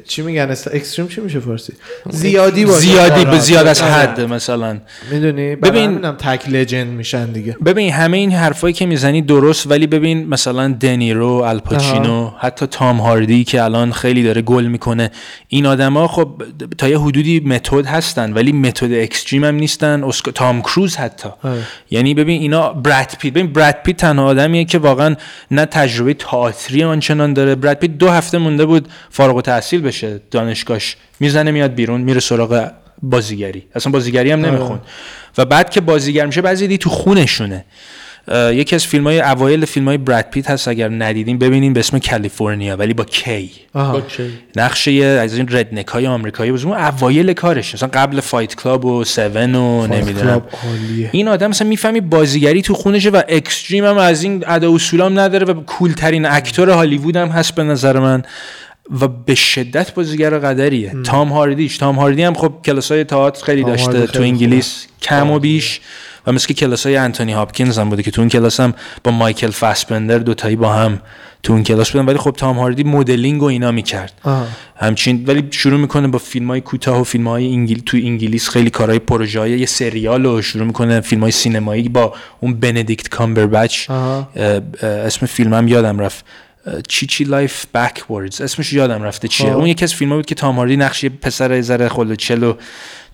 چی 0.09 0.23
میگن؟ 0.23 0.51
است- 0.51 0.75
extreme 0.75 1.09
چی 1.09 1.21
میشه 1.21 1.41
فارسی؟ 1.41 1.73
زیادی 2.11 2.65
باشه. 2.65 2.79
زیادی 2.79 3.25
به 3.25 3.31
آره. 3.31 3.39
زیاد 3.39 3.67
از 3.67 3.83
آره. 3.83 3.93
حد 3.93 4.21
مثلا. 4.21 4.79
می‌دونی؟ 5.13 5.57
ببین- 5.57 6.01
تک 6.13 6.49
legend 6.49 6.87
میشن 6.93 7.27
دیگه. 7.27 7.57
ببین 7.67 7.93
همه 7.93 8.17
این 8.17 8.33
حرفایی 8.33 8.75
که 8.75 8.87
می‌زنی 8.87 9.23
درست 9.23 9.71
ولی 9.71 9.87
ببین 9.87 10.29
مثلا 10.29 10.69
دنیرو 10.69 11.29
الپاچینو 11.29 12.31
حتی 12.39 12.67
تام 12.67 12.97
هاردی 13.01 13.45
که 13.45 13.63
الان 13.63 13.93
خیلی 13.93 14.23
داره 14.23 14.43
گل 14.43 14.65
می‌کنه 14.67 15.11
این 15.49 15.67
آدما 15.67 16.09
خب 16.09 16.43
تا 16.79 16.89
یه 16.89 16.99
حدودی 17.01 17.41
متد 17.41 17.87
هستن 17.87 18.33
ولی 18.33 18.53
متد 18.53 18.93
extreme 18.93 19.45
هم 19.45 19.55
نیستن. 19.55 20.05
اسکا... 20.05 20.31
تام 20.31 20.63
کروز 20.63 20.97
حتی. 20.97 21.29
آره. 21.43 21.61
یعنی 21.91 22.15
ببین 22.15 22.41
اینا 22.41 22.73
براد 22.73 23.07
پیت 23.21 23.33
ببین 23.33 23.53
براد 23.53 23.77
پیت 23.85 23.97
تنها 23.97 24.25
آدمیه 24.25 24.65
که 24.65 24.79
واقعا 24.79 25.17
نه 25.51 25.67
تجربه 25.67 26.15
تئاتری 26.15 26.85
آنچنان 26.85 27.33
داره. 27.33 27.55
براد 27.55 27.77
پیت 27.77 27.91
دو 27.99 28.09
هفته 28.11 28.39
مونده 28.39 28.67
بود 28.67 28.89
فارغ 29.11 29.37
التحصیل 29.37 29.74
بشه 29.81 30.21
دانشگاهش 30.31 30.97
می‌زنه 31.21 31.51
میاد 31.51 31.75
بیرون 31.75 32.01
میره 32.01 32.21
سراغ 32.21 32.71
بازیگری. 33.03 33.63
اصلا 33.75 33.93
بازیگری 33.93 34.31
هم 34.31 34.47
نمیخون 34.47 34.81
و 35.39 35.45
بعد 35.45 35.71
که 35.71 35.81
بازیگر 35.81 36.27
میشه 36.27 36.43
بعضی 36.43 36.67
دی 36.67 36.79
تو 36.79 36.91
خونشونه. 36.91 37.65
یکی 38.33 38.75
از 38.75 38.87
فیلم 38.87 39.05
های 39.05 39.21
اوایل 39.21 39.65
فیلم 39.65 39.89
های 39.89 39.99
براد 39.99 40.25
پیت 40.31 40.51
هست 40.51 40.69
اگر 40.69 40.89
ندیدین 40.89 41.39
ببینین 41.39 41.73
به 41.73 41.81
اسم 41.81 41.99
کالیفرنیا 41.99 42.77
ولی 42.77 42.95
با 42.95 43.05
کی؟ 43.05 43.51
آها. 43.75 43.95
OK. 43.95 44.31
نقش 44.57 44.87
یه 44.87 45.07
از 45.07 45.37
این 45.37 45.49
redneck 45.51 45.87
های 45.87 46.07
آمریکایی. 46.07 46.51
بود 46.51 46.67
اون 46.67 46.77
اوایل 46.77 47.33
کارش. 47.33 47.75
مثلا 47.75 47.89
قبل 47.93 48.21
Fight 48.21 48.55
Club 48.55 48.85
و 48.85 49.01
7 49.01 49.19
و 49.19 49.87
نمی‌دونم. 49.87 50.43
این 51.13 51.29
آدم 51.29 51.47
مثلا 51.47 51.69
می‌فهمی 51.69 52.01
بازیگری 52.01 52.63
تو 52.63 52.75
خونشه 52.75 53.11
و 53.11 53.23
extreme 53.29 53.85
هم 53.85 53.99
از 53.99 54.23
این 54.23 54.45
ادا 54.47 54.75
اصولام 54.75 55.19
نداره 55.19 55.47
و 55.47 55.55
cool 55.63 55.93
ترین 55.93 56.27
actor 56.27 56.71
هالیوود 56.71 57.17
هم 57.17 57.29
هست 57.29 57.55
به 57.55 57.63
نظر 57.63 57.99
من. 57.99 58.23
و 59.01 59.09
به 59.09 59.35
شدت 59.35 59.95
بازیگر 59.95 60.39
قدریه. 60.39 60.95
تام 61.05 61.29
هاردیش 61.29 61.79
تام 61.79 61.97
هاردی 61.97 62.23
هم 62.23 62.35
خب 62.35 62.55
کلاسای 62.65 63.05
تئاتر 63.05 63.45
خیلی 63.45 63.65
داشته 63.65 64.07
تو 64.07 64.23
انگلیس 64.23 64.87
کم 65.03 65.31
و 65.31 65.39
بیش. 65.39 65.81
و 66.27 66.33
مثل 66.33 66.47
که 66.47 66.55
کلاسای 66.55 66.97
انتونی 66.97 67.33
هاپکینز 67.33 67.79
هم 67.79 67.91
بوده 67.91 68.03
که 68.03 68.11
تو 68.11 68.21
اون 68.21 68.29
کلاس 68.29 68.61
هم 68.61 68.75
با 69.05 69.11
مایکل 69.11 69.51
فاسبندر 69.51 70.19
دوتایی 70.19 70.57
با 70.57 70.73
هم 70.73 71.01
تو 71.43 71.53
اون 71.53 71.63
کلاس 71.63 71.91
بودن. 71.91 72.07
ولی 72.07 72.19
خب 72.19 72.31
تام 72.31 72.59
هاردی 72.59 72.85
مدلینگ 72.85 73.43
و 73.43 73.47
اینا 73.47 73.71
می‌کرد. 73.71 74.13
همچین 74.77 75.25
ولی 75.27 75.49
شروع 75.51 75.81
می‌کنه 75.81 76.09
با 76.09 76.19
فیلم 76.19 76.49
های 76.49 76.61
کوتاه 76.61 77.01
و 77.01 77.05
فیلم 77.05 77.29
های 77.29 77.53
انگل... 77.53 77.79
تو 77.87 77.97
انگلیس 77.97 78.49
خیلی 78.49 78.71
کارهای 78.71 78.99
پروژه 78.99 79.41
های 79.41 79.59
یه 79.59 79.67
سریال 79.67 80.25
رو 80.25 80.43
شروع 80.43 80.67
می‌کنه. 80.67 81.01
فیلم 81.01 81.23
های 81.23 81.33
سینمایی 81.33 81.89
با 81.89 82.15
اون 82.41 82.55
بندیکت 82.55 83.09
کامبربچ. 83.09 83.91
اسم 84.83 85.27
فیلمم 85.27 85.69
یادم 85.69 85.99
رفت. 85.99 86.25
اه، 86.67 86.83
چی 86.89 87.07
چی 87.07 87.25
Life 87.25 87.67
Backwards 87.75 88.41
اسمش 88.41 88.73
یادم 88.73 89.03
رفته 89.03 89.29
چیه 89.29 89.51
خب. 89.51 89.57
اون 89.57 89.67
یکی 89.67 89.85
از 89.85 89.95
فیلم 89.95 90.17
بود 90.17 90.27
که 90.27 90.35
تام 90.35 90.57
هاردی 90.57 90.77
نقش 90.77 91.05
پسر 91.05 91.55
یه 91.55 91.63
ذره 91.63 91.89
خلو 91.89 92.15
چلو 92.15 92.55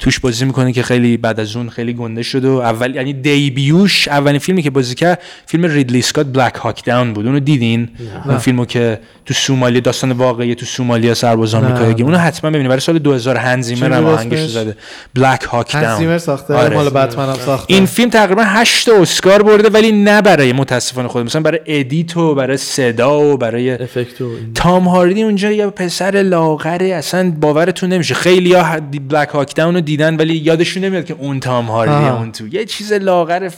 توش 0.01 0.19
بازی 0.21 0.45
می‌کنه 0.45 0.73
که 0.73 0.83
خیلی 0.83 1.17
بعد 1.17 1.41
از 1.41 1.57
اون 1.57 1.69
خیلی 1.69 1.93
گنده 1.93 2.23
شد 2.23 2.45
و 2.45 2.51
اول 2.59 2.95
یعنی 2.95 3.13
debut 3.13 3.81
ش 3.81 4.09
اولین 4.09 4.39
فیلمی 4.39 4.63
که 4.63 4.71
بازی 4.71 4.95
کرد 4.95 5.23
فیلم 5.47 5.65
ریدلی 5.65 5.99
اسکات 5.99 6.27
Black 6.27 6.55
Hawk 6.55 6.85
Down 6.85 7.13
بود. 7.13 7.27
اونو 7.27 7.41
دیدین؟ 7.41 7.89
اون 8.25 8.39
فیلمو 8.39 8.65
که 8.65 9.01
تو 9.27 9.35
سومالی 9.35 9.81
داستان 9.81 10.13
واقعی 10.13 10.55
تو 10.55 10.67
سومالیا 10.67 11.15
سرباز 11.15 11.55
آمریکایی 11.55 11.95
نه. 11.95 12.03
اونو 12.03 12.19
حتما 12.19 12.51
ببینید 12.51 12.69
برای 12.69 12.81
سال 12.81 12.99
2000 12.99 13.37
هانس 13.37 13.61
زیمر 13.61 13.93
هم 13.93 14.07
آهنگش؟ 14.07 14.47
زده. 14.47 14.77
Black 15.15 15.43
Hawk 15.43 15.73
Down 15.73 15.99
زیمر 15.99 16.19
ساخته؟ 16.19 16.55
آره. 16.55 16.77
مال 16.77 16.91
بتمن 16.91 17.29
هم 17.29 17.35
ساخته. 17.35 17.75
این 17.75 17.87
فیلم 17.87 18.11
تقریبا 18.11 18.43
8 18.43 18.87
تا 18.87 18.97
اسکار 18.97 19.43
برده 19.43 19.69
ولی 19.69 19.93
نه 19.93 20.23
برای 20.23 20.53
متاسفانه 20.53 21.09
خود 21.09 21.25
مثلا 21.25 21.43
برای 21.43 21.61
edit 21.67 22.17
و 22.17 22.35
برای 22.35 22.57
صدا 22.57 23.21
و 23.21 23.37
برای 23.37 23.71
effect 23.71 24.21
و. 24.21 24.31
تام 24.55 24.89
هاردی 24.89 25.23
اونجا 25.23 25.51
یه 25.51 25.67
پسر 25.67 26.23
لاغره. 26.23 26.87
اصلا 26.87 27.33
باورتون 27.41 27.93
نمیشه. 27.93 28.15
خیلی 28.15 28.53
ها 28.53 28.81
Black 29.09 29.29
Hawk 29.29 29.55
Down 29.55 29.81
دیدن 29.91 30.17
ولی 30.17 30.37
یادشون 30.37 30.85
نمیاد 30.85 31.05
که 31.05 31.15
اون 31.19 31.41
تام 31.41 31.67
هاردی. 31.67 32.09
اون 32.09 32.33
تو 32.33 32.49
یه 32.49 32.65
چیز 32.65 32.93
لاغر 32.93 33.51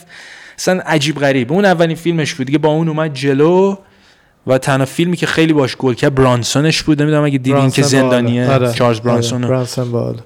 اصلا 0.59 0.81
عجیب 0.85 1.19
غریب 1.19 1.53
اون 1.53 1.65
اولین 1.65 1.95
فیلمش 1.95 2.33
بود 2.33 2.45
دیگه 2.45 2.57
با 2.57 2.69
اون 2.69 2.89
اومد 2.89 3.13
جلو 3.13 3.75
و 4.47 4.57
تنها 4.57 4.85
فیلمی 4.85 5.17
که 5.17 5.25
خیلی 5.25 5.53
باش 5.53 5.75
گل 5.75 5.93
کرد 5.93 6.15
برانسونش 6.15 6.83
بود 6.83 7.01
نمی‌دونم 7.01 7.23
اگه 7.23 7.37
دیدین 7.37 7.69
که. 7.69 7.81
زندانیه 7.81 8.51
آره. 8.51 8.73
چارلز 8.73 8.99
آره. 8.99 9.05
برانسون. 9.05 9.41
برانسون 9.41 9.91
باحاله. 9.91 10.19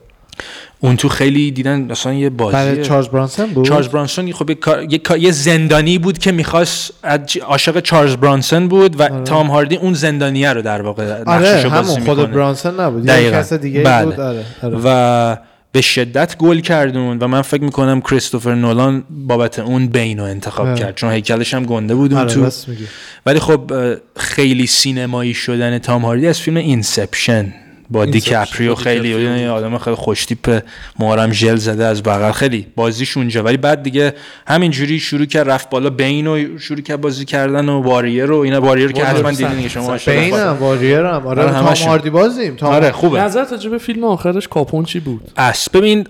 اون 0.79 0.95
تو 0.95 1.09
خیلی 1.09 1.51
دیدن 1.51 1.91
اصلا 1.91 2.13
یه 2.13 2.29
برای 2.29 2.69
بازی 2.69 2.83
چارلز 2.83 3.07
برانسون 3.07 3.45
بود 3.53 3.65
چارلز 3.65 3.87
برانسون 3.87 4.31
خب 4.31 4.49
یه, 4.49 4.99
یه, 5.19 5.31
زندانی 5.31 5.97
بود 5.97 6.17
که 6.17 6.31
می‌خواست 6.31 6.93
عاشق 7.41 7.79
چارلز 7.79 8.15
برانسون 8.15 8.67
بود 8.67 8.99
و 8.99 9.09
تام 9.09 9.47
هاردی 9.47 9.75
اون 9.75 9.93
زندانیه 9.93 10.53
رو 10.53 10.61
در 10.61 10.81
واقع 10.81 11.23
آره 11.23 11.69
همون 11.69 11.99
خود 11.99 12.31
برانسون 12.31 12.79
نبود 12.79 13.05
یه. 13.05 13.31
کس 13.31 13.53
دیگه 13.53 13.81
بله. 13.81 14.05
بود 14.05 14.19
آره, 14.19 14.43
آره. 14.63 14.77
و 14.83 15.37
به 15.77 15.81
شدت 15.81 16.37
گل 16.37 16.59
کردون 16.59 17.17
و 17.17 17.27
من 17.27 17.41
فکر 17.41 17.63
می‌کنم 17.63 18.01
کریستوفر 18.01 18.55
نولان 18.55 19.03
بابت 19.09 19.59
اون 19.59 19.87
بین 19.87 20.19
رو 20.19 20.23
انتخاب 20.23 20.67
آره. 20.67 20.79
کرد. 20.79 20.95
چون 20.95 21.11
هیکلش 21.11 21.53
هم 21.53 21.65
گنده 21.65 21.95
بود 21.95 22.13
اون 22.13 22.21
آره 22.21 22.33
تو. 22.33 22.49
ولی 23.25 23.39
خب 23.39 23.71
خیلی 24.15 24.67
سینمایی 24.67 25.33
شدن 25.33 25.79
تام 25.79 26.05
هاردی 26.05 26.27
از 26.27 26.39
فیلم 26.39 26.57
اینسپشن. 26.57 27.53
با 27.89 28.05
دیکاپریو. 28.05 28.75
خیلی. 28.75 29.09
یه 29.09 29.49
آدم 29.49 29.77
خیلی 29.77 29.95
خوشتیپ 29.95 30.63
مهارم 30.99 31.31
ژل 31.31 31.55
زده 31.55 31.85
از 31.85 32.03
بغل. 32.03 32.31
خیلی 32.31 32.67
بازیش 32.75 33.17
اونجا. 33.17 33.43
ولی 33.43 33.57
بعد 33.57 33.83
دیگه 33.83 34.13
همینجوری 34.47 34.99
شروع 34.99 35.25
کرد 35.25 35.49
رفت 35.49 35.69
بالا 35.69 35.89
بین 35.89 36.27
و 36.27 36.59
شروع 36.59 36.81
کرد 36.81 37.01
بازی 37.01 37.25
کردن 37.25 37.69
و 37.69 37.81
واریر 37.81 38.25
رو 38.25 38.37
اینا. 38.37 38.61
واریر 38.61 38.91
که 38.91 39.05
حتما 39.05 39.31
دیدین 39.31 39.67
شما 39.67 39.97
بینم 40.05 40.57
واریرم 40.59 41.27
آره 41.27 41.41
آره، 41.41 41.51
تام 41.51 41.67
همشون. 41.67 41.87
هاردی 41.87 42.09
بازیم. 42.09 42.55
تام 42.55 42.73
آره 42.73 42.91
خوبه. 42.91 43.19
نظرت 43.21 43.51
راجع 43.51 43.69
به 43.69 43.77
فیلم 43.77 44.03
آخرش 44.03 44.47
کاپون 44.47 44.85
چی 44.85 44.99
بود؟ 44.99 45.31
اس 45.37 45.69
ببین 45.69 46.07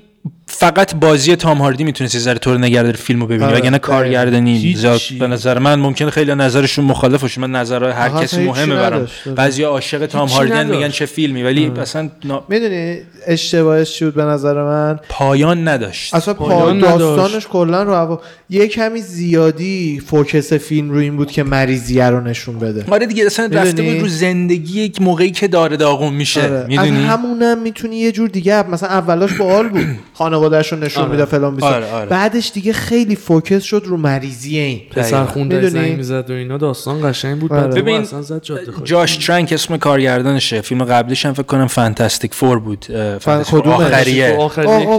فقط 0.59 0.95
بازی 0.95 1.35
تام 1.35 1.57
هاردی 1.57 1.83
می‌تونست 1.83 2.15
یه 2.15 2.21
ذره 2.21 2.39
طور 2.39 2.57
نگه 2.57 2.83
داره 2.83 2.95
فیلمو 2.95 3.25
ببینی. 3.25 3.43
آره، 3.43 3.57
وگرنه 3.57 3.79
کارگردانی 3.79 4.57
هیچی. 4.57 4.79
زیاد 4.79 5.01
به 5.19 5.27
نظر 5.27 5.59
من 5.59 5.79
ممکنه 5.79 6.09
خیلی 6.09 6.35
نظرشون 6.35 6.85
مخالف 6.85 7.21
باشه. 7.21 7.41
من 7.41 7.51
نظرهای 7.51 7.91
هر 7.91 8.09
کسی 8.09 8.45
مهمه 8.45 8.75
برام. 8.75 9.07
بعضی 9.35 9.63
عاشق 9.63 10.05
تام 10.05 10.27
هاردی. 10.27 10.71
میگن 10.71 10.89
چه 10.89 11.05
فیلمی. 11.05 11.43
ولی 11.43 11.71
اصلا 11.81 12.09
نا- 12.25 12.43
می‌دونی 12.49 12.97
اشتباهش 13.27 13.93
چی 13.93 14.05
بود 14.05 14.13
به 14.13 14.23
نظر 14.23 14.63
من؟ 14.63 14.99
پایان 15.09 15.67
نداشت. 15.67 16.15
اصلا 16.15 16.33
پا 16.33 16.45
پایان 16.45 16.79
داستانش 16.79 17.47
کلا 17.47 17.83
رو 17.83 17.93
هوا 17.93 18.21
یه 18.49 18.67
کمی 18.67 19.01
زیادی 19.01 20.01
focus 20.07 20.53
فیلم 20.53 20.91
رو 20.91 20.97
این 20.97 21.17
بود 21.17 21.31
که 21.31 21.43
مریضیه 21.43 22.05
رو 22.05 22.21
نشون 22.21 22.59
بده. 22.59 22.85
آره 22.91 23.05
دیگه 23.05 23.25
اصلا 23.25 23.49
رفته؟ 23.51 23.83
بود 23.83 24.01
رو 24.01 24.07
زندگی 24.07 24.81
یک 24.81 25.01
موقعی 25.01 25.31
که 25.31 25.47
داره 25.47 25.77
داغون 25.77 26.13
میشه. 26.13 26.41
آره. 26.41 26.51
از 26.51 26.67
می‌دونی؟ 26.67 27.05
همونم 27.05 27.57
می‌تونی 27.61 27.95
یه 27.95 28.11
جور 28.11 28.29
دیگه 28.29 28.69
مثلا 28.69 28.89
اولاش 28.89 29.33
باحال 29.33 29.69
بود. 29.69 29.85
خانواده‌اش 30.47 30.73
رو 30.73 30.79
نشون 30.79 31.03
آره. 31.03 31.11
میده 31.11 31.25
فلان 31.25 31.55
بیسار. 31.55 31.73
آره، 31.73 31.91
آره. 31.91 32.09
بعدش 32.09 32.51
دیگه 32.53 32.73
خیلی 32.73 33.15
focus 33.15 33.63
شد 33.63 33.83
رو 33.85 33.97
مریضی 33.97 34.57
این 34.57 34.81
پسر. 34.91 35.25
خونده؟ 35.25 35.69
زنگ 35.69 35.97
می‌زد 35.97 36.29
و 36.29 36.33
اینا 36.33 36.57
داستان 36.57 37.11
قشنگ 37.11 37.39
بود 37.39 37.53
آره. 37.53 37.81
ببین، 37.81 38.03
زد. 38.03 38.41
جاش 38.83 39.17
ترنک 39.17 39.53
اسم 39.53 39.77
کارگردانشه 39.77 40.61
فیلم 40.61 40.83
قبلیش 40.83 41.25
هم 41.25 41.33
فکر 41.33 41.43
کنم 41.43 41.67
Fantastic 41.67 42.33
Four 42.33 42.59
بود 42.59 42.85
کدومش؟ 43.51 43.93
آخریه 44.37 44.37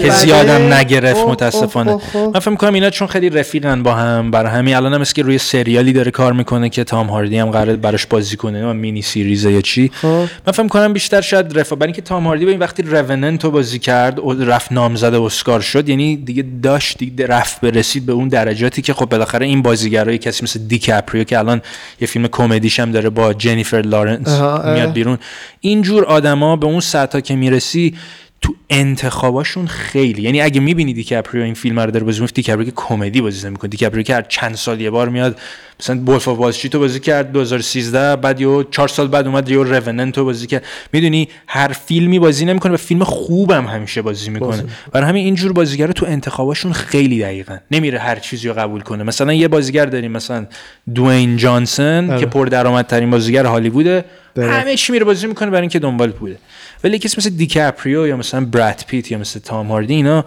که 0.01 0.09
بله. 0.09 0.11
زیادم 0.11 0.73
نگرفت 0.73 1.21
متاسفانه. 1.21 1.99
من 2.15 2.41
فکر 2.41 2.51
می‌کنم 2.51 2.75
اینا 2.75 2.91
چون 2.91 3.09
خیلی 3.09 3.31
رفیقن 3.31 3.83
با 3.83 3.95
هم 3.95 4.31
برای 4.31 4.53
همین 4.53 4.75
الان 4.77 4.95
هم 4.95 5.05
که 5.05 5.23
روی 5.23 5.39
سریالی 5.39 5.93
داره 5.93 6.11
کار 6.11 6.33
می‌کنه 6.33 6.69
که 6.69 6.85
تام 6.85 7.07
هاردی 7.07 7.39
هم 7.39 7.51
قراره 7.51 7.77
براش 7.77 8.07
بازی 8.07 8.37
کنه 8.37 8.71
و 8.71 8.73
mini 8.73 9.03
series 9.03 9.45
یا 9.45 9.61
چی 9.61 9.91
خب. 9.95 10.25
من 10.47 10.53
فکر 10.53 10.69
کنم 10.69 10.93
بیشتر 10.93 11.21
شاید 11.21 11.59
رفا 11.59 11.77
برای 11.77 11.87
اینکه 11.87 12.03
تام 12.03 12.27
هاردی 12.27 12.45
به 12.45 12.51
این 12.51 12.61
وقتی 12.61 12.83
Revenant 12.83 13.45
رو 13.45 13.51
بازی 13.51 13.79
کرد 13.79 14.19
و 14.19 14.33
رفت 14.45 14.73
نامزد 14.73 15.15
اسکار 15.39 15.61
شد 15.61 15.89
یعنی 15.89 16.17
دیگه 16.17 16.45
داشت 16.63 16.99
دیگه 16.99 17.27
رفت 17.27 17.61
برسید 17.61 18.07
به 18.07 18.13
اون 18.13 18.29
درجاتی 18.29 18.83
که 18.83 18.95
خب 18.95 19.07
بالاخره 19.07 19.47
این 19.47 19.63
بازیگرای 19.63 20.19
کسی 20.19 20.45
مثل 20.45 20.61
دیکاپریو 20.61 21.25
که 21.25 21.39
الان 21.39 21.63
یه 22.01 22.09
فیلم 22.09 22.29
کمدیش 22.29 22.81
هم 22.81 22.93
داره 22.93 23.11
با 23.11 23.33
جنیفر 23.33 23.81
لارنس 23.81 24.29
اه. 24.29 24.75
میاد 24.75 24.93
بیرون 24.93 25.19
اینجور 25.61 26.05
آدما 26.05 26.57
به 26.57 26.67
اون 26.67 26.81
سطح 26.81 27.21
که 27.21 27.37
می‌رسی 27.37 27.95
تو 28.41 28.55
انتخاباشون 28.71 29.67
خیلی. 29.67 30.23
یعنی 30.23 30.41
اگه 30.41 30.61
می‌بینی 30.61 30.93
دیکاپریو 30.93 31.43
این 31.43 31.55
فیلم 31.55 31.81
رو 31.81 31.91
داره 31.91 32.05
بازی 32.05 32.21
می‌کنه 32.21 32.35
دیکاپریو 32.35 32.67
که 32.67 32.73
کمدی 32.77 33.21
بازی 33.21 33.47
نمی‌کنه. 33.47 33.71
دیکاپریو 33.71 34.03
که 34.03 34.15
هر 34.15 34.23
چند 34.23 34.55
سال 34.55 34.81
یه 34.81 34.91
بار 34.91 35.09
میاد 35.09 35.39
مثلا 35.81 35.97
Wolf 35.97 36.29
of 36.29 36.39
رو 36.73 36.81
بازی 36.81 37.01
کرد 37.01 37.33
2013 37.33 38.17
بعد 38.17 38.41
یه 38.41 38.67
چهار 38.71 38.89
سال 38.89 39.09
بعد 39.09 39.27
اومد 39.27 39.49
یه 39.49 39.57
Revenant 39.57 40.19
رو 40.19 40.25
بازی 40.25 40.47
کرد. 40.47 40.65
می‌دونی 40.93 41.29
هر 41.47 41.69
فیلمی 41.69 42.19
بازی 42.19 42.45
نمی‌کنه 42.45 42.73
و 42.73 42.77
فیلم 42.77 43.05
خوبم 43.05 43.67
همیشه 43.67 44.03
بازی 44.03 44.31
می‌کنه. 44.31 44.65
برای 44.93 45.09
همین 45.09 45.25
اینجور 45.25 45.53
بازیگرا 45.53 45.93
تو 45.93 46.07
انتخاباشون 46.07 46.73
خیلی 46.73 47.21
دقیقن 47.21 47.61
نمیره 47.71 47.99
هر 47.99 48.17
چیزی 48.17 48.49
رو 48.49 48.55
قبول 48.55 48.81
کنه. 48.81 49.05
مثلا 49.05 49.33
یه 49.33 49.49
بازیگر 49.49 49.87
داریم 49.87 50.13
مثلا 50.13 50.47
دوین 50.95 51.37
جانسن 51.37 52.11
آره. 52.11 52.21
که 52.21 52.27
پردرآمدترین 52.27 53.11
بازیگر 53.11 53.47
هالیووده. 53.47 54.05
همه 54.37 54.77
چی 54.77 54.93
میره 54.93 55.05
بازی 55.05 55.27
می‌کنه 55.27 55.51
برای 55.51 55.61
اینکه 55.61 55.79
دنبال 55.79 56.11
پوله. 56.11 56.39
ولی 56.85 56.99
کسی 56.99 57.15
مثل 57.19 57.31
دیکاپریو 57.31 58.07
یا 58.07 58.17
مثلا 58.17 58.45
براد 58.45 58.85
پیت 58.87 59.11
یا 59.11 59.19
مثل 59.19 59.41
تام 59.41 59.69
هاردی 59.69 59.95
اینا 59.95 60.25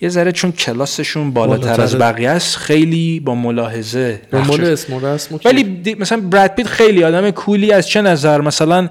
یه 0.00 0.08
ذره 0.08 0.32
چون 0.32 0.52
کلاسشون 0.52 1.30
بالاتر. 1.30 1.80
از 1.80 1.98
بقیه 1.98 2.30
است 2.30 2.56
خیلی 2.56 3.20
با 3.20 3.34
ملاحظه 3.34 4.20
دنبال 4.32 4.60
نقشش- 4.60 4.68
اسم 4.68 4.92
و 4.92 5.06
رسم 5.06 5.34
و 5.34 5.38
ولی 5.44 5.96
مثلا 5.98 6.20
براد 6.20 6.50
پیت 6.54 6.66
خیلی 6.66 7.04
آدم 7.04 7.30
کولی 7.30 7.72
از 7.72 7.88
چه 7.88 8.02
نظر؟ 8.02 8.40
مثلا 8.40 8.88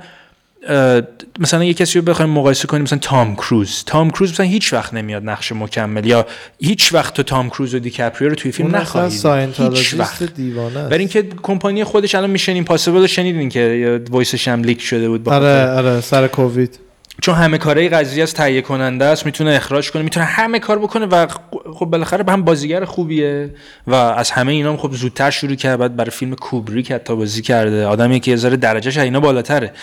مثلا 1.39 1.63
یه 1.63 1.73
کسی 1.73 1.99
رو 1.99 2.05
بخوایم 2.05 2.31
مقایسه 2.31 2.67
کنیم 2.67 2.83
مثلا 2.83 2.99
تام 2.99 3.35
کروز. 3.35 3.83
تام 3.85 4.09
کروز 4.11 4.31
مثلا 4.31 4.45
هیچ 4.45 4.73
وقت 4.73 4.93
نمیاد 4.93 5.23
نقش 5.29 5.51
مکمل 5.51 6.05
یا 6.05 6.25
هیچ 6.59 6.93
وقت 6.93 7.13
تو 7.13 7.23
تام 7.23 7.49
کروز 7.49 7.75
و 7.75 7.79
دیکاپریو 7.79 8.29
رو 8.29 8.35
توی 8.35 8.51
فیلم 8.51 8.75
نخواهید 8.75 9.25
هیچ 9.57 9.93
وقت. 9.93 10.23
دیوانه. 10.35 10.83
برای 10.83 10.99
اینکه 10.99 11.23
کمپانی 11.43 11.83
خودش 11.83 12.15
الان 12.15 12.29
Mission 12.29 12.51
Impossible 12.53 12.97
رو 12.99 13.07
شنیدین 13.07 13.49
که 13.49 14.01
voice 14.09 14.36
ش 14.36 14.47
هم 14.47 14.63
leak 14.63 14.81
شده 14.81 15.09
بود 15.09 15.29
آره 15.29 15.71
آره 15.71 16.01
سر 16.01 16.27
کووید. 16.27 16.79
چون 17.21 17.35
همه 17.35 17.57
کاره 17.57 17.89
قضیه 17.89 18.23
از 18.23 18.33
تهیه 18.33 18.61
کننده 18.61 19.05
است 19.05 19.25
می‌تونه 19.25 19.51
اخراج 19.51 19.91
کنه 19.91 20.01
می‌تونه 20.01 20.25
همه 20.25 20.59
کار 20.59 20.79
بکنه 20.79 21.05
و 21.05 21.27
خب 21.73 21.85
بالاخره 21.85 22.23
به 22.23 22.31
هم 22.31 22.43
بازیگر 22.43 22.85
خوبیه 22.85 23.49
و 23.87 23.95
از 23.95 24.31
همه 24.31 24.51
اینا 24.51 24.69
هم 24.69 24.77
خب 24.77 24.91
زودتر 24.91 25.29
شروع 25.29 25.55
کرد 25.55 25.79
بعد 25.79 25.95
برای 25.95 26.11
فیلم 26.11 26.35
کوبریک 26.35 26.91
حتی 26.91 27.15
بازی 27.15 27.41
کرده. 27.41 27.85
آدمی 27.85 28.19
که 28.19 28.31
یه 28.31 28.37
ذره 28.37 28.57
درجهش 28.57 28.97
اینا 28.97 29.19
بالاتره. 29.19 29.73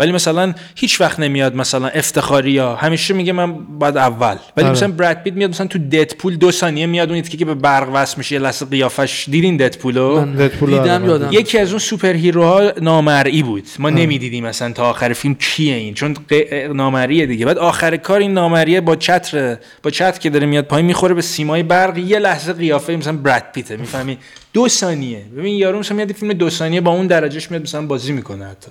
ولی 0.00 0.12
مثلا 0.12 0.54
هیچ 0.74 1.00
وقت 1.00 1.20
نمیاد 1.20 1.54
مثلا 1.54 1.88
افتخاری 1.88 2.50
یا 2.50 2.74
همیشه 2.74 3.14
میگه 3.14 3.32
من 3.32 3.78
بعد 3.78 3.96
اول. 3.96 4.36
ولی 4.56 4.66
آره. 4.66 4.76
مثلا 4.76 4.88
براد 4.88 5.22
پیت 5.22 5.34
میاد 5.34 5.50
مثلا 5.50 5.66
تو 5.66 5.78
ددپول 5.78 6.36
دو 6.36 6.50
ثانیه 6.50 6.86
میاد 6.86 7.10
اون 7.10 7.22
که 7.22 7.44
به 7.44 7.54
برق 7.54 7.88
وصل 7.94 8.14
میشه 8.18 8.34
یه 8.34 8.38
لحظه 8.40 8.66
قیافش 8.66 9.26
دیدین 9.30 9.56
ددپولو؟ 9.56 10.20
من 10.20 10.32
ددپول 10.34 10.70
رو 10.70 10.78
دیدم 10.78 11.04
یادم. 11.04 11.28
یکی 11.32 11.58
از 11.58 11.70
اون 11.70 11.78
سوپر 11.78 12.12
هیروها 12.12 12.72
نامرئی 12.82 13.42
بود. 13.42 13.64
ما 13.78 13.90
نمی‌دیدیم 13.90 14.46
مثلا 14.46 14.72
تا 14.72 14.90
آخر 14.90 15.12
فیلم 15.12 15.34
کیه 15.34 15.74
این 15.74 15.94
چون 15.94 16.14
ق- 16.14 16.52
نامرئیه 16.52 17.26
دیگه. 17.26 17.46
بعد 17.46 17.58
آخر 17.58 17.96
کار 17.96 18.20
این 18.20 18.34
نامرئیه 18.34 18.80
با 18.80 18.96
چتر 18.96 19.56
با 19.82 19.90
چتر 19.90 20.18
که 20.18 20.30
داره 20.30 20.46
میاد 20.46 20.64
پایین 20.64 20.86
می‌خوره 20.86 21.14
به 21.14 21.22
سیمای 21.22 21.62
برق 21.62 21.98
یه 21.98 22.18
لحظه 22.18 22.52
قیافه 22.52 22.96
مثلا 22.96 23.16
براد 23.16 23.44
پیته. 23.54 23.76
می‌فهمی؟ 23.76 24.18
دو 24.52 24.68
ثانیه. 24.68 25.22
ببین 25.36 25.54
یارو 25.54 25.78
مثلا 25.78 25.96
میاد 25.96 26.12
فیلم 26.12 26.32
دو 26.32 26.50
ثانیه 26.50 26.80
با 26.80 26.90
اون 26.90 27.06
درجهش 27.06 27.50
میاد 27.50 27.62
مثلا 27.62 27.86
بازی 27.86 28.12
می‌کنه 28.12 28.44
حتی. 28.44 28.70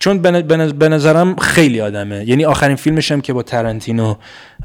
چون 0.00 0.18
به 0.78 0.88
نظرم 0.88 1.36
خیلی 1.36 1.80
آدمه. 1.80 2.24
یعنی 2.28 2.44
آخرین 2.44 2.76
فیلمش 2.76 3.12
هم 3.12 3.20
که 3.20 3.32
با 3.32 3.42
تارانتینو 3.42 4.14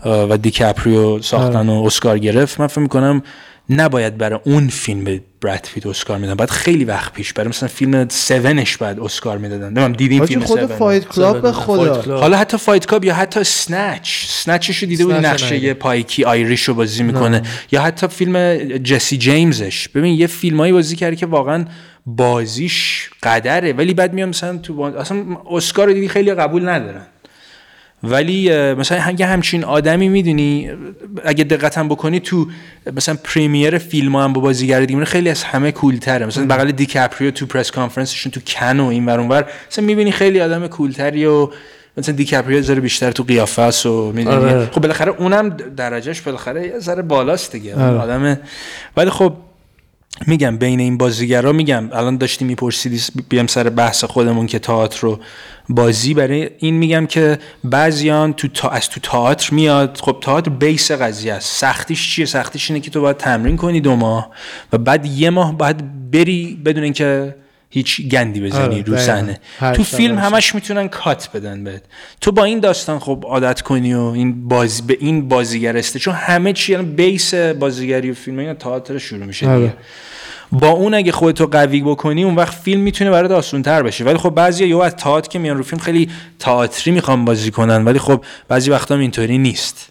و 0.05 0.37
دیکاپریو 0.37 1.21
ساختن 1.21 1.69
و 1.69 1.83
اسکار 1.85 2.19
گرفت 2.19 2.59
من 2.59 2.67
فکر 2.67 2.79
می‌کنم 2.79 3.23
نباید 3.69 4.17
برای 4.17 4.39
اون 4.43 4.67
فیلم 4.67 5.03
به 5.03 5.21
براد 5.41 5.67
پیت 5.73 5.85
اسکار 5.85 6.17
میدن 6.17 6.33
بعد 6.33 6.49
خیلی 6.49 6.85
وقت 6.85 7.13
پیش 7.13 7.33
برای 7.33 7.49
مثلا 7.49 7.69
فیلم 7.69 7.95
7 7.95 8.79
بعد 8.79 8.99
اسکار 8.99 9.37
می‌دادن. 9.37 9.65
نمی‌دونم 9.65 9.93
دیدیم 9.93 10.25
فیلم 10.25 10.41
خود 10.41 10.59
7 10.59 10.73
Fight 10.73 11.07
Club 11.07 11.41
به 11.41 11.51
خدا. 11.51 12.01
Club. 12.01 12.19
حالا 12.19 12.37
حتی 12.37 12.57
Fight 12.57 12.85
Club 12.85 13.05
یا 13.05 13.13
حتی 13.13 13.43
Snatch. 13.43 14.25
Snatch 14.27 14.65
ش 14.65 14.77
رو 14.77 14.89
دیده 14.89 15.05
بودی 15.05 15.19
نقشه. 15.19 15.73
Pikey 15.73 16.23
Irish 16.23 16.63
رو 16.63 16.73
بازی 16.73 17.03
می‌کنه. 17.03 17.41
یا 17.71 17.81
حتی 17.81 18.07
فیلم 18.07 18.57
جسی 18.77 19.17
جیمزش. 19.17 19.87
ببین 19.87 20.19
یه 20.19 20.27
فیلمایی 20.27 20.73
بازی 20.73 20.95
کرده 20.95 21.15
که 21.15 21.25
واقعا 21.25 21.65
بازیش 22.05 23.09
قدره. 23.23 23.73
ولی 23.73 23.93
بعد 23.93 24.13
میام 24.13 24.29
مثلا 24.29 24.57
تو 24.57 24.73
با... 24.73 24.89
اصلا 24.89 25.23
اسکار 25.51 25.91
دیدی 25.91 26.07
خیلی 26.07 26.33
قبول 26.33 26.69
ندارن. 26.69 27.05
ولی 28.03 28.73
مثلا 28.73 29.15
یه 29.17 29.25
همچین 29.25 29.63
آدمی 29.63 30.09
می‌دونی 30.09 30.71
اگه 31.25 31.43
دقتم 31.43 31.87
بکنی 31.87 32.19
تو 32.19 32.47
مثلا 32.95 33.17
premiere 33.23 33.77
فیلم 33.77 34.15
هم 34.15 34.33
با 34.33 34.41
بازیگر 34.41 34.81
دیگه 34.81 35.05
خیلی 35.05 35.29
از 35.29 35.43
همه 35.43 35.71
cool 35.71 35.98
تره. 35.98 36.25
مثلا 36.25 36.45
بغل 36.45 36.71
دیکاپریو 36.71 37.31
تو 37.31 37.45
press 37.45 37.71
conference 37.71 38.14
شون 38.14 38.31
تو 38.31 38.39
کن 38.47 38.79
و 38.79 38.85
این 38.85 39.05
ور 39.05 39.19
اونور 39.19 39.45
مثلا 39.71 39.85
می‌بینی 39.85 40.11
خیلی 40.11 40.41
آدم 40.41 40.67
cool 40.67 41.00
تری 41.00 41.25
و 41.25 41.49
مثلا 41.97 42.15
دیکاپریو 42.15 42.61
ذره 42.61 42.79
بیشتر 42.79 43.11
تو 43.11 43.23
قیافه 43.23 43.61
است 43.61 43.85
و 43.85 44.11
می‌دونی. 44.11 44.35
آره. 44.35 44.65
خب 44.65 44.81
بالاخره 44.81 45.13
اونم 45.17 45.49
درجهش 45.49 46.21
بالاخره 46.21 46.67
یه 46.67 46.79
ذره 46.79 47.01
بالاست 47.01 47.51
دیگه. 47.51 47.75
آره. 47.75 47.97
آدم 47.97 48.37
ولی 48.97 49.09
خب 49.09 49.33
میگم 50.27 50.57
بین 50.57 50.79
این 50.79 50.97
بازیگرا 50.97 51.51
میگم 51.51 51.89
الان 51.93 52.17
داشتی 52.17 52.45
میپرسیدی 52.45 53.01
بیام 53.29 53.47
سر 53.47 53.69
بحث 53.69 54.03
خودمون 54.03 54.47
که 54.47 54.59
تئاتر 54.59 54.99
رو 55.01 55.19
بازی. 55.69 56.13
برای 56.13 56.49
این 56.57 56.75
میگم 56.75 57.05
که 57.05 57.39
بعضیان 57.63 58.33
تو 58.33 58.47
تا... 58.47 58.69
از 58.69 58.89
تو 58.89 58.99
تئاتر 58.99 59.53
میاد. 59.53 59.99
خب 60.01 60.17
تئاتر 60.21 60.51
بیس 60.51 60.91
قضیه 60.91 61.33
است. 61.33 61.59
سختیش 61.59 62.15
چیه؟ 62.15 62.25
سختیش 62.25 62.71
اینه 62.71 62.81
که 62.81 62.91
تو 62.91 63.01
باید 63.01 63.17
تمرین 63.17 63.57
کنی 63.57 63.81
دو 63.81 63.95
ماه 63.95 64.31
و 64.73 64.77
بعد 64.77 65.05
یه 65.05 65.29
ماه 65.29 65.57
باید 65.57 66.11
بری 66.11 66.61
بدون 66.65 66.83
اینکه 66.83 67.35
هیچ 67.73 68.01
گندی 68.01 68.41
بزنی 68.41 68.63
آره، 68.63 68.81
رو. 68.81 68.97
صحنه 68.97 69.39
تو 69.73 69.83
فیلم 69.83 70.17
هر 70.17 70.29
شب. 70.29 70.33
همش 70.33 70.55
می‌تونن 70.55 70.87
کات 70.87 71.29
بدن 71.33 71.63
بهت 71.63 71.83
تو 72.21 72.31
با 72.31 72.43
این 72.43 72.59
داستان 72.59 72.99
خب 72.99 73.23
عادت 73.27 73.61
کنی 73.61 73.93
و 73.93 73.99
این 74.01 74.47
بازی 74.47 74.81
به 74.81 74.97
این 74.99 75.27
بازیگر 75.27 75.77
استه 75.77 75.99
چون 75.99 76.13
همه 76.13 76.53
چی 76.53 76.71
یعنی 76.71 76.85
بیس 76.85 77.33
بازیگری 77.33 78.11
و 78.11 78.13
فیلم 78.13 78.39
اینا 78.39 78.53
تئاتر 78.53 78.97
شروع 78.97 79.25
میشه 79.25 79.49
آره. 79.49 79.59
دیگه 79.59 79.73
با 80.51 80.69
اون 80.69 80.93
اگه 80.93 81.11
خودتو 81.11 81.47
قوی 81.47 81.81
بکنی 81.81 82.23
اون 82.23 82.35
وقت 82.35 82.53
فیلم 82.53 82.81
می‌تونه 82.81 83.11
برات 83.11 83.31
آسان 83.31 83.61
تر 83.61 83.83
بشه 83.83 84.03
ولی 84.03 84.17
خب 84.17 84.29
بعضی 84.29 84.65
یهو 84.65 84.79
از 84.79 84.95
تئاتر 84.95 85.29
که 85.29 85.39
میان 85.39 85.57
رو 85.57 85.63
فیلم 85.63 85.81
خیلی 85.81 86.09
تئاتری 86.39 86.91
می‌خوام 86.91 87.25
بازی 87.25 87.51
کنن 87.51 87.85
ولی 87.85 87.99
خب 87.99 88.25
بعضی 88.47 88.71
وقتا 88.71 88.95
اینطوری 88.95 89.37
نیست. 89.37 89.90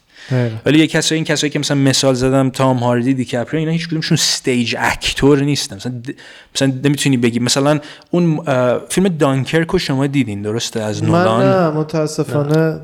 ولی 0.66 0.78
یه 0.78 0.86
کسایی 0.86 1.18
این 1.18 1.24
کسایی 1.24 1.50
که 1.50 1.58
مثلا 1.58 1.76
مثال 1.76 2.14
زدم 2.14 2.50
تام 2.50 2.76
هاردی 2.76 3.14
دیکاپریو 3.14 3.60
اینا 3.60 3.72
هیچ 3.72 3.88
کدومشون 3.88 4.14
stage 4.14 4.76
actor 4.78 5.40
نیستن. 5.40 5.76
مثلا 5.76 5.92
د- 6.06 6.10
مثلا 6.54 6.72
نمی‌تونی 6.84 7.16
بگی. 7.16 7.38
مثلا 7.38 7.80
اون 8.10 8.40
فیلم 8.88 9.08
دانکرک 9.08 9.68
رو 9.68 9.78
شما 9.78 10.06
دیدین 10.06 10.42
درسته؟ 10.42 10.80
از 10.80 11.02
من 11.02 11.08
نولان؟ 11.08 11.46
نه 11.46 11.70
متاسفانه. 11.78 12.80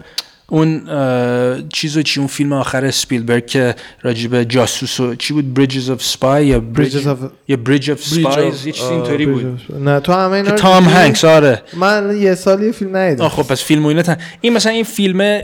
اون 0.49 0.89
اه، 0.89 1.69
چیزو 1.73 2.03
چی؟ 2.03 2.21
اون 2.21 2.27
فیلم 2.27 2.53
آخر 2.53 2.85
اسپیلبرگ 2.85 3.47
که 3.47 3.75
راجب 4.03 4.43
جاسوس 4.43 5.01
و 5.01 5.15
چی 5.15 5.33
بود؟ 5.35 5.55
Bridges 5.55 5.91
of 5.91 6.03
Spy 6.03 6.47
یا 6.47 6.59
Bridges 6.59 6.77
بریج 6.79 7.09
of 7.09 7.17
یا 7.49 7.57
بریج 7.57 7.91
اف 7.91 8.01
Bridge 8.01 8.21
سپایز 8.21 8.67
یه 8.67 8.73
چیزی 8.73 8.87
آه، 8.87 8.93
اینطوری 8.93 9.27
بود. 9.27 9.61
نه 9.81 10.01
تو 10.01 10.13
همه 10.13 10.31
اینا 10.33 10.51
تام 10.51 10.85
هنکس 10.85 11.25
آره. 11.25 11.63
من 11.77 12.17
یه 12.21 12.35
سال 12.35 12.63
یه 12.63 12.73
فیلم 12.73 12.97
ندیدم. 12.97 13.29
خب 13.29 13.43
پس 13.43 13.63
فیلم 13.65 13.85
و 13.85 13.89
اینا 13.89 14.03
این 14.41 14.53
مثلا 14.53 14.73
این 14.73 14.85
فیلم 14.85 15.41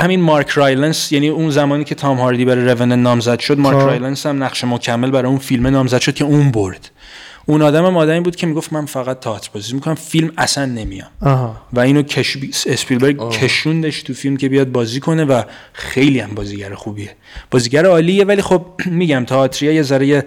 همین 0.00 0.20
مارک 0.20 0.48
رایلنس 0.48 1.12
یعنی 1.12 1.28
اون 1.28 1.50
زمانی 1.50 1.84
که 1.84 1.94
تام 1.94 2.16
هاردی 2.16 2.44
برای 2.44 2.64
Revenant 2.64 2.92
نامزد 2.92 3.38
شد 3.38 3.58
مارک 3.58 3.78
خب. 3.78 3.86
رایلنس 3.86 4.26
هم 4.26 4.44
نقش 4.44 4.64
مکمل 4.64 5.10
برای 5.10 5.28
اون 5.28 5.38
فیلم 5.38 5.66
نامزد 5.66 6.00
شد 6.00 6.14
که 6.14 6.24
اون 6.24 6.50
برد. 6.50 6.90
اون 7.46 7.62
آدم 7.62 7.86
هم 7.86 7.96
آدمی 7.96 8.20
بود 8.20 8.36
که 8.36 8.46
می‌گفت 8.46 8.72
من 8.72 8.86
فقط 8.86 9.20
تئاتر 9.20 9.50
بازی 9.54 9.74
می‌کنم 9.74 9.94
فیلم 9.94 10.32
اصلا 10.38 10.64
نمیام 10.64 11.08
و 11.72 11.80
اینو 11.80 12.02
کش... 12.02 12.36
اسپیلبرگ 12.66 13.30
کشوندش 13.30 14.02
تو 14.02 14.14
فیلم 14.14 14.36
که 14.36 14.48
بیاد 14.48 14.72
بازی 14.72 15.00
کنه 15.00 15.24
و 15.24 15.42
خیلی 15.72 16.20
هم 16.20 16.30
بازیگر 16.34 16.74
خوبیه. 16.74 17.10
بازیگر 17.50 17.86
عالیه 17.86 18.24
ولی 18.24 18.42
خب 18.42 18.66
میگم 18.86 19.24
تئاتریا 19.24 19.72
یه 19.72 19.82
ذره 19.82 20.06
یه- 20.06 20.24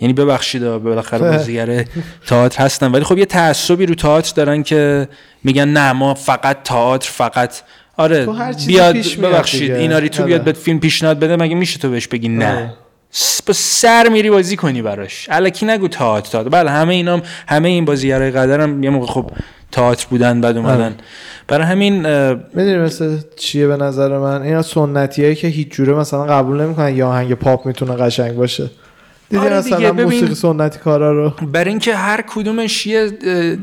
یعنی 0.00 0.14
ببخشید 0.14 0.64
آه، 0.64 0.78
بالاخره 0.78 1.20
بازیگر 1.20 1.84
تئاتر 2.26 2.64
هستن. 2.64 2.92
ولی 2.92 3.04
خب 3.04 3.18
یه 3.18 3.24
تعصبی 3.24 3.86
رو 3.86 3.94
تئاتر 3.94 4.32
دارن 4.34 4.62
که 4.62 5.08
میگن 5.44 5.68
نه 5.68 5.92
ما 5.92 6.14
فقط 6.14 6.62
تئاتر 6.62 7.10
فقط 7.10 7.54
آره 7.96 8.24
تو 8.24 8.32
هر 8.32 8.52
چیزی 8.52 8.66
بیاد 8.66 8.92
پیش 8.92 9.16
ببخشید 9.16 9.60
دیگه. 9.60 9.74
ایناری 9.74 10.08
تو 10.08 10.22
آره. 10.22 10.26
بیاد 10.26 10.44
به 10.44 10.52
فیلم 10.52 10.80
پیشنهاد 10.80 11.18
بده 11.18 11.36
مگه 11.36 11.54
میشه 11.54 11.78
تو 11.78 11.90
بهش 11.90 12.06
بگی 12.06 12.28
نه 12.28 12.52
آره. 12.52 12.72
با 13.46 13.52
سر 13.54 14.08
میری 14.08 14.30
بازی 14.30 14.56
کنی 14.56 14.82
براش 14.82 15.26
الکی 15.30 15.66
نگو 15.66 15.88
تئاتر 15.88 16.30
تئاتر 16.30 16.48
بله 16.48 16.70
همه 16.70 16.94
اینام 16.94 17.22
همه 17.48 17.68
این 17.68 17.84
بازیگرای 17.84 18.30
قدرم 18.30 18.82
یه 18.82 18.90
موقع 18.90 19.06
خب 19.06 19.30
تئاتر 19.72 20.06
بودن 20.10 20.40
بعد 20.40 20.56
اومدن 20.56 20.84
آره. 20.84 20.94
برای 21.48 21.66
همین 21.66 21.96
می‌دونی 22.54 22.78
مثل 22.78 23.18
چیه 23.36 23.66
به 23.66 23.76
نظر 23.76 24.18
من 24.18 24.42
اینا 24.42 24.62
سنتیایی 24.62 25.34
که 25.34 25.48
هیچ 25.48 25.68
جوره 25.68 25.94
مثلا 25.94 26.24
قبول 26.24 26.60
نمی‌کنن 26.60 26.96
یا 26.96 27.08
آهنگ 27.08 27.34
پاپ 27.34 27.66
می‌تونه 27.66 27.94
قشنگ 27.94 28.36
باشه 28.36 28.70
دیدی 29.32 29.44
آره 29.46 29.62
دیگه، 29.62 29.76
مثلا 29.76 29.92
ببین- 29.92 30.04
موسیقی 30.04 30.34
سنتی 30.34 30.78
کارا 30.78 31.12
رو؟ 31.12 31.30
برای 31.30 31.70
اینکه 31.70 31.96
هر 31.96 32.24
کدومش 32.28 32.86
یه 32.86 33.12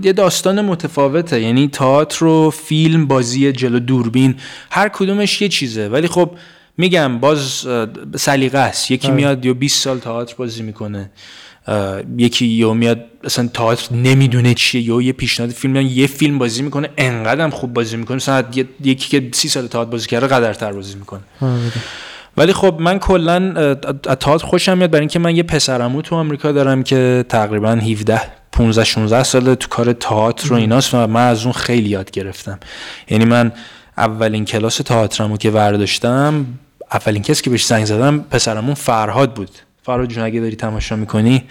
یه 0.03 0.13
داستان 0.13 0.61
متفاوته. 0.61 1.41
یعنی 1.41 1.67
تئاتر 1.67 2.25
و 2.25 2.49
فیلم 2.49 3.07
بازی 3.07 3.51
جلو 3.51 3.79
دوربین 3.79 4.35
هر 4.71 4.89
کدومش 4.89 5.41
یه 5.41 5.47
چیزه. 5.47 5.89
ولی 5.89 6.07
خب 6.07 6.31
میگم 6.77 7.19
باز 7.19 7.67
سلیقه 8.15 8.57
است. 8.57 8.91
یکی 8.91 9.07
آره. 9.07 9.15
میاد 9.15 9.45
یا 9.45 9.53
20 9.53 9.83
سال 9.83 9.99
تئاتر 9.99 10.35
بازی 10.37 10.63
می‌کنه 10.63 11.11
یکی 12.17 12.45
یا 12.45 12.73
میاد 12.73 13.05
اصلا 13.23 13.47
تئاتر 13.53 13.95
نمی‌دونه 13.95 14.53
چیه 14.53 14.81
یا 14.81 15.01
یه 15.01 15.13
پیشنهاد 15.13 15.51
فیلم 15.51 15.73
میاد 15.73 15.85
یه 15.91 16.07
فیلم 16.07 16.37
بازی 16.37 16.61
می‌کنه 16.61 16.89
انقدرم 16.97 17.49
خوب 17.49 17.73
بازی 17.73 17.97
می‌کنه. 17.97 18.15
مثلا 18.15 18.43
یکی 18.83 19.09
که 19.09 19.29
30 19.31 19.49
سال 19.49 19.67
تئاتر 19.67 19.91
بازی 19.91 20.07
کرده 20.07 20.27
قدرتر 20.27 20.71
بازی 20.71 20.95
می‌کنه. 20.95 21.21
ولی 22.37 22.53
خب 22.53 22.75
من 22.79 22.99
کلا 22.99 23.75
تئاتر 24.19 24.45
خوشم 24.45 24.77
میاد 24.77 24.91
برای 24.91 25.01
اینکه 25.01 25.19
من 25.19 25.35
یه 25.35 25.43
پسرمو 25.43 26.01
تو 26.01 26.15
آمریکا 26.15 26.51
دارم 26.51 26.83
که 26.83 27.25
تقریبا 27.29 27.71
17 27.71 28.21
15 28.51 28.83
16 28.83 29.23
ساله 29.23 29.55
تو 29.55 29.67
کار 29.67 29.93
تئاتر 29.93 30.53
و 30.53 30.55
ایناست 30.55 30.93
و 30.93 31.07
من 31.07 31.27
از 31.27 31.43
اون 31.43 31.53
خیلی 31.53 31.89
یاد 31.89 32.11
گرفتم. 32.11 32.59
یعنی 33.09 33.25
من 33.25 33.51
اولین 33.97 34.45
کلاس 34.45 34.77
تئاترمو 34.77 35.37
که 35.37 35.51
برداشتم 35.51 36.45
اولین 36.91 37.21
کسی 37.23 37.43
که 37.43 37.49
بهش 37.49 37.65
زنگ 37.65 37.85
زدم 37.85 38.19
پسرمون 38.19 38.73
فرهاد 38.73 39.33
بود. 39.33 39.49
فرهاد 39.83 40.07
جون 40.07 40.23
اگه 40.23 40.39
داری 40.39 40.55
تماشا 40.55 40.95
می‌کنی 40.95 41.43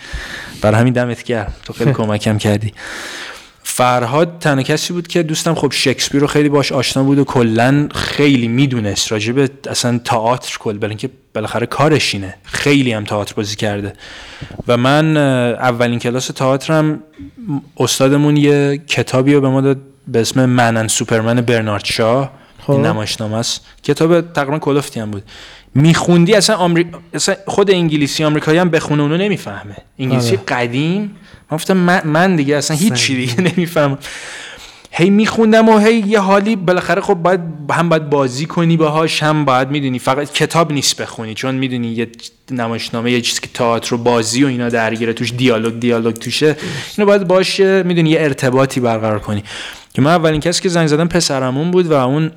برای 0.63 0.81
همین 0.81 0.93
دمت 0.93 1.23
گرم. 1.23 1.53
تو 1.65 1.73
خیلی 1.73 1.93
کمکم 2.01 2.39
کردی. 2.39 2.73
فرهاد 3.79 4.39
تنها 4.41 4.63
کسی 4.63 4.93
بود 4.93 5.09
که 5.09 5.23
دوستم 5.23 5.55
خب 5.55 5.73
شکسپیر 5.73 6.21
رو 6.21 6.27
خیلی 6.27 6.49
باش 6.49 6.73
آشنا 6.73 7.03
بود 7.03 7.19
و 7.19 7.25
کلا 7.25 7.89
خیلی 7.95 8.49
می‌دونست 8.49 9.13
راجب 9.13 9.51
اصلا 9.71 10.01
تئاتر 10.05 10.59
کل 10.59 10.79
برای 10.79 10.89
اینکه 10.89 11.11
بالاخره 11.35 11.67
کارش 11.67 12.15
اینه. 12.15 12.35
خیلی 12.45 12.93
هم 12.93 13.05
تئاتر 13.05 13.35
بازی 13.35 13.57
کرده. 13.57 13.93
و 14.69 14.77
من 14.77 15.17
اولین 15.17 15.99
کلاس 15.99 16.27
تئاترم 16.27 17.03
استادمون 17.77 18.37
یه 18.37 18.83
کتابی 18.87 19.35
رو 19.35 19.41
به 19.41 19.49
ما 19.49 19.61
داد 19.61 19.79
به 20.09 20.21
اسم 20.21 20.47
منن 20.47 20.89
سوپرمن 20.89 21.41
برنارد 21.41 21.85
شاه. 21.85 22.31
خب. 22.61 22.71
این 22.71 22.87
نمایشنامه 22.87 23.37
است. 23.37 23.67
کتاب 23.83 24.21
تقریبا 24.21 24.59
کلفتی 24.59 25.01
هم 25.01 25.11
بود. 25.11 25.23
میخوندی 25.75 26.35
اصلا, 26.35 26.57
آمری... 26.57 26.87
اصلا 27.15 27.35
خود 27.47 27.71
انگلیسی 27.71 28.25
آمریکایی 28.25 28.59
هم 28.59 28.71
بخونه 28.71 29.03
اونو 29.03 29.17
نمی‌فهمه. 29.17 29.77
انگلیسی 29.99 30.37
آره. 30.37 30.45
قدیم 30.49 31.17
من 31.51 31.57
گفتم 31.57 31.77
من, 31.77 32.01
من 32.05 32.37
دیگه 32.37 32.57
اصلا 32.57 32.77
هیچ 32.77 33.07
دیگه 33.07 33.41
نمی‌فهمم. 33.57 33.99
هی 34.91 35.11
میخوندم 35.11 35.69
و 35.69 35.79
هی 35.79 36.05
یه 36.07 36.21
حالی 36.21 36.57
بالاخره 36.57 37.01
خب 37.01 37.15
باید 37.15 37.41
هم 37.71 37.89
باید 37.89 38.11
بازی 38.11 38.47
کنی 38.47 38.77
باهاش 38.77 39.23
هم 39.23 39.45
باید 39.45 39.71
می‌دونی 39.71 39.99
فقط 39.99 40.33
کتاب 40.33 40.73
نیست 40.73 41.03
بخونی 41.03 41.35
چون 41.35 41.55
می‌دونی 41.55 41.89
یه 41.89 42.09
نمایشنامه 42.51 43.13
یه 43.13 43.21
چیزی 43.21 43.41
که 43.41 43.49
تئاتر 43.55 43.95
و 43.95 43.99
بازی 43.99 44.45
و 44.45 44.47
اینا 44.47 44.69
درگیره 44.69 45.13
توش 45.13 45.33
دیالوگ 45.33 45.81
دیالوگ 45.81 46.15
توشه 46.15 46.57
اینو 46.97 47.07
باید 47.07 47.27
باش 47.27 47.61
می‌دونی 47.61 48.11
یه 48.11 48.21
ارتباطی 48.21 48.81
برقرار 48.81 49.19
کنی. 49.19 49.45
که 49.95 50.03
من 50.03 50.11
اولین 50.11 50.41
کسی 50.41 50.63
که 50.63 50.69
زنگ 50.69 50.87
زدم 50.87 51.09
پسرمون 51.09 51.71
بود 51.71 51.87
و 51.87 51.93
اون 51.93 52.31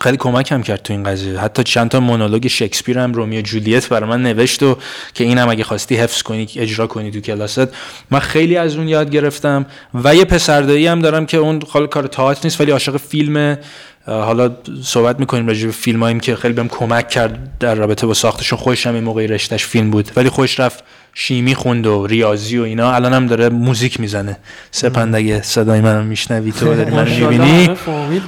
خیلی 0.00 0.16
کمکم 0.16 0.62
کرد 0.62 0.82
تو 0.82 0.92
این 0.92 1.02
قضیه. 1.02 1.40
حتی 1.40 1.62
چند 1.62 1.90
تا 1.90 2.00
مونولوگ 2.00 2.46
شکسپیر 2.46 2.98
هم 2.98 3.12
رومیو 3.12 3.40
جولیت 3.42 3.88
برای 3.88 4.10
من 4.10 4.22
نوشت 4.22 4.62
و 4.62 4.76
که 5.14 5.24
اینم 5.24 5.48
اگه 5.48 5.64
خواستی 5.64 5.96
حفظ 5.96 6.22
کنی 6.22 6.48
اجرا 6.56 6.86
کنی 6.86 7.10
تو 7.10 7.20
کلاست. 7.20 7.68
من 8.10 8.18
خیلی 8.18 8.56
از 8.56 8.76
اون 8.76 8.88
یاد 8.88 9.10
گرفتم 9.10 9.66
و 9.94 10.14
یه 10.14 10.24
پسردایی 10.24 10.86
هم 10.86 11.00
دارم 11.00 11.26
که 11.26 11.36
اون 11.36 11.60
خاله 11.60 11.86
کار 11.86 12.06
تئاتر 12.06 12.40
نیست 12.44 12.60
ولی 12.60 12.70
عاشق 12.70 12.96
فیلم 12.96 13.58
حالا 14.06 14.56
صحبت 14.82 15.20
می‌کنیم 15.20 15.46
راجع 15.46 15.66
به 15.66 15.72
فیلمایی 15.72 16.20
که 16.20 16.36
خیلی 16.36 16.54
بهم 16.54 16.68
کمک 16.68 17.08
کرد 17.08 17.58
در 17.60 17.74
رابطه 17.74 18.06
با 18.06 18.14
ساختشون. 18.14 18.58
خوشم 18.58 18.94
این 18.94 19.04
موقعی 19.04 19.26
رشتهش 19.26 19.64
فیلم 19.64 19.90
بود 19.90 20.10
ولی 20.16 20.28
خوش 20.28 20.60
رفت. 20.60 20.84
شیمی 21.14 21.54
خوند 21.54 21.86
و 21.86 22.06
ریاضی 22.06 22.58
و 22.58 22.62
اینا. 22.62 22.92
الان 22.92 23.12
هم 23.12 23.26
داره 23.26 23.48
موزیک 23.48 24.00
می‌زنه. 24.00 24.36
سپند 24.70 25.14
اگه 25.14 25.42
صدای 25.42 25.80
منو 25.80 26.02
میشنوی 26.02 26.52
تو 26.52 26.74
داری 26.74 26.90
منو 26.90 27.10
می‌بینی. 27.10 27.70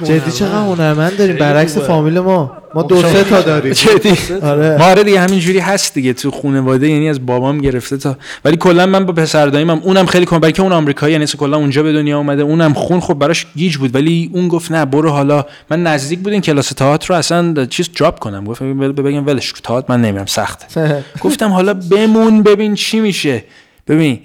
جدی. 0.03 0.31
چقدر 0.31 0.55
هنرمند 0.55 1.17
داریم. 1.17 1.35
برعکس. 1.35 1.77
فامیل 1.77 2.19
ما. 2.19 2.57
ما 2.75 2.81
دو 2.91 3.01
سه 3.01 3.23
تا 3.23 3.41
داریم. 3.41 3.73
جدی. 3.73 4.17
آره. 4.43 4.77
ما 4.77 4.85
آره 4.85 5.03
دیگه 5.03 5.19
همینجوری 5.19 5.59
هست 5.59 5.93
دیگه 5.93 6.13
تو 6.13 6.31
خانواده 6.31 6.89
یعنی 6.89 7.09
از 7.09 7.25
بابام 7.25 7.57
گرفته 7.57 7.97
تا. 7.97 8.17
ولی 8.45 8.57
کلا 8.57 8.85
من 8.85 9.05
با 9.05 9.13
پسر 9.13 9.47
دایمم 9.47 9.81
اونم 9.83 10.05
خیلی 10.05 10.25
کم 10.25 10.39
که 10.51 10.61
اون 10.61 10.71
آمریکایی 10.71 11.13
یعنی 11.13 11.25
کلا 11.25 11.57
اونجا 11.57 11.83
به 11.83 11.93
دنیا 11.93 12.17
اومده 12.17 12.41
اونم 12.41 12.73
خون 12.73 12.99
خب 12.99 13.13
براش 13.13 13.47
گیج 13.55 13.77
بود. 13.77 13.95
ولی 13.95 14.29
اون 14.33 14.47
گفت 14.47 14.71
نه 14.71 14.85
برو 14.85 15.09
حالا. 15.09 15.45
من 15.69 15.83
نزدیک 15.83 16.19
بود 16.19 16.33
این 16.33 16.41
کلاس 16.41 16.69
تئاتر 16.69 17.07
رو 17.07 17.15
اصلا 17.15 17.65
چیز 17.65 17.89
دراپ 17.91 18.19
کنم. 18.19 18.45
گفت 18.45 18.63
بگم 18.63 19.27
ولش 19.27 19.51
تئاتر 19.51 19.85
من 19.89 20.01
نمیرم 20.01 20.25
سخته. 20.25 20.65
گفتم 21.23 21.49
حالا 21.51 21.73
بمون 21.73 22.43
ببین 22.43 22.75
چی 22.75 22.99
میشه. 22.99 23.43
ببین 23.87 24.19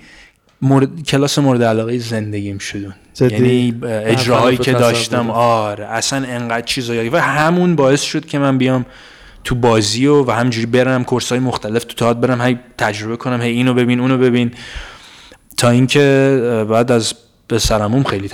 مورد... 0.62 1.02
کلاس 1.02 1.38
مورد 1.38 1.62
علاقه 1.62 1.98
زندگیم 1.98 2.58
شدون؟ 2.58 2.94
یعنی 3.20 3.74
اجراهایی 3.82 4.56
که 4.56 4.72
داشتم. 4.72 5.30
آره 5.30 5.86
اصلا 5.86 6.26
انقدر 6.26 6.66
چیزا 6.66 6.94
یادی 6.94 7.08
و 7.08 7.16
همون 7.16 7.76
باعث 7.76 8.02
شد 8.02 8.26
که 8.26 8.38
من 8.38 8.58
بیام 8.58 8.86
تو 9.44 9.54
بازی 9.54 10.06
و 10.06 10.24
و 10.24 10.30
همجوری 10.30 10.66
برم 10.66 11.04
کورس 11.04 11.28
های 11.28 11.38
مختلف 11.38 11.84
تو 11.84 11.94
تئاتر 11.94 12.20
برم 12.20 12.40
هی 12.40 12.58
تجربه 12.78 13.16
کنم 13.16 13.40
هی 13.40 13.50
اینو 13.50 13.74
ببین 13.74 14.00
اونو 14.00 14.18
ببین. 14.18 14.50
تا 15.56 15.70
اینکه 15.70 16.66
بعد 16.70 16.92
از 16.92 17.14
به 17.48 17.58
سرموم 17.58 18.04
خیلی 18.04 18.28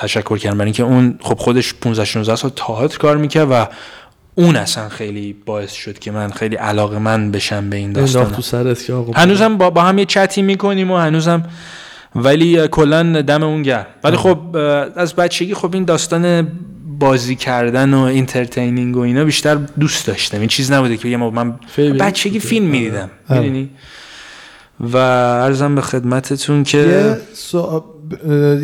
تشکر 0.00 0.36
کردم. 0.38 0.58
برای 0.58 0.66
اینکه 0.66 0.82
اون 0.82 1.18
خب 1.20 1.38
خودش 1.38 1.74
15 1.74 2.04
16 2.04 2.36
سال 2.36 2.50
تئاتر 2.56 2.98
کار 2.98 3.16
می‌کرد 3.16 3.48
و 3.50 3.68
اون 4.34 4.56
اصلا 4.56 4.88
خیلی 4.88 5.36
باعث 5.46 5.72
شد 5.72 5.98
که 5.98 6.10
من 6.10 6.30
خیلی 6.30 6.56
علاقه 6.56 6.98
من 6.98 7.30
بشم 7.30 7.70
به 7.70 7.76
این 7.76 7.92
داستان 7.92 8.34
هنوزم 9.14 9.56
با, 9.56 9.70
با 9.70 9.82
هم 9.82 9.98
یه 9.98 10.04
چتی 10.04 10.42
می‌کنیم 10.42 10.90
و 10.90 10.96
هنوزم 10.96 11.44
ولی 12.16 12.68
کلا 12.68 13.22
دم 13.22 13.42
اون 13.42 13.62
گرم. 13.62 13.86
ولی 14.04 14.16
خب 14.16 14.56
از 14.96 15.14
بچگی 15.14 15.54
خب 15.54 15.74
این 15.74 15.84
داستان 15.84 16.48
بازی 16.98 17.36
کردن 17.36 17.94
و 17.94 18.00
entertaining 18.00 18.96
و 18.96 19.00
اینا 19.00 19.24
بیشتر 19.24 19.54
دوست 19.54 20.06
داشتم. 20.06 20.38
این 20.38 20.48
چیز 20.48 20.72
نبوده 20.72 20.96
که 20.96 21.08
بگم 21.08 21.34
من 21.34 21.54
بچگی. 22.00 22.40
فیلم. 22.40 22.66
می‌دیدم. 22.66 23.10
می‌دونی؟ 23.28 23.70
و 24.92 24.98
عرضم 24.98 25.74
به 25.74 25.80
خدمتتون 25.80 26.58
یه 26.58 26.64
که 26.64 27.16
سوال, 27.32 27.82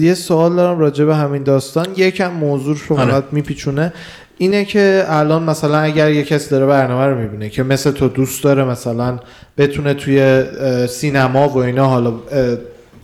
یه 0.00 0.14
سوال 0.14 0.56
دارم 0.56 0.78
راجع 0.78 1.04
به 1.04 1.16
همین 1.16 1.42
داستان. 1.42 1.86
یکم 1.96 2.32
موضوع 2.32 2.76
رو 2.88 2.98
آره. 2.98 3.10
فقط 3.10 3.24
میپیچونه. 3.32 3.92
اینه 4.38 4.64
که 4.64 5.04
الان 5.08 5.42
مثلا 5.42 5.78
اگر 5.78 6.10
یه 6.10 6.22
کسی 6.22 6.50
داره 6.50 6.66
برنامه 6.66 7.06
رو 7.06 7.18
می‌بینه 7.18 7.48
که 7.48 7.62
مثل 7.62 7.90
تو 7.90 8.08
دوست 8.08 8.44
داره 8.44 8.64
مثلا 8.64 9.18
بتونه 9.58 9.94
توی 9.94 10.44
سینما 10.88 11.48
و 11.48 11.56
اینا 11.58 11.86
حالا 11.86 12.12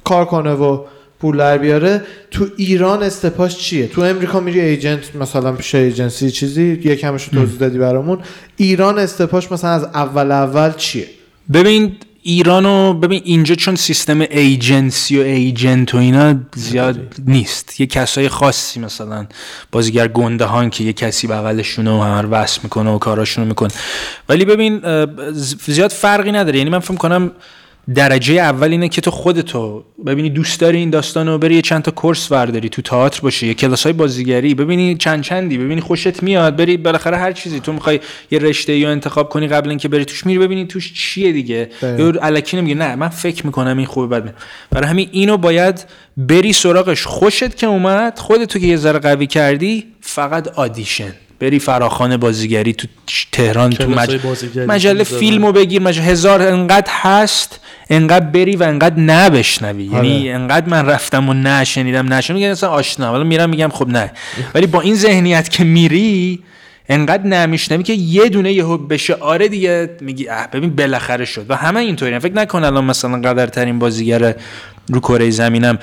کار 0.04 0.24
کنه 0.24 0.52
و 0.52 0.84
پول 1.20 1.36
در 1.36 1.58
بیاره 1.58 2.02
تو 2.30 2.46
ایران 2.56 3.02
استپاش 3.02 3.58
چیه؟ 3.58 3.86
تو 3.86 4.02
امریکا 4.02 4.40
میری 4.40 4.60
ایجنت 4.60 5.16
مثلا 5.16 5.52
پیش 5.52 5.74
ایجنسی 5.74 6.30
چیزی 6.30 6.80
یکمش 6.84 7.24
رو 7.24 7.40
توضیح 7.40 7.58
دادی 7.58 7.78
برامون. 7.78 8.18
ایران 8.56 8.98
استپاش 8.98 9.52
مثلا 9.52 9.70
از 9.70 9.84
اول 9.84 10.32
اول 10.32 10.72
چیه؟ 10.76 11.06
ببین 11.52 11.96
ایرانو 12.22 12.94
ببین 12.94 13.22
اینجا 13.24 13.54
چون 13.54 13.76
سیستم 13.76 14.20
ایجنسی 14.20 15.18
و 15.18 15.22
ایجنت 15.22 15.94
و 15.94 15.98
اینا 15.98 16.34
زیاد 16.54 16.98
نیست. 17.26 17.80
یه 17.80 17.86
کسای 17.86 18.28
خاصی 18.28 18.80
مثلا 18.80 19.26
بازیگر 19.72 20.08
گنده 20.08 20.44
هان 20.44 20.70
که 20.70 20.84
یه 20.84 20.92
کسی 20.92 21.26
بغلشونه 21.26 21.90
و 21.90 22.02
رو 22.02 22.28
وصل 22.28 22.60
می‌کنه 22.62 22.90
و 22.90 22.98
کاراشونو 22.98 23.46
می‌کنه. 23.46 23.70
ولی 24.28 24.44
ببین 24.44 24.80
زیاد 25.66 25.90
فرقی 25.90 26.32
نداره. 26.32 26.58
یعنی 26.58 26.70
من 26.70 26.78
فکر 26.78 26.94
کنم 26.94 27.30
درجه 27.94 28.34
اول 28.34 28.70
اینه 28.70 28.88
که 28.88 29.00
تو 29.00 29.10
خودتو 29.10 29.84
ببینی 30.06 30.30
دوست 30.30 30.60
داری 30.60 30.78
این 30.78 30.90
داستان 30.90 31.28
رو 31.28 31.38
بری 31.38 31.54
یه 31.54 31.62
چند 31.62 31.82
تا 31.82 31.90
کورس 31.90 32.32
ورداری 32.32 32.68
تو 32.68 32.82
تئاتر 32.82 33.20
باشی 33.20 33.46
یه 33.46 33.54
کلاس 33.54 33.82
های 33.82 33.92
بازیگری 33.92 34.54
ببینی 34.54 34.94
چند 34.94 35.22
چندی 35.22 35.58
ببینی 35.58 35.80
خوشت 35.80 36.22
میاد 36.22 36.56
بری 36.56 36.76
بالاخره 36.76 37.16
هر 37.16 37.32
چیزی. 37.32 37.60
تو 37.60 37.72
می‌خوای 37.72 38.00
یه 38.30 38.38
رشته 38.38 38.76
یا 38.76 38.90
انتخاب 38.90 39.28
کنی 39.28 39.48
قبل 39.48 39.68
اینکه 39.68 39.88
بری 39.88 40.04
توش 40.04 40.26
میری 40.26 40.38
ببینی 40.38 40.66
توش 40.66 40.92
چیه 40.92 41.32
دیگه. 41.32 41.70
دقیقاً. 41.82 42.02
یا 42.02 42.12
الکی 42.22 42.56
نمیگه. 42.56 42.74
نه 42.74 42.94
من 42.94 43.08
فکر 43.08 43.46
می‌کنم 43.46 43.76
این 43.78 43.86
خوبه 43.86 44.20
بد 44.20 44.34
برای 44.70 44.88
همین 44.88 45.08
اینو 45.12 45.36
باید 45.36 45.84
بری 46.16 46.52
سراغش. 46.52 47.06
خوشت 47.06 47.56
که 47.56 47.66
اومد 47.66 48.18
خودتو 48.18 48.58
که 48.58 48.66
یه 48.66 48.76
ذره 48.76 48.98
قوی 48.98 49.26
کردی 49.26 49.84
فقط 50.00 50.48
آدیشن. 50.48 51.12
بری 51.40 51.58
فراخان 51.58 52.16
بازیگری 52.16 52.72
تو 52.72 52.86
تهران 53.32 53.70
تو 53.70 53.90
مج... 53.90 54.20
مجله. 54.68 55.04
فیلمو 55.04 55.52
بگیر 55.52 55.82
مج... 55.82 55.98
هزار 55.98 56.42
انقدر 56.42 56.90
هست 56.90 57.60
انقدر 57.90 58.26
بری 58.26 58.56
و 58.56 58.62
انقدر 58.62 59.00
نبشنوی. 59.00 59.84
یعنی 59.84 60.30
انقدر 60.30 60.68
من 60.68 60.86
رفتم 60.86 61.28
و 61.28 61.34
نشنیدم 61.34 62.12
نشنیدم 62.12 62.40
میگن 62.40 62.50
اصلا 62.50 62.70
آشنا. 62.70 63.08
حالا 63.08 63.24
میرم 63.24 63.50
میگم 63.50 63.68
خب 63.68 63.88
نه. 63.88 64.12
ولی 64.54 64.66
با 64.66 64.80
این 64.80 64.94
ذهنیت 64.94 65.48
که 65.48 65.64
میری 65.64 66.40
انقدر 66.88 67.26
نمیشنوی 67.26 67.82
که 67.82 67.92
یه 67.92 68.28
دونه 68.28 68.52
یهو 68.52 68.76
بشه. 68.76 69.14
آره 69.14 69.48
دیگه 69.48 69.90
میگی 70.00 70.28
اه 70.28 70.50
ببین 70.52 70.76
بالاخره 70.76 71.24
شد. 71.24 71.46
و 71.48 71.56
همه 71.56 71.80
اینطوری 71.80 72.18
فکر 72.18 72.34
نکن 72.34 72.64
الان 72.64 72.84
مثلا 72.84 73.20
قدرترین 73.20 73.78
بازیگر 73.78 74.34
رو 74.88 75.00
کره 75.00 75.30
زمینم 75.30 75.78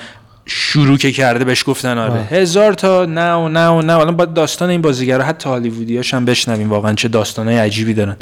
شروع 0.46 0.98
که 0.98 1.12
کرده 1.12 1.44
بهش 1.44 1.64
گفتن 1.66 1.98
آره. 1.98 2.20
هزار 2.22 2.72
تا 2.72 3.04
نه 3.04 3.34
و 3.34 3.48
نه 3.48 3.68
و 3.68 3.82
نه. 3.82 3.96
الان 3.96 4.16
باید 4.16 4.34
داستان 4.34 4.70
این 4.70 4.82
بازیگرا 4.82 5.24
حتی 5.24 5.48
هالیوودیاش 5.48 6.14
هم 6.14 6.24
بشنویم 6.24 6.70
واقعا 6.70 6.94
چه 6.94 7.08
داستانای 7.08 7.56
عجیبی 7.56 7.94
دارن. 7.94 8.16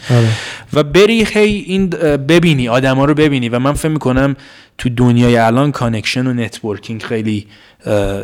و 0.73 0.83
بری 0.83 1.25
هی 1.25 1.65
این 1.67 1.89
ببینی 1.89 2.69
آدما 2.69 3.05
رو 3.05 3.15
ببینی. 3.15 3.49
و 3.49 3.59
من 3.59 3.73
فکر 3.73 3.89
می‌کنم 3.89 4.37
تو 4.79 4.89
دنیای 4.89 5.37
الان 5.37 5.73
connection 5.73 6.27
و 6.27 6.33
networking 6.33 7.03
خیلی 7.03 7.47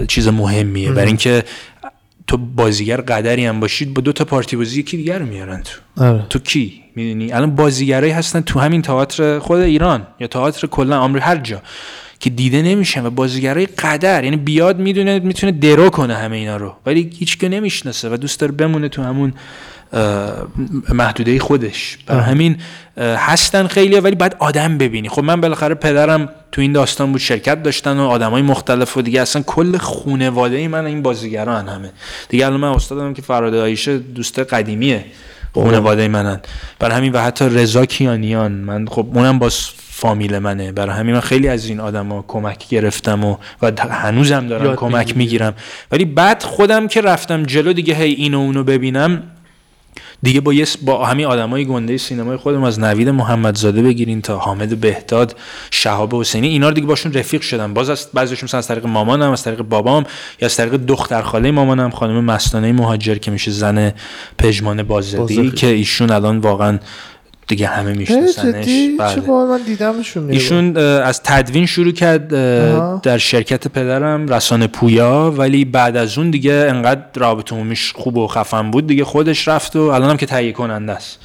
چیز 0.08 0.28
مهمیه. 0.28 0.92
برای 0.92 1.06
اینکه 1.06 1.44
تو 2.26 2.36
بازیگر 2.36 3.00
قدری 3.00 3.46
هم 3.46 3.60
باشید 3.60 3.94
با 3.94 4.02
دو 4.02 4.12
تا 4.12 4.24
پارتی 4.24 4.56
بازی 4.56 4.80
یکی 4.80 4.96
دیگر 4.96 5.18
رو 5.18 5.26
میارن 5.26 5.62
تو. 5.62 6.04
آره. 6.04 6.26
تو 6.30 6.38
کی؟ 6.38 6.80
می‌دونی؟ 6.96 7.32
الان 7.32 7.54
بازیگرایی 7.54 8.12
هستن 8.12 8.40
تو 8.40 8.60
همین 8.60 8.82
تئاتر 8.82 9.38
خود 9.38 9.60
ایران 9.60 10.06
یا 10.20 10.26
تئاتر 10.26 10.66
کلا 10.66 10.98
آمریکا 10.98 11.26
هر 11.26 11.36
جا. 11.36 11.62
که 12.20 12.30
دیده 12.30 12.62
نمیشن 12.62 13.06
و 13.06 13.10
بازیگرای 13.10 13.66
قدر 13.66 14.24
یعنی 14.24 14.36
بیاد 14.36 14.78
می‌دونه 14.78 15.18
می‌تونه 15.18 15.52
درو 15.52 15.90
کنه 15.90 16.14
همه 16.14 16.36
اینا 16.36 16.56
رو. 16.56 16.76
ولی 16.86 17.10
هیچ 17.18 17.38
که 17.38 17.48
نمی‌شناسه 17.48 18.08
و 18.08 18.16
دوست 18.16 18.40
داره 18.40 18.52
بمونه 18.52 18.88
تو 18.88 19.02
همون 19.02 19.32
محدوده 20.88 21.38
خودش. 21.38 21.98
برای 22.06 22.22
همین 22.22 22.56
هستن 22.98 23.66
خیلی 23.66 24.00
ولی 24.00 24.14
باید 24.14 24.36
آدم 24.38 24.78
ببینی. 24.78 25.08
خب 25.08 25.24
من 25.24 25.40
بالاخره 25.40 25.74
پدرم 25.74 26.28
تو 26.52 26.60
این 26.60 26.72
داستان 26.72 27.12
بود 27.12 27.20
شرکت 27.20 27.62
داشتن 27.62 27.98
و 27.98 28.02
آدمای 28.02 28.42
مختلف 28.42 28.96
و 28.96 29.02
دیگه 29.02 29.20
اصلا 29.20 29.42
کل 29.42 29.76
خونواده 29.76 30.68
من 30.68 30.86
این 30.86 31.02
بازیگران 31.02 31.68
همه. 31.68 31.92
دیگه 32.28 32.46
الان 32.46 32.60
من 32.60 32.68
استادم 32.68 33.14
که 33.14 33.22
فراده 33.22 33.60
آیشه 33.60 33.98
دوست 33.98 34.38
قدیمیه. 34.38 35.04
خانواده 35.64 36.08
منن. 36.08 36.40
برای 36.78 36.96
همین 36.96 37.12
و 37.12 37.18
حتی 37.18 37.44
رضا 37.44 37.86
کیانیان 37.86 38.52
من 38.52 38.86
خب 38.86 39.06
اونم 39.14 39.38
باز 39.38 39.58
فامیل 39.90 40.38
منه. 40.38 40.72
برای 40.72 40.96
همین 40.96 41.14
من 41.14 41.20
خیلی 41.20 41.48
از 41.48 41.66
این 41.66 41.80
آدما 41.80 42.24
کمک 42.28 42.68
گرفتم 42.68 43.24
و 43.24 43.36
و 43.62 43.72
هنوزم 43.90 44.46
دارم 44.46 44.76
کمک. 44.76 45.16
می‌گیرم. 45.16 45.54
ولی 45.92 46.04
بعد 46.04 46.42
خودم 46.42 46.88
که 46.88 47.00
رفتم 47.00 47.42
جلو 47.42 47.72
دیگه 47.72 47.94
هی 47.94 48.12
اینو 48.12 48.38
اونو 48.38 48.64
ببینم 48.64 49.22
دیگه 50.22 50.40
با 50.40 50.52
یه 50.52 50.66
با 50.82 51.06
همین 51.06 51.26
آدمای 51.26 51.64
گنده 51.64 51.96
سینمای 51.96 52.36
خودم 52.36 52.64
از 52.64 52.80
نوید 52.80 53.08
محمدزاده 53.08 53.82
بگیرین 53.82 54.22
تا 54.22 54.38
حامد 54.38 54.80
بهداد 54.80 55.36
شهاب 55.70 56.14
حسینی 56.14 56.48
اینا 56.48 56.68
رو 56.68 56.74
دیگه 56.74 56.86
باشون 56.86 57.12
رفیق 57.12 57.40
شدم 57.40 57.74
باز 57.74 57.90
از 57.90 58.08
بعضیشون 58.14 58.44
مثلا 58.44 58.58
از 58.58 58.68
طریق 58.68 58.86
مامانم 58.86 59.30
از 59.30 59.42
طریق 59.42 59.62
بابام 59.62 60.04
یا 60.40 60.46
از 60.46 60.56
طریق 60.56 60.72
دختر 60.72 61.22
خاله 61.22 61.50
مامانم 61.50 61.90
خانم 61.90 62.24
مستانه 62.24 62.72
مهاجر 62.72 63.14
که 63.14 63.30
میشه 63.30 63.50
زن 63.50 63.92
پژمان 64.38 64.82
بازدی. 64.82 65.50
که 65.50 65.66
ایشون 65.66 66.10
الان 66.10 66.38
واقعا 66.38 66.78
دیگه 67.48 67.66
همه 67.66 67.92
میشناسنش 67.92 68.66
بله. 68.98 69.20
من 69.30 69.60
دیدمشون. 69.66 70.30
ایشون 70.30 70.76
از 70.76 71.22
تدوین 71.22 71.66
شروع 71.66 71.92
کرد. 71.92 72.32
در 73.02 73.18
شرکت 73.18 73.68
پدرم 73.68 74.28
رسانه 74.28 74.66
پویا 74.66 75.34
ولی 75.36 75.64
بعد 75.64 75.96
از 75.96 76.18
اون 76.18 76.30
دیگه 76.30 76.52
انقدر 76.52 77.00
رابطه 77.16 77.54
عمومیش 77.54 77.92
خوب 77.92 78.16
و 78.16 78.26
خفن 78.26 78.70
بود 78.70 78.86
دیگه 78.86 79.04
خودش 79.04 79.48
رفت 79.48 79.76
و 79.76 79.80
الان 79.80 80.10
هم 80.10 80.16
که 80.16 80.26
تهیه 80.26 80.52
کننده 80.52 80.92
است 80.92 81.18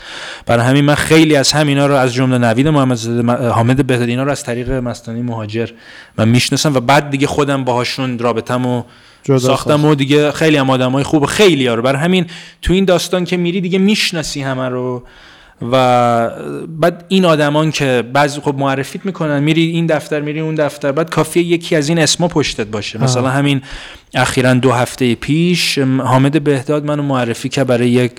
برای 0.45 0.65
همین 0.65 0.85
من 0.85 0.95
خیلی 0.95 1.35
از 1.35 1.51
همینا 1.51 1.85
رو 1.85 1.93
از 1.95 2.13
جمله 2.13 2.37
نوید 2.37 2.67
محمدزاده 2.67 3.21
م- 3.21 3.31
حامد 3.31 3.87
بهدادی 3.87 4.11
اینا 4.11 4.23
رو 4.23 4.31
از 4.31 4.43
طریق 4.43 4.71
مستانی 4.71 5.21
مهاجر 5.21 5.69
من 6.17 6.27
می‌شناسم 6.29 6.75
و 6.75 6.79
بعد 6.79 7.09
دیگه 7.09 7.27
خودم 7.27 7.63
باهاشون 7.63 8.19
رابطمو 8.19 8.83
ساختم 9.39 9.85
و 9.85 9.95
دیگه 9.95 10.31
خیلی 10.31 10.57
هم 10.57 10.69
آدمای 10.69 11.03
خوب 11.03 11.25
خیلی 11.25 11.67
ها 11.67 11.75
رو 11.75 11.81
برای 11.81 12.01
همین 12.01 12.25
تو 12.61 12.73
این 12.73 12.85
داستان 12.85 13.25
که 13.25 13.37
میری 13.37 13.61
دیگه 13.61 13.79
می‌شناسی 13.79 14.41
همه 14.41 14.69
رو 14.69 15.03
و 15.71 16.29
بعد 16.67 17.05
این 17.07 17.25
آدمان 17.25 17.71
که 17.71 18.03
بعضی 18.13 18.41
خب 18.41 18.55
معرفیت 18.57 19.05
می‌کنن 19.05 19.43
میری 19.43 19.61
این 19.61 19.85
دفتر 19.85 20.21
میری 20.21 20.39
اون 20.39 20.55
دفتر 20.55 20.91
بعد 20.91 21.09
کافیه 21.09 21.43
یکی 21.43 21.75
از 21.75 21.89
این 21.89 21.99
اسما 21.99 22.27
پشتت 22.27 22.67
باشه. 22.67 23.03
مثلا 23.03 23.29
همین 23.29 23.61
اخیرا 24.13 24.53
دو 24.53 24.71
هفته 24.71 25.15
پیش 25.15 25.77
حامد 25.77 26.43
بهداد 26.43 26.85
منو 26.85 27.03
معرفی 27.03 27.49
که 27.49 27.63
برای 27.63 27.89
یک 27.89 28.11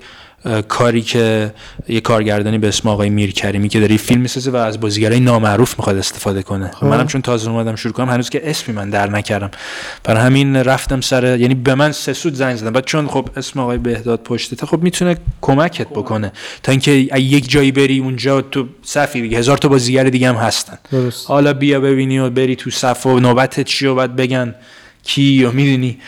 کاری 0.68 1.03
که 1.03 1.55
یه 1.88 2.01
کارگردانی 2.01 2.59
به 2.59 2.68
اسم 2.68 2.88
آقای 2.88 3.11
میرکریمی 3.11 3.68
که 3.68 3.80
داره 3.80 3.97
فیلم 3.97 4.20
می‌سازه 4.20 4.51
و 4.51 4.57
از 4.57 4.80
بازیگرای 4.80 5.20
نامعروف 5.20 5.78
می‌خواد 5.78 5.97
استفاده 5.97 6.43
کنه. 6.43 6.70
منم 6.82 7.07
چون 7.07 7.22
تازه 7.22 7.51
اومدم 7.51 7.76
شروع 7.76 7.95
کنم 7.95 8.09
هنوز 8.11 8.30
که 8.30 8.51
اسمی 8.51 8.74
من 8.74 8.90
در 8.90 9.11
نکردم. 9.11 9.51
برای 10.05 10.22
همین 10.22 10.57
رفتم 10.57 11.01
سر 11.01 11.40
یعنی 11.40 11.55
به 11.55 11.74
من 11.74 11.93
سه 11.93 12.12
سود 12.12 12.34
زنگ 12.34 12.57
زدن. 12.57 12.70
بعد 12.70 12.84
چون 12.84 13.07
خب 13.09 13.28
اسم 13.36 13.61
آقای 13.61 13.78
بهداد 13.78 14.22
پشتته 14.22 14.66
خب 14.66 14.82
می‌تونه 14.82 15.16
کمکت 15.40 15.88
بکنه. 15.88 16.32
تا 16.62 16.72
اینکه 16.72 16.90
ای- 16.90 17.22
یک 17.22 17.51
جایی 17.51 17.72
بری 17.72 17.99
اونجا 17.99 18.40
تو 18.40 18.66
صفی 18.82 19.20
دیگه 19.20 19.38
هزار 19.38 19.59
تا 19.59 19.68
بازیگر 19.68 20.05
دیگه 20.05 20.28
هم 20.28 20.34
هستن. 20.34 20.78
درست. 20.93 21.28
حالا 21.30 21.53
بیا 21.53 21.80
ببینی 21.80 22.18
و 22.18 22.30
بری 22.30 22.57
تو 22.57 22.70
صف 22.70 23.07
و 23.07 23.20
نوبت 23.20 23.61
چی 23.61 23.86
و 23.86 23.95
بعد 23.95 24.16
بگن 24.16 24.55
کی 25.03 25.45
و 25.45 25.53
می‌دونی. 25.53 25.99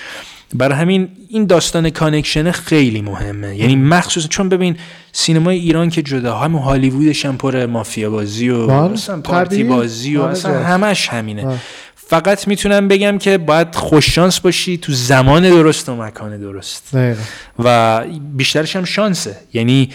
برای 0.55 0.79
همین 0.79 1.09
این 1.29 1.47
داستان 1.47 1.91
connection 1.91 2.51
خیلی 2.51 3.03
مهمه. 3.03 3.57
یعنی 3.57 3.77
مخصوصا 3.77 4.29
چون 4.29 4.49
ببین 4.49 4.77
سینمای 5.13 5.59
ایران 5.59 5.91
که 5.91 6.03
جدا 6.03 6.39
هم 6.39 6.57
هالیوودش 6.57 7.27
هم 7.27 7.37
پر 7.37 7.67
مافیا 7.67 8.11
بازی 8.11 8.49
و 8.49 8.67
بله، 8.67 9.17
پارتی. 9.25 9.65
بازی 9.65 10.17
و 10.17 10.23
اصلا 10.23 10.53
جا. 10.53 10.59
همش 10.59 11.09
همینه. 11.09 11.45
بله. 11.45 11.57
فقط 11.97 12.49
می‌تونم 12.49 12.89
بگم 12.89 13.19
که 13.19 13.39
باید 13.39 13.75
خوششانس 13.75 14.41
باشی 14.41 14.77
تو 14.77 14.93
زمان 14.93 15.43
درست 15.43 15.89
و 15.89 15.97
مکان 15.97 16.41
درست. 16.41 16.97
دقیقا. 16.97 17.21
و 17.59 18.01
بیشترش 18.37 18.77
هم 18.77 18.85
شانسه. 18.85 19.37
یعنی 19.53 19.91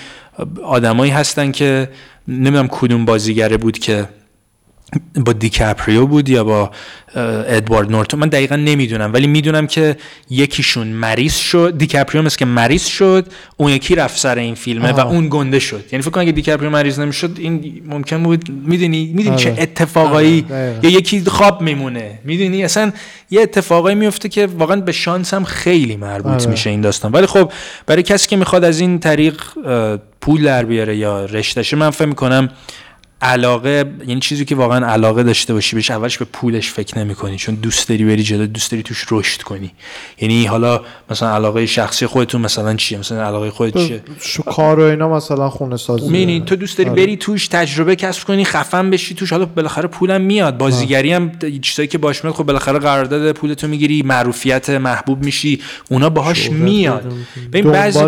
آدمایی 0.63 1.11
هستن 1.11 1.51
که 1.51 1.89
نمی‌دونم 2.27 2.67
کدوم 2.67 3.05
بازیگره 3.05 3.57
بود 3.57 3.79
که 3.79 4.05
با 5.15 5.33
دیکاپریو 5.33 6.05
بود 6.05 6.29
یا 6.29 6.43
با 6.43 6.71
ادوارد 7.47 7.91
نورتون 7.91 8.19
من 8.19 8.29
دقیقا 8.29 8.55
نمی‌دونم 8.55 9.13
ولی 9.13 9.27
می‌دونم 9.27 9.67
که 9.67 9.97
یکیشون 10.29 10.87
مریض 10.87 11.35
شد 11.35 11.77
دیکاپریو 11.77 12.21
مثل 12.21 12.37
که 12.37 12.45
مریض 12.45 12.85
شد 12.85 13.27
اون 13.57 13.71
یکی 13.71 13.95
رفت 13.95 14.17
سر 14.17 14.37
این 14.37 14.55
فیلمه 14.55 14.91
و 14.91 14.99
آها. 14.99 15.09
اون 15.09 15.27
گنده 15.29 15.59
شد 15.59 15.85
یعنی 15.91 16.03
فکر 16.03 16.11
کنم 16.11 16.21
اگه 16.21 16.31
دیکاپریو 16.31 16.69
مریض 16.69 16.99
نمی‌شد 16.99 17.31
این 17.37 17.81
ممکن 17.85 18.23
بود 18.23 18.49
می‌دونی 18.65 19.11
می‌دونی 19.15 19.37
چه 19.37 19.51
آره. 19.51 19.61
اتفاقایی 19.61 20.45
آره،. 20.49 20.79
یا 20.83 20.89
یکی 20.89 21.21
خواب 21.21 21.61
میمونه 21.61 22.19
می‌دونی 22.23 22.63
اصلا 22.63 22.91
یه 23.31 23.41
اتفاقایی 23.41 23.95
میفته 23.95 24.29
که 24.29 24.45
واقعا 24.45 24.81
به 24.81 24.91
شانس 24.91 25.33
هم 25.33 25.43
خیلی 25.43 25.95
مربوط 25.95 26.41
آره. 26.41 26.51
میشه 26.51 26.69
این 26.69 26.81
داستان 26.81 27.11
ولی 27.11 27.25
خب 27.25 27.51
برای 27.85 28.03
کسی 28.03 28.27
که 28.27 28.35
می‌خواد 28.35 28.63
از 28.63 28.79
این 28.79 28.99
طریق 28.99 29.41
پول 30.21 30.43
در 30.43 30.65
بیاره 30.65 30.97
یا 30.97 31.25
رشتهشه 31.25 31.77
من 31.77 31.89
فکر 31.89 32.05
می‌کنم 32.05 32.49
علاقه 33.21 33.85
یعنی 34.07 34.19
چیزی 34.19 34.45
که 34.45 34.55
واقعا 34.55 34.87
علاقه 34.87 35.23
داشته 35.23 35.53
باشی 35.53 35.75
بهش 35.75 35.91
اولش 35.91 36.17
به 36.17 36.25
پولش 36.25 36.71
فکر 36.71 36.99
نمی‌کنی 36.99 37.37
چون 37.37 37.55
دوست 37.55 37.89
داری 37.89 38.05
بری 38.05 38.23
جلو 38.23 38.47
دوست 38.47 38.71
داری 38.71 38.83
توش 38.83 39.05
رشد 39.11 39.41
کنی. 39.41 39.71
یعنی 40.21 40.45
حالا 40.45 40.81
مثلا 41.09 41.35
علاقه 41.35 41.65
شخصی 41.65 42.05
خودتون 42.05 42.41
مثلا 42.41 42.75
چیه؟ 42.75 42.99
مثلا 42.99 43.25
علاقه 43.27 43.51
خودت 43.51 43.77
چیه؟ 43.77 44.01
شو 44.21 44.43
کار 44.43 44.79
و 44.79 44.83
اینا 44.83 45.09
مثلا 45.09 45.49
خونه 45.49 45.77
سازی. 45.77 46.05
می‌بینی 46.05 46.41
تو 46.41 46.55
دوست 46.55 46.77
داری 46.77 46.89
آره. 46.89 47.01
بری 47.01 47.17
توش 47.17 47.47
تجربه 47.47 47.95
کسب 47.95 48.27
کنی 48.27 48.45
خفن 48.45 48.89
بشی 48.89 49.15
توش 49.15 49.31
حالا 49.31 49.45
بالاخره 49.45 49.87
پولم 49.87 50.21
میاد. 50.21 50.57
بازیگری 50.57 51.13
هم 51.13 51.31
چیزایی 51.61 51.87
که 51.87 51.97
باش 51.97 52.23
میاد 52.23 52.35
خب 52.35 52.43
بالاخره 52.43 52.79
قرارداد 52.79 53.31
پولتو 53.31 53.67
می‌گیری 53.67 54.01
معروفیت 54.01 54.69
محبوب 54.69 55.25
میشی 55.25 55.61
اونا 55.89 56.09
باهاش 56.09 56.49
میاد. 56.49 57.13
ببین 57.53 57.71
بعضی 57.71 57.99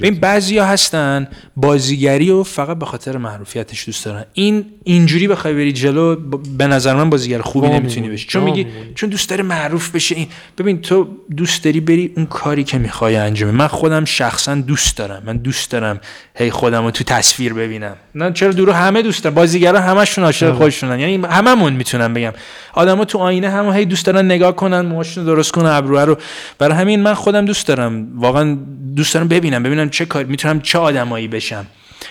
ببین 0.00 0.14
بعضیا 0.14 0.64
هستن 0.64 1.28
بازیگری 1.56 2.30
و 2.30 2.42
فقط 2.42 2.78
به 2.78 2.86
خاطر 2.86 3.16
معروفیتش 3.16 3.86
دوست 3.86 4.04
دارن. 4.04 4.24
این 4.32 4.47
اینجوری 4.84 5.28
بخوای 5.28 5.54
بری 5.54 5.72
جلو 5.72 6.16
به 6.58 6.66
نظر 6.66 6.94
من 6.94 7.10
بازیگر 7.10 7.40
خوبی 7.40 7.68
نمی‌تونی. 7.68 8.08
بشی. 8.08 8.26
چون 8.28 8.42
میگی. 8.42 8.66
چون 8.94 9.08
دوست 9.08 9.30
داره 9.30 9.42
معروف 9.42 9.90
بشه 9.90 10.14
این 10.14 10.26
ببین 10.58 10.80
تو 10.80 11.08
دوست 11.36 11.64
داری 11.64 11.80
بری 11.80 12.12
اون 12.16 12.26
کاری 12.26 12.64
که 12.64 12.78
می‌خوای 12.78 13.16
انجام 13.16 13.50
من 13.50 13.66
خودم 13.66 14.04
شخصا 14.04 14.54
دوست 14.54 14.96
دارم. 14.96 15.22
من 15.26 15.36
دوست 15.36 15.70
دارم 15.70 16.00
هی 16.34 16.50
خودم 16.50 16.84
رو 16.84 16.90
تو 16.90 17.04
تصویر 17.04 17.52
ببینم. 17.52 17.96
نه 18.14 18.32
چرا 18.32 18.52
دورو 18.52 18.72
همه 18.72 19.02
دوست 19.02 19.24
دارن. 19.24 19.34
بازیگرا 19.34 19.80
همشون 19.80 20.24
عاشق 20.24 20.54
خودشونن. 20.54 21.00
یعنی 21.00 21.26
هممون 21.26 21.72
می‌تونم 21.72 22.14
بگم. 22.14 22.32
آدما 22.72 23.04
تو 23.04 23.18
آینه 23.18 23.50
هم 23.50 23.72
هی 23.72 23.84
دوست 23.84 24.06
دارن 24.06 24.24
نگاه 24.24 24.56
کنن 24.56 24.80
موهاشون 24.80 25.24
درست 25.24 25.52
کنن 25.52 25.70
ابروها 25.70 26.04
رو. 26.04 26.16
برای 26.58 26.78
همین 26.78 27.00
من 27.00 27.14
خودم 27.14 27.44
دوست 27.44 27.66
دارم. 27.66 28.08
واقعا 28.20 28.58
دوست 28.96 29.14
دارم 29.14 29.28
ببینم 29.28 29.62
ببینم 29.62 29.90
چه 29.90 30.04
کار 30.04 30.24
می‌تونم 30.24 30.60
چه 30.60 30.78
آدمایی 30.78 31.28
بشم. 31.28 31.66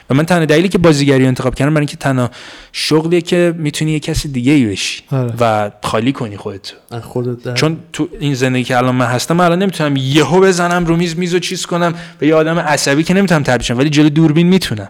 و 0.10 0.14
من 0.14 0.26
تنها 0.26 0.46
دلیلی 0.46 0.70
که 0.70 0.78
بازیگری 0.78 1.22
رو 1.22 1.28
انتخاب 1.28 1.56
کردم 1.56 1.74
برای 1.74 1.82
اینکه 1.82 1.98
تنها 1.98 2.30
شغلیه 2.72 3.22
که 3.22 3.54
می‌تونی 3.58 3.92
یه 3.92 4.00
کسی 4.00 4.28
دیگه 4.28 4.52
ای 4.52 4.66
بشی 4.66 5.04
آره. 5.12 5.34
و 5.40 5.72
خالی 5.84 6.12
کنی 6.12 6.38
خودت 6.38 6.74
خودت 7.02 7.54
چون 7.54 7.78
تو 7.94 8.10
این 8.20 8.34
زندگی 8.34 8.64
که 8.64 8.78
الان 8.78 8.96
من 8.96 9.06
هستم 9.06 9.40
الان 9.40 9.60
نمی‌تونم 9.60 9.96
یهو 9.98 10.42
بزنم 10.42 10.86
رو 10.86 10.96
میز 10.96 11.18
میز 11.18 11.36
و 11.36 11.40
چیز 11.40 11.66
کنم 11.66 11.94
به 12.20 12.28
یه 12.28 12.36
آدم 12.36 12.60
عصبی 12.60 13.04
که 13.04 13.14
نمی‌تونم 13.14 13.44
تبدیل 13.44 13.66
شم 13.66 13.78
ولی 13.78 13.90
جلو 13.90 14.10
دوربین 14.10 14.48
می‌تونم 14.48 14.90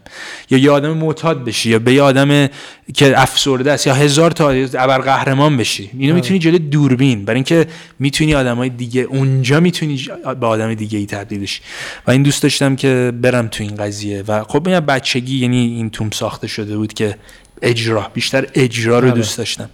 یا 0.49 0.57
یه 0.57 0.71
آدم 0.71 0.91
معتاد 0.97 1.45
بشی 1.45 1.69
یا 1.69 1.79
به 1.79 1.93
یه 1.93 2.01
آدم 2.01 2.47
که 2.93 3.21
افسرده 3.21 3.71
است. 3.71 3.87
یا 3.87 3.93
هزار 3.93 4.31
تا 4.31 4.49
ابر 4.49 4.97
قهرمان 4.97 5.57
بشی. 5.57 5.89
اینو 5.97 6.15
می‌تونی 6.15 6.39
جلو 6.39 6.57
دوربین. 6.57 7.25
برای 7.25 7.35
اینکه 7.35 7.67
می‌تونی 7.99 8.35
آدمای 8.35 8.69
دیگه 8.69 9.01
اونجا 9.01 9.59
می‌تونی 9.59 10.07
به 10.39 10.47
آدم 10.47 10.73
دیگه 10.73 10.99
ای 10.99 11.05
تبدیل 11.05 11.39
بشی. 11.39 11.61
و 12.07 12.11
این 12.11 12.23
دوست 12.23 12.43
داشتم 12.43 12.75
که 12.75 13.13
برم 13.21 13.47
تو 13.47 13.63
این 13.63 13.75
قضیه. 13.75 14.23
و 14.27 14.43
خب 14.43 14.67
این 14.67 14.79
بچگی 14.79 15.37
یعنی 15.37 15.57
این 15.57 15.89
توم 15.89 16.09
ساخته 16.09 16.47
شده 16.47 16.77
بود 16.77 16.93
که 16.93 17.15
اجرا. 17.61 18.11
بیشتر 18.13 18.47
اجرا 18.53 18.99
رو 18.99 19.07
آره. 19.07 19.15
دوست 19.15 19.37
داشتم. 19.37 19.69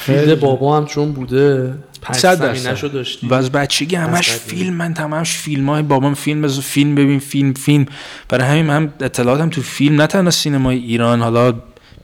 فیلد 0.00 0.40
بابا 0.40 0.76
هم 0.76 0.86
چون 0.86 1.12
بوده 1.12 1.74
پس 2.02 2.22
داشتی. 2.22 3.28
و 3.28 3.34
از 3.34 3.52
بچگی 3.52 3.96
همش. 3.96 4.30
فیلم 4.30 4.74
من 4.74 4.94
تمامش 4.94 5.36
فیلم 5.36 5.68
های 5.68 5.82
بابام 5.82 6.14
فیلم 6.14 6.42
بزن 6.42 6.60
فیلم 6.60 6.94
ببین 6.94 7.18
فیلم 7.18 7.52
فیلم. 7.52 7.86
برای 8.28 8.46
همین 8.46 8.70
هم 8.70 8.92
اطلاعاتم 9.00 9.48
تو 9.48 9.62
فیلم 9.62 10.00
نه 10.00 10.06
تنها 10.06 10.30
سینمای 10.30 10.78
ایران 10.78 11.20
حالا 11.20 11.54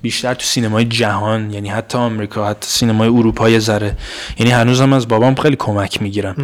بیشتر 0.05 0.35
تو 0.35 0.45
سینمای 0.45 0.85
جهان 0.85 1.51
یعنی 1.51 1.69
حتی 1.69 1.99
آمریکا 1.99 2.49
حتی 2.49 2.67
سینمای 2.69 3.09
اروپا 3.09 3.51
یه 3.51 3.59
ذره. 3.59 3.97
یعنی 4.39 4.53
هنوزم 4.53 4.93
از 4.93 5.09
بابام 5.09 5.35
خیلی 5.35 5.57
کمک 5.57 6.03
می‌گیرم. 6.03 6.37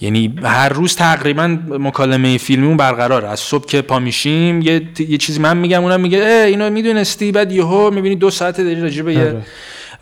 یعنی 0.00 0.34
هر 0.42 0.68
روز 0.68 0.96
تقریبا 0.96 1.58
مکالمه 1.68 2.38
فیلمیمون 2.38 2.76
برقراره. 2.76 3.28
از 3.28 3.40
صبح 3.40 3.66
که 3.66 3.82
پا 3.82 3.98
میشیم 3.98 4.62
یه, 4.62 4.82
یه 5.08 5.18
چیزی 5.18 5.40
من 5.40 5.56
میگم 5.56 5.82
اونم 5.84 6.00
میگه 6.00 6.44
اینو 6.48 6.70
می‌دونستی؟ 6.70 7.32
بعد 7.32 7.52
یهو 7.52 7.90
می‌بینی 7.90 8.16
دو 8.16 8.30
ساعت 8.30 8.60
داری 8.60 8.80
راجع 8.80 9.02
به 9.02 9.14
یه 9.14 9.20
آره. 9.20 9.42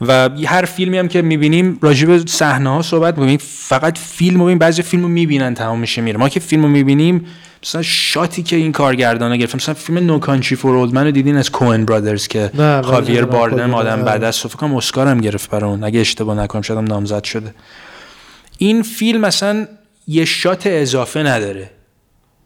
و 0.01 0.31
هر 0.47 0.65
فیلمی 0.65 0.99
هم 0.99 1.09
که 1.09 1.23
می‌بینیم 1.23 1.79
راجع 1.83 2.07
به 2.07 2.23
صحنه 2.27 2.71
ها 2.71 2.83
صحبت 2.83 3.19
می‌کنیم. 3.19 3.39
فقط 3.43 3.99
فیلم 3.99 4.43
رو 4.43 4.57
بعضی 4.57 4.83
فیلم 4.83 5.03
رو 5.03 5.09
می‌بینن 5.09 5.55
تمام 5.55 5.79
میشه 5.79 6.03
میره. 6.03 6.19
ما 6.19 6.29
که 6.29 6.41
فیلم 6.41 6.63
رو 6.63 6.69
می‌بینیم 6.69 7.27
مثلا 7.63 7.83
shot 7.83 8.31
ی 8.31 8.43
که 8.43 8.57
این 8.57 8.73
کارگردانا 8.73 9.37
گرفت. 9.37 9.55
مثلا 9.55 9.75
فیلم 9.75 9.99
No 9.99 10.19
Country 10.19 10.57
for 10.57 10.77
Old 10.77 10.95
Men 10.95 11.05
رو 11.05 11.11
دیدین 11.11 11.37
از 11.37 11.51
Coen 11.51 11.85
Brothers 11.85 12.29
که 12.29 12.51
خاویر 12.85 13.25
باردم 13.25 13.57
کدومه. 13.57 13.75
آدم. 13.75 14.03
بعد 14.03 14.25
از 14.25 14.39
فکر 14.39 14.67
اسکار 14.67 15.09
هم 15.09 15.21
گرفت 15.21 15.51
برای 15.51 15.71
اون. 15.71 15.85
اگه 15.85 16.01
اشتباه 16.01 16.37
نکنم 16.37 16.63
شاید 16.63 16.79
هم 16.79 16.85
نامزد 16.85 17.25
شده. 17.25 17.55
این 18.59 18.83
فیلم 18.83 19.21
مثلا 19.21 19.67
یه 20.09 20.25
shot 20.25 20.67
اضافه 20.67 21.23
نداره. 21.23 21.71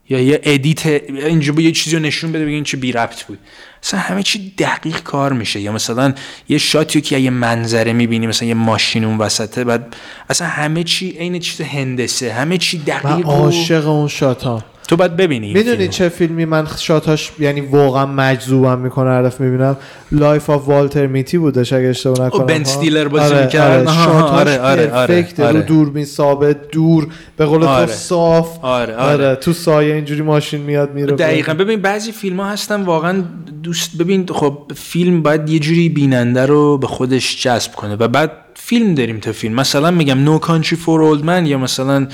یا 0.08 0.20
یه 0.20 0.40
edit 0.42 0.86
اینجا 0.86 1.54
یه 1.54 1.72
چیزی 1.72 1.96
رو 1.96 2.02
نشون 2.02 2.32
بده 2.32 2.44
بگه 2.44 2.54
این 2.54 2.64
چه 2.64 2.76
بی 2.76 2.92
ربط 2.92 3.22
بود. 3.22 3.38
مثلا 3.84 4.00
همه 4.00 4.22
چی 4.22 4.52
دقیق 4.58 5.02
کار 5.02 5.32
میشه. 5.32 5.60
یا 5.60 5.72
مثلا 5.72 6.14
یه 6.48 6.58
shot 6.58 6.92
ی 6.92 7.00
که 7.00 7.18
یه 7.18 7.30
منظره 7.30 7.92
می‌بینی 7.92 8.26
مثلا 8.26 8.48
یه 8.48 8.54
ماشین 8.54 9.04
اون 9.04 9.18
وسطه 9.18 9.64
بعد 9.64 9.96
اصلا 10.30 10.48
همه 10.48 10.84
چی 10.84 11.10
عین 11.10 11.38
چیز 11.38 11.60
هندسه. 11.60 12.32
همه 12.32 12.58
چی 12.58 12.78
من 12.78 12.84
دقیق 12.84 13.28
و 13.28 13.30
عاشق 13.30 13.88
اون 13.88 14.08
shot 14.08 14.46
تو 14.88 14.96
باید 14.96 15.16
ببینی 15.16 15.52
می‌دونی. 15.52 15.88
چه 15.88 16.08
فیلمی 16.08 16.44
من 16.44 16.66
shot 16.78 17.14
اش 17.14 17.32
یعنی 17.38 17.60
واقعا 17.60 18.06
مجذوبم 18.06 18.78
می‌کنه 18.78 19.10
هر 19.10 19.22
دفعه 19.22 19.46
می‌بینم 19.46 19.76
Life 20.12 20.50
of 20.50 20.68
Walter 20.68 21.06
Mitty 21.06 21.38
بودش 21.38 21.72
اگه 21.72 21.88
اشتباه 21.88 22.26
نکنم 22.26 22.46
بن 22.46 22.60
استیلر 22.60 23.08
بازی 23.08 23.34
آره، 23.34 23.44
می‌کرد. 23.44 23.86
آره. 23.86 23.96
shot 24.04 24.21
اش 24.21 24.30
آره، 24.30 24.58
آره، 24.58 24.60
آره، 24.60 24.86
perfect 24.86 25.31
ه. 25.31 25.44
آره. 25.46 25.60
رو 25.60 25.66
دوربین 25.66 26.04
ثابت 26.04 26.70
دور 26.70 27.06
به 27.36 27.44
قول 27.44 27.62
آره. 27.64 27.86
تو 27.86 27.92
صاف 27.92 28.58
آره، 28.64 28.96
آره. 28.96 29.34
تو 29.34 29.52
سایه 29.52 29.94
اینجوری 29.94 30.22
ماشین 30.22 30.60
میاد 30.60 30.94
میره 30.94 31.12
دقیقا 31.16 31.54
ببین 31.54 31.80
بعضی 31.80 32.12
فیلم 32.12 32.40
ها 32.40 32.50
هستن 32.50 32.82
واقعا 32.82 33.24
دوست 33.62 33.98
ببین 33.98 34.26
خب 34.26 34.58
فیلم 34.76 35.22
باید 35.22 35.48
یه 35.48 35.58
جوری 35.58 35.88
بیننده 35.88 36.46
رو 36.46 36.78
به 36.78 36.86
خودش 36.86 37.42
جذب 37.42 37.72
کنه 37.72 37.96
و 37.96 38.08
بعد 38.08 38.32
فیلم 38.54 38.94
داریم 38.94 39.20
تا 39.20 39.32
فیلم 39.32 39.54
مثلا 39.54 39.90
میگم 39.90 40.24
No 40.24 40.38
Country 40.38 40.76
for 40.76 41.02
Old 41.02 41.24
Men 41.24 41.46
یا 41.46 41.58
مثلا 41.58 42.06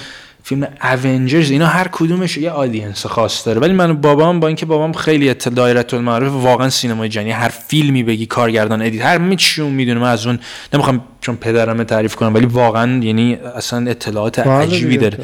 فیلم 0.43 0.69
Avengers 1.05 1.51
اینا 1.51 1.67
هر 1.67 1.89
کدومش 1.93 2.37
یه 2.37 2.51
audience 2.51 3.07
خاص 3.07 3.47
داره. 3.47 3.61
ولی 3.61 3.73
من 3.73 3.93
بابام 3.93 4.41
با 4.41 4.47
اینکه 4.47 4.67
بابام 4.67 4.93
خیلی 4.93 5.31
اطلاع 5.31 5.55
دایره 5.55 5.85
المعارف 5.93 6.33
واقعا 6.33 6.71
سینماییه 6.71 7.09
یعنی 7.09 7.31
هر 7.31 7.49
فیلمی 7.49 8.03
بگی 8.03 8.27
کارگردان 8.27 8.83
edit 8.83 9.05
هر 9.05 9.19
می 9.19 9.37
چی 9.37 9.63
اون 9.63 9.73
می‌دونه 9.73 10.01
من 10.01 10.11
از 10.11 10.27
اون 10.27 10.39
نمی‌خوام 10.75 11.05
چون 11.21 11.37
پدرم 11.37 11.85
تعریف 11.85 12.15
کنم 12.17 12.35
ولی 12.35 12.47
واقعا 12.47 13.03
یعنی 13.03 13.35
اصلا 13.57 13.91
اطلاعات 13.91 14.41
بله 14.41 14.51
عجیبی 14.51 14.97
داره. 14.97 15.19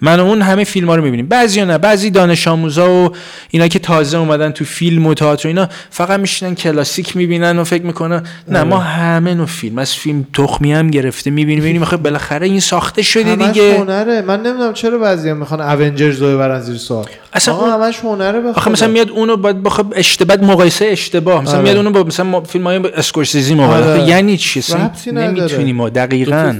من 0.00 0.20
اون 0.20 0.42
همه 0.42 0.64
فیلم 0.64 0.88
ها 0.88 0.96
رو 0.96 1.02
می‌بینیم. 1.02 1.26
بعضی 1.26 1.64
نه 1.64 1.78
بعضی 1.78 2.10
دانش 2.10 2.48
آموزا 2.48 2.90
و 2.90 3.10
اینا 3.50 3.68
که 3.68 3.78
تازه 3.78 4.18
اومدن 4.18 4.50
تو 4.50 4.64
فیلم 4.64 5.06
و 5.06 5.14
تئاتر 5.14 5.48
اینا 5.48 5.68
فقط 5.90 6.20
میشینن 6.20 6.54
کلاسیک 6.54 7.16
می‌بینن 7.16 7.58
و 7.58 7.64
فکر 7.64 7.82
می‌کنن. 7.82 8.22
نه 8.48 8.62
ما 8.62 8.78
همه 8.78 9.34
نوع 9.34 9.46
فیلم 9.46 9.78
از 9.78 9.94
فیلم 9.94 10.26
تخمی 10.32 10.72
هم 10.72 10.90
گرفته 10.90 11.30
می‌بینیم 11.30 11.64
می‌بینیم. 11.64 11.84
خب 11.84 11.96
بالاخره 11.96 12.46
این 12.46 12.60
ساخته 12.60 13.02
شده 13.02 13.36
دیگه. 13.36 13.78
هنره. 13.78 14.22
من 14.22 14.42
نمی‌دونم 14.42 14.61
چرا 14.72 14.98
بعضیا 14.98 15.34
می‌خوان 15.34 15.60
اونجرز 15.60 16.22
رو 16.22 16.28
ببرن 16.28 16.60
زیر 16.60 16.76
سوال 16.76 17.04
اصلا 17.32 17.54
آقا 17.54 17.64
اون- 17.72 17.82
همش 17.82 17.98
هنره 17.98 18.40
به 18.40 18.48
آخه. 18.48 18.70
مثلا 18.70 18.88
میاد 18.88 19.10
اونو 19.10 19.36
باید 19.36 19.62
بخواد 19.62 19.92
اشتباه 19.96 20.36
مقایسه 20.36 20.84
اشتباه 20.84 21.42
مثلا 21.42 21.54
آره. 21.54 21.62
میاد 21.62 21.76
اونو 21.76 21.90
با 21.90 22.02
مثلا 22.02 22.26
ما 22.26 22.40
فیلم 22.40 22.66
های 22.66 22.76
اسکورسیزی 22.94 23.54
مقایسه 23.54 23.90
آره. 23.90 24.00
آخه 24.00 24.08
یعنی 24.10 24.36
چی. 24.36 24.62
نمی‌تونیم 25.06 25.76
ما 25.76 25.88
دقیقاً. 25.88 26.54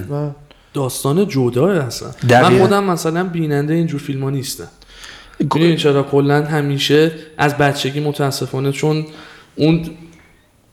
داستان 0.75 1.29
جدا 1.29 1.89
دقیقاً. 2.29 2.49
من 2.49 2.59
خودم 2.59 2.85
مثلا 2.85 3.25
بیننده 3.25 3.75
اینجور 3.75 4.01
فیلم 4.01 4.25
ها 4.25 4.31
نیستم 4.31 4.69
می‌دونی 5.41 5.77
چرا 5.77 6.03
کلا 6.03 6.43
همیشه 6.45 7.13
از 7.39 7.57
بچگی 7.59 8.01
متاسفانه 8.01 8.73
چون 8.73 9.07
اون 9.57 9.91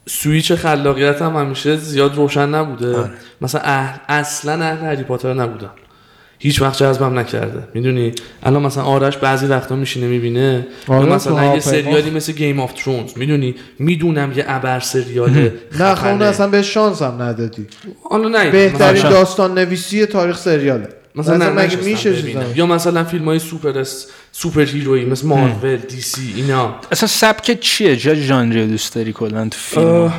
سویچ 0.10 0.54
خلاقیت 0.54 1.22
هم 1.22 1.36
همیشه 1.36 1.76
زیاد 1.76 2.16
روشن 2.16 2.50
نبوده 2.50 2.98
آره. 2.98 3.10
مثلا 3.42 3.62
اهل 3.62 3.98
اصلا 4.10 4.66
اهل 4.66 4.86
هری 4.86 5.04
پاتر 5.04 5.34
نبودم 5.34 5.70
هیچ 6.40 6.62
وقت 6.62 6.78
جذبم 6.84 7.20
نکرده. 7.20 7.68
می‌دونی؟ 7.74 8.12
الان 8.44 8.62
مثلا 8.62 8.84
آرش 8.84 9.18
بعضی 9.18 9.46
وقتا 9.46 9.76
میشینه 9.76 10.08
می‌بینه. 10.08 10.68
آره، 10.88 11.14
مثلا 11.14 11.54
یه. 11.54 11.60
سریالی 11.60 12.10
مثل 12.10 12.34
Game 12.34 12.60
of 12.60 12.74
Thrones 12.74 13.18
می‌دونی؟ 13.18 13.56
می‌دونم 13.80 14.32
یه 14.36 14.46
ابر 14.48 14.80
سریال 14.80 15.30
نه 15.30 15.50
خب 15.72 15.82
اون 15.82 15.96
خفنه. 15.96 16.26
اصلا 16.26 16.48
یه 16.47 16.62
شانس 16.62 17.02
هم 17.02 17.22
ندادی. 17.22 17.68
حالا 18.10 18.30
نه 18.30 18.52
بهترین 18.52 19.00
مثلا- 19.00 19.10
داستان 19.10 19.58
نویسی 19.58 20.06
تاریخ 20.06 20.38
سریاله. 20.38 20.90
مثلا 21.16 21.54
مگه 21.54 21.76
میشه 21.76 22.16
یا 22.56 22.66
مثلا 22.66 23.04
فیلم 23.04 23.26
های 23.26 23.40
super 23.39 23.80
s... 23.80 24.08
superhero 24.32 24.62
ی 24.62 25.06
مثل 25.06 25.28
مارول 25.28 25.76
DC 25.78 26.34
اینا. 26.36 26.76
اصلا 26.92 27.08
سبک 27.08 27.60
چیه؟ 27.60 27.96
چه 27.96 28.16
ژانری 28.16 28.68
دوست 28.68 28.96
داری 28.96 29.14
کلا 29.14 29.50
تو 29.50 29.58
فیلم؟ 29.58 30.14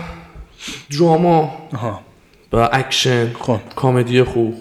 drama 0.99 1.69
آها. 1.73 2.01
و 2.53 2.69
اکشن 2.73 3.33
خب. 3.39 3.61
کمدی 3.77 4.23
خوب. 4.23 4.55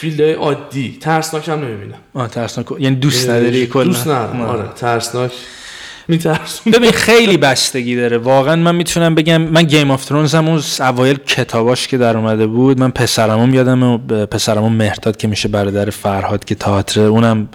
فیلم 0.00 0.38
عادی. 0.38 0.98
ترسناک 1.00 1.48
هم 1.48 1.64
نمی‌بینم. 1.64 1.98
آه 2.14 2.28
ترسناک. 2.28 2.66
یعنی 2.78 2.96
دوست 2.96 3.30
نداری 3.30 3.66
کلا. 3.66 3.84
دوست 3.84 4.06
ندارم. 4.06 4.40
آره 4.40 4.68
ترسناک. 4.76 5.32
میترسون 6.08 6.72
ببین 6.72 6.90
خیلی 6.90 7.36
بستگی 7.36 7.96
داره. 7.96 8.18
واقعا 8.18 8.56
من 8.56 8.74
می‌تونم 8.74 9.14
بگم 9.14 9.42
من 9.42 9.62
Game 9.62 9.90
of 9.90 10.04
Thrones 10.04 10.34
هم 10.34 10.48
اون 10.48 10.62
اوایل 10.80 11.16
کتاباش 11.16 11.88
که 11.88 11.98
در 11.98 12.16
اومده 12.16 12.46
بود 12.46 12.80
من 12.80 12.90
پسرمم 12.90 13.54
یادم 13.54 13.96
پسرمم 14.26 14.72
مهرداد 14.72 15.16
که 15.16 15.28
میشه 15.28 15.48
برادر 15.48 15.90
فرهاد 15.90 16.44
که 16.44 16.54
تئاتر 16.54 17.00
اونم 17.00 17.48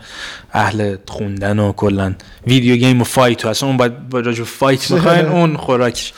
اهل 0.53 0.95
خوندن 1.07 1.59
و 1.59 1.71
کلا 1.71 2.13
video 2.47 2.75
game 2.75 3.01
و 3.01 3.03
fight 3.03 3.45
و 3.45 3.47
اصلا 3.47 3.69
اون 3.69 3.77
باید 3.77 4.09
با 4.09 4.19
راجع 4.19 4.43
fight 4.43 4.91
می‌خواین 4.91 5.25
اون 5.35 5.57
خوراکش. 5.57 6.13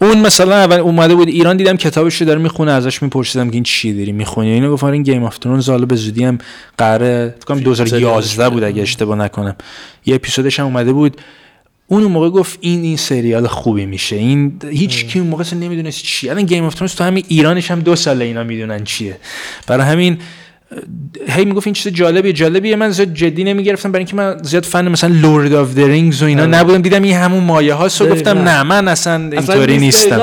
اون 0.00 0.20
مثلا 0.20 0.54
اول 0.56 0.78
اومده 0.78 1.14
بود 1.14 1.28
ایران 1.28 1.56
دیدم 1.56 1.76
کتابش 1.76 2.20
رو 2.20 2.26
داره 2.26 2.38
می‌خونه 2.38 2.72
ازش 2.72 3.02
میپرسیدم 3.02 3.48
که 3.48 3.54
این 3.54 3.62
چی 3.62 3.92
داری 3.92 4.12
می‌خونی؟ 4.12 4.50
اینو 4.50 4.72
گفتن 4.72 4.86
این 4.86 5.02
Game 5.02 5.24
of 5.24 5.38
Thrones 5.38 5.68
حالا 5.68 5.86
به 5.86 5.96
زودی 5.96 6.24
هم 6.24 6.38
قراره 6.78 7.34
فکر 7.36 7.46
کنم 7.46 7.60
2011 7.60 8.50
بود 8.50 8.64
اگه 8.64 8.82
اشتباه 8.82 9.18
نکنم. 9.18 9.56
یه 10.06 10.14
اپیزودش 10.14 10.60
هم 10.60 10.66
اومده 10.66 10.92
بود. 10.92 11.20
اون 11.92 12.04
موقع 12.04 12.30
گفت 12.30 12.58
این 12.60 12.82
این 12.82 12.96
سریال 12.96 13.46
خوبی 13.46 13.86
میشه. 13.86 14.16
این 14.16 14.52
هیچ 14.70 15.06
کی 15.06 15.18
اون 15.18 15.28
موقع 15.28 15.40
اصلا 15.40 15.58
نمی‌دونست 15.58 16.02
چی 16.02 16.30
الان 16.30 16.42
Game 16.42 16.64
of 16.64 16.74
Thrones 16.74 16.94
تو 16.94 17.04
همین 17.04 17.24
ایرانش 17.28 17.70
هم 17.70 17.80
دو 17.80 17.96
ساله 17.96 18.24
اینا 18.24 18.44
می‌دونن 18.44 18.84
چیه. 18.84 19.16
برای 19.66 19.86
همین 19.86 20.18
هی 21.28 21.44
می‌گفت 21.44 21.66
این 21.66 21.74
چیز 21.74 21.92
جالبیه. 21.92 22.32
جالبیه 22.32 22.76
من 22.76 22.90
زیاد 22.90 23.14
جدی 23.14 23.44
نمی‌گرفتم. 23.44 23.92
برای 23.92 24.00
اینکه 24.00 24.16
من 24.16 24.36
زیاد 24.42 24.64
فن 24.64 24.88
مثلا 24.88 25.14
Lord 25.14 25.52
of 25.52 25.74
the 25.74 25.84
Rings 25.84 26.22
و 26.22 26.26
اینا 26.26 26.46
نبودم. 26.46 26.82
دیدم 26.82 27.02
این 27.02 27.16
همون 27.16 27.44
مایه 27.44 27.74
هاست 27.74 28.00
و 28.00 28.06
گفتم 28.06 28.38
نه 28.38 28.62
من 28.62 28.88
اصلا 28.88 29.30
اینطوری 29.32 29.78
نیستم. 29.78 30.20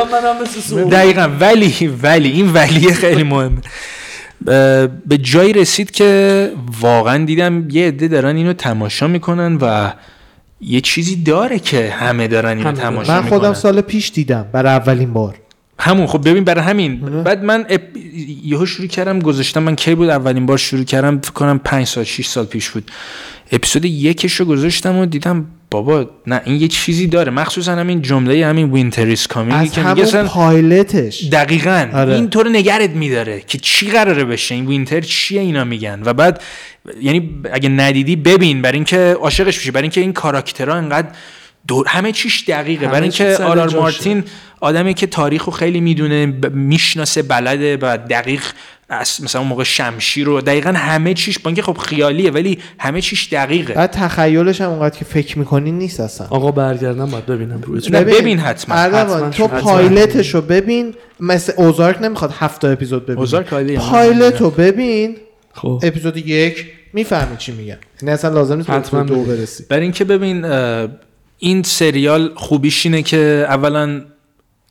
دقیقا 0.92 1.30
ولی 1.40 1.88
ولی 2.04 2.30
این 2.30 2.54
ولی 2.54 2.94
خیلی 2.94 3.24
مهمه 3.24 3.62
به 5.08 5.18
جایی 5.22 5.54
رسید 5.54 5.92
که 5.92 6.52
واقعا 6.82 7.26
دیدم 7.26 7.68
یه 7.70 7.88
عده 7.88 8.08
دارن 8.08 8.36
اینو 8.36 8.54
تماشا 8.54 9.08
می‌کنن 9.08 9.58
و 9.62 9.94
یه 10.62 10.82
چیزی 10.82 11.16
داره 11.16 11.60
که 11.60 11.90
همه 11.90 12.28
دارن 12.28 12.58
اینو 12.58 12.72
تماشا 12.72 13.22
من 13.22 13.30
خودم 13.30 13.54
سال 13.54 13.82
پیش 13.82 14.12
دیدم 14.12 14.46
برای 14.52 14.72
اولین 14.72 15.14
بار. 15.14 15.36
همون 15.80 16.08
خب 16.08 16.30
ببین 16.30 16.44
برای 16.44 16.64
همین. 16.64 17.24
بعد 17.24 17.44
من 17.44 17.66
اپ... 17.70 17.82
یهو 18.44 18.66
شروع 18.66 18.88
کردم 18.88 19.20
گذاشتم 19.20 19.64
من 19.64 19.76
کی 19.76 19.96
بود 19.96 20.10
اولین 20.10 20.46
بار 20.46 20.58
شروع 20.58 20.84
کردم 20.84 21.20
فکر 21.20 21.32
کنم 21.32 21.60
5 21.60 21.88
سال 21.88 22.04
6 22.04 22.28
سال 22.28 22.46
پیش 22.46 22.70
بود. 22.70 22.92
اپیزود 23.52 23.86
یکش 23.86 24.34
رو 24.34 24.46
گذاشتم 24.46 24.98
و 24.98 25.06
دیدم 25.06 25.46
بابا 25.72 26.10
نه 26.28 26.42
این 26.46 26.62
یه 26.62 26.68
چیزی 26.68 27.08
داره. 27.08 27.32
مخصوصا 27.32 27.76
همین 27.76 28.02
جمله 28.02 28.46
همین 28.46 28.72
winter 28.72 29.14
is 29.14 29.28
coming 29.28 29.72
که 29.72 29.84
میگه 29.84 30.04
اصلا 30.04 30.28
پایلتش. 30.28 31.24
دقیقاً. 31.24 31.90
آره. 31.94 32.14
این 32.14 32.30
طور 32.30 32.50
نگرت 32.50 32.90
میداره 32.90 33.44
که 33.48 33.58
چی 33.58 33.90
قراره 33.90 34.26
بشه. 34.26 34.56
این 34.56 34.68
وینتر 34.68 35.02
چیه 35.02 35.42
اینا 35.42 35.64
میگن. 35.64 36.02
و 36.06 36.14
بعد 36.14 36.42
یعنی 37.02 37.42
اگه 37.54 37.70
ندیدی 37.70 38.16
ببین. 38.16 38.62
برای 38.62 38.76
اینکه 38.76 39.18
عاشقش 39.22 39.60
بشی. 39.60 39.72
برای 39.72 39.84
اینکه 39.84 40.02
این 40.02 40.14
کاراکترها 40.14 40.76
انقدر 40.76 41.08
دور 41.68 41.88
همه 41.88 42.12
چیش 42.12 42.44
دقیقه. 42.48 42.88
برای 42.88 43.02
اینکه 43.02 43.38
آرار 43.38 43.76
مارتین 43.76 44.24
آدمی 44.62 44.94
که 44.94 45.08
تاریخ 45.08 45.50
خیلی 45.50 45.82
می‌دونه 45.82 46.26
می‌شناسه 46.54 47.22
بلده 47.22 47.78
و 47.82 47.98
دقیق 48.10 48.44
مثلا 48.92 49.42
اون 49.42 49.50
موقع 49.50 49.64
شمشیر 49.64 50.26
رو 50.26 50.42
دقیقا 50.42 50.72
همه 50.72 51.14
چیش 51.14 51.40
با 51.40 51.50
اینکه 51.50 51.62
خب 51.62 51.78
خیالیه 51.78 52.32
ولی 52.32 52.60
همه 52.80 53.02
چیش 53.02 53.34
دقیقه. 53.34 53.74
بعد 53.74 53.92
تخیلش 53.92 54.62
هم 54.62 54.70
اونقدر 54.70 54.98
که 54.98 55.06
فکر 55.06 55.40
می‌کنی 55.40 55.72
نیست 55.72 56.00
اصلا. 56.00 56.28
آقا 56.30 56.52
برگردم 56.52 57.06
باید 57.06 57.26
ببینم 57.26 57.62
روی 57.62 57.82
ببین, 57.90 58.18
ببین 58.18 58.40
حتما, 58.40 58.76
حتما. 58.76 59.30
تو 59.30 59.48
پایلتش 59.48 60.36
رو 60.36 60.42
ببین 60.42 60.94
مثل 61.20 61.54
اوزارک 61.58 62.02
نمی‌خواد 62.02 62.34
هفت 62.40 62.66
اپیزود 62.66 63.06
ببین 63.06 63.18
اوزارک 63.20 63.50
پایلت 63.78 64.42
رو 64.42 64.50
ببین 64.50 65.18
خب. 65.54 65.80
اپیزود 65.84 66.18
یک 66.18 66.66
می‌فهمی 66.94 67.38
چی 67.38 67.52
میگن 67.52 67.78
یعنی 68.02 68.14
اصلا 68.14 68.34
لازم 68.34 68.58
نیست 68.58 68.70
حتما 68.70 69.04
دو 69.04 69.24
برسی. 69.24 69.64
برای 69.70 69.84
اینکه 69.84 70.06
ببین 70.06 70.46
این 71.38 71.64
سریال 71.64 72.32
خوبیش 72.36 72.86
اینه 72.86 73.02
که 73.02 73.46
اولا 73.50 74.02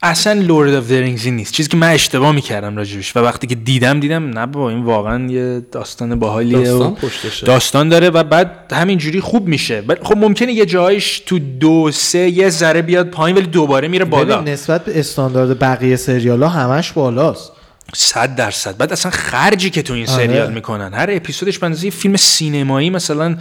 اصلا 0.02 0.32
لورد 0.32 0.74
اف 0.74 0.88
درینگزی 0.88 1.30
نیست. 1.30 1.52
چیزی 1.52 1.68
که 1.68 1.76
من 1.76 1.90
اشتباه 1.90 2.32
می‌کردم 2.32 2.76
راجبش 2.76 3.16
و 3.16 3.20
وقتی 3.20 3.46
که 3.46 3.54
دیدم 3.54 4.00
دیدم 4.00 4.38
نه 4.38 4.46
با 4.46 4.70
این 4.70 4.84
واقعا 4.84 5.30
یه 5.30 5.60
داستان 5.72 6.18
باحالیه 6.18 6.58
داستان 6.58 6.96
داستان 7.44 7.88
داره 7.88 8.10
و 8.10 8.22
بعد 8.22 8.72
همینجوری 8.72 9.20
خوب 9.20 9.48
میشه. 9.48 9.84
خب 10.02 10.16
ممکنه 10.16 10.52
یه 10.52 10.66
جایش 10.66 11.22
تو 11.26 11.38
دو 11.38 11.90
سه 11.92 12.18
یه 12.18 12.48
ذره 12.48 12.82
بیاد 12.82 13.10
پایین 13.10 13.36
ولی 13.36 13.46
دوباره 13.46 13.88
میره 13.88 14.04
بالا. 14.04 14.40
نسبت 14.40 14.84
به 14.84 15.00
استاندارد 15.00 15.58
بقیه 15.58 15.96
سریال 15.96 16.42
ها 16.42 16.48
همش 16.48 16.92
بالاست. 16.92 17.52
صد 17.94 18.34
درصد. 18.34 18.76
بعد 18.76 18.92
اصلا 18.92 19.10
خرجی 19.10 19.70
که 19.70 19.82
تو 19.82 19.94
این 19.94 20.08
آره. 20.08 20.26
سریال 20.26 20.52
می‌کنن. 20.52 20.94
هر 20.94 21.08
اپیزودش 21.10 21.58
بنزی 21.58 21.90
فیلم 21.90 22.16
سینمایی 22.16 22.90
مثلا 22.90 23.36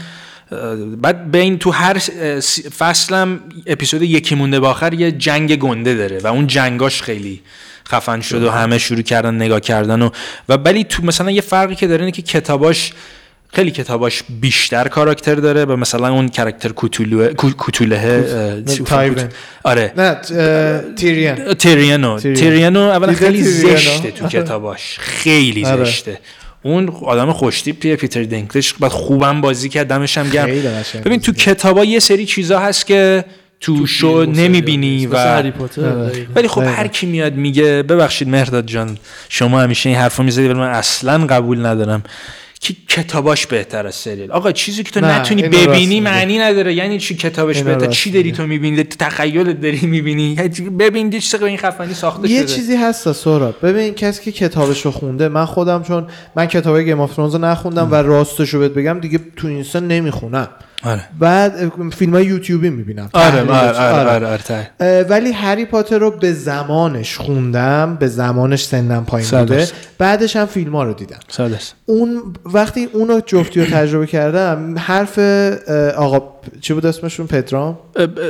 بعد 1.01 1.31
بین 1.31 1.57
تو 1.57 1.71
هر 1.71 1.97
فصلم 2.77 3.39
اپیزود 3.67 4.01
یکی 4.01 4.35
مونده 4.35 4.59
به 4.59 4.67
آخر 4.67 4.93
یه 4.93 5.11
جنگ 5.11 5.55
گنده 5.55 5.95
داره 5.95 6.19
و 6.19 6.27
اون 6.27 6.47
جنگاش 6.47 7.01
خیلی 7.01 7.41
خفن 7.87 8.21
شد 8.21 8.43
و 8.43 8.51
همه 8.51 8.77
شروع 8.77 9.01
کردن 9.01 9.35
نگاه 9.35 9.59
کردن 9.59 10.01
و 10.01 10.09
و 10.49 10.53
ولی 10.53 10.83
تو 10.83 11.03
مثلا 11.03 11.31
یه 11.31 11.41
فرقی 11.41 11.75
که 11.75 11.87
داره 11.87 12.01
اینه 12.01 12.11
که 12.11 12.21
کتاباش 12.21 12.93
خیلی 13.53 13.71
کتاباش 13.71 14.23
بیشتر 14.41 14.87
کاراکتر 14.87 15.35
داره 15.35 15.65
و 15.65 15.75
مثلا 15.75 16.09
اون 16.09 16.29
کاراکتر 16.29 16.69
کوتولو 16.69 17.33
کوتوله 17.33 18.63
آره. 19.63 19.93
نه 19.97 20.15
تیریان 20.95 21.53
تیریانو 21.53 22.19
تیریانو 22.19 22.79
اولا 22.79 23.13
خیلی 23.13 23.43
زشته 23.43 24.11
تو 24.11 24.27
کتاباش. 24.27 24.99
خیلی 24.99 25.65
آره. 25.65 25.85
زشته. 25.85 26.19
اون 26.67 26.89
آدم 26.89 27.31
خوشتیپیه 27.31 27.95
پیتر 27.95 28.23
دینکلش 28.23 28.73
بعد 28.73 28.91
خوبم 28.91 29.41
بازی 29.41 29.69
کرد 29.69 29.87
دمش 29.87 30.17
هم 30.17 30.29
گرم. 30.29 30.47
ببین 31.05 31.19
تو 31.19 31.31
کتابا 31.31 31.85
یه 31.85 31.99
سری 31.99 32.25
چیزا 32.25 32.59
هست 32.59 32.87
که 32.87 33.25
تو, 33.59 33.87
شو 33.87 34.25
نمی‌بینی 34.25 35.05
و 35.05 35.15
آره. 35.15 35.53
ولی 36.35 36.47
خب 36.47 36.61
هر 36.61 36.87
کی 36.87 37.05
میاد 37.05 37.33
میگه 37.33 37.83
ببخشید 37.83 38.29
مهرداد 38.29 38.65
جان 38.65 38.97
شما 39.29 39.61
همیشه 39.61 39.89
این 39.89 39.97
حرفو 39.97 40.23
می‌زدی 40.23 40.47
ولی 40.47 40.59
من 40.59 40.69
اصلا 40.69 41.25
قبول 41.25 41.65
ندارم. 41.65 42.03
که 42.61 42.75
کتاباش 42.89 43.47
بهتر 43.47 43.87
از 43.87 43.95
سریال؟ 43.95 44.31
آقا 44.31 44.51
چیزی 44.51 44.83
که 44.83 44.91
تو 44.91 44.99
نتونی 44.99 45.41
ببینی 45.43 45.99
معنی 45.99 46.39
نداره. 46.39 46.73
یعنی 46.73 46.99
چی 46.99 47.15
کتابش 47.15 47.63
بهتر؟ 47.63 47.87
چی 47.87 48.11
داری 48.11 48.31
تو 48.31 48.47
می‌بینی؟ 48.47 48.83
تخیلت 48.83 49.61
داری 49.61 49.79
می‌بینی؟ 49.81 50.35
ببین 50.79 51.19
چه 51.19 51.43
این 51.43 51.57
خفنی 51.57 51.93
ساخته 51.93 52.29
یه 52.29 52.45
چیزی 52.45 52.75
هست 52.75 53.11
سورا 53.11 53.51
ببین 53.51 53.93
کسی 53.93 54.23
که 54.23 54.31
کتابش 54.31 54.85
رو 54.85 54.91
خونده 54.91 55.29
من 55.29 55.45
خودم 55.45 55.83
چون 55.83 56.07
من 56.35 56.45
کتاب 56.45 56.79
گیم 56.79 56.99
اف 56.99 57.15
رو 57.15 57.37
نخوندم 57.37 57.91
و 57.91 57.95
راستش 57.95 58.49
رو 58.49 58.59
بهت 58.59 58.71
بگم 58.71 58.99
دیگه 58.99 59.19
تو 59.35 59.47
اینستا 59.47 59.79
نمی‌خونم. 59.79 60.47
آره. 60.83 61.01
بعد 61.19 61.71
فیلم 61.89 62.13
های 62.13 62.25
یوتیوبی 62.25 62.69
می‌بینم. 62.69 63.09
آره 63.13 63.41
آره 63.41 63.51
آره, 63.51 63.79
آره, 63.79 64.27
آره, 64.27 64.27
آره 64.79 65.03
ولی 65.09 65.31
هری 65.31 65.65
پاتر 65.65 65.97
رو 65.97 66.11
به 66.11 66.33
زمانش 66.33 67.17
خوندم 67.17 67.97
به 67.99 68.07
زمانش 68.07 68.63
سنم 68.65 69.05
پایین 69.05 69.29
بوده. 69.29 69.67
بعدش 69.97 70.35
هم 70.35 70.45
فیلم 70.45 70.75
ها 70.75 70.83
رو 70.83 70.93
دیدم. 70.93 71.19
سادست. 71.27 71.75
اون 71.85 72.21
وقتی 72.45 72.89
اونو 72.93 73.19
جفتی 73.25 73.59
رو 73.59 73.65
تجربه 73.65 74.07
کردم 74.07 74.75
حرف 74.77 75.19
آقا 75.97 76.23
چی 76.61 76.73
بود 76.73 76.85
اسمشون؟ 76.85 77.27
پترام؟ 77.27 77.77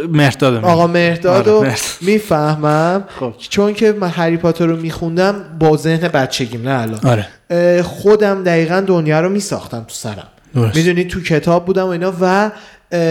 مهرداد 0.10 0.64
آقا 0.64 0.88
مهرداد 0.88 1.48
رو 1.48 1.66
می‌فهمم. 2.02 3.04
خب. 3.20 3.34
چون 3.50 3.74
که 3.74 3.92
من 3.92 4.08
هری 4.08 4.38
پاتر 4.38 4.66
رو 4.66 4.76
میخوندم 4.76 5.36
با 5.60 5.78
ذهن 5.78 6.08
بچگیم 6.08 6.70
نه 6.70 6.82
الان. 6.82 7.00
آره. 7.04 7.82
خودم 7.82 8.44
دقیقا 8.44 8.84
دنیا 8.88 9.22
رو 9.22 9.30
میساختم 9.30 9.80
تو 9.80 9.94
سرم. 9.94 10.28
می‌دونی 10.54 11.04
تو 11.04 11.22
کتاب 11.22 11.66
بودم 11.66 11.84
و 11.84 11.88
اینا 11.88 12.14
و 12.22 12.52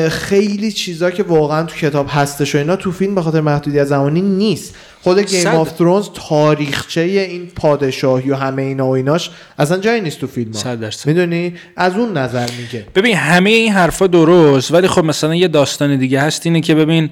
خیلی 0.09 0.73
چیزا 0.73 1.11
که 1.11 1.23
واقعا 1.23 1.63
تو 1.63 1.77
کتاب 1.77 2.07
هستش 2.11 2.55
و 2.55 2.59
اینا 2.59 2.77
تو 2.77 2.93
فیلم 2.93 3.15
به 3.15 3.23
خاطر 3.23 3.41
محدودیت 3.41 3.85
زمانی 3.85 4.21
نیست. 4.21 4.75
خود 5.03 5.19
Game 5.19 5.47
of 5.47 5.73
Thrones 5.73 6.07
تاریخچه 6.15 7.01
این 7.01 7.47
پادشاهی 7.47 8.31
و 8.31 8.35
همه 8.35 8.63
اینا 8.63 8.87
و 8.87 8.91
ایناش 8.91 9.31
اصلا 9.59 9.79
جایی 9.79 10.01
نیست 10.01 10.21
تو 10.21 10.27
فیلم 10.27 10.51
می‌دونی؟ 11.07 11.55
از 11.77 11.95
اون 11.95 12.17
نظر 12.17 12.49
میگه. 12.59 12.87
ببین 12.95 13.17
همه 13.17 13.51
این 13.51 13.73
حرفا 13.73 14.07
درست 14.07 14.73
ولی 14.73 14.89
خب 14.89 15.05
مثلا 15.05 15.35
یه 15.35 15.49
داستان 15.49 15.97
دیگه 15.97 16.21
هست 16.21 16.47
اینه 16.47 16.61
که 16.61 16.75
ببین 16.75 17.11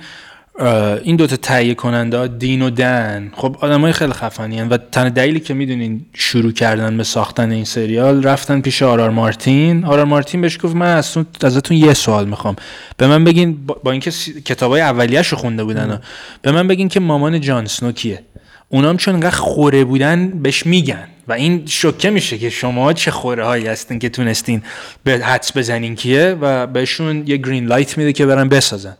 این 1.04 1.16
دوتا 1.16 1.36
تهیه 1.36 1.74
کننده 1.74 2.28
دین 2.28 2.62
و 2.62 2.70
دن. 2.70 3.32
خب 3.36 3.56
های 3.56 3.92
خیلی 3.92 4.12
خفنی 4.12 4.60
و 4.60 4.76
تن 4.76 5.08
دلیلی 5.08 5.40
که 5.40 5.54
می‌دونین 5.54 6.06
شروع 6.12 6.52
کردن 6.52 6.96
به 6.96 7.04
ساختن 7.04 7.50
این 7.50 7.64
سریال 7.64 8.22
رفتن 8.22 8.60
پیش 8.60 8.82
آرار 8.82 9.10
مارتین. 9.10 9.84
آرار 9.84 10.04
مارتین 10.04 10.40
بهش 10.40 10.58
گفت 10.62 10.76
من 10.76 10.96
ازتون 11.42 11.76
یه 11.76 11.94
سوال 11.94 12.28
می‌خوام. 12.28 12.56
به 12.96 13.06
من 13.06 13.24
بگین 13.24 13.66
با, 13.84 13.90
اینکه 13.90 14.10
کتابای 14.44 14.80
اولیه‌اش 14.80 15.28
رو 15.28 15.38
خونده 15.38 15.64
بودن 15.64 16.00
به 16.42 16.52
من 16.52 16.68
بگین 16.68 16.88
که 16.88 17.00
مامان 17.00 17.40
جان 17.40 17.66
سنو 17.66 17.92
کیه 17.92 18.22
اونام 18.68 18.96
چون 18.96 19.14
انقدر 19.14 19.36
خوره 19.36 19.84
بودن 19.84 20.28
بهش 20.28 20.66
میگن. 20.66 21.08
و 21.28 21.32
این 21.32 21.62
شوکه 21.66 22.10
میشه 22.10 22.38
که 22.38 22.50
شما 22.50 22.92
چه 22.92 23.10
خوره 23.10 23.44
هایی 23.44 23.66
هستین 23.66 23.98
که 23.98 24.08
تونستین 24.08 24.62
به 25.04 25.18
حدس 25.18 25.56
بزنین 25.56 25.94
کیه 25.94 26.36
و 26.40 26.66
بهشون 26.66 27.22
یه 27.26 27.36
green 27.36 27.66
light 27.66 27.98
میده 27.98 28.12
که 28.12 28.26
برن 28.26 28.48
بسازن 28.48 28.96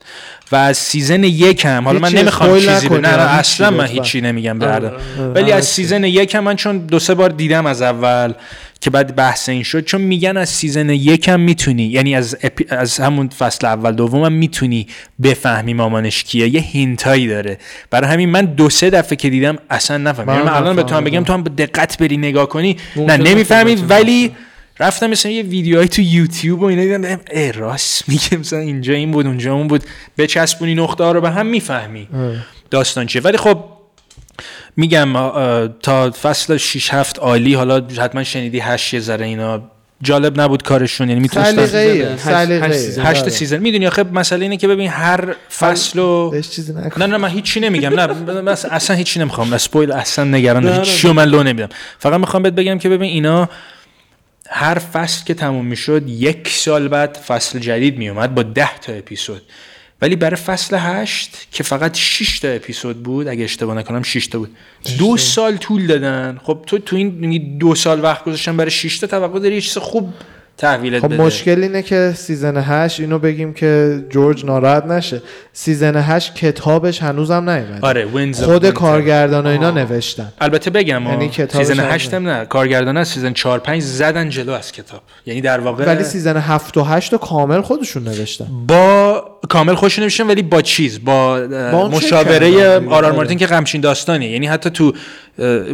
و 0.52 0.56
از 0.56 0.76
season 0.76 1.24
یک 1.24 1.64
هم 1.64 1.84
حالا 1.84 1.98
من 1.98 2.12
نمی‌خوام 2.12 2.58
چیزی 2.60 2.88
نه 2.88 3.08
اصلا 3.08 3.70
من. 3.70 3.86
هیچی 3.86 4.20
نمیگم 4.20 4.58
برادر 4.58 4.94
آره. 4.94 5.02
ولی 5.34 5.44
آره. 5.44 5.54
از 5.54 5.66
season 5.66 6.04
یک 6.04 6.34
هم 6.34 6.44
من 6.44 6.56
چون 6.56 6.78
دو 6.78 6.98
سه 6.98 7.14
بار 7.14 7.30
دیدم 7.30 7.66
از 7.66 7.82
اول 7.82 8.32
که 8.80 8.90
بعد 8.90 9.16
بحث 9.16 9.48
این 9.48 9.62
شد 9.62 9.84
چون 9.84 10.00
میگن 10.00 10.36
از 10.36 10.48
season 10.48 10.90
یک 10.90 11.28
هم 11.28 11.40
می‌تونی 11.40 11.82
یعنی 11.82 12.14
از, 12.14 12.36
epi- 12.42 12.66
از 12.68 12.98
همون 12.98 13.28
فصل 13.28 13.66
اول 13.66 13.92
دوم 13.92 14.24
هم 14.24 14.32
می‌تونی 14.32 14.86
بفهمی 15.22 15.74
مامانش 15.74 16.24
کیه 16.24 16.54
یه 16.54 16.60
hint 16.60 17.05
ایی 17.05 17.28
داره 17.28 17.58
برای 17.90 18.10
همین 18.10 18.28
من 18.28 18.44
دو 18.44 18.70
سه 18.70 18.90
دفعه 18.90 19.16
که 19.16 19.30
دیدم 19.30 19.58
اصلا 19.70 19.96
نفهمیدم 19.96 20.32
من 20.32 20.38
یعنی 20.38 20.56
الان 20.56 20.76
به 20.76 20.82
تو 20.82 20.94
هم. 20.94 21.04
بگم 21.04 21.24
تو 21.24 21.32
هم 21.32 21.42
به 21.42 21.50
دقت 21.50 21.98
بری 21.98 22.13
نگاه 22.16 22.48
کنی. 22.48 22.76
نه 22.96 23.02
ممکنه 23.02 23.30
نمی‌فهمی 23.30 23.72
متوجه 23.72 23.86
ولی 23.86 24.32
رفتم 24.80 25.06
مثلا 25.06 25.32
یه 25.32 25.42
ویدیوهای 25.42 25.88
تو 25.88 26.02
یوتیوب 26.02 26.62
و 26.62 26.64
اینا 26.64 26.82
دیدم 26.82 27.20
ای 27.32 27.52
راست 27.52 28.08
میگه 28.08 28.36
مثلا 28.36 28.58
اینجا 28.58 28.94
این 28.94 29.10
بود 29.10 29.26
اونجا 29.26 29.54
اون 29.54 29.68
بود. 29.68 29.82
بچسبونی 30.18 30.74
نقطه 30.74 31.04
ها 31.04 31.12
رو 31.12 31.20
به 31.20 31.30
هم 31.30 31.46
می‌فهمی. 31.46 32.08
داستان 32.70 33.06
چیه؟ 33.06 33.22
ولی 33.22 33.36
خب 33.36 33.64
میگم 34.76 35.12
تا 35.82 36.10
فصل 36.10 36.56
6 36.56 36.94
7 36.94 37.18
عالی 37.18 37.54
حالا 37.54 37.76
حتما 37.76 38.24
شنیدی 38.24 38.58
8 38.60 38.94
یه 38.94 39.00
ذره 39.00 39.26
اینا 39.26 39.70
جالب 40.02 40.40
نبود 40.40 40.62
کارشون 40.62 41.08
یعنی 41.08 41.20
می‌تونستن 41.20 41.62
هشت- 41.62 41.66
سلیقه‌ایه. 41.66 42.70
هشت 42.70 42.78
season. 42.78 43.06
هشت. 43.06 43.28
season 43.28 43.58
می‌دونی 43.58 43.86
آخه 43.86 44.02
مسئله 44.02 44.42
اینه 44.42 44.56
که 44.56 44.68
ببین 44.68 44.88
هر 44.88 45.34
فصل 45.58 45.98
و 45.98 46.40
چیزی 46.50 46.72
نه 46.96 47.06
نه 47.06 47.16
من 47.16 47.28
هیچی 47.28 47.60
نمیگم 47.60 48.00
نه 48.00 48.06
بس 48.06 48.64
اصلا 48.64 48.96
هیچی 48.96 49.20
نمی‌خوام 49.20 49.52
spoil 49.52 49.92
اصلا 49.92 50.24
نگران 50.24 50.68
هیچی 50.68 51.12
من 51.12 51.24
لو 51.24 51.42
نمیدم 51.42 51.68
فقط 51.98 52.20
می‌خوام 52.20 52.42
بهت 52.42 52.52
بگم 52.52 52.78
که 52.78 52.88
ببین 52.88 53.10
اینا 53.10 53.48
هر 54.50 54.78
فصل 54.78 55.24
که 55.24 55.34
تموم 55.34 55.66
می‌شد 55.66 56.08
یک 56.08 56.48
سال 56.48 56.88
بعد 56.88 57.14
فصل 57.16 57.58
جدید 57.58 57.98
میومد 57.98 58.34
با 58.34 58.42
ده 58.42 58.78
تا 58.78 58.92
اپیزود 58.92 59.42
ولی 60.02 60.16
برای 60.16 60.36
فصل 60.36 60.76
هشت 60.80 61.46
که 61.50 61.62
فقط 61.62 61.94
6 61.94 62.40
تا 62.40 62.48
اپیزود 62.48 63.02
بود 63.02 63.28
اگه 63.28 63.44
اشتباه 63.44 63.76
نکنم 63.76 64.02
6 64.02 64.26
تا 64.26 64.38
بود. 64.38 64.50
دو 64.98 65.16
سال 65.16 65.56
طول 65.56 65.86
دادن. 65.86 66.40
خب 66.42 66.58
تو 66.66 66.78
تو 66.78 66.96
این 66.96 67.06
میگی 67.06 67.38
دو 67.38 67.74
سال 67.74 68.02
وقت 68.02 68.24
گذاشتن 68.24 68.56
برای 68.56 68.70
6 68.70 68.98
تا 68.98 69.06
توقع 69.06 69.38
داری 69.38 69.54
یه 69.54 69.60
چیز 69.60 69.78
خوب 69.78 70.14
تحویلت 70.56 71.02
خب 71.02 71.08
بده. 71.08 71.22
مشکل 71.22 71.62
اینه 71.62 71.82
که 71.82 72.12
season 72.16 72.56
8 72.56 73.00
اینو 73.00 73.18
بگیم 73.18 73.54
که 73.54 74.04
جورج 74.10 74.44
ناراحت 74.44 74.86
نشه. 74.86 75.22
season 75.52 75.96
8 75.96 76.34
کتابش 76.34 77.02
هنوزم 77.02 77.50
نیومده. 77.50 77.86
آره 77.86 78.32
خود. 78.32 78.70
کارگردان 78.70 79.46
و 79.46 79.48
اینا 79.48 79.70
نوشتن. 79.70 80.32
البته 80.40 80.70
بگم 80.70 81.02
یعنی 81.02 81.30
یعنی 81.36 81.48
سیزن 81.52 81.80
هم 81.80 81.94
8 81.94 82.14
هم 82.14 82.28
نه 82.28 82.44
کارگردان 82.44 82.96
از 82.96 83.08
سیزن 83.08 83.32
4 83.32 83.58
5 83.58 83.82
زدن 83.82 84.28
جلو 84.28 84.52
از 84.52 84.72
کتاب. 84.72 85.02
یعنی 85.26 85.40
در 85.40 85.60
واقع 85.60 85.84
ولی 85.84 86.04
سیزن 86.04 86.36
7 86.36 86.76
و 86.76 86.82
8 86.82 87.12
رو 87.12 87.18
کامل 87.18 87.60
خودشون 87.60 88.04
نوشتن. 88.04 88.46
با 88.68 89.33
کامل 89.48 89.74
خوش 89.74 89.98
نمیشن 89.98 90.26
ولی 90.26 90.42
با 90.42 90.62
چیز 90.62 91.04
با, 91.04 91.38
مشاوره. 91.92 92.80
آرار. 92.88 93.12
مارتین 93.12 93.38
که 93.38 93.46
غمشین 93.46 93.80
داستانیه 93.80 94.30
یعنی 94.30 94.46
حتی 94.46 94.70
تو 94.70 94.92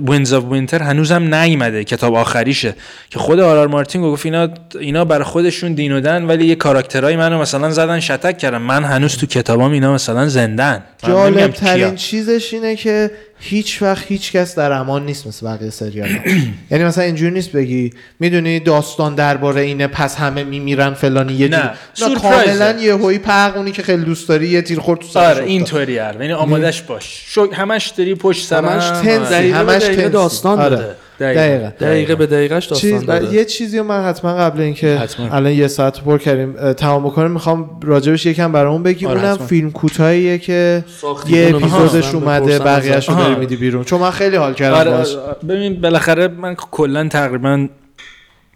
وینز 0.09 0.33
اف 0.33 0.45
وینتر 0.45 0.83
هنوزم 0.83 1.35
نیومده 1.35 1.85
کتاب 1.85 2.15
آخریشه 2.15 2.75
که 3.11 3.19
خود 3.19 3.41
آرار 3.41 3.69
مارتین 3.69 4.03
گفت 4.03 4.27
اینا 4.27 4.49
اینا 4.81 5.05
برای 5.05 5.25
خودشون 5.25 5.73
دینودن 5.73 6.25
ولی 6.25 6.47
یه 6.47 6.55
کاراکترای 6.55 7.17
منو 7.17 7.39
مثلا 7.39 7.71
زدن 7.71 8.01
شتک 8.01 8.39
کردن 8.39 8.59
من 8.59 8.85
هنوز 8.85 9.17
تو 9.17 9.27
کتابام 9.27 9.73
اینا 9.73 9.95
مثلا 9.95 10.29
زندن 10.29 10.85
جالب. 11.07 11.51
ترین 11.51 11.95
چیزش 11.95 12.55
اینه 12.55 12.77
که 12.77 13.11
هیچ 13.43 13.83
وقت 13.83 14.05
هیچ 14.07 14.33
کس 14.33 14.55
در 14.55 14.73
امان 14.73 15.07
نیست 15.07 15.27
مثل 15.27 15.47
بقیه 15.47 15.71
سریال 15.71 16.09
یعنی 16.71 16.85
مثلا 16.85 17.05
اینجوری 17.05 17.31
نیست 17.31 17.53
بگی 17.53 17.93
می‌دونی 18.21 18.61
داستان 18.61 19.15
درباره 19.15 19.61
اینه 19.61 19.87
پس 19.87 20.17
همه 20.17 20.45
میمیرن 20.45 20.95
فلانی 20.95 21.33
یه 21.33 21.49
نه. 21.49 21.73
نه. 22.03 22.15
کاملا 22.15 22.71
یه 22.81 22.95
هوی 22.95 23.19
پرقونی 23.19 23.73
که 23.73 23.83
خیلی 23.83 24.05
دوست 24.05 24.29
داری 24.29 24.49
یه 24.49 24.63
تیر 24.63 24.81
خورد 24.81 25.01
تو 25.01 25.07
سرش 25.07 25.37
آره. 25.37 25.45
اینطوری 25.45 25.99
هر 25.99 26.15
یعنی 26.21 26.33
آمادش 26.33 26.83
باش 26.83 27.23
شو 27.27 27.51
همش 27.53 27.87
داری 27.89 28.15
پشت 28.15 28.47
سر 28.47 28.65
همش 28.65 28.91
به 28.91 29.55
همش. 29.55 29.85
داستان 30.13 30.61
آره. 30.61 30.77
داره. 30.77 30.97
دقیقا 31.21 31.71
دقیقه 31.81 32.15
به 32.15 32.27
دقیقش 32.27 32.67
داستان 32.67 32.91
چیز 32.91 33.07
داره 33.07 33.35
یه 33.35 33.45
چیزی 33.45 33.79
رو 33.79 33.85
من 33.85 34.05
حتما 34.05 34.35
قبل 34.35 34.61
اینکه. 34.61 34.99
الان 35.33 35.53
یه 35.53 35.69
ساعت 35.69 36.01
پر 36.01 36.19
کردیم 36.19 36.73
تمام 36.73 37.05
بکنیم 37.05 37.31
می‌خوام 37.31 37.81
راجبش 37.83 38.27
یکم 38.27 38.53
برامون 38.53 38.83
بگی 38.83 39.07
آره، 39.07 39.21
اونم 39.21 39.33
حتما. 39.35 39.47
فیلم 39.47 39.71
کوتاهیه 39.71 40.39
که 40.39 40.85
یه 41.29 41.53
اپیزودش 41.57 42.15
اومده 42.15 42.45
بپرسم 42.45 42.65
بقیه‌اش 42.65 43.09
رو 43.09 43.15
ازش. 43.15 43.25
داری. 43.25 43.41
میدی 43.41 43.57
بیرون 43.57 43.85
چون 43.85 44.01
من 44.01 44.11
خیلی 44.11 44.37
حال 44.37 44.55
کردم 44.55 44.77
آره 44.77 44.91
باهاش. 44.91 45.17
آره. 45.17 45.37
ببین 45.49 45.81
بالاخره 45.81 46.29
من 46.29 46.55
کلا 46.55 47.09
تقریبا 47.09 47.69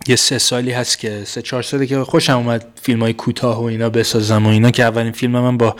یه 0.09 0.16
سه 0.16 0.38
سالی 0.38 0.72
هست 0.72 0.98
که 0.98 1.22
سه 1.24 1.42
چهار 1.42 1.62
سالی 1.62 1.86
که 1.86 1.98
خوشم 1.98 2.36
اومد 2.36 2.64
فیلم 2.82 3.00
های 3.00 3.12
کوتاه 3.12 3.61
و 3.61 3.64
اینا 3.64 3.90
بسازم 3.90 4.46
و 4.46 4.48
اینا 4.48 4.70
که 4.70 4.82
اولین 4.82 5.12
فیلم 5.12 5.32
من 5.32 5.57
با 5.57 5.76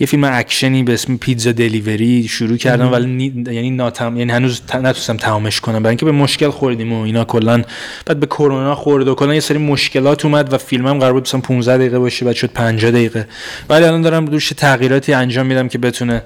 یه 0.00 0.06
فیلم 0.06 0.24
اکشنی 0.24 0.82
به 0.82 0.94
اسم 0.94 1.16
پیتزا 1.16 1.52
دلیوری 1.52 2.28
شروع 2.28 2.56
کردم 2.56 2.92
ولی 2.92 3.06
نی... 3.06 3.52
یعنی 3.52 3.70
ناتم 3.70 4.16
یعنی 4.16 4.32
هنوز 4.32 4.60
ت... 4.60 4.76
نتونستم 4.76 5.16
تمامش 5.16 5.60
کنم. 5.60 5.82
برای 5.82 5.90
اینکه 5.90 6.04
به 6.04 6.12
مشکل 6.12 6.50
خوردیم 6.50 6.92
و 6.92 7.02
اینا 7.02 7.24
کلا. 7.24 7.62
بعد 8.06 8.20
به 8.20 8.26
کرونا 8.26 8.74
خورد 8.74 9.08
و 9.08 9.14
کلا 9.14 9.34
یه 9.34 9.40
سری 9.40 9.58
مشکلات 9.58 10.24
اومد 10.24 10.52
و 10.52 10.58
فیلمم 10.58 10.98
قرار 10.98 11.12
بود 11.12 11.22
مثلا 11.22 11.40
15 11.40 11.76
دقیقه 11.76 11.98
باشه 11.98 12.24
بعد 12.24 12.34
شد 12.34 12.52
50 12.52 12.90
دقیقه. 12.90 13.28
ولی 13.68 13.84
الان 13.84 14.02
دارم 14.02 14.26
روش 14.26 14.48
تغییراتی 14.48 15.12
انجام 15.12 15.46
میدم 15.46 15.68
که 15.68 15.78
بتونه 15.78 16.22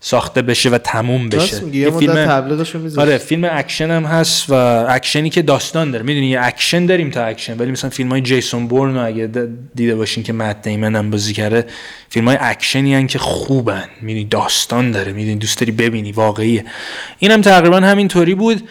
ساخته 0.00 0.42
بشه 0.42 0.70
و 0.70 0.78
تموم 0.78 1.28
بشه. 1.28 1.76
یه 1.76 1.90
می‌ذاشت. 2.78 2.98
آره 2.98 3.18
فیلم 3.18 3.48
اکشن 3.52 3.90
هم 3.90 4.04
هست 4.04 4.50
و 4.50 4.54
اکشنی 4.88 5.30
که 5.30 5.42
داستان 5.42 5.90
داره. 5.90 6.04
می‌دونی 6.04 6.26
یه 6.26 6.38
اکشن 6.42 6.86
داریم 6.86 7.10
تا 7.10 7.24
اکشن 7.24 7.58
ولی 7.58 7.70
مثلا 7.70 7.90
فیلم 7.90 8.08
های 8.08 8.20
جیسون 8.20 8.66
بورن 8.66 8.96
اگه 8.96 9.30
دیده 9.74 9.94
باشین 9.94 10.22
که 10.22 10.32
مت 10.32 10.62
دیمن 10.62 10.96
هم 10.96 11.10
بازی 11.10 11.32
کرده 11.32 11.66
فیلم 12.08 12.28
های 12.28 12.38
اکشنی 12.40 12.94
هن 12.94 13.06
که 13.06 13.18
خوبن. 13.18 13.84
می‌دونی 14.02 14.24
داستان 14.24 14.90
داره. 14.90 15.12
می‌دونی 15.12 15.36
دوست 15.36 15.60
داری 15.60 15.72
ببینی 15.72 16.12
واقعیه. 16.12 16.64
اینم 17.18 17.40
تقریبا 17.40 17.76
همینطوری 17.76 18.34
بود. 18.34 18.68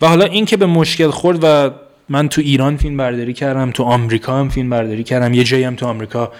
و 0.00 0.08
حالا 0.08 0.24
این 0.24 0.44
که 0.44 0.56
به 0.56 0.66
مشکل 0.66 1.10
خورد 1.10 1.38
و 1.42 1.70
من 2.08 2.28
تو 2.28 2.40
ایران 2.40 2.76
فیلم 2.76 2.96
برداری 2.96 3.32
کردم 3.32 3.70
تو 3.70 3.82
آمریکا 3.82 4.38
هم 4.38 4.48
فیلم 4.48 4.70
برداری 4.70 5.04
کردم 5.04 5.34
یه 5.34 5.44
جایی 5.44 5.64
هم 5.64 5.74
تو 5.74 5.86
آمریکا 5.86 6.32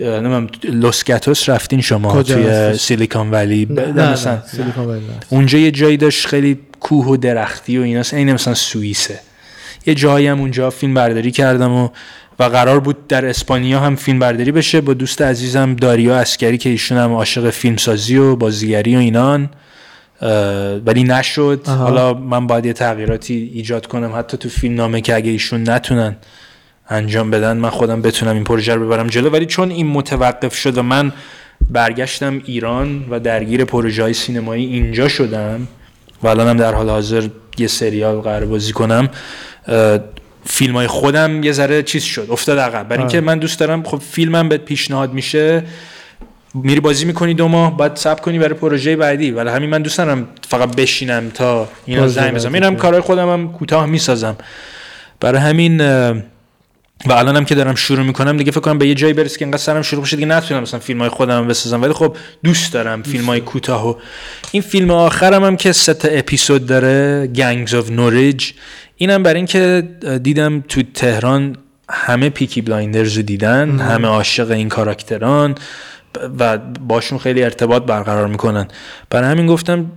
اه، 0.00 0.20
نمی‌دونم 0.20 0.48
لوس 0.64 1.04
گاتوس 1.04 1.48
رفتین 1.48 1.80
شما 1.80 2.12
کجا 2.12 2.34
توی؟ 2.34 2.78
سیلیکون 2.78 3.30
ولی 3.30 3.66
نه 3.70 3.86
نه 3.86 4.12
مثلا 4.12 4.34
نه، 4.34 4.42
سیلیکون 4.46 4.84
ولی 4.84 5.00
نه. 5.00 5.06
اونجا 5.28 5.58
یه 5.58 5.70
جایی 5.70 5.96
داشت 5.96 6.26
خیلی 6.26 6.58
کوه 6.80 7.06
و 7.06 7.16
درختی 7.16 7.78
و 7.78 7.82
ایناست 7.82 8.14
عین 8.14 8.32
مثلا 8.32 8.54
سوئیسه 8.54 9.20
یه 9.86 9.94
جایی 9.94 10.26
هم 10.26 10.40
اونجا 10.40 10.70
فیلم 10.70 10.94
برداری 10.94 11.30
کردم 11.30 11.72
و 11.72 11.88
و 12.38 12.44
قرار 12.44 12.80
بود 12.80 13.06
در 13.08 13.26
اسپانیا 13.26 13.80
هم 13.80 13.96
فیلم 13.96 14.18
برداری 14.18 14.52
بشه 14.52 14.80
با 14.80 14.94
دوست 14.94 15.22
عزیزم 15.22 15.74
داریا 15.74 16.16
اسکری 16.16 16.58
که 16.58 16.70
ایشون 16.70 16.98
هم 16.98 17.12
عاشق 17.12 17.50
فیلم 17.50 17.76
سازی 17.76 18.16
و 18.16 18.36
بازیگری 18.36 18.96
و 18.96 18.98
اینان 18.98 19.50
ولی 20.86 21.04
نشد 21.04 21.62
آها. 21.66 21.76
حالا 21.76 22.14
من 22.14 22.46
باید 22.46 22.66
یه 22.66 22.72
تغییراتی 22.72 23.50
ایجاد 23.54 23.86
کنم 23.86 24.12
حتی 24.16 24.36
تو 24.36 24.48
فیلم 24.48 24.74
نامه 24.74 25.00
که 25.00 25.14
اگه 25.14 25.30
ایشون 25.30 25.70
نتونن 25.70 26.16
انجام 26.90 27.30
بدن 27.30 27.56
من 27.56 27.70
خودم 27.70 28.02
بتونم 28.02 28.34
این 28.34 28.44
پروژه 28.44 28.74
رو 28.74 28.86
ببرم 28.86 29.06
جلو. 29.06 29.30
ولی 29.30 29.46
چون 29.46 29.70
این 29.70 29.86
متوقف 29.86 30.56
شد 30.56 30.78
و 30.78 30.82
من 30.82 31.12
برگشتم 31.70 32.42
ایران 32.44 33.04
و 33.10 33.20
درگیر 33.20 33.64
پروژه 33.64 34.02
های 34.02 34.14
سینمایی 34.14 34.66
اینجا 34.66 35.08
شدم 35.08 35.68
و 36.22 36.28
الانم 36.28 36.56
در 36.56 36.74
حال 36.74 36.88
حاضر 36.88 37.28
یه 37.58 37.66
سریال 37.66 38.20
قرار 38.20 38.44
بازی 38.44 38.72
کنم 38.72 39.08
فیلم 40.46 40.74
های 40.74 40.86
خودم 40.86 41.42
یه 41.44 41.52
ذره 41.52 41.82
چیز 41.82 42.02
شد 42.02 42.26
افتاد 42.30 42.58
عقب. 42.58 42.88
برای 42.88 43.00
اینکه 43.00 43.20
من 43.20 43.38
دوست 43.38 43.60
دارم 43.60 43.82
خب 43.82 43.98
فیلمم 43.98 44.48
بهت 44.48 44.60
پیشنهاد 44.60 45.12
میشه. 45.12 45.62
میری 46.54 46.80
بازی 46.80 47.04
می‌کنی 47.04 47.34
دو 47.34 47.48
ماه 47.48 47.76
بعد 47.76 47.96
سب 47.96 48.20
کنی 48.20 48.38
برای 48.38 48.54
پروژه 48.54 48.96
بعدی. 48.96 49.30
ولی 49.30 49.50
همین 49.50 49.70
من 49.70 49.82
دوست 49.82 49.98
دارم 49.98 50.28
فقط 50.48 50.76
بشینم 50.76 51.30
تا 51.34 51.68
اینا 51.86 52.08
زنگ 52.08 52.34
بزنم. 52.34 52.62
کنی. 52.62 52.76
کارهای 52.76 53.00
خودم 53.00 53.32
هم 53.32 53.52
کوتاه 53.52 53.86
می‌سازم. 53.86 54.36
برای 55.20 55.40
همین 55.40 55.82
و 57.06 57.12
الانم 57.12 57.44
که 57.44 57.54
دارم 57.54 57.74
شروع 57.74 58.02
می‌کنم 58.02 58.36
دیگه 58.36 58.50
فکر 58.50 58.60
کنم 58.60 58.78
به 58.78 58.88
یه 58.88 58.94
جایی 58.94 59.12
برسه 59.12 59.38
که 59.38 59.44
انقدر 59.44 59.62
سرم 59.62 59.82
شلوغ 59.82 60.02
بشه 60.02 60.16
دیگه 60.16 60.28
نتونم 60.28 60.62
مثلا 60.62 60.80
فیلم 60.80 61.00
های 61.00 61.08
خودم 61.08 61.46
بسازم. 61.46 61.82
ولی 61.82 61.92
خب 61.92 62.16
دوست 62.44 62.72
دارم 62.72 63.02
فیلم 63.02 63.24
های 63.24 63.40
کوتاه 63.40 63.88
و 63.88 63.94
این 64.52 64.62
فیلم 64.62 64.90
آخرم 64.90 65.44
هم 65.44 65.56
که 65.56 65.72
سه 65.72 65.94
تا 65.94 66.08
اپیزود 66.08 66.66
داره 66.66 67.26
Gangs 67.26 67.74
of 67.74 67.90
Norwich 67.90 68.50
اینم 68.96 69.22
برای 69.22 69.36
اینکه 69.36 69.88
دیدم 70.22 70.64
تو 70.68 70.82
تهران 70.94 71.56
همه 71.90 72.30
Peaky 72.30 72.60
Blinders 72.60 73.16
رو 73.16 73.22
دیدن 73.22 73.78
همه 73.78 74.08
عاشق 74.08 74.50
این 74.50 74.68
کاراکتران 74.68 75.54
و 76.38 76.58
باشون 76.58 77.18
خیلی 77.18 77.42
ارتباط 77.42 77.82
برقرار 77.82 78.26
می‌کنن. 78.26 78.68
برای 79.10 79.30
همین 79.30 79.46
گفتم 79.46 79.90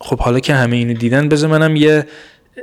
خب 0.00 0.18
حالا 0.18 0.40
که 0.40 0.54
همه 0.54 0.76
اینو 0.76 0.94
دیدن 0.94 1.28
بذار 1.28 1.50
منم 1.50 1.76
یه 1.76 2.06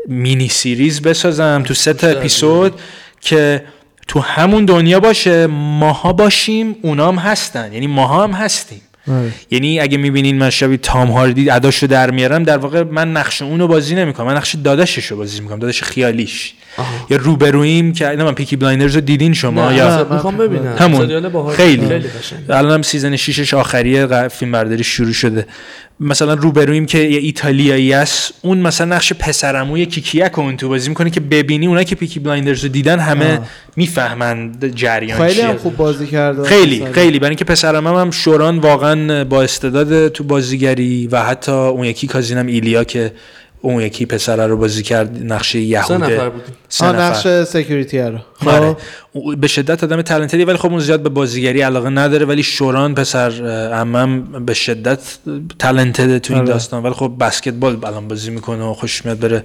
mini 0.08 0.50
series 0.50 1.02
بسازم 1.02 1.64
تو 1.66 1.74
سه 1.74 1.94
تا 1.94 2.08
اپیزود 2.08 2.80
که 3.22 3.64
تو 4.08 4.20
همون 4.20 4.66
دنیا 4.66 5.00
باشه 5.00 5.48
ماها 5.48 6.14
باشیم 6.14 6.76
اونا 6.82 7.08
هم 7.08 7.16
هستن. 7.18 7.74
یعنی 7.74 7.88
ماها 7.88 8.24
هم 8.24 8.32
هستیم. 8.32 8.82
آره. 9.08 9.32
یعنی 9.52 9.80
اگه 9.80 9.98
می‌بینین 9.98 10.38
من 10.38 10.50
شبیه 10.50 10.78
تام 10.78 11.12
هاردی 11.12 11.50
اداشو 11.50 11.88
در 11.88 12.12
میارم 12.12 12.44
در 12.44 12.58
واقع 12.58 12.84
من 12.84 13.12
نقش 13.12 13.42
اونو 13.42 13.68
بازی 13.68 13.96
نمی‌کنم. 13.96 14.28
من 14.28 14.38
نقش 14.38 14.56
داداشش 14.56 15.06
رو 15.06 15.18
بازی 15.18 15.42
می‌کنم 15.42 15.60
داداش 15.60 15.84
خیالیش. 15.84 16.54
یا 17.10 17.18
روبرویم 17.18 17.94
که 17.94 18.06
نه 18.06 18.24
من 18.24 18.32
Peaky 18.34 18.56
Blinders 18.56 18.96
رو 18.96 19.02
دیدین 19.02 19.34
شما؟ 19.34 19.70
نه 19.70 19.76
یا 19.76 20.08
می‌خوام 20.12 20.38
ببینم. 20.38 20.76
همون. 20.80 21.52
خیلی. 21.56 22.04
الان 22.50 22.72
هم 22.72 22.82
سیزن 22.82 23.16
6 23.16 23.54
آخریه 23.54 24.28
فیلم 24.28 24.52
برداری 24.52 24.84
شروع 24.84 25.14
شده. 25.14 25.48
مثلا 26.00 26.34
روبرویم 26.34 26.86
که 26.86 26.98
یه 26.98 27.20
ایتالیایی 27.20 27.94
است 27.94 28.34
اون 28.42 28.58
مثلا 28.58 28.96
نقش 28.96 29.14
پسرعموی 29.14 29.86
کیکیک 29.86 30.40
اون 30.40 30.58
تو 30.58 30.70
بازی 30.70 30.90
می‌کنه 30.90 31.10
که 31.10 31.20
ببینی 31.20 31.68
اونایی 31.68 31.86
که 31.86 31.96
پیکی 31.96 32.20
بلایندرز 32.20 32.64
رو 32.64 32.70
دیدن 32.70 33.00
همه 33.00 33.38
آه. 33.38 33.48
می‌فهمند 33.76 34.76
جریان 34.76 35.18
خیلی 35.18 35.34
چیه. 35.34 35.48
هم 35.48 35.58
خوب 35.58 35.78
بازی 35.78 36.08
کرده 36.08 36.44
خیلی 36.44 36.80
مثلا. 36.80 36.92
خیلی 36.92 37.20
برای 37.20 37.30
اینکه 37.30 37.46
پسرم 37.46 37.88
هم 37.88 38.12
شوران 38.12 38.60
واقعا 38.60 39.24
با 39.24 39.44
استعداد 39.44 40.08
تو 40.08 40.24
بازیگری 40.24 41.08
و 41.08 41.24
حتی 41.24 41.52
اون 41.52 41.86
یکی 41.86 42.08
کازینم 42.08 42.48
ایلیا 42.48 42.84
که 42.84 43.12
اون 43.66 43.82
یکی 43.82 44.06
پسره 44.06 44.48
رو 44.48 44.58
بازی 44.58 44.84
کرد 44.84 45.34
نقشه 45.34 45.60
سه 45.60 45.60
یهوده. 45.60 45.98
نفر 45.98 46.32
سه 46.70 46.86
نفر. 46.86 46.98
نقش 47.00 47.48
سکیوریتی 47.48 48.00
رو. 48.00 48.20
آره. 48.46 48.74
خب. 48.74 48.78
او 49.14 49.36
به 49.36 49.48
شدت 49.48 49.84
آدم 49.84 50.02
talented 50.02 50.39
ی 50.39 50.44
ولی 50.44 50.58
خب 50.58 50.72
اون 50.72 50.80
زیاد 50.80 51.04
به 51.04 51.10
بازیگری 51.10 51.62
علاقه 51.62 51.90
نداره 51.90 52.26
ولی 52.26 52.44
شوران 52.44 52.96
پسر 52.96 53.32
عمم 53.74 54.46
به 54.46 54.54
شدت 54.54 55.00
talented 55.60 56.18
تو 56.18 56.34
این 56.34 56.44
آره. 56.44 56.54
داستان. 56.54 56.84
ولی 56.84 56.94
خب 56.94 57.14
بسکتبال 57.20 57.86
الان 57.86 58.08
بازی 58.08 58.32
می‌کنه 58.32 58.64
و 58.64 58.74
خوشش 58.74 59.06
میاد 59.06 59.20
بره 59.20 59.44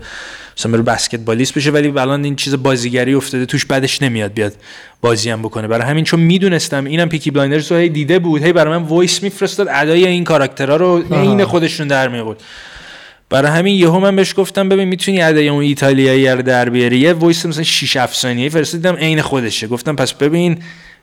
مثلا 0.59 0.73
بره 0.73 0.83
بسکتبالیست 0.83 1.55
بشه 1.55 1.71
ولی 1.71 1.89
الان 1.89 2.25
این 2.25 2.37
چیز 2.37 2.63
بازیگری 2.63 3.15
افتاده 3.15 3.47
توش 3.47 3.67
بدش 3.67 4.03
نمیاد 4.03 4.33
بیاد 4.33 4.53
بازی 5.01 5.31
هم 5.31 5.43
بکنه. 5.43 5.69
برای 5.69 5.87
همین 5.87 6.05
چون 6.05 6.21
می‌دونستم 6.21 6.85
اینم 6.85 7.09
Peaky 7.09 7.31
Blinders 7.31 7.73
رو 7.73 7.79
هی 7.79 7.89
دیده 7.89 8.19
بود 8.19 8.43
هی 8.43 8.53
برای 8.53 8.79
من 8.79 8.87
voice 8.87 9.23
میفرستاد 9.23 9.69
ادای 9.71 10.07
این 10.07 10.25
کاراکترها 10.25 10.77
رو 10.77 11.03
عین 11.13 11.45
خودشون 11.45 11.89
در 11.89 12.09
می 12.09 12.19
آورد 12.19 12.43
برای 13.31 13.51
همین 13.53 13.77
یهو 13.77 13.99
من 13.99 14.17
بهش 14.17 14.35
گفتم 14.37 14.69
ببین 14.69 14.89
می‌تونی 14.89 15.23
ادای 15.23 15.49
اون 15.49 15.63
ایتالیایی 15.63 16.29
رو 16.29 16.43
در 16.43 16.69
بیاری؟ 16.69 16.99
یه 16.99 17.13
voice 17.13 17.47
مثلا 17.47 17.63
6 17.63 17.97
7 17.97 18.17
ثانیه‌ای 18.17 18.51
فرستادم 18.51 18.97
عین 18.97 19.23
خودشه. 19.23 19.67
گفتم 19.67 19.97
پس 19.97 20.13
ببین 20.13 20.59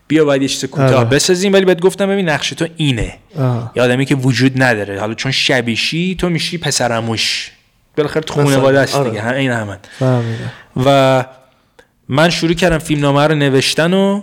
بیا 0.08 0.26
باید 0.26 0.42
یه 0.42 0.48
چیز 0.48 0.66
کوتاه 0.66 0.96
آره. 0.96 1.10
بسازیم 1.10 1.54
ولی 1.54 1.66
بهت 1.66 1.82
گفتم 1.82 2.08
ببین 2.08 2.30
نقش 2.30 2.50
تو 2.50 2.68
اینه. 2.78 3.14
یه 3.76 3.84
آدمی 3.84 4.06
که 4.06 4.16
وجود 4.16 4.64
نداره. 4.64 5.00
حالا 5.00 5.14
چون 5.14 5.32
شبیهشی 5.32 6.16
تو 6.20 6.30
میشی 6.30 6.58
پسرعموش 6.58 7.52
بالاخره 7.98 8.22
تو 8.22 8.34
خانواده 8.34 8.80
است 8.80 8.96
آره. 8.96 9.10
دیگه. 9.10 9.22
هم 9.22 9.36
این 9.36 9.52
همن 9.52 9.78
فهمیدم. 10.00 10.52
و 10.86 11.26
من 12.10 12.30
شروع 12.30 12.54
کردم 12.54 12.78
فیلمنامه 12.78 13.28
رو 13.28 13.36
نوشتن 13.36 13.94
و 13.94 14.22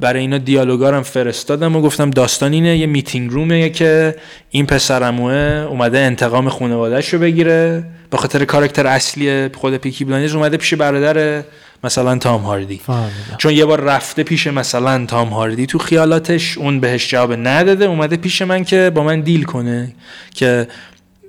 برای 0.00 0.20
اینا 0.20 0.38
دیالوگارم 0.38 1.02
فرستادم 1.02 1.76
و 1.76 1.80
گفتم 1.80 2.10
داستان 2.10 2.52
اینه 2.52 2.78
یه 2.78 2.86
meeting 2.86 3.30
room 3.30 3.62
ه 3.62 3.70
که 3.70 4.16
این 4.50 4.66
پسرعموه 4.66 5.66
اومده 5.70 5.98
انتقام 5.98 6.48
خانوادهش 6.48 7.08
رو 7.08 7.18
بگیره. 7.18 7.84
به 8.10 8.16
خاطر 8.16 8.44
کاراکتر 8.44 8.86
اصلی 8.86 9.48
خود 9.48 9.76
Peaky 9.76 10.04
Blinders 10.04 10.34
اومده 10.34 10.56
پیش 10.56 10.74
برادر 10.74 11.42
مثلا 11.84 12.18
تام 12.18 12.40
هاردی. 12.40 12.80
فهمیدم. 12.86 13.10
چون 13.38 13.52
یه 13.52 13.64
بار 13.64 13.80
رفته 13.80 14.22
پیش 14.22 14.46
مثلا 14.46 15.06
تام 15.06 15.28
هاردی 15.28 15.66
تو 15.66 15.78
خیالاتش 15.78 16.58
اون 16.58 16.80
بهش 16.80 17.10
جواب 17.10 17.32
نداده 17.32 17.84
اومده 17.84 18.16
پیش 18.16 18.42
من 18.42 18.64
که 18.64 18.90
با 18.94 19.02
من 19.02 19.20
دیل 19.20 19.44
کنه 19.44 19.92
که 20.34 20.68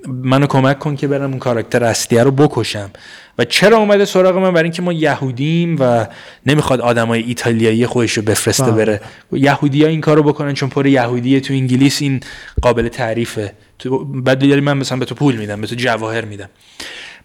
منو 0.08 0.46
کمک 0.46 0.78
کن 0.78 0.96
که 0.96 1.08
برم 1.08 1.30
اون 1.30 1.38
کاراکتر 1.38 1.84
اصلیه 1.84 2.22
رو 2.22 2.30
بکشم. 2.30 2.90
و 3.38 3.44
چرا 3.44 3.76
اومده 3.76 4.04
سراغ 4.04 4.36
من؟ 4.36 4.50
برای 4.52 4.64
اینکه 4.64 4.82
ما 4.82 4.92
یهودیم 4.92 5.76
و 5.80 6.06
نمی‌خواد 6.46 6.80
آدمای 6.80 7.22
ایتالیایی 7.22 7.86
خودش 7.86 8.12
رو 8.12 8.22
بفرسته 8.22 8.64
بله. 8.64 8.72
بره. 8.72 9.00
یهودی 9.32 9.82
ها 9.82 9.88
این 9.88 10.00
کارو 10.00 10.22
بکنن 10.22 10.54
چون 10.54 10.68
پر 10.68 10.86
یهودیه 10.86 11.40
تو 11.40 11.54
انگلیس 11.54 12.02
این 12.02 12.20
قابل 12.62 12.88
تعریفه. 12.88 13.52
تو 13.78 14.04
بعد 14.04 14.38
دیگه 14.38 14.60
من 14.60 14.76
مثلا 14.76 14.98
به 14.98 15.04
تو 15.04 15.14
پول 15.14 15.36
میدم 15.36 15.60
به 15.60 15.66
تو 15.66 15.74
جواهر 15.74 16.24
میدم. 16.24 16.48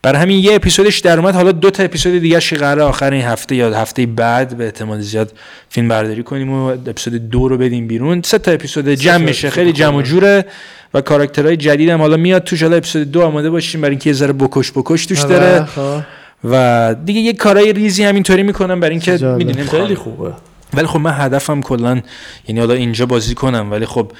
برای 0.01 0.21
همین 0.21 0.43
یه 0.43 0.55
اپیزودش 0.55 0.99
در 0.99 1.19
اومد. 1.19 1.35
حالا 1.35 1.51
دو 1.51 1.69
تا 1.69 1.83
اپیزود 1.83 2.21
دیگه 2.21 2.39
قراره 2.39 2.83
آخر 2.83 3.13
این 3.13 3.21
هفته 3.21 3.55
یا 3.55 3.79
هفته 3.79 4.05
بعد 4.05 4.57
به 4.57 4.65
احتمال 4.65 5.01
زیاد 5.01 5.31
فیلم 5.69 5.87
برداری 5.87 6.23
کنیم 6.23 6.53
و 6.53 6.65
اپیزود 6.65 7.29
دو 7.29 7.47
رو 7.47 7.57
بدیم 7.57 7.87
بیرون. 7.87 8.21
سه 8.21 8.37
تا 8.37 8.51
اپیزود 8.51 8.89
جمع 8.89 9.25
میشه. 9.25 9.49
خیلی 9.49 9.73
جمع 9.73 9.89
و 9.89 9.91
کامل. 9.91 10.03
جوره 10.03 10.45
و 10.93 11.01
کاراکترهای 11.01 11.57
جدید 11.57 11.89
هم 11.89 11.99
حالا 11.99 12.17
میاد 12.17 12.43
توش. 12.43 12.63
حالا 12.63 12.75
اپیزود 12.75 13.11
دو 13.11 13.21
آماده 13.21 13.49
باشیم 13.49 13.81
برای 13.81 13.91
اینکه 13.91 14.09
یه 14.09 14.13
ذره 14.15 14.33
بکش 14.33 14.71
بکش 14.71 15.05
توش 15.05 15.23
آره، 15.23 15.29
داره. 15.29 15.65
خب. 15.65 15.99
و 16.43 16.95
دیگه 17.05 17.19
یه 17.19 17.33
کارهای 17.33 17.73
ریزی 17.73 18.03
همینطوری 18.03 18.43
می‌کنم 18.43 18.79
برای 18.79 18.91
اینکه. 18.91 19.11
می‌دونیم 19.11 19.65
خیلی 19.65 19.95
خوبه. 19.95 20.31
ولی 20.73 20.87
خب 20.87 20.99
من 20.99 21.13
هدفم 21.13 21.61
کلا 21.61 22.01
یعنی 22.47 22.59
حالا 22.59 22.73
اینجا 22.73 23.05
بازی 23.05 23.35
کنم. 23.35 23.71
ولی 23.71 23.85
خب 23.85 24.11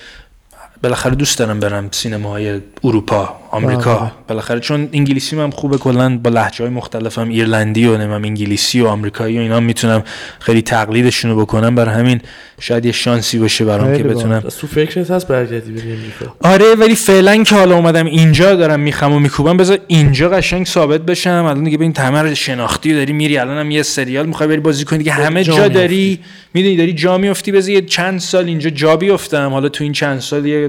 بالاخره 0.84 1.16
دوست 1.16 1.40
دارم 1.40 1.60
برم 1.60 1.90
سینماهای 1.92 2.60
اروپا 2.84 3.36
آمریکا. 3.52 4.12
بالاخره 4.28 4.60
چون 4.60 4.90
انگلیسی 4.94 5.40
هم 5.40 5.50
خوبه 5.50 5.78
کلا 5.78 6.18
با 6.18 6.30
لهجه 6.30 6.64
های 6.64 6.74
مختلفم 6.74 7.30
ایرلندی 7.30 7.86
و 7.86 7.98
نمیم 7.98 8.24
انگلیسی 8.24 8.82
و 8.82 8.88
آمریکایی 8.88 9.38
و 9.38 9.42
اینا 9.42 9.60
می‌تونم 9.60 10.04
خیلی 10.40 10.62
تقلیدشون 10.62 11.32
رو 11.32 11.42
بکنم. 11.42 11.76
بر 11.76 11.90
همین 11.90 12.22
شاید 12.60 12.86
یه 12.86 12.92
شانسی 12.92 13.40
باشه 13.40 13.66
برام 13.66 13.98
که 13.98 14.04
بتونم. 14.04 14.40
تو 14.40 14.68
فکرت 14.68 15.12
هست 15.12 15.28
برگردی 15.28 15.72
بری 15.72 15.92
امریکا 15.92 16.36
آره 16.42 16.76
ولی 16.76 16.96
فعلا 16.96 17.44
که 17.44 17.56
حالا 17.56 17.76
اومدم 17.76 18.06
اینجا 18.06 18.56
دارم 18.56 18.80
میخم 18.80 19.12
و 19.14 19.20
میکوبم 19.20 19.58
بذار 19.58 19.80
اینجا 19.88 20.30
قشنگ 20.30 20.66
ثابت 20.66 21.02
بشم. 21.02 21.30
الان 21.30 21.64
دیگه 21.64 21.78
به 21.78 21.84
این 21.84 21.94
تمر 21.94 22.34
شناختی 22.34 22.94
داری 22.94 23.14
میری 23.14 23.38
الان 23.38 23.58
هم 23.58 23.72
یه 23.72 23.84
سریال 23.84 24.26
می‌خوای 24.26 24.50
بری 24.50 24.60
بازی 24.60 24.86
کنی 24.86 24.98
دیگه 24.98 25.12
همه 25.12 25.44
جا 25.44 25.68
داری 25.68 26.20
می‌دونی 26.54 26.78
داری 26.78 26.94
جا 26.94 27.18
میافتی. 27.18 27.52
بذار 27.52 27.72
یه 27.72 27.82
چند 27.82 28.20
سال 28.20 28.46
اینجا 28.46 28.70
جا 28.70 28.96
بیفتم. 28.96 29.50
حالا 29.50 29.70
تو 29.70 29.84
این 29.84 29.94
چند 29.94 30.20
سال 30.20 30.46
یه 30.46 30.65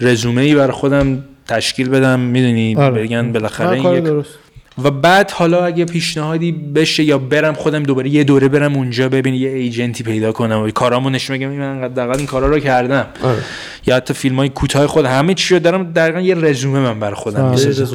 رزومه 0.00 0.42
ای 0.42 0.54
برای 0.54 0.72
خودم 0.72 1.24
تشکیل 1.48 1.88
بدم. 1.88 2.20
می‌دونی 2.20 2.76
آره. 2.76 3.02
بگن 3.02 3.32
بالاخره 3.32 3.70
این 3.70 3.94
یک 3.94 4.04
درست. 4.04 4.38
و 4.84 4.90
بعد 4.90 5.30
حالا 5.30 5.64
اگه 5.64 5.84
پیشنهادی 5.84 6.52
بشه 6.52 7.02
یا 7.02 7.18
برم 7.18 7.54
خودم 7.54 7.82
دوباره 7.82 8.08
یه 8.08 8.24
دوره 8.24 8.48
برم 8.48 8.76
اونجا 8.76 9.08
ببین 9.08 9.34
یه 9.34 9.48
ایجنتی 9.48 10.02
پیدا 10.04 10.32
کنم 10.32 10.62
و 10.62 10.70
کارامو 10.70 11.10
نشون 11.10 11.38
بدم 11.38 11.48
من 11.48 11.82
حداقل 11.84 12.16
این 12.16 12.26
کارا 12.26 12.46
رو 12.46 12.58
کردم. 12.58 13.06
آره. 13.22 13.38
یا 13.86 13.96
حتی 13.96 14.14
فیلم 14.14 14.36
های 14.36 14.48
کوتاه 14.48 14.86
خود 14.86 15.04
همه 15.04 15.34
چی 15.34 15.54
رو 15.54 15.60
دارم 15.60 15.92
دقیقا 15.92 16.20
یه 16.20 16.34
رزومه 16.34 16.78
من 16.80 17.00
برای 17.00 17.14
خودم 17.14 17.50
می‌درست. 17.50 17.94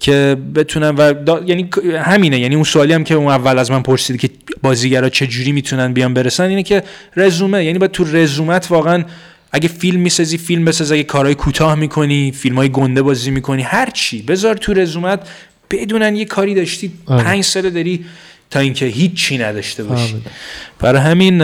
که 0.00 0.36
بتونم 0.54 0.94
و 0.98 1.14
دا- 1.26 1.48
یعنی 1.48 1.70
همینه. 1.98 2.38
یعنی 2.38 2.54
اون 2.54 2.64
سوالی 2.64 2.92
هم 2.92 3.04
که 3.04 3.14
اون 3.14 3.26
اول 3.26 3.58
از 3.58 3.70
من 3.70 3.82
پرسیدی 3.82 4.18
که 4.18 4.30
بازیگرا 4.62 5.08
چه 5.08 5.26
جوری 5.26 5.52
می‌تونن 5.52 5.92
بیان 5.92 6.14
برسن 6.14 6.44
اینه 6.44 6.62
که 6.62 6.82
رزومه. 7.16 7.64
یعنی 7.64 7.78
باید 7.78 7.90
تو 7.90 8.04
رزومت 8.04 8.66
واقعا 8.70 9.04
اگه 9.54 9.68
فیلم 9.68 10.00
می‌سازی 10.00 10.38
فیلم 10.38 10.64
بساز 10.64 10.92
اگه 10.92 11.02
کارهای 11.02 11.34
کوتاه 11.34 11.74
می‌کنی 11.74 12.32
فیلم 12.32 12.56
های 12.56 12.68
گنده 12.68 13.02
بازی 13.02 13.30
می‌کنی 13.30 13.62
هر 13.62 13.90
چی 13.90 14.22
بذار 14.22 14.54
تو 14.54 14.74
رزومت 14.74 15.28
بدونن 15.70 16.16
یه 16.16 16.24
کاری 16.24 16.54
داشتی 16.54 16.92
آره. 17.06 17.24
پنج 17.24 17.44
ساله 17.44 17.70
داری 17.70 18.04
تا 18.50 18.60
اینکه 18.60 18.86
هیچی 18.86 19.38
نداشته 19.38 19.84
باشی 19.84 20.06
فهمیدم. 20.08 20.30
برای 20.78 21.00
همین 21.00 21.42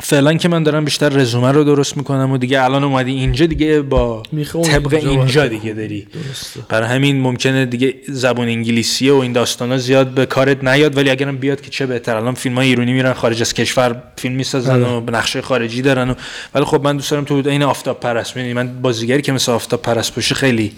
فعلا 0.00 0.34
که 0.34 0.48
من 0.48 0.62
دارم 0.62 0.84
بیشتر 0.84 1.08
رزومه 1.08 1.52
رو 1.52 1.64
درست 1.64 1.96
می‌کنم 1.96 2.32
و 2.32 2.38
دیگه 2.38 2.62
الان 2.62 2.84
اومدی 2.84 3.12
اینجا 3.12 3.46
دیگه 3.46 3.80
با 3.80 4.22
طبق 4.64 4.94
اینجا 4.94 5.46
دیگه 5.46 5.72
داری. 5.72 6.06
درسته. 6.12 6.60
برای 6.68 6.88
همین 6.88 7.20
ممکنه 7.20 7.66
دیگه 7.66 7.94
زبان 8.08 8.48
انگلیسیه 8.48 9.12
و 9.12 9.16
این 9.16 9.32
داستانا 9.32 9.78
زیاد 9.78 10.06
به 10.06 10.26
کارت 10.26 10.64
نیاد 10.64 10.96
ولی 10.96 11.10
اگرم 11.10 11.36
بیاد 11.36 11.60
که 11.60 11.70
چه 11.70 11.86
بهتر. 11.86 12.16
الان 12.16 12.34
فیلم 12.34 12.54
های 12.54 12.66
ایرانی 12.66 12.92
میرن 12.92 13.12
خارج 13.12 13.40
از 13.40 13.54
کشور 13.54 14.02
فیلم 14.16 14.34
می‌سازن 14.34 14.82
و 14.82 15.00
به 15.00 15.12
نقشه 15.12 15.42
خارجی 15.42 15.82
دارن 15.82 16.10
و 16.10 16.14
ولی 16.54 16.64
خب 16.64 16.84
من 16.84 16.96
دوست 16.96 17.10
دارم 17.10 17.24
تو 17.24 17.42
این 17.46 17.62
آفتاب 17.62 18.00
پرست. 18.00 18.36
من 18.36 18.82
بازیگری 18.82 19.22
که 19.22 19.32
مثل 19.32 19.52
آفتاب 19.52 19.82
پرست 19.82 20.14
باشه 20.14 20.34
خیلی 20.34 20.72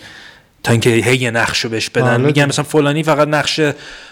تا 0.64 0.72
اینکه 0.72 0.90
هی 0.90 1.16
یه 1.16 1.30
نقشو 1.30 1.68
بهش 1.68 1.90
بدن. 1.90 2.06
آره. 2.06 2.16
میگن. 2.16 2.44
مثلا 2.44 2.64
فلانی 2.64 3.02
فقط 3.02 3.28
نقش 3.28 3.60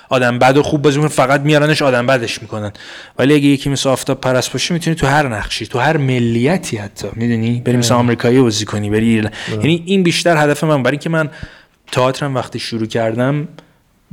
آدم 0.08 0.38
بد 0.38 0.56
و 0.56 0.62
خوب 0.62 0.82
بازی 0.82 0.96
می‌کنه 0.96 1.14
فقط 1.14 1.40
میارنش 1.40 1.82
آدم 1.82 2.06
بدش 2.06 2.42
می‌کنن. 2.42 2.72
ولی 3.18 3.34
اگه 3.34 3.44
یکی 3.44 3.70
مثل 3.70 3.88
آفتاب 3.88 4.20
پرست 4.20 4.52
باشه 4.52 4.74
می‌تونی 4.74 4.96
تو 4.96 5.06
هر 5.06 5.28
نقشی 5.28 5.66
تو 5.66 5.78
هر 5.78 5.96
ملیتی 5.96 6.76
حتی 6.76 7.08
می‌دونی؟ 7.12 7.62
بری 7.64 7.76
مثل 7.76 7.94
آمریکایی 7.94 8.40
بازی 8.40 8.64
کنی 8.64 8.90
بری 8.90 9.08
ایرلند. 9.08 9.32
یعنی 9.50 9.82
این 9.86 10.02
بیشتر 10.02 10.36
هدف 10.36 10.64
من. 10.64 10.82
برای 10.82 10.94
اینکه 10.94 11.10
من 11.10 11.30
تئاترم 11.92 12.34
وقتی 12.34 12.58
شروع 12.58 12.86
کردم 12.86 13.48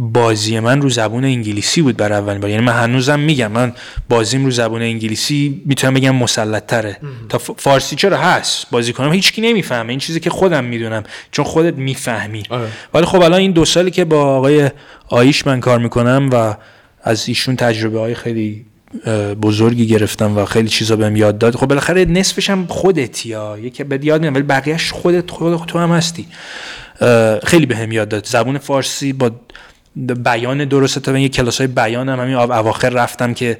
بازی 0.01 0.59
من 0.59 0.81
رو 0.81 0.89
زبون 0.89 1.25
انگلیسی 1.25 1.81
بود 1.81 1.97
برای 1.97 2.17
اولین 2.17 2.41
بار. 2.41 2.49
یعنی 2.49 2.63
من 2.63 2.73
هنوزم 2.73 3.19
میگم 3.19 3.51
من 3.51 3.73
بازیم 4.09 4.45
رو 4.45 4.51
زبون 4.51 4.81
انگلیسی 4.81 5.61
می‌تونم 5.65 5.93
بگم 5.93 6.15
مسلط 6.15 6.65
تره 6.65 6.97
تا 7.29 7.37
فارسی 7.37 7.95
چرا 7.95 8.17
هست؟ 8.17 8.67
بازی 8.71 8.93
کنم 8.93 9.13
هیچکی 9.13 9.41
نمی‌فهمه. 9.41 9.89
این 9.89 9.99
چیزی 9.99 10.19
که 10.19 10.29
خودم 10.29 10.63
می‌دونم 10.63 11.03
چون 11.31 11.45
خودت 11.45 11.73
می‌فهمی. 11.73 12.43
آره. 12.49 12.67
ولی 12.93 13.05
خب 13.05 13.21
الان 13.21 13.39
این 13.39 13.51
دو 13.51 13.65
سالی 13.65 13.91
که 13.91 14.05
با 14.05 14.23
آقای 14.23 14.69
آیش 15.09 15.47
من 15.47 15.59
کار 15.59 15.79
می‌کنم 15.79 16.29
و 16.33 16.55
از 17.03 17.27
ایشون 17.27 17.55
تجربه 17.55 17.99
های 17.99 18.15
خیلی 18.15 18.65
بزرگی 19.41 19.87
گرفتم 19.87 20.37
و 20.37 20.45
خیلی 20.45 20.69
چیزا 20.69 20.95
بهم 20.95 21.15
یاد 21.15 21.37
داد. 21.37 21.55
خب 21.55 21.67
بالاخره 21.67 22.05
نصفش 22.05 22.49
هم 22.49 22.67
خودتی 22.67 23.29
یا 23.29 23.57
یکی 23.57 23.83
بهت 23.83 24.05
یاد 24.05 24.21
میدم 24.21 24.33
ولی 24.33 24.43
بقیهش 24.43 24.91
خودت 24.91 25.31
خود 25.31 25.65
تو 25.67 25.79
هم 25.79 25.91
هستی 25.91 26.25
خیلی 27.43 27.65
بهم 27.65 27.91
یاد 27.91 28.09
داد. 28.09 28.25
زبون 28.25 28.57
فارسی 28.57 29.13
با 29.13 29.31
بیان 29.95 30.65
درسته 30.65 30.99
تا 30.99 31.17
یه 31.17 31.29
کلاس 31.29 31.57
های 31.57 31.67
بیان 31.67 32.09
هم 32.09 32.19
همین 32.19 32.35
اواخر 32.35 32.89
رفتم 32.89 33.33
که 33.33 33.57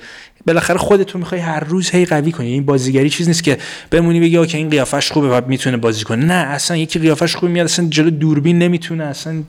بالاخره 0.47 0.77
خودت 0.77 1.11
رو 1.11 1.19
می‌خوای 1.19 1.41
هر 1.41 1.59
روز 1.59 1.89
هی 1.89 2.05
قوی 2.05 2.31
کنی. 2.31 2.47
این 2.47 2.65
بازیگری 2.65 3.09
چیز 3.09 3.27
نیست 3.27 3.43
که 3.43 3.57
بمونی 3.91 4.19
بگی 4.19 4.37
اوکی 4.37 4.57
این 4.57 4.69
قیافش 4.69 5.11
خوبه 5.11 5.29
و 5.29 5.41
می‌تونه 5.47 5.77
بازی 5.77 6.03
کنه. 6.03 6.25
نه 6.25 6.33
اصلا 6.33 6.77
یکی 6.77 6.99
قیافش 6.99 7.35
خوبه 7.35 7.51
میاد 7.51 7.65
اصلا 7.65 7.87
جلو 7.89 8.09
دوربین 8.09 8.59
نمی‌تونه 8.59 9.03
اصلا 9.03 9.43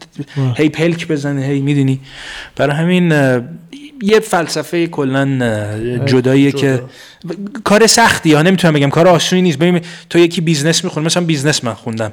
هی 0.56 0.68
پلک 0.68 1.08
بزنه 1.08 1.42
هی 1.42 1.60
می‌دونی. 1.60 2.00
برای 2.56 2.76
همین 2.76 3.12
یه 4.02 4.20
فلسفه 4.20 4.86
کلا 4.86 5.26
جداییه 6.06 6.52
که 6.52 6.82
کار 7.64 7.86
سختی 7.86 8.32
ها 8.32 8.42
نمی‌تونم 8.42 8.74
بگم 8.74 8.90
کار 8.90 9.08
آسونی 9.08 9.42
نیست. 9.42 9.58
ببین 9.58 9.80
تو 10.10 10.18
یکی 10.18 10.40
business 10.40 10.84
می‌خونی 10.84 11.06
مثلا 11.06 11.24
business 11.24 11.64
من 11.64 11.74
خوندم. 11.74 12.12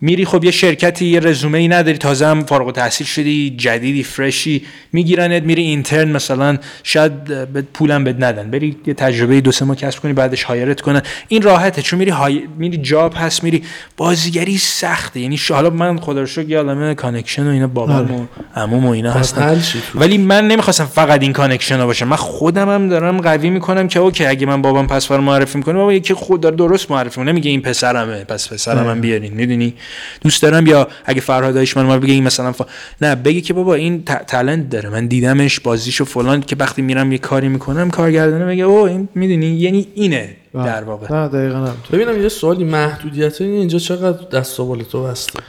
میری 0.00 0.24
خب 0.24 0.44
یه 0.44 0.50
شرکتی 0.50 1.06
یه 1.06 1.20
رزومه 1.20 1.58
ای 1.58 1.68
نداری. 1.68 1.98
تازه 1.98 2.26
هم 2.26 2.44
فارغ 2.44 2.66
التحصیل 2.66 3.06
شدی 3.06 3.54
جدیدی 3.56 4.02
fresh 4.02 4.45
ی. 4.45 4.62
میگیرنت 4.92 5.42
میری 5.42 5.62
intern 5.62 6.10
مثلا 6.10 6.58
شاید 6.82 7.24
بهت 7.24 7.64
پولم 7.74 8.04
بد 8.04 8.24
ندن. 8.24 8.50
بری 8.50 8.76
یه 8.86 8.94
تجربه 8.94 9.40
دو 9.40 9.52
سه 9.52 9.64
ماه 9.64 9.76
کسب 9.76 10.02
کنی 10.02 10.12
بعدش 10.12 10.42
hire 10.42 10.72
ت 10.72 10.80
کنن. 10.80 11.02
این 11.28 11.42
راحته. 11.42 11.82
چون 11.82 11.98
میری 11.98 12.10
های... 12.10 12.42
میری 12.58 12.76
job 12.76 13.14
هست 13.16 13.44
میری 13.44 13.62
بازیگری 13.96 14.58
سخته. 14.58 15.20
یعنی 15.20 15.38
حالا 15.50 15.70
من 15.70 15.98
خدا 15.98 16.20
رو 16.20 16.26
شکر 16.26 16.48
یه 16.48 16.56
عالمه 16.56 16.94
connection 16.94 17.46
و 17.46 17.50
اینا 17.50 17.66
بابام 17.66 18.14
و 18.14 18.26
عموم 18.56 18.86
و 18.86 18.90
اینا 18.90 19.12
هستن. 19.12 19.62
ولی 19.94 20.18
من 20.18 20.48
نمی‌خواستم 20.48 20.84
فقط 20.84 21.22
این 21.22 21.32
connection 21.32 21.78
ها 21.78 21.86
باشه 21.86 22.04
من 22.04 22.16
خودم 22.16 22.68
هم 22.68 22.88
دارم 22.88 23.20
قوی 23.20 23.50
می‌کنم 23.50 23.88
که 23.88 24.00
OK 24.00 24.26
اگه 24.26 24.46
من 24.46 24.62
بابام 24.62 24.86
پسفر 24.86 25.20
معرفی 25.20 25.58
می‌کنه 25.58 25.74
بابا 25.74 25.92
یکی 25.92 26.14
خود 26.14 26.40
داره 26.40 26.56
درست 26.56 26.90
معرفی 26.90 27.20
می‌کنه. 27.20 27.32
نمیگه 27.32 27.50
این 27.50 27.62
پسرمه 27.62 28.24
پس 28.24 28.52
پسرم 28.52 28.90
هم 28.90 29.00
بیارین. 29.00 29.34
می‌دونی؟ 29.34 29.74
دوست 30.20 30.42
دارم 30.42 30.66
یا 30.66 30.88
اگه 31.04 31.20
فرهاد 31.20 31.54
دایش 31.54 31.76
من 31.76 31.82
ما 31.82 31.98
بگه 31.98 32.12
این 32.12 32.24
مثلا 32.24 32.52
ف... 32.52 32.62
نه 33.02 33.14
بگه 33.14 33.40
که 33.40 33.52
بابا 33.54 33.74
این 33.74 34.04
ت- 34.04 34.26
تالنت 34.26 34.70
داره. 34.70 34.88
من 34.88 35.06
دیدمش 35.06 35.60
بازیشو 35.60 36.04
فلان 36.04 36.40
که 36.40 36.56
وقتی 36.58 36.82
میرم 36.82 37.12
یه 37.12 37.18
کاری 37.18 37.48
می‌کنم 37.48 37.90
کارگردانه 37.90 38.46
بگه 38.46 38.64
او 38.64 38.86
این 38.86 39.08
می‌دونی 39.14 39.46
یعنی 39.46 39.88
اینه 39.94 40.36
در 40.54 40.84
واقع. 40.84 41.14
نه 41.14 41.28
دقیقا 41.28 41.68
ببینم 41.92 42.22
یه 42.22 42.28
سوالی 42.28 42.64
محدودیت 42.64 43.40
اینجا 43.40 43.78
چقدر 43.78 44.38
دست 44.38 44.60
و 44.60 44.66
بال 44.66 44.82
تو 44.82 45.02
بسته؟ 45.04 45.40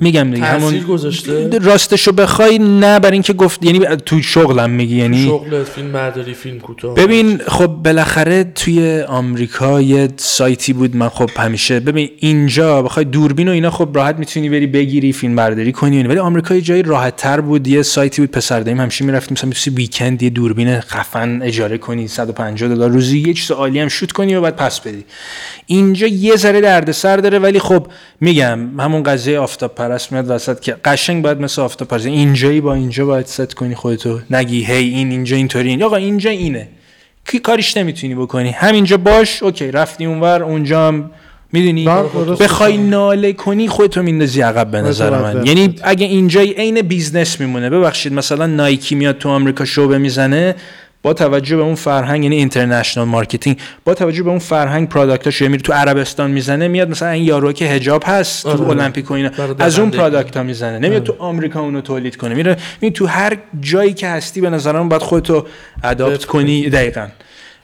میگم 0.00 0.30
دیگه 0.30 0.46
همون 0.46 0.78
گذاشته؟ 0.78 1.58
راستشو 1.58 2.12
بخوای 2.12 2.58
نه 2.58 2.98
برای 2.98 3.12
اینکه 3.12 3.32
گفت 3.32 3.64
یعنی 3.64 3.96
تو 4.06 4.22
شغلم 4.22 4.70
میگی 4.70 4.96
یعنی 4.96 5.24
شغلت 5.24 5.68
فیلم 5.68 5.92
برداری 5.92 6.34
فیلم 6.34 6.60
کوتاه. 6.60 6.94
ببین 6.94 7.38
خب 7.46 7.66
بالاخره 7.66 8.44
توی 8.44 9.00
آمریکا 9.00 9.80
یه 9.80 10.08
سایتی 10.16 10.72
بود 10.72 10.96
من 10.96 11.08
خب 11.08 11.30
همیشه 11.36 11.80
ببین 11.80 12.10
اینجا 12.18 12.82
بخوای 12.82 13.04
دوربین 13.04 13.48
و 13.48 13.52
اینا 13.52 13.70
خب 13.70 13.88
راحت 13.94 14.16
می‌تونی 14.16 14.48
بری 14.48 14.66
بگیری 14.66 15.12
فیلم 15.12 15.36
برداری 15.36 15.72
کنی. 15.72 16.02
ولی 16.02 16.18
آمریکا 16.18 16.54
یه 16.54 16.60
جای 16.60 16.82
راحت 16.82 17.16
تر 17.16 17.40
بود 17.40 17.66
یه 17.66 17.82
سایتی 17.82 18.22
بود 18.22 18.30
پسر 18.30 18.60
داییم 18.60 18.80
همیشه 18.80 19.04
می‌رفتیم 19.04 19.32
مثلا 19.32 19.50
مثل 19.50 19.70
ویکند 19.70 20.22
یه 20.22 20.30
دوربین 20.30 20.80
خفن 20.80 21.42
اجاره 21.42 21.78
کنی 21.78 22.08
150 22.08 22.68
دلار 22.68 22.90
روزی 22.90 23.18
یه 23.18 23.34
چیز 23.34 23.50
عالی 23.50 23.80
هم 23.80 23.88
شوت 23.88 24.12
کنی 24.12 24.34
و 24.34 24.40
بعد 24.40 24.56
پس 24.56 24.80
بدی. 24.80 25.04
اینجا 25.66 26.06
یه 26.06 26.36
ذره 26.36 26.60
دردسر 26.60 27.16
داره 27.16 27.38
ولی 27.38 27.58
خب 27.58 27.86
میگم 28.20 28.80
همون 28.80 29.02
قضیه 29.02 29.38
آفتاب 29.38 29.74
پرست 29.90 30.12
میاد 30.12 30.30
وسط 30.30 30.60
که 30.60 30.76
قشنگ 30.84 31.24
باید 31.24 31.40
مثل 31.40 31.62
آفتاب 31.62 31.88
پرست 31.88 32.06
اینجایی 32.06 32.60
با 32.60 32.74
اینجا 32.74 33.06
باید 33.06 33.26
ست 33.26 33.54
کنی 33.54 33.74
خودتو. 33.74 34.20
نگی 34.30 34.64
هی 34.64 34.88
این 34.88 35.10
اینجا 35.10 35.36
اینطوری. 35.36 35.82
آقا 35.84 35.96
اینجا 35.96 36.30
اینه. 36.30 36.68
کی 37.26 37.38
کاریش 37.38 37.76
نمی‌تونی 37.76 38.14
بکنی؟ 38.14 38.50
همینجا 38.50 38.96
باش 38.96 39.42
OK 39.42 39.70
رفتی 39.70 40.04
اونور 40.04 40.42
اونجا 40.42 40.88
هم 40.88 41.10
می‌دونی. 41.52 41.84
بخوای 42.40 42.76
ناله 42.76 43.32
کنی 43.32 43.68
خودتو 43.68 44.02
میندازی 44.02 44.40
عقب 44.40 44.70
به 44.70 44.80
نظر 44.80 45.10
من. 45.10 45.34
بره. 45.34 45.48
یعنی 45.48 45.74
اگه 45.82 46.06
اینجا 46.06 46.40
عین 46.40 46.82
business 46.82 47.40
میمونه 47.40 47.70
ببخشید 47.70 48.12
مثلا 48.12 48.46
نایکی 48.46 48.94
میاد 48.94 49.18
تو 49.18 49.28
آمریکا 49.28 49.64
شعبه 49.64 49.98
می‌زنه 49.98 50.54
با 51.02 51.12
توجه 51.12 51.56
به 51.56 51.62
اون 51.62 51.74
فرهنگ 51.74 52.22
یعنی 52.22 52.36
international 52.36 53.06
marketing 53.06 53.56
با 53.84 53.94
توجه 53.94 54.22
به 54.22 54.30
اون 54.30 54.38
فرهنگ 54.38 54.88
product 54.88 55.30
اش 55.30 55.42
میره 55.42 55.62
تو 55.62 55.72
عربستان 55.72 56.30
می‌زنه 56.30 56.68
میاد 56.68 56.90
مثلا 56.90 57.08
این 57.08 57.24
یارو 57.24 57.52
که 57.52 57.66
حجاب 57.66 58.02
هست 58.06 58.42
تو 58.42 58.50
آره. 58.50 58.68
المپیک 58.68 59.10
و 59.10 59.14
اینا. 59.14 59.30
از 59.58 59.78
اون. 59.78 59.90
product 59.90 60.36
ها 60.36 60.42
می‌زنه. 60.42 60.78
نمیاد 60.78 61.02
تو 61.02 61.14
آمریکا 61.18 61.60
اونو 61.60 61.80
تولید 61.80 62.16
کنه. 62.16 62.34
میره 62.34 62.56
می 62.80 62.90
تو 62.90 63.06
هر 63.06 63.38
جایی 63.60 63.92
که 63.92 64.08
هستی 64.08 64.40
به 64.40 64.50
نظرم 64.50 64.88
باید 64.88 65.02
خودتو 65.02 65.46
adapt 65.84 66.24
کنی. 66.24 66.70
دقیقا. 66.70 67.06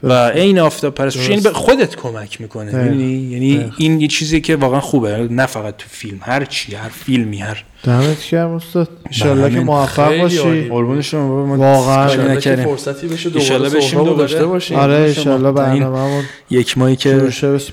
و 0.03 0.29
عین 0.29 0.59
آفتاب 0.59 0.95
پرست 0.95 1.17
یعنی 1.17 1.41
به 1.41 1.51
خودت 1.51 1.97
کمک 1.97 2.41
می‌کنه. 2.41 2.73
می‌دونی؟ 2.73 3.13
یعنی 3.13 3.73
این 3.79 4.01
یه 4.01 4.09
چیزی 4.09 4.41
که 4.41 4.57
واقعا 4.57 4.81
خوبه. 4.81 5.29
نه 5.31 5.47
فقط 5.47 5.77
تو 5.77 5.87
فیلم. 5.89 6.19
هر 6.23 6.45
چی 6.45 6.75
هر 6.75 6.89
فیلمی 6.89 7.39
هر 7.39 7.65
دمت 7.87 8.31
گرم 8.31 8.51
استاد 8.51 8.89
انشالله 9.07 9.43
که 9.49 9.55
همین. 9.55 9.63
موفق 9.67 10.09
خیلی 10.09 10.23
باشی 10.23 10.39
عالی. 10.39 10.69
قربون 10.69 11.01
شما 11.03 11.57
واقعا. 11.57 12.37
که. 12.37 12.57
فرصتی 12.57 13.07
بشه 13.09 13.31
دوباره 13.31 13.59
بشیم 13.59 13.79
بشیم 13.79 13.99
دوباره. 13.99 14.17
داشته 14.19 14.47
باشیم 14.47 14.77
آره. 14.79 14.95
انشالله 14.95 15.53
تا 15.53 15.71
این 15.71 15.81
برنامه‌مون 15.83 16.25
یک 16.51 16.79
ماهی 16.79 16.97
که 16.97 17.23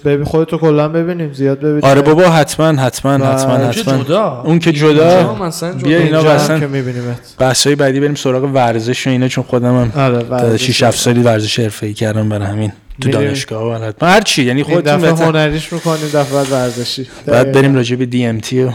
ببین 0.06 0.23
خودتو 0.23 0.57
کلا 0.57 0.90
ببینیم 0.90 1.34
زیاد 1.34 1.60
ببینیم 1.60 1.84
آره 1.84 2.02
بابا 2.02 2.23
حتما 2.23 2.81
حتما 2.81 3.18
و 3.19 3.23
حتما 3.26 3.56
اون 3.56 3.72
که 3.72 3.80
حتما 3.81 4.03
جدا 4.03 4.41
اون 4.45 4.60
که 4.60 4.72
جدا. 4.72 5.35
بیا 5.84 5.98
اینا 5.98 6.19
اصلا- 6.19 6.60
که 6.60 6.68
میبینیمت 6.68 7.35
بحثای 7.40 7.76
بعدی 7.76 7.99
بریم 7.99 8.15
سراغ 8.15 8.44
ورزش 8.53 9.07
و 9.07 9.10
اینا 9.10 9.27
چون 9.27 9.44
خودم 9.44 9.76
هم 9.81 9.91
آره 10.02 10.19
تا 10.23 10.26
ورزش. 10.30 10.64
6 10.72 10.84
7 10.84 10.99
سالی 10.99 11.22
ورزش 11.23 11.60
حرفه‌ای 11.60 11.94
کردم 11.94 12.30
برای 12.30 12.48
همین 12.48 12.72
تو. 13.02 13.10
دانشگاه 13.10 13.64
و 13.64 13.84
حتما 13.84 14.10
هر 14.10 14.22
چی 14.22 14.44
یعنی 14.44 14.64
خودتون 14.64 14.98
دفعه 14.98 15.11
بهتر 15.11 15.26
هنریش 15.26 15.74
می‌کنیم 15.74 16.06
دفعه 16.14 16.34
بعد 16.34 16.52
ورزشی. 16.52 17.07
بعد 17.26 17.52
بریم 17.52 17.76
راجع 17.76 17.95
به 17.95 18.06
دی 18.06 18.26
ام 18.26 18.40
تی 18.40 18.70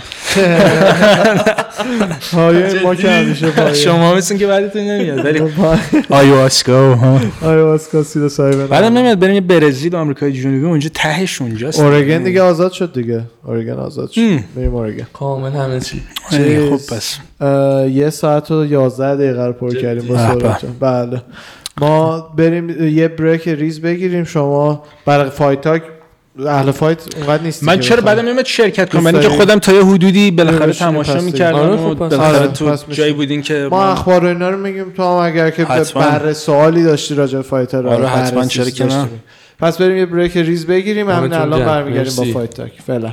ما 2.84 2.94
که 2.94 3.10
همیشه 3.10 3.74
شما 3.74 4.14
مثل 4.14 4.36
که 4.36 4.46
بعدتون 4.46 4.82
نمیاد 4.82 5.24
ولی 5.24 5.42
آیواسکا 6.20 6.94
ها. 6.94 7.20
آره 7.42 7.62
واسکا 7.62 8.02
سیدا 8.02 8.28
سایبر. 8.28 8.66
بعدم 8.66 8.98
نمیاد 8.98 9.18
بریم 9.18 9.46
برزیل 9.46 9.94
و 9.94 9.98
آمریکای 9.98 10.32
جنوبی 10.32 10.66
اونجا 10.66 10.90
تهش 10.94 11.42
اونجاست 11.42 11.80
اورگن 11.80 12.22
دیگه 12.22 12.42
آزاد 12.42 12.72
شد 12.72 12.92
دیگه. 12.92 13.22
اورگن 13.44 13.72
آزاد 13.72 14.10
شد. 14.10 14.20
بریم 14.56 14.74
اورگن. 14.74 15.06
کامل 15.12 15.52
همه 15.52 15.80
چی. 15.80 16.02
خب 16.30 16.94
پس. 16.94 17.18
یه 17.90 18.10
ساعت 18.10 18.50
و 18.50 18.64
یازده 18.64 19.16
دقیقه 19.16 19.46
رو 19.46 19.52
پر؟ 19.52 19.74
کردیم 19.74 20.08
با. 20.08 20.16
سرعت 20.16 20.60
بله. 20.80 21.22
ما 21.80 22.20
بریم 22.36 22.88
یه 22.88 23.08
بریک 23.08 23.48
ریز 23.48 23.80
بگیریم 23.80 24.24
شما 24.24 24.82
برای 25.06 25.30
فایت 25.30 25.60
تاک 25.60 25.82
اهل 26.46 26.70
فایت 26.70 27.16
اونقدر 27.16 27.42
نیستی 27.42 27.66
من 27.66 27.80
چرا. 27.80 28.02
بعدم 28.02 28.28
نمیاد 28.28 28.44
شرکت 28.44 28.90
کنم 28.90 29.02
من 29.02 29.20
که؟ 29.20 29.28
خودم 29.28 29.58
تا 29.58 29.72
یه 29.72 29.84
حدودی 29.84 30.30
بالاخره 30.30 30.72
تماشا 30.72 31.20
می‌کردم 31.20 31.58
آره، 31.58 31.76
خب. 31.76 31.94
بالاخره 31.94 32.38
آره، 32.38 32.48
تو 32.48 32.76
جایی. 32.90 33.12
بودین 33.12 33.42
که 33.42 33.68
ما 33.70 33.76
ما 33.76 33.84
اخبار 33.84 34.24
و 34.24 34.28
اینا 34.28 34.50
رو 34.50 34.58
میگیم 34.58 34.90
تو 34.90 35.02
هم 35.02 35.08
اگر 35.08 35.50
که. 35.50 35.64
بر 35.64 36.32
سوالی 36.32 36.82
داشتی 36.82 37.14
راجع 37.14 37.36
به 37.36 37.42
فایتر 37.42 37.86
آره، 37.86 38.06
حتما، 38.06 38.46
چرا 38.46 38.70
که 38.70 38.84
نه. 38.84 39.08
پس 39.60 39.78
بریم 39.78 39.96
یه 39.96 40.06
بریک 40.06 40.36
ریز 40.36 40.66
بگیریم 40.66 41.10
همین 41.10 41.30
دمتون 41.30 41.52
الان. 41.52 41.66
برمیگردیم 41.66 42.16
با. 42.16 42.24
فایت 42.24 42.50
تاک 42.50 42.72
فعلا 42.86 43.12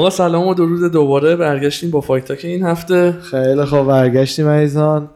آقا 0.00 0.10
سلام 0.10 0.46
و 0.46 0.54
درود 0.54 0.92
دوباره 0.92 1.36
برگشتیم 1.36 1.90
با 1.90 2.00
Fight 2.00 2.24
Talk 2.24 2.44
این 2.44 2.62
هفته. 2.62 3.14
خیلی 3.30 3.64
خوب 3.64 3.86
برگشتیم 3.86 4.48
عزیزان. 4.48 5.08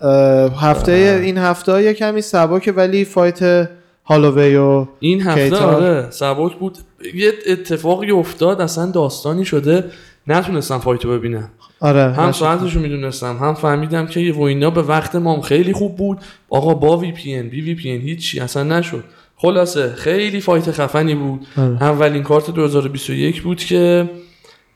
هفته 0.61 1.20
این 1.23 1.39
هفته 1.39 1.82
یه 1.82 1.94
کمی 1.94 2.20
سبکه 2.20 2.73
ولی 2.73 3.05
fight 3.05 3.68
هالووی 4.05 4.56
و 4.56 4.86
این 5.01 5.23
هفته 5.23 5.51
کیتار. 5.51 5.76
آره 5.77 6.06
سبک 6.11 6.56
بود. 6.56 6.78
یه 7.15 7.32
اتفاقی 7.47 8.11
افتاد 8.11 8.61
اصلا 8.61 8.90
داستانی 8.90 9.44
شده. 9.44 9.85
نتونستم 10.27 10.78
fight 10.78 11.05
و 11.05 11.10
ببینم. 11.11 11.51
آره 11.81 12.12
هم. 12.12 12.32
ساعتشو 12.32 12.81
می‌دونستم 12.81 13.36
هم 13.36 13.55
فهمیدم 13.55 14.06
که 14.06 14.20
یه 14.20 14.35
وینا 14.35 14.70
به 14.70 14.82
وقت 14.82 15.16
مام 15.16 15.40
خیلی 15.40 15.73
خوب 15.73 15.97
بود. 15.97 16.19
آقا 16.51 16.74
با 16.74 16.97
وی 16.97 17.12
پی 17.12 17.35
ان 17.35 17.48
بی 17.48 17.61
وی 17.61 17.74
پی 17.74 17.90
ان 17.90 18.01
هیچی 18.01 18.40
اصلا 18.40 18.62
نشد. 18.62 19.05
خلاصه 19.36 19.93
خیلی 19.93 20.40
fight 20.40 20.70
خفنی 20.70 21.15
بود. 21.15 21.47
آره. 21.59 21.82
اولین 21.82 22.23
کارت 22.23 22.51
2021 22.51 23.43
بود 23.43 23.59
که 23.59 24.11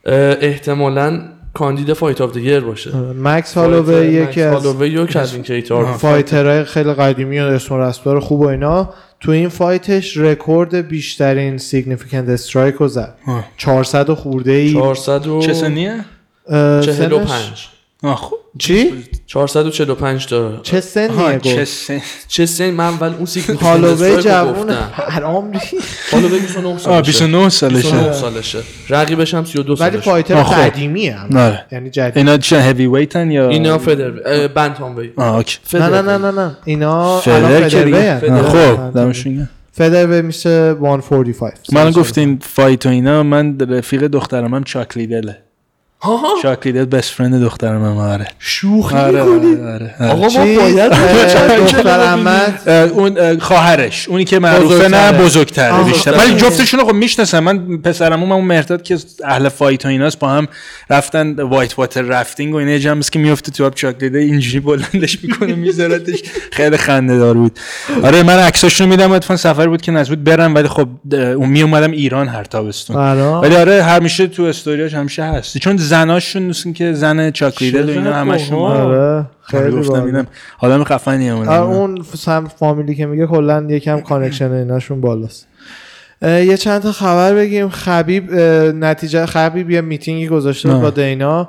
احتمالاً 0.05 1.21
کاندید 1.55 1.93
فایت 1.93 2.21
آف 2.21 2.33
دی 2.33 2.61
باشه. 2.61 2.97
مکس 3.23 3.55
هالووی 3.55 4.07
یکی 4.07 4.43
از 4.43 4.65
هالووی 4.65 4.97
و 4.97 5.07
کلوین 5.07 5.43
کیتار. 5.43 5.85
فایترهای 5.85 6.65
خیلی 6.65 6.93
قدیمی 6.95 7.41
و 7.41 7.43
اسم 7.43 7.75
و 7.75 7.79
رسمدار 7.79 8.21
خوب 8.21 8.41
و 8.41 8.47
اینا 8.47 8.95
تو 9.21 9.31
این 9.31 9.49
فایتش 9.49 10.17
رکورد 10.17 10.89
بیشترین 10.89 11.59
سیگنیفیکانت 11.59 12.29
استرایک 12.29 12.75
رو 12.75 12.89
زد 12.89 13.15
آه. 13.27 13.45
400 13.57 14.11
و 14.11 14.15
خورده 14.15 14.53
ای 14.53 14.73
400 14.73 15.27
و 15.27 15.43
چه 15.43 15.55
سنیه؟ 15.55 16.05
45 16.51 17.69
آه، 18.03 18.17
خب. 18.17 18.37
چی 18.59 19.05
445 19.29 20.27
داره 20.27 20.59
چه 20.63 20.81
سنیه 20.81 21.39
چه 21.43 21.61
گفت؟ 21.61 21.65
سن؟ 21.65 22.01
چه 22.29 22.47
سن؟ 22.47 22.71
من 22.71 22.85
اول 22.85 23.15
اون 23.15 23.27
سیکل 23.27 23.55
هالووی 23.55 24.23
جوون 24.23 24.71
حرام 24.93 25.53
ریخت. 25.53 25.75
هالووی 26.13 26.39
29 26.41 26.69
آه 26.69 26.79
سالشه. 26.79 27.03
29 27.03 27.49
سالشه. 27.49 27.91
29 27.91 28.13
سالشه. 28.13 28.59
رقیبش 28.89 29.35
هم 29.35 29.45
32 29.45 29.73
ولی 29.73 29.91
سالشه. 29.91 29.99
فایتر 30.11 30.35
آه، 30.35 30.45
خب. 30.45 30.55
قدیمیه 30.55 31.15
هم. 31.15 31.37
آره. 31.37 31.65
یعنی 31.73 31.91
جدید. 31.91 32.19
اینا 32.19 32.37
چه 32.37 32.63
هیوی 32.63 32.87
ویتن 32.87 33.31
یا؟ 33.31 33.49
اینا 33.49 33.79
فدر 33.79 34.11
بنتام 34.49 34.97
وی 34.97 35.11
نه 35.17 35.89
نه 35.89 36.03
نه 36.03 36.19
نه 36.19 36.31
نه. 36.31 36.57
اینا 36.65 37.19
فدر 37.21 37.35
الان. 37.35 37.69
فدر 37.69 38.21
به 38.21 38.43
خب 38.43 38.93
دمشون. 38.95 39.49
فدر 39.73 40.23
میشه 40.23 40.75
145 40.81 41.53
من 41.73 41.91
گفتین 41.91 42.39
فایت 42.43 42.87
و 42.87 42.89
اینا 42.89 43.23
من 43.23 43.59
رفیق 43.61 44.07
دخترم 44.07 44.55
هم 44.55 44.65
چاکلیدله 44.65 45.37
چاکلیدل 46.43 46.85
بست 46.85 47.11
فرند 47.11 47.43
دخترم 47.43 47.85
هم 47.85 47.97
آره. 47.97 48.27
شوخی 48.39 48.97
آره 48.97 49.21
آره, 49.21 49.33
آره, 49.33 49.95
آره. 49.99 50.11
آقا 50.11 50.29
ما؟ 50.29 50.45
باید 50.45 50.93
دختر 51.59 52.01
احمد 52.01 52.69
اون 52.69 53.19
اه، 53.19 53.39
خواهرش. 53.39 54.09
اونی 54.09 54.25
که 54.25 54.39
معروفه. 54.39 54.89
نه 54.89 55.13
بزرگتره. 55.13 55.85
بیشتر. 55.85 56.19
ولی 56.19 56.35
جفتشون 56.35 56.81
خب 56.81 56.93
می‌شناسم. 56.93 57.39
من 57.39 57.79
پسرم 57.79 58.33
اون 58.33 58.45
مهرداد 58.45 58.83
که 58.83 58.99
اهل 59.25 59.49
فایت 59.49 59.85
و 59.85 59.89
ایناست 59.89 60.19
با 60.19 60.29
هم 60.29 60.49
رفتن 60.91 61.41
وایت 61.41 61.79
واتر 61.79 62.03
رفتینگ 62.03 62.55
و 62.55 62.57
اینا 62.57 62.71
یه 62.71 62.79
جمعه 62.79 63.03
که 63.13 63.19
میفته 63.19 63.53
تو 63.53 63.67
آب 63.67 63.75
چاکلیده 63.75 64.19
اینجوری 64.19 64.61
بلندش 64.61 65.19
می‌کنه 65.23 65.55
میذارتش. 65.55 66.23
خیلی 66.53 66.77
خنده 66.77 67.19
دار 67.19 67.35
بود. 67.35 67.59
آره 68.05 68.23
من 68.23 68.39
عکساشون 68.39 68.87
رو 68.87 68.91
میدم 68.91 69.13
اتفاقا 69.13 69.37
سفر 69.37 69.69
بود 69.69 69.83
که 69.83 69.93
نزدیک 69.93 70.19
برم 70.19 70.55
ولی 70.55 70.69
خب 70.69 70.89
اون 71.13 71.49
می 71.49 71.63
اومدم 71.63 71.91
ایران 71.91 72.29
هر 72.29 72.45
تابستون. 72.45 72.97
ولی 73.41 73.57
آره 73.57 73.83
همیشه 73.83 74.27
تو 74.27 74.43
استوریاش 74.43 74.95
همیشه 74.95 75.23
هست. 75.23 75.59
چون 75.59 75.77
زناشون 75.89 76.43
مثل 76.43 76.73
که 76.73 76.93
زن 76.93 77.31
چاکلیدل 77.31 77.89
و 77.89 77.93
اینا 77.93 78.13
همشون. 78.13 78.59
آره 78.59 79.27
خیلی 79.43 79.71
گفتم. 79.71 80.05
اینم. 80.05 80.27
آدم 80.59 80.85
خفنی 80.85 81.29
هم 81.29 81.37
اون 81.37 82.03
سم 82.15 82.49
فامیلی 82.59 82.95
که 82.95 83.07
میگه 83.07 83.27
کلا 83.27 83.67
یکم 83.69 84.01
connection 84.01 84.53
ایناشون 84.53 85.01
بالاست. 85.01 85.47
یه 86.23 86.57
چند 86.57 86.83
تا 86.83 86.93
خبر 86.93 87.35
بگیم. 87.35 87.69
خبیب 87.69 88.35
نتیجه 88.75 89.27
خبیب 89.27 89.71
یه 89.71 89.81
میتینگی 89.81 90.29
گذاشته. 90.29 90.69
با 90.69 90.91
دینا. 90.91 91.49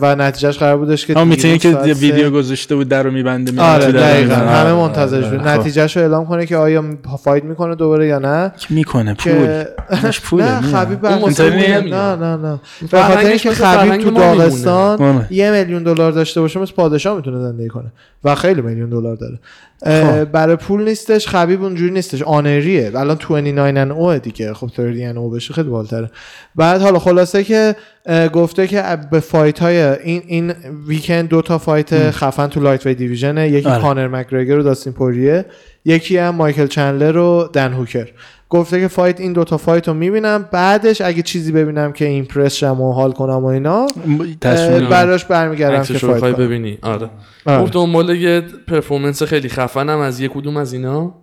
و 0.00 0.16
نتیجهش 0.16 0.58
قرار 0.58 0.76
بودش 0.76 1.06
که 1.06 1.14
هم 1.14 1.28
می‌تونی 1.28 1.58
که 1.58 1.70
ویدیو 1.70 2.30
گذاشته 2.30 2.76
بود 2.76 2.88
در 2.88 3.02
رو 3.02 3.10
میبنده 3.10 3.62
آره 3.62 3.92
دقیقا. 3.92 4.34
همه 4.34 4.58
آره، 4.58 4.72
منتظرش 4.72 5.24
آره، 5.24 5.38
بود 5.38 5.46
خب. 5.46 5.60
نتیجهش 5.60 5.96
رو 5.96 6.02
اعلام 6.02 6.26
کنه 6.26 6.46
که 6.46 6.56
آیا 6.56 6.84
fight 7.24 7.44
می‌کنه 7.44 7.74
دوباره 7.74 8.06
یا 8.06 8.18
نه 8.18 8.52
که 8.58 8.66
می‌کنه 8.70 9.14
پول 9.14 9.64
پوله 10.24 10.60
نه. 10.60 10.60
خبیب 10.60 11.06
نه 11.06 12.16
نه. 12.16 12.36
نه 12.36 12.60
به 12.90 13.02
خاطر 13.02 13.26
اینکه 13.26 13.50
خبیب 13.50 13.96
تو. 13.96 14.10
داغستان 14.10 15.02
آره. 15.02 15.26
یه 15.30 15.50
میلیون 15.50 15.82
دلار 15.82 16.12
داشته 16.12 16.40
باشه 16.40 16.60
مثل 16.60 16.72
پادشاه 16.72 17.16
می‌تونه 17.16 17.38
زندگی 17.38 17.68
کنه 17.68 17.92
و 18.24 18.34
خیلی 18.34 18.60
میلیون 18.60 18.90
دلار 18.90 19.16
داره 19.16 19.38
برای 20.32 20.56
پول 20.56 20.84
نیستش 20.84 21.28
خبیب 21.28 21.62
اونجوری 21.62 21.90
نیستش. 21.90 22.22
آنریه. 22.22 22.92
الان 22.94 23.16
29 23.16 23.62
and 23.62 23.90
O 23.90 24.18
دیگه. 24.18 24.54
خب 24.54 24.70
30 24.76 25.04
and 25.04 25.18
O 25.18 25.30
بشه 25.30 25.54
خیلی 25.54 25.68
باحال‌تره 25.68 26.10
بعد 26.54 26.80
حالا 26.80 26.98
خلاصه 26.98 27.44
که 27.44 27.76
گفته 28.32 28.66
که 28.66 28.98
به 29.10 29.20
fight 29.20 29.58
های 29.58 29.82
این 29.82 30.22
این 30.26 30.54
weekend 30.86 31.28
دو 31.28 31.42
تا 31.42 31.58
fight 31.58 32.10
خفن 32.10 32.46
تو 32.46 32.60
lightweight 32.60 32.86
division 32.86 32.94
ه. 32.94 33.48
یکی 33.48 33.68
آره. 33.68 33.82
کانر 33.82 34.08
مکگرگر 34.08 34.58
و 34.58 34.62
داستین 34.62 34.92
پوریه 34.92 35.44
یکی 35.84 36.16
هم 36.16 36.34
مایکل 36.34 36.66
چندلر 36.66 37.16
و 37.16 37.50
دن 37.52 37.72
هوکر. 37.72 38.08
گفته 38.50 38.80
که 38.80 38.88
فایت 38.88 39.20
این 39.20 39.32
دوتا 39.32 39.56
فایت 39.56 39.88
رو 39.88 39.94
می‌بینم. 39.94 40.48
بعدش 40.52 41.00
اگه 41.00 41.22
چیزی 41.22 41.52
ببینم 41.52 41.92
که 41.92 42.04
impress 42.04 42.54
شم 42.54 42.80
و 42.80 42.92
حال 42.92 43.12
کنم 43.12 43.44
و 43.44 43.46
اینا. 43.46 43.86
براش 44.90 45.24
برمیگردم 45.24 45.82
که 45.82 45.94
fight 45.94 46.20
کنم. 46.20 46.32
ببینی. 46.32 46.78
آره. 46.82 47.10
آره. 47.46 47.62
گفت 47.62 47.72
دنبال 47.72 48.10
یه 48.10 48.42
performance 48.68 49.22
خیلی 49.22 49.48
خفنم 49.48 49.98
از 49.98 50.20
یک 50.20 50.30
کدوم 50.32 50.56
از 50.56 50.72
اینا. 50.72 51.14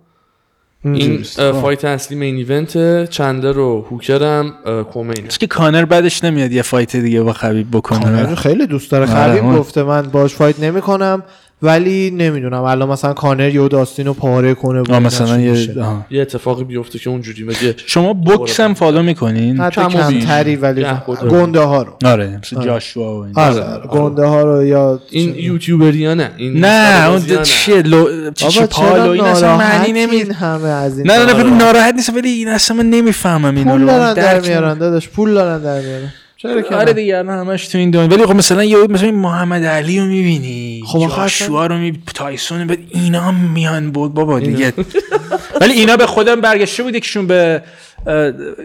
این 0.84 1.22
fight 1.62 1.84
اصلی 1.84 2.16
main 2.16 2.36
event 2.36 3.04
چندلر 3.10 3.58
و 3.58 3.86
هوکرم 3.90 4.54
اه، 4.66 4.82
co-main 4.82 5.22
ه 5.22 5.28
که 5.28 5.46
کانر 5.46 5.84
بعدش 5.84 6.24
نمیاد 6.24 6.52
یه 6.52 6.62
fight 6.62 6.96
دیگه 6.96 7.22
با 7.22 7.32
خبیب 7.32 7.80
کانر 7.80 8.22
بکنه 8.22 8.34
خیلی 8.34 8.66
دوست 8.66 8.90
داره. 8.90 9.10
آره، 9.10 9.40
خبیب 9.40 9.58
گفته 9.58 9.82
من 9.82 10.02
باش 10.02 10.34
fight 10.34 10.60
نمی‌کنم. 10.60 11.22
ولی 11.62 12.10
نمی‌دونم 12.10 12.62
الان 12.62 12.88
مثلا 12.88 13.12
کانر 13.12 13.54
یه 13.54 13.68
داستین 13.68 14.06
رو 14.06 14.14
پاره 14.14 14.54
کنه 14.54 14.80
و 14.80 14.92
آه 14.92 14.98
مثلا 14.98 15.40
یه. 15.40 15.82
آه. 15.82 16.06
یه 16.10 16.22
اتفاقی 16.22 16.64
بیفته 16.64 16.98
که 16.98 17.10
اونجوری 17.10 17.44
بگه 17.44 17.74
شما 17.86 18.12
بوکس 18.12 18.60
هم 18.60 18.74
فالو 18.74 19.02
می‌کنین 19.02 19.60
حتی. 19.60 19.80
کمتری 19.80 20.56
ولی 20.56 20.84
خدا. 20.84 21.28
گنده 21.28 21.60
ها 21.60 21.82
رو 21.82 21.92
آره 22.04 22.40
مثل 22.42 22.64
جاشوا 22.64 23.20
و 23.20 23.24
این 23.24 23.32
آره 23.36 23.62
آره. 23.62 23.86
گنده 23.86 24.24
ها 24.24 24.42
رو 24.42 24.64
یا 24.64 25.00
این 25.10 25.34
یوتیوبری 25.34 26.06
ها 26.06 26.14
نه 26.14 26.30
این 26.36 26.64
نه 26.64 27.08
اون. 27.08 27.42
چیه 27.42 27.82
لو 27.82 28.30
چی 28.30 28.60
بابا 28.60 28.66
پالو 28.66 29.10
این 29.10 29.24
اصلا 29.24 29.56
معنی 29.56 29.92
نمی 29.92 30.06
ناراحتین 30.06 30.32
همه 30.34 30.68
از 30.68 30.98
این 30.98 31.10
نه 31.10 31.24
نه 31.24 31.42
ناراحت 31.42 31.94
نیست 31.94 32.14
ولی 32.14 32.28
این 32.28 32.48
اصلا 32.48 32.76
من 32.76 32.90
نمی‌فهمم 32.90 33.56
اینا 33.56 33.72
پول 33.72 33.86
دارن 33.86 34.14
در 34.14 34.40
میارن 34.40 34.78
داداش 34.78 35.08
پول 35.08 35.34
دارن 35.34 35.62
در 35.62 35.80
میارن 35.80 36.12
چرا 36.42 36.62
که 36.62 36.74
آره؟ 36.74 36.92
دیگه 36.92 37.18
الان 37.18 37.38
همش 37.38 37.68
تو 37.68 37.78
این 37.78 37.90
دنیا. 37.90 38.08
ولی 38.08 38.26
خب 38.26 38.34
مثلا 38.34 38.64
یه 38.64 38.76
مثلا 38.76 39.06
این 39.06 39.14
محمد 39.14 39.64
علی 39.64 40.00
رو 40.00 40.06
می‌بینی 40.06 40.82
خب 40.86 40.98
جاشوا 40.98 41.66
رو 41.66 41.78
می‌بینی 41.78 42.02
تایسون 42.14 42.66
بعد 42.66 42.78
اینا 42.88 43.20
هم 43.20 43.34
میان 43.34 43.90
بود 43.90 44.14
بابا 44.14 44.40
دیگه. 44.40 44.72
ولی 45.60 45.72
اینا 45.72 45.96
به 45.96 46.06
خودم 46.06 46.40
برگشته 46.40 46.82
بود 46.82 46.94
یکیشون 46.94 47.26
به 47.26 47.62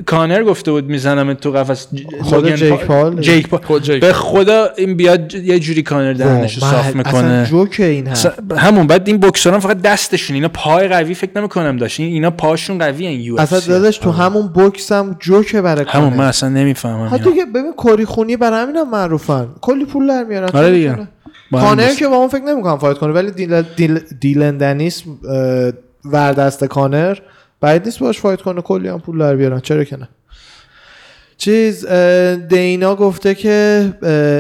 کانر 0.06 0.44
گفته 0.44 0.72
بود 0.72 0.86
می‌زنم 0.90 1.34
تو 1.34 1.52
قفس. 1.52 1.88
خود 2.22 2.56
جیک 2.56 2.70
پا- 2.74 2.86
پال. 2.86 3.22
جیک 3.22 3.48
پال 3.50 4.00
به 4.00 4.14
خدا 4.14 4.68
این 4.78 4.96
بیاد 4.98 5.34
یه 5.36 5.60
جوری 5.60 5.84
کانر 5.84 6.14
دهنشو 6.14 6.62
واو، 6.62 6.72
صاف 6.72 6.96
می‌کنه. 6.96 7.14
اصلا 7.18 7.46
جوک 7.46 7.76
این 7.80 8.08
هم 8.08 8.16
همون 8.58 8.88
بعد 8.88 9.08
این 9.08 9.18
بکسوران 9.18 9.60
فقط 9.60 9.82
دستشون 9.82 10.36
اینا 10.36 10.48
پای 10.48 10.88
قوی 10.88 11.14
فکر 11.14 11.32
نمی‌کنم 11.36 11.78
داشت. 11.78 12.00
این- 12.00 12.14
اینا 12.14 12.32
پاشون 12.32 12.78
قوی 12.78 13.08
ان 13.08 13.14
یو 13.14 13.40
اصلا 13.40 13.60
داداش 13.60 13.98
تو 13.98 14.12
همون 14.12 14.48
بوکس 14.48 14.92
هم 14.92 15.16
جوکه 15.20 15.62
برای 15.62 15.86
همون 15.88 16.10
کانر. 16.10 16.20
من 16.22 16.28
اصلا 16.28 16.50
نمی‌فهمم 16.50 17.10
حتی 17.14 17.34
که 17.36 17.46
ببین 17.46 17.74
کری 17.78 18.06
خونی 18.06 18.38
برای 18.38 18.62
همین 18.62 18.76
هم 18.76 18.90
معروفن. 18.90 19.48
کلی 19.62 19.86
پول 19.86 20.08
در 20.08 20.24
میارن. 20.24 20.50
آره 20.54 20.72
دیگه. 20.72 20.98
کانر. 21.52 21.94
که 21.94 22.08
با 22.08 22.16
اون 22.16 22.28
فکر 22.28 22.44
نمی‌کنم 22.44 22.78
فایت 22.78 22.98
کنه 22.98 23.14
ولی 23.14 23.32
دیل 23.32 23.62
دیل 23.62 24.00
دیلن 24.22 24.58
دنیس 24.58 25.04
اه، 25.30 25.72
وردست 26.06 26.64
کانر 26.64 27.18
بعید 27.64 27.86
نیست 27.86 28.00
باش 28.00 28.20
fight 28.20 28.42
کنه 28.42 28.62
کلی 28.62 28.88
هم 28.88 29.00
پول 29.00 29.20
در 29.20 29.36
بیارن. 29.36 29.60
چرا 29.60 29.84
که 29.84 29.98
نه؟ 29.98 30.10
چیز 31.38 31.86
دینا 32.50 32.96
گفته 32.96 33.36
که 33.36 33.90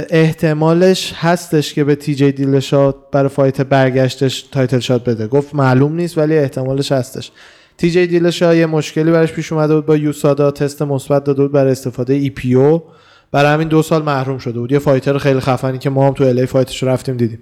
احتمالش 0.09 1.13
هستش 1.15 1.73
که 1.73 1.83
به 1.83 1.95
تی 1.95 2.15
جی 2.15 2.31
دیلشات 2.31 2.95
برای 3.11 3.29
fight 3.29 3.61
برگشتش 3.61 4.41
title 4.41 4.79
shot 4.79 5.03
بده. 5.03 5.27
گفت 5.27 5.55
معلوم 5.55 5.95
نیست 5.95 6.17
ولی 6.17 6.37
احتمالش 6.37 6.91
هستش. 6.91 7.31
تی 7.77 7.91
جی 7.91 8.07
دیلشا 8.07 8.55
یه 8.55 8.65
مشکلی 8.65 9.11
براش 9.11 9.31
پیش 9.31 9.51
اومده 9.51 9.75
بود 9.75 9.85
با 9.85 9.97
USADA 9.97 10.51
تست 10.51 10.81
مثبت 10.81 11.23
داده 11.23 11.41
بود 11.41 11.51
برای 11.51 11.71
استفاده 11.71 12.13
EPO. 12.13 12.83
برای 13.31 13.53
همین 13.53 13.67
دو 13.67 13.81
سال 13.81 14.03
محروم 14.03 14.37
شده 14.37 14.59
بود. 14.59 14.71
یه 14.71 14.79
fighter 14.79 15.17
خیلی 15.17 15.39
خفنی 15.39 15.77
که 15.77 15.89
ما 15.89 16.07
هم 16.07 16.13
تو 16.13 16.23
LA 16.23 16.45
fight 16.45 16.72
ش 16.72 16.83
رفتیم 16.83 17.17
دیدیم. 17.17 17.39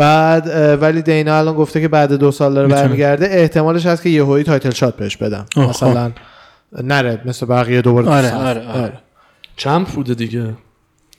بعد 0.00 0.46
ولی 0.82 1.02
دینا 1.02 1.38
الان 1.38 1.54
گفته 1.54 1.80
که 1.80 1.88
بعد 1.88 2.12
دو 2.12 2.30
سال 2.30 2.54
داره. 2.54 2.68
برمیگرده. 2.68 3.26
احتمالش 3.30 3.86
هست 3.86 4.02
که 4.02 4.08
یهویی 4.08 4.44
title 4.44 4.70
shot 4.70 4.96
بهش 4.96 5.16
بدم 5.16 5.46
مثلا 5.56 6.12
نره 6.82 7.20
مثل 7.24 7.46
بقیه 7.46 7.82
دوباره 7.82 8.08
آره 8.08 8.28
صف. 8.28 8.34
آره 8.34 8.68
آره. 8.68 8.92
چند 9.56 9.86
بوده 9.86 10.14
دیگه؟ 10.14 10.54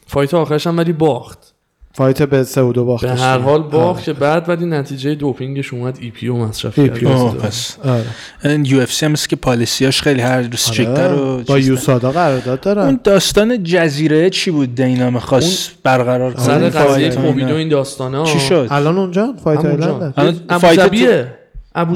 fight 0.07 0.34
آخرش 0.33 0.67
هم 0.67 0.77
ولی 0.77 0.93
باخت. 0.93 1.51
fight 1.93 2.23
به 2.23 2.43
سهودو 2.43 2.85
باختش. 2.85 3.09
به 3.09 3.15
هر. 3.15 3.38
حال 3.38 3.63
باخت 3.63 4.03
که 4.03 4.13
بعد 4.13 4.49
ولی 4.49 4.65
نتیجه 4.65 5.15
دوپینگش 5.15 5.73
اومد. 5.73 5.97
EPO 6.01 6.38
مصرف 6.38 6.80
ای 6.80 6.88
کرد. 6.88 6.97
پی 6.97 7.05
او. 7.05 7.30
پس. 7.30 7.77
آره. 7.85 8.05
این 8.45 8.65
UFC 8.65 9.05
هم 9.05 9.13
که 9.13 9.35
policy 9.35 9.80
یاش 9.80 10.01
خیلی 10.01 10.22
هر 10.22 10.39
restricter 10.41 11.07
آره. 11.07 11.22
و 11.22 11.43
با 11.43 11.59
USADA 11.59 12.11
قرارداد 12.11 12.59
دارن. 12.59 12.85
اون 12.85 12.99
داستان 13.03 13.63
جزیره 13.63 14.30
چی 14.30 14.51
بود؟ 14.51 14.76
دینا 14.76 15.09
می‌خواست 15.09 15.72
برقرار 15.84 16.34
کنه. 16.34 16.45
سر 16.45 16.69
قضیه 16.69 17.09
کووید. 17.09 17.47
این 17.47 17.69
داستان 17.69 18.15
ها 18.15 18.23
چی 18.23 18.39
شد؟ 18.39 18.68
الان 18.72 18.97
اونجا 18.97 19.34
Fight 19.43 19.65
Island 19.65 20.13
الان 20.18 20.39
ابو 20.49 20.59
fight 20.59 20.93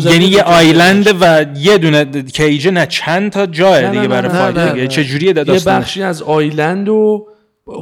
یعنی 0.05 0.25
یه. 0.25 0.41
island 0.43 1.07
و 1.21 1.45
یه 1.57 1.77
دونه 1.77 2.05
cage 2.21 2.61
ه 2.61 2.71
نه 2.71 2.85
چند 2.85 3.31
تا 3.31 3.45
جای 3.45 3.89
دیگه 3.89 4.07
برای 4.07 4.29
fight. 4.29 4.89
چه 4.89 5.03
جوریه 5.03 5.27
یه 5.27 5.33
داستان 5.33 5.79
بخشی 5.79 6.03
از 6.03 6.21
island 6.21 6.89
و 6.89 7.27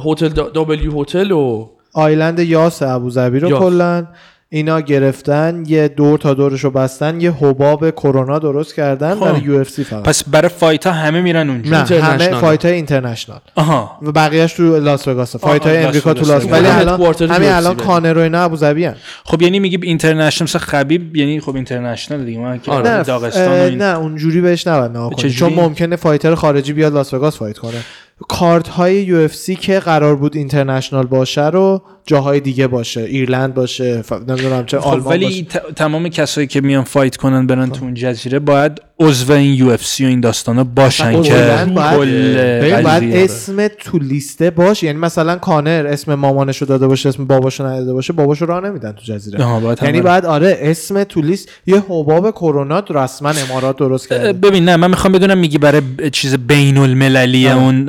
هتل 0.04 0.28
دا- 0.28 0.52
W 0.54 1.02
هتل 1.02 1.30
و 1.30 1.70
island 1.94 2.38
یاس 2.38 2.82
ابوظبی 2.82 3.38
رو. 3.38 3.58
کلا 3.58 4.06
اینا 4.48 4.80
گرفتن 4.80 5.62
یه 5.66 5.88
دور 5.88 6.18
تا 6.18 6.34
دورش 6.34 6.64
رو 6.64 6.70
بستن 6.70 7.20
یه 7.20 7.32
حباب 7.32 7.90
کرونا 7.90 8.38
درست 8.38 8.74
کردن 8.74 9.14
خب. 9.14 9.20
برای 9.20 9.40
UFC 9.40 9.84
فقط 9.84 10.02
پس 10.02 10.24
برای 10.24 10.48
fight 10.48 10.86
ها 10.86 10.92
همه 10.92 11.20
میرن 11.20 11.50
اونجا 11.50 11.70
نه 11.70 11.76
همه 11.76 11.92
international. 11.92 12.40
fight 12.40 12.64
های 12.64 12.74
international 12.74 13.40
آها 13.54 13.98
و 14.02 14.12
بقیهش 14.12 14.52
تو 14.52 14.76
لاس 14.80 15.08
وگاس 15.08 15.36
fight 15.36 15.66
های 15.66 15.76
امریکا 15.76 16.14
تو. 16.14 16.26
لاس 16.26 16.44
ولی 16.50 16.66
الان 16.66 17.00
همین 17.00 17.50
UFC 17.50 17.52
الان. 17.52 17.76
کانر 17.76 18.18
و 18.18 18.20
اینا 18.20 18.44
ابوظبی 18.44 18.86
ان 18.86 18.94
خب 19.24 19.42
یعنی 19.42 19.58
میگی 19.58 19.78
international 19.82 20.48
مثل 20.48 20.58
خبیب 20.58 21.16
یعنی 21.16 21.40
خب 21.40 21.54
international 21.54 22.24
دیگه 22.24 22.38
ما 22.38 22.56
که 22.56 22.70
آره. 22.70 22.90
نه 22.90 23.02
داغستان 23.02 23.48
و 23.48 23.50
اه، 23.50 23.60
این 23.60 23.78
نه 23.78 23.98
اونجوری 23.98 24.40
بهش 24.40 24.66
نباید. 24.66 25.14
چجوری؟ 25.16 25.34
چون 25.34 25.52
ممکنه 25.52 25.96
fighter 25.96 26.34
خارجی 26.34 26.72
بیاد 26.72 26.94
لاس 26.94 27.14
وگاس 27.14 27.38
fight 27.38 27.58
کنه 27.58 27.84
کارت 28.28 28.68
های 28.68 29.28
سی 29.28 29.56
که 29.56 29.78
قرار 29.78 30.16
بود 30.16 30.36
international 30.36 31.06
باشه 31.06 31.48
رو 31.48 31.82
جاهای 32.06 32.40
دیگه 32.40 32.66
باشه 32.66 33.00
ایرلند 33.00 33.54
باشه 33.54 34.02
ف... 34.02 34.12
نمی‌دونم 34.12 34.66
چه 34.66 34.80
خب 34.80 34.86
آلمان 34.88 35.06
ولی 35.12 35.24
باشه. 35.24 35.42
ت- 35.42 35.74
تمام 35.76 36.08
کسایی 36.08 36.46
که 36.46 36.60
میان 36.60 36.84
fight 36.84 37.16
کنن 37.16 37.46
برن 37.46 37.70
تو 37.70 37.84
اون 37.84 37.94
جزیره 37.94 38.38
باید 38.38 38.72
عضو 39.00 39.32
این 39.32 39.54
UFC 39.54 40.04
و 40.04 40.08
این 40.08 40.20
داستانا 40.20 40.64
باشن 40.64 41.04
اصلا 41.04 41.22
که 41.22 41.34
باید- 41.74 42.82
باید 42.82 43.14
اسم 43.16 43.68
تو 43.68 43.98
لیسته 43.98 44.50
باشه 44.50 44.86
یعنی 44.86 44.98
مثلا 44.98 45.36
کانر 45.36 45.86
اسم 45.88 46.14
مامانشو 46.14 46.64
داده 46.66 46.86
باشه 46.86 47.08
اسم 47.08 47.24
باباشو 47.24 47.66
نداده 47.66 47.92
باشه 47.92 48.12
باباشو 48.12 48.46
راه 48.46 48.64
نمیدن 48.64 48.92
تو 48.92 49.02
جزیره. 49.14 49.60
باید 49.60 49.78
یعنی 49.82 50.00
باید 50.00 50.24
آره 50.26 50.58
اسم 50.60 51.04
تو 51.04 51.20
لیست 51.22 51.48
یه 51.66 51.76
حباب 51.88 52.30
کرونا 52.30 52.84
رسما 52.90 53.28
امارات 53.48 53.76
درست 53.76 54.08
کرده. 54.08 54.32
ببین 54.32 54.64
نه 54.64 54.76
من 54.76 54.90
می‌خوام 54.90 55.12
بدونم 55.12 55.38
میگی 55.38 55.58
برای 55.58 55.82
چیز 56.12 56.34
بین 56.36 56.78
المللی 56.78 57.48
آه. 57.48 57.62
اون 57.62 57.84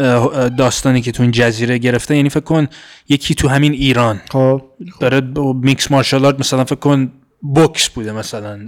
داستانی 0.55 1.01
که 1.01 1.11
تو 1.11 1.23
این 1.23 1.31
جزیره 1.31 1.77
گرفته. 1.77 2.15
یعنی 2.15 2.29
فکر 2.29 2.39
کن 2.39 2.67
یکی 3.09 3.35
تو 3.35 3.47
همین 3.47 3.71
ایران 3.73 4.04
خب. 4.31 4.61
داره 4.99 5.21
mixed 5.61 5.91
martial 5.91 6.25
art 6.25 6.39
مثلا 6.39 6.63
فکر 6.63 6.75
کن 6.75 7.11
بوکس 7.41 7.89
بوده 7.89 8.11
مثلا. 8.11 8.59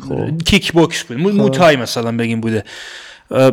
کیک 0.46 0.72
بوکس 0.74 1.04
بوده 1.04 1.20
مو- 1.22 1.32
موتای 1.32 1.76
مثلا 1.76 2.18
بگیم 2.18 2.42
بوده. 2.42 2.64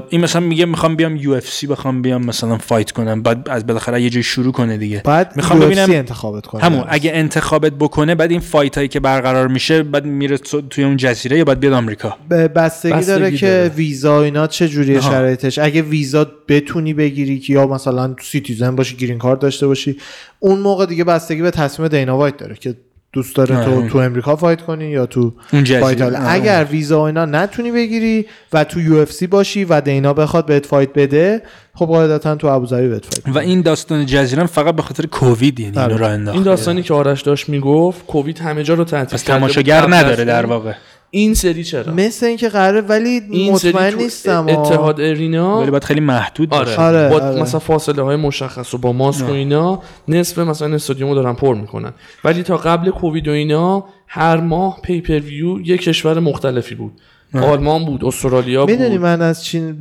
این 0.08 0.20
مثلا 0.20 0.40
میگه 0.40 0.64
می‌خوام 0.66 0.96
بیام 0.96 1.16
UFC 1.16 1.66
بخوام 1.66 2.02
بیام 2.02 2.26
مثلا 2.26 2.58
fight 2.58 2.90
کنم 2.90 3.22
بعد 3.22 3.48
از 3.48 3.66
بالاخره 3.66 4.02
یه 4.02 4.10
جای 4.10 4.22
شروع 4.22 4.52
کنه 4.52 4.76
دیگه 4.76 5.02
بعد 5.04 5.36
می‌خوام 5.36 5.60
ببینم 5.60 5.90
انتخابت 5.90 6.46
کنه 6.46 6.62
همون 6.64 6.84
اگه 6.88 7.10
انتخابت 7.14 7.72
بکنه 7.72 8.14
بعد 8.14 8.30
این 8.30 8.40
fight 8.40 8.76
هایی 8.76 8.88
که 8.88 9.00
برقرار 9.00 9.48
میشه 9.48 9.82
بعد 9.82 10.04
میره 10.04 10.38
تو- 10.38 10.60
توی 10.60 10.84
اون 10.84 10.96
جزیره 10.96 11.38
یا 11.38 11.44
بعد 11.44 11.60
بیاد 11.60 11.72
آمریکا 11.72 12.16
به 12.28 12.48
بستگی, 12.48 12.92
بستگی 12.92 13.06
داره 13.06 13.30
که 13.30 13.46
داره. 13.46 13.68
ویزا 13.68 14.18
و 14.20 14.22
اینا 14.22 14.46
چه 14.46 14.68
جوریه 14.68 14.98
آها. 14.98 15.10
شرایطش 15.10 15.58
اگه 15.58 15.82
ویزا 15.82 16.26
بتونی 16.48 16.94
بگیری 16.94 17.38
که 17.38 17.52
یا 17.52 17.66
مثلا 17.66 18.16
citizen 18.22 18.76
باشی 18.76 18.96
گرین 18.96 19.18
کارت 19.18 19.38
داشته 19.40 19.66
باشی 19.66 19.96
اون 20.40 20.58
موقع 20.58 20.86
دیگه 20.86 21.04
بستگی 21.04 21.42
به 21.42 21.50
تصمیم 21.50 21.88
دینا 21.88 22.18
وایت 22.18 22.36
داره 22.36 22.54
که 22.54 22.74
دوست 23.14 23.36
داره 23.36 23.64
تو 23.64 23.78
آره. 23.78 23.88
تو 23.88 23.98
امریکا 23.98 24.36
fight 24.36 24.62
کنی 24.62 24.84
یا 24.84 25.06
تو 25.06 25.32
fight. 25.80 26.02
آره. 26.02 26.30
اگر 26.30 26.66
ویزا 26.70 27.00
و 27.00 27.02
اینا 27.02 27.24
نتونی 27.24 27.70
بگیری 27.70 28.26
و 28.52 28.64
تو 28.64 28.80
UFC 28.80 29.26
باشی 29.26 29.64
و 29.64 29.80
دینا 29.80 30.14
بخواد 30.14 30.46
بهت 30.46 30.66
fight 30.66 30.92
بده 30.94 31.42
خب 31.74 31.86
قاعدتا 31.86 32.36
تو 32.36 32.46
ابوظبی 32.46 32.88
بهت 32.88 33.04
fight 33.04 33.36
و 33.36 33.38
این 33.38 33.60
داستان 33.60 34.06
جزیره 34.06 34.46
فقط 34.46 34.76
به 34.76 34.82
خاطر 34.82 35.06
کووید 35.06 35.60
یعنی 35.60 35.78
آره. 35.78 35.86
اینو 35.86 35.98
راه 35.98 36.10
انداخته 36.10 36.36
این 36.36 36.44
داستانی 36.44 36.82
که 36.82 36.94
آرش 36.94 37.22
داشت 37.22 37.48
می‌گفت 37.48 38.06
کووید 38.06 38.38
همه 38.38 38.62
جا 38.62 38.74
رو 38.74 38.84
تعطیل 38.84 39.18
بود. 39.18 39.26
تماشاگر 39.26 39.94
نداره 39.94 40.24
در 40.24 40.46
واقع 40.46 40.72
این 41.14 41.34
سری 41.34 41.64
چرا؟ 41.64 41.92
مثل 41.92 42.26
اینکه 42.26 42.48
قراره 42.48 42.80
ولی 42.80 43.22
این 43.30 43.52
مطمئن 43.52 43.94
نیستم 43.94 44.46
اتحاد 44.48 45.00
ارینا 45.00 45.60
ولی 45.60 45.70
باید 45.70 45.84
خیلی 45.84 46.00
محدود 46.00 46.48
باشه. 46.48 46.80
آره, 46.80 46.98
آره، 46.98 47.08
با 47.08 47.26
آره. 47.26 47.42
مثلا 47.42 47.60
فاصله 47.60 48.02
های 48.02 48.16
مشخص 48.16 48.74
و 48.74 48.78
با 48.78 48.92
ماسک 48.92 49.28
و 49.28 49.32
اینا 49.32 49.82
نصف 50.08 50.38
مثلا 50.38 50.74
استادیومو 50.74 51.14
دارن 51.14 51.34
پر 51.34 51.54
می‌کنن. 51.54 51.92
ولی 52.24 52.42
تا 52.42 52.56
قبل 52.56 52.90
کووید 52.90 53.28
و 53.28 53.30
اینا 53.30 53.84
هر 54.08 54.36
ماه 54.36 54.80
پیپر 54.82 55.20
ویو 55.20 55.60
یه 55.60 55.78
کشور 55.78 56.20
مختلفی 56.20 56.74
بود. 56.74 56.92
آلمان 57.34 57.84
بود 57.84 58.04
استرالیا 58.04 58.66
می‌دونی 58.66 58.90
بود 58.90 59.00
من 59.00 59.22
از 59.22 59.44
چی 59.44 59.74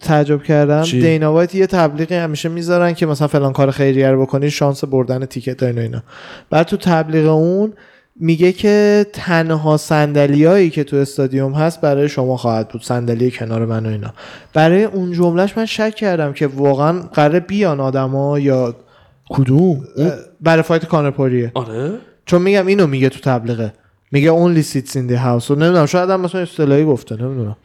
تعجب 0.00 0.42
کردم؟ 0.42 0.82
چی؟ 0.82 1.00
دینا 1.00 1.32
وایت 1.32 1.54
یه 1.54 1.66
تبلیغی 1.66 2.14
همیشه 2.14 2.48
می‌ذارن 2.48 2.94
که 2.94 3.06
مثلا 3.06 3.28
فلان 3.28 3.52
کار 3.52 3.70
خیریه 3.70 4.10
رو 4.10 4.22
بکنی 4.22 4.50
شانس 4.50 4.84
بردن 4.84 5.26
تیکت 5.26 5.62
و 5.62 5.66
اینا 5.66 5.80
اینا. 5.80 6.02
بعد 6.50 6.66
تو 6.66 6.76
تبلیغ 6.76 7.26
اون 7.26 7.72
میگه 8.20 8.52
که 8.52 9.06
تنها 9.12 9.76
صندلیایی 9.76 10.70
که 10.70 10.84
تو 10.84 10.96
استادیوم 10.96 11.52
هست 11.52 11.80
برای 11.80 12.08
شما 12.08 12.36
خواهد 12.36 12.68
بود 12.68 12.84
صندلی 12.84 13.30
کنار 13.30 13.66
من 13.66 13.86
و 13.86 13.88
اینا. 13.88 14.12
برای 14.54 14.84
اون 14.84 15.12
جملهش 15.12 15.56
من 15.56 15.66
شک 15.66 15.94
کردم 15.94 16.32
که 16.32 16.46
واقعا 16.46 17.00
قراره 17.00 17.40
بیان 17.40 17.80
آدما 17.80 18.38
یا 18.38 18.76
کدوم؟ 19.30 19.80
برای 20.40 20.62
فایت 20.62 20.84
کانرپوریه 20.84 21.52
آره. 21.54 21.92
چون 22.26 22.42
میگم 22.42 22.66
اینو 22.66 22.86
میگه 22.86 23.08
تو 23.08 23.20
تبلیغه. 23.20 23.72
میگه 24.12 24.30
only 24.30 24.64
sits 24.64 24.90
in 24.90 25.10
the 25.10 25.16
house. 25.16 25.50
و 25.50 25.54
نمی‌دونم 25.54 25.86
شاید 25.86 26.10
هم 26.10 26.20
مثلا 26.20 26.40
اصطلاحی 26.40 26.84
گفته 26.84 27.16
نمی‌دونم. 27.16 27.56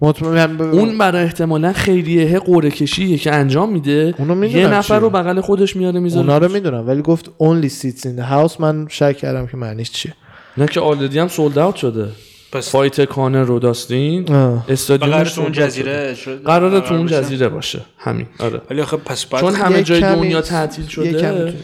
مطمئن 0.00 0.56
ب... 0.56 0.62
اون 0.62 0.98
برای 0.98 1.22
احتمالا 1.24 1.72
خیریه 1.72 2.38
قرعه 2.38 2.70
کشیه 2.70 3.18
که 3.18 3.34
انجام 3.34 3.72
میده. 3.72 4.14
اونو 4.18 4.44
یه 4.44 4.66
نفر. 4.66 4.98
رو 4.98 5.10
بغل 5.10 5.40
خودش 5.40 5.76
میاره 5.76 6.00
می‌ذاره 6.00 6.26
اونا 6.26 6.38
رو 6.38 6.52
می‌دونم 6.52 6.88
ولی 6.88 7.02
گفت 7.02 7.26
only 7.26 7.68
seats 7.68 8.00
in 8.00 8.20
the 8.20 8.30
house. 8.30 8.60
من 8.60 8.86
شک 8.88 9.16
کردم 9.16 9.46
که 9.46 9.56
معنیش 9.56 9.90
چیه. 9.90 10.14
نه 10.58 10.66
که 10.66 10.80
already 10.80 11.18
هم 11.18 11.28
sold 11.28 11.58
out 11.58 11.76
شده. 11.76 12.08
پس 12.52 12.70
fight 12.70 13.00
کانر 13.00 13.42
رو 13.42 13.58
داستین 13.58 14.32
آه. 14.34 14.64
استادیوم 14.68 15.10
قرار 15.10 15.26
تو 15.26 15.40
اون 15.40 15.52
جزیره 15.52 16.14
قراره 16.44 16.80
تو 16.80 16.94
اون. 16.94 17.06
جزیره 17.06 17.48
باشه. 17.48 17.80
همین. 17.98 18.26
آره. 18.38 18.60
ولی 18.70 18.80
آخه 18.80 18.96
پس 18.96 19.26
چون 19.40 19.54
همه 19.54 19.76
یه 19.76 19.82
جای 19.82 20.00
دنیا 20.00 20.40
تعطیل 20.40 20.86
شده 20.86 21.32
بری. 21.32 21.54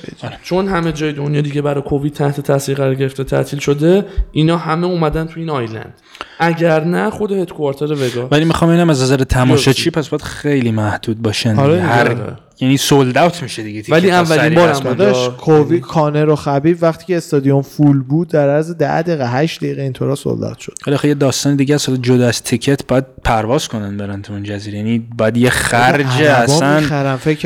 چون 0.43 0.69
همه 0.69 0.93
جای 0.93 1.13
دنیا 1.13 1.41
دیگه 1.41 1.63
برای 1.63 1.83
کووید 1.83 2.13
تحت 2.13 2.41
تاثیر 2.41 2.77
قرار 2.77 2.95
گرفته 2.95 3.25
تعطیل 3.25 3.59
شده 3.59 4.07
اینا 4.33 4.57
همه 4.57 4.87
اومدن 4.87 5.27
تو 5.27 5.41
این 5.41 5.51
island. 5.51 5.95
اگر 6.39 6.85
نه 6.85 7.11
خود 7.11 7.33
headquarter 7.33 7.93
وگا. 7.93 8.29
ولی 8.31 8.45
می‌خوام 8.45 8.71
اینم 8.71 8.91
از 8.91 9.03
نظر 9.03 9.17
تماشاچی 9.17 9.91
پس 9.91 10.09
باید 10.09 10.23
خیلی 10.23 10.71
محدود 10.71 11.23
باشن. 11.23 11.57
آره 11.57 11.81
هر 11.83 12.09
آره. 12.09 12.37
یعنی 12.63 12.77
sold 12.77 13.19
out 13.19 13.43
میشه 13.43 13.63
دیگه 13.63 13.83
ولی 13.89 14.11
اولین 14.11 14.55
بار. 14.55 14.69
هم 14.69 14.87
اونجا- 14.87 15.31
کووی 15.41 15.81
کانر 15.81 16.29
و 16.29 16.37
خبیب 16.37 16.79
وقتی 16.83 17.05
که 17.07 17.17
استادیوم 17.17 17.63
فول 17.63 18.03
بود 18.03 18.29
در 18.29 18.49
عرض 18.51 18.71
10 18.77 19.03
دقیقه 19.03 19.31
8 19.33 19.61
دقیقه 19.61 19.83
اینطورا 19.83 20.15
sold 20.15 20.40
out 20.40 20.59
شد. 20.59 20.73
ولی 20.87 20.95
آخه 20.97 21.09
یه 21.09 21.15
داستان 21.15 21.57
دیگه 21.57 21.75
است 21.75 21.91
جدا 21.91 22.29
از 22.29 22.43
ticket 22.43 22.87
باید 22.87 23.05
پرواز 23.25 23.69
کنن 23.69 23.97
برن 23.97 24.23
تو 24.23 24.33
اون 24.33 24.43
جزیره. 24.43 24.79
یعنی 24.79 24.99
باید 25.19 25.37
یه 25.37 25.51
خرج 25.51 26.07
اصلا 26.23 26.81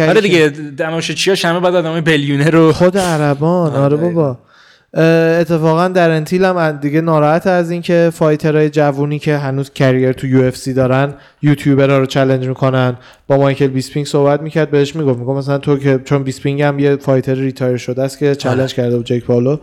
آره 0.09 0.20
دیگه 0.20 0.52
تماشاچیاش 0.78 1.44
همه 1.44 1.60
بعد 1.60 1.74
آدمای 1.74 2.01
billionaire 2.01 2.51
رو 2.51 2.72
خود 2.72 2.98
عربان 2.98 3.70
آره 3.72 3.80
آره. 3.82 3.97
بابا. 3.97 4.38
اتفاقا 4.94 5.88
دارن 5.88 6.10
تیل 6.10 6.44
هم 6.44 6.72
دیگه 6.72 7.00
ناراحت 7.00 7.46
از 7.46 7.70
این 7.70 7.82
که 7.82 8.10
fighter 8.14 8.58
های 8.58 8.70
جوونی 8.70 9.18
که 9.18 9.36
هنوز 9.36 9.70
career 9.70 10.12
تو 10.12 10.26
UFC 10.26 10.74
دارن 10.74 11.14
یوتیوبرها 11.42 11.98
رو 11.98 12.06
چالش 12.06 12.46
می‌کنن 12.46 12.96
با 13.28 13.36
مایکل 13.36 13.66
بیسپینگ 13.66 14.06
صحبت 14.06 14.42
می‌کرد 14.42 14.70
بهش 14.70 14.96
می‌گفت 14.96 15.18
می‌گفت 15.18 15.38
مثلا 15.38 15.58
تو 15.58 15.78
که 15.78 16.00
چون 16.04 16.22
بیسپینگ 16.22 16.62
هم 16.62 16.78
یه 16.78 16.96
fighter 16.97 17.34
retire 17.34 17.76
شده 17.76 18.02
است 18.02 18.18
که 18.18 18.34
چالش 18.34 18.74
کرده 18.74 18.96
بود 18.96 19.06
جیک 19.06 19.24
پالو 19.24 19.56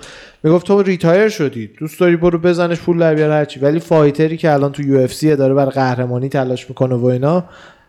می‌گفت 0.43 0.67
تو 0.67 0.81
retire 0.81 1.29
شدی 1.29 1.69
دوست 1.79 1.99
داری 1.99 2.15
برو 2.15 2.39
بزنش 2.39 2.79
پول 2.79 2.99
در 2.99 3.15
بیار 3.15 3.31
هرچی. 3.31 3.59
ولی 3.59 3.79
fighter 3.79 4.30
ی 4.30 4.37
که 4.37 4.51
الان 4.51 4.71
تو 4.71 4.81
UFC 4.81 5.35
داره 5.35 5.53
برای 5.53 5.71
قهرمانی 5.71 6.29
تلاش 6.29 6.69
می‌کنه 6.69 6.95
و 6.95 7.05
اینا 7.05 7.43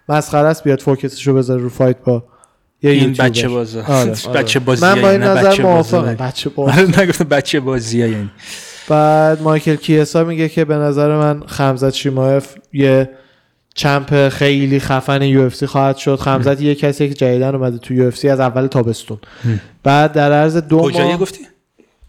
مسخره 0.08 0.48
است 0.48 0.64
بیاد 0.64 0.80
focus 0.80 1.13
ش 1.13 1.26
رو 1.26 1.34
بذاره 1.34 1.62
رو 1.62 1.68
fight 1.68 1.96
با 2.04 2.24
یه 2.82 2.90
این. 2.90 3.12
بچه 3.12 3.48
بازه 3.48 3.82
آره. 3.82 4.14
بچه 4.40 4.60
بازی 4.60 4.86
من 4.86 5.02
با 5.02 5.10
این 5.10 5.22
نظر 5.22 5.62
موافقم. 5.62 6.14
بچه 6.14 6.50
باز 6.56 6.68
آره 6.78 7.00
نگفتم 7.02 7.24
بچه 7.24 7.60
بازی 7.60 7.98
یعنی. 7.98 8.30
بعد 8.88 9.42
مایکل 9.42 9.76
کیسا 9.76 10.24
میگه 10.24 10.48
که 10.48 10.64
به 10.64 10.74
نظر 10.74 11.16
من 11.16 11.42
خمزت 11.46 11.90
چیمایف 11.90 12.54
یه 12.72 13.10
champ 13.74 14.28
خیلی 14.28 14.80
خفن 14.80 15.22
UFC 15.22 15.66
خواهد 15.66 15.96
شد. 15.96 16.16
خمزت 16.16 16.60
یه 16.60 16.74
کسی 16.74 17.08
که 17.08 17.14
جدیدن 17.14 17.54
اومده 17.54 17.78
تو 17.78 17.94
UFC 17.94 18.28
از 18.28 18.40
اول 18.40 18.66
تابستون. 18.66 19.18
بعد 19.82 20.12
در 20.12 20.32
عرض 20.32 20.56
دو 20.56 20.78
کجایی 20.78 21.08
ماه 21.08 21.18
گفتی؟ 21.18 21.38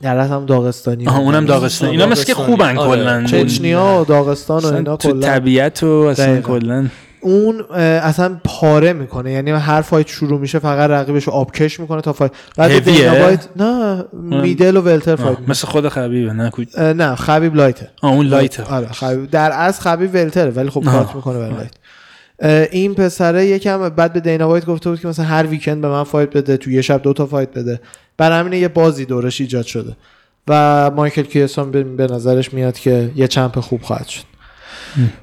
در 0.01 0.17
عرض 0.19 0.31
هم 0.31 0.45
داغستانی. 0.45 1.07
آها 1.07 1.19
اونم 1.19 1.45
داغستان 1.45 1.89
اینا 1.89 2.05
مثل 2.05 2.23
که 2.25 2.33
خوبن 2.33 2.77
آره. 2.77 2.89
کلا. 2.89 3.23
چچنیا 3.23 3.99
و 4.01 4.05
داغستان 4.05 4.63
و 4.63 4.73
اینا 4.73 4.97
تو 4.97 5.11
کلا. 5.11 5.27
طبیعت 5.27 5.83
و 5.83 5.87
اصلا. 5.87 6.41
کلا. 6.41 6.87
اون 7.25 7.61
اصلا 7.75 8.39
پاره 8.43 8.93
می‌کنه. 8.93 9.31
یعنی 9.31 9.51
هر 9.51 9.81
fight 9.81 10.07
شروع 10.07 10.39
میشه 10.39 10.59
فقط 10.59 10.89
رقیبش 10.89 11.23
رو 11.23 11.33
آبکش 11.33 11.79
می‌کنه 11.79 12.01
تا 12.01 12.13
fight. 12.13 12.31
بعد 12.57 12.87
وایت 12.87 13.47
نه 13.55 14.05
middle 14.13 14.77
و 14.77 14.81
welter 14.81 15.15
fight 15.15 15.37
مثل 15.47 15.67
خود 15.67 15.89
خبیبه 15.89 16.33
نه 16.33 16.51
نه 16.93 17.15
خبیب 17.15 17.55
light 17.55 17.84
ه 17.84 17.89
آه 18.01 18.11
اون 18.11 18.25
light 18.25 18.59
آره 18.59 18.87
خبیب 18.87 19.31
در 19.31 19.51
از 19.51 19.81
خبیب 19.81 20.13
welter 20.13 20.46
ه 20.46 20.51
ولی 20.51 20.69
خب. 20.69 20.83
cut 20.83 21.15
می‌کنه 21.15 21.39
برای 21.39 21.53
light 21.53 21.73
این 22.71 22.93
پسره 22.93 23.45
یکم 23.45 23.89
بعد 23.89 24.13
به 24.13 24.19
دینا 24.19 24.47
وایت 24.47 24.65
گفته 24.65 24.89
بود 24.89 24.99
که 24.99 25.07
مثلا 25.07 25.25
هر 25.25 25.45
weekend 25.47 25.81
به 25.81 25.87
من 25.87 26.03
fight 26.03 26.29
بده 26.29 26.57
تو 26.57 26.71
یه 26.71 26.81
شب 26.81 27.01
دو 27.01 27.13
تا 27.13 27.25
fight 27.25 27.49
بده. 27.49 27.79
برای 28.17 28.39
همین 28.39 28.61
یه 28.61 28.67
buzz 28.67 28.98
ی 28.98 29.05
دورش 29.05 29.41
ایجاد 29.41 29.65
شده. 29.65 29.95
و 30.47 30.91
مایکل 30.91 31.23
کیسا 31.23 31.71
به 31.95 32.07
نظرش 32.07 32.53
میاد 32.53 32.79
که 32.79 33.11
یه 33.15 33.27
champ 33.27 33.59
خوب 33.59 33.81
خواهد 33.81 34.07
شد. 34.07 34.23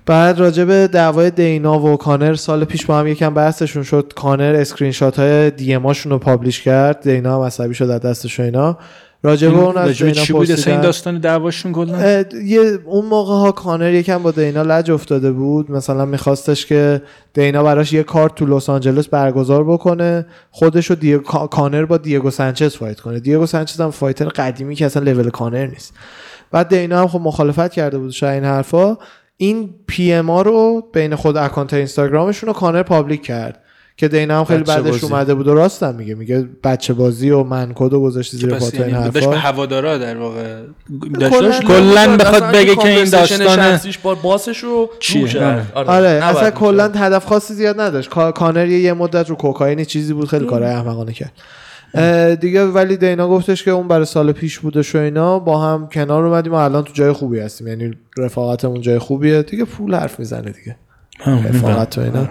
بعد 0.06 0.38
راجع 0.38 0.64
به 0.64 0.88
دعوای 0.88 1.30
دینا 1.30 1.80
و 1.80 1.96
کانر 1.96 2.34
سال 2.34 2.64
پیش 2.64 2.86
با 2.86 2.98
هم 2.98 3.06
یکم 3.06 3.34
بحثشون 3.34 3.82
شد. 3.82 4.12
کانر 4.16 4.54
اسکرین 4.60 4.92
شات 4.92 5.18
های 5.18 5.50
DM 5.50 5.74
رو 6.04 6.18
publish 6.18 6.62
کرد. 6.62 7.00
دینا 7.00 7.36
هم 7.36 7.42
عصبی 7.42 7.74
شد 7.74 7.90
از 7.90 8.00
دستش 8.00 8.40
و 8.40 8.42
اینا. 8.42 8.78
راجع 9.24 9.48
به 9.48 9.58
اون 9.58 9.76
از 9.76 9.98
دینا 9.98 10.12
چی 10.12 10.32
بود 10.32 10.50
این. 10.50 10.80
داستان 10.80 11.18
دعواشون 11.18 11.72
کلا؟ 11.72 12.24
یه 12.44 12.60
اون 12.84 13.06
موقع 13.06 13.34
ها 13.34 13.52
کانر 13.52 13.92
یکم 13.92 14.18
با 14.22 14.30
دینا 14.30 14.62
لج 14.62 14.90
افتاده 14.90 15.32
بود. 15.32 15.70
مثلا 15.70 16.04
میخواستش 16.04 16.66
که 16.66 17.02
دینا 17.34 17.62
براش 17.62 17.92
یه 17.92 18.02
کارت 18.02 18.34
تو 18.34 18.46
لس 18.46 18.70
آنجلس 18.70 19.08
برگزار 19.08 19.64
بکنه. 19.64 20.26
خودش 20.50 20.90
و 20.90 20.94
دیگو 20.94 21.18
کا- 21.18 21.46
کانر 21.46 21.84
با 21.84 21.96
دیگو 21.96 22.30
سانچز 22.30 22.76
fight 22.76 23.00
کنه. 23.00 23.20
دیگو 23.20 23.46
سانچز 23.46 23.80
هم 23.80 23.90
fighter 23.90 24.28
قدیمی 24.28 24.74
که 24.74 24.86
اصلا 24.86 25.02
لول 25.02 25.30
کانر 25.30 25.66
نیست. 25.66 25.94
بعد 26.50 26.68
دینا 26.68 27.00
هم 27.00 27.08
خب 27.08 27.20
مخالفت 27.20 27.72
کرده 27.72 27.98
بود 27.98 28.10
شاید 28.10 28.34
این 28.34 28.52
حرفا. 28.52 28.96
این 29.42 29.70
PM 29.86 30.30
ها 30.30 30.42
رو 30.42 30.88
بین 30.92 31.14
خود 31.14 31.36
account 31.36 31.74
اینستاگرامشون 31.74 32.46
رو 32.46 32.52
کانر 32.52 32.82
public 32.82 33.22
کرد. 33.22 33.58
که 33.96 34.08
دینا 34.08 34.38
هم 34.38 34.44
خیلی 34.44 34.62
بعدش 34.62 34.90
بازی. 34.90 35.06
اومده 35.06 35.34
بود 35.34 35.48
و 35.48 35.54
راستم 35.54 35.94
میگه. 35.94 36.14
میگه 36.14 36.48
بچه 36.64 36.94
بازی 36.94 37.30
و 37.30 37.42
man 37.44 37.72
code 37.74 37.92
و 37.92 38.00
گذاشتی 38.00 38.36
زیر 38.36 38.54
پس 38.54 38.62
پات 38.62 38.74
این 38.80 38.88
یعنی 38.94 39.10
داشت 39.10 39.26
به 39.28 39.36
حرفا. 39.36 39.48
هوادارا 39.48 39.98
در 39.98 40.16
واقع. 40.16 40.56
کلاً- 41.00 41.18
داشت 41.40 41.62
کلا 41.62 42.16
بخواد 42.16 42.42
بگه 42.42 42.76
که 42.76 42.88
این 42.88 43.04
داستان 43.10 43.46
شخصیش 43.56 43.98
با 43.98 44.14
باسنش 44.14 44.58
رو. 44.58 44.90
آره. 45.74 46.08
نباید 46.10 46.22
اصلا. 46.36 46.50
کلا 46.50 46.88
هدف 46.88 47.26
خاصی 47.26 47.54
زیاد 47.54 47.80
نداشت. 47.80 48.10
کا- 48.10 48.32
کانر 48.32 48.66
یه 48.66 48.78
یه 48.78 48.92
مدت 48.92 49.30
رو 49.30 49.36
کوکائین 49.36 49.84
چیزی 49.84 50.12
بود 50.12 50.28
خیلی 50.28 50.46
کارهای 50.46 50.72
احمقانه 50.72 51.12
کرد. 51.12 51.32
دیگه 52.40 52.64
ولی 52.64 52.96
دینا 52.96 53.28
گفتش 53.28 53.62
که 53.62 53.70
اون 53.70 53.88
برای 53.88 54.04
سال 54.04 54.32
پیش 54.32 54.58
بودش 54.58 54.94
و 54.94 54.98
اینا 54.98 55.38
با 55.38 55.60
هم 55.60 55.88
کنار 55.88 56.24
اومدیم 56.24 56.52
و 56.52 56.56
الان 56.56 56.84
تو 56.84 56.92
جای 56.92 57.12
خوبی 57.12 57.38
هستیم. 57.38 57.66
یعنی 57.68 57.90
رفاقتمون 58.18 58.80
جای 58.80 58.98
خوبیه. 58.98 59.42
دیگه 59.42 59.64
پول 59.64 59.94
حرف 59.94 60.18
می‌زنه 60.18 60.50
دیگه. 60.50 60.76
رفاقت 61.26 61.98
و 61.98 62.00
اینا. 62.00 62.28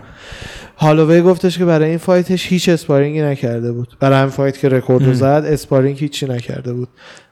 هالووی 0.77 1.21
گفتش 1.21 1.57
که 1.57 1.65
برای 1.65 1.89
این 1.89 1.97
fight 1.97 2.33
ش 2.33 2.47
هیچ 2.47 2.69
sparring 2.69 3.15
ی 3.15 3.21
نکرده 3.21 3.71
بود. 3.71 3.87
برای 3.99 4.17
همین 4.17 4.29
fight 4.29 4.57
که 4.57 4.69
رکورد 4.69 5.05
رو 5.05 5.13
زد 5.13 5.43
sparring 5.47 5.97
هیچی 5.97 6.27
نکرده 6.27 6.73
بود. 6.73 6.87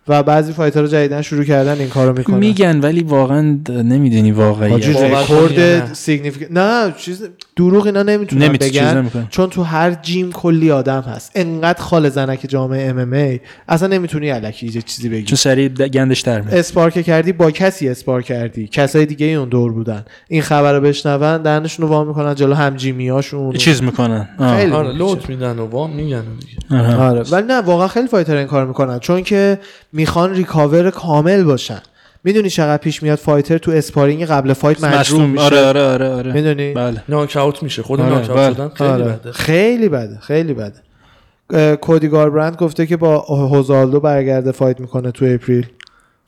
و 0.09 0.23
بعضی 0.23 0.53
fighter 0.53 0.81
رو 0.81 0.87
جدیدن 0.87 1.21
شروع 1.21 1.43
کردن 1.43 1.79
این 1.79 1.89
کارو 1.89 2.17
می‌کنن. 2.17 2.37
میگن 2.37 2.79
ولی 2.79 3.03
واقعا 3.03 3.59
نمی‌دونی 3.69 4.31
واقعی 4.31 4.73
رکورد؟ 4.93 5.93
significant 5.93 6.51
نه. 6.51 6.93
چیز 6.97 7.23
دروغ 7.55 7.85
اینا 7.85 8.03
نمی‌تونن 8.03 8.53
بگن 8.53 9.11
چون 9.29 9.49
تو 9.49 9.63
هر 9.63 9.93
gym 9.93 10.31
کلی 10.31 10.71
آدم 10.71 11.01
هست. 11.01 11.31
انقدر 11.35 11.81
خاله 11.81 12.09
زنک 12.09 12.45
جامعه 12.47 12.89
ام 12.89 12.97
ام 12.97 13.18
ای 13.18 13.39
اصلا 13.67 13.87
نمی‌تونی 13.87 14.31
الکی 14.31 14.67
یه 14.67 14.81
چیزی 14.81 15.09
بگی. 15.09 15.23
چون 15.23 15.35
سریع 15.35 15.69
د- 15.75 15.81
گندش 15.81 16.21
در 16.21 16.41
میاد 16.41 16.53
spar 16.53 16.91
که 16.91 17.03
کردی 17.03 17.31
با 17.31 17.51
کسی 17.51 17.89
spar 17.89 18.21
کردی. 18.21 18.67
کسای 18.67 19.05
دیگه 19.05 19.25
اون 19.25 19.49
دور 19.49 19.71
بودن. 19.71 20.05
این 20.27 20.41
خبر 20.41 20.73
رو 20.73 20.81
بشنون 20.81 21.41
دهنشون 21.41 21.87
رو 21.87 21.91
وا 21.93 22.03
می‌کنن 22.03 22.35
جلو 22.35 22.53
هم 22.53 22.75
gym 22.75 23.05
یاشون 23.05 23.53
چیز 23.53 23.83
می‌کنن. 23.83 24.29
خیلی 24.57 24.71
آره. 24.71 24.93
لوت 24.93 25.29
میدن 25.29 25.59
و 25.59 25.65
وام 25.65 25.91
میگن 25.91 26.23
دیگه. 26.39 26.81
آره. 26.81 26.95
آره. 26.95 27.21
ولی 27.31 27.47
نه 27.47 27.61
واقعا 27.61 27.87
خیلی 27.87 28.07
fighter 28.07 28.35
این 28.35 28.47
کار 28.47 28.65
می‌کنن. 28.65 28.99
چون 28.99 29.23
که 29.23 29.59
می‌خوان 29.99 30.33
recover 30.33 30.91
کامل 30.91 31.43
باشن. 31.43 31.81
می‌دونی 32.23 32.49
چقدر 32.49 32.77
پیش 32.77 33.03
میاد 33.03 33.17
fighter 33.17 33.57
تو 33.57 33.71
sparring 33.71 34.25
قبل 34.25 34.53
fight 34.53 34.83
مجروح 34.83 35.25
میشه. 35.25 35.43
آره 35.43 35.59
آره 35.65 35.81
آره 35.83 36.09
آره. 36.09 36.33
می‌دونی؟ 36.33 36.73
بله. 36.73 37.03
ناک 37.09 37.37
اوت 37.37 37.63
میشه. 37.63 37.83
خود 37.83 38.01
آره، 38.01 38.09
ناک 38.09 38.27
بله. 38.27 38.39
اوت 38.39 38.53
شدن 38.53 38.69
خیلی 38.69 38.89
آره. 38.89 39.03
بده. 39.03 39.31
خیلی 39.31 39.89
بده 39.89 40.17
خیلی 40.19 40.53
بده. 40.53 41.75
کودی 41.75 42.07
گاربرند 42.07 42.55
گفته 42.55 42.85
که 42.85 42.97
با 42.97 43.19
هوزالدو 43.19 43.99
برگرده 43.99 44.51
fight 44.51 44.79
می‌کنه 44.79 45.11
تو 45.11 45.25
April. 45.25 45.67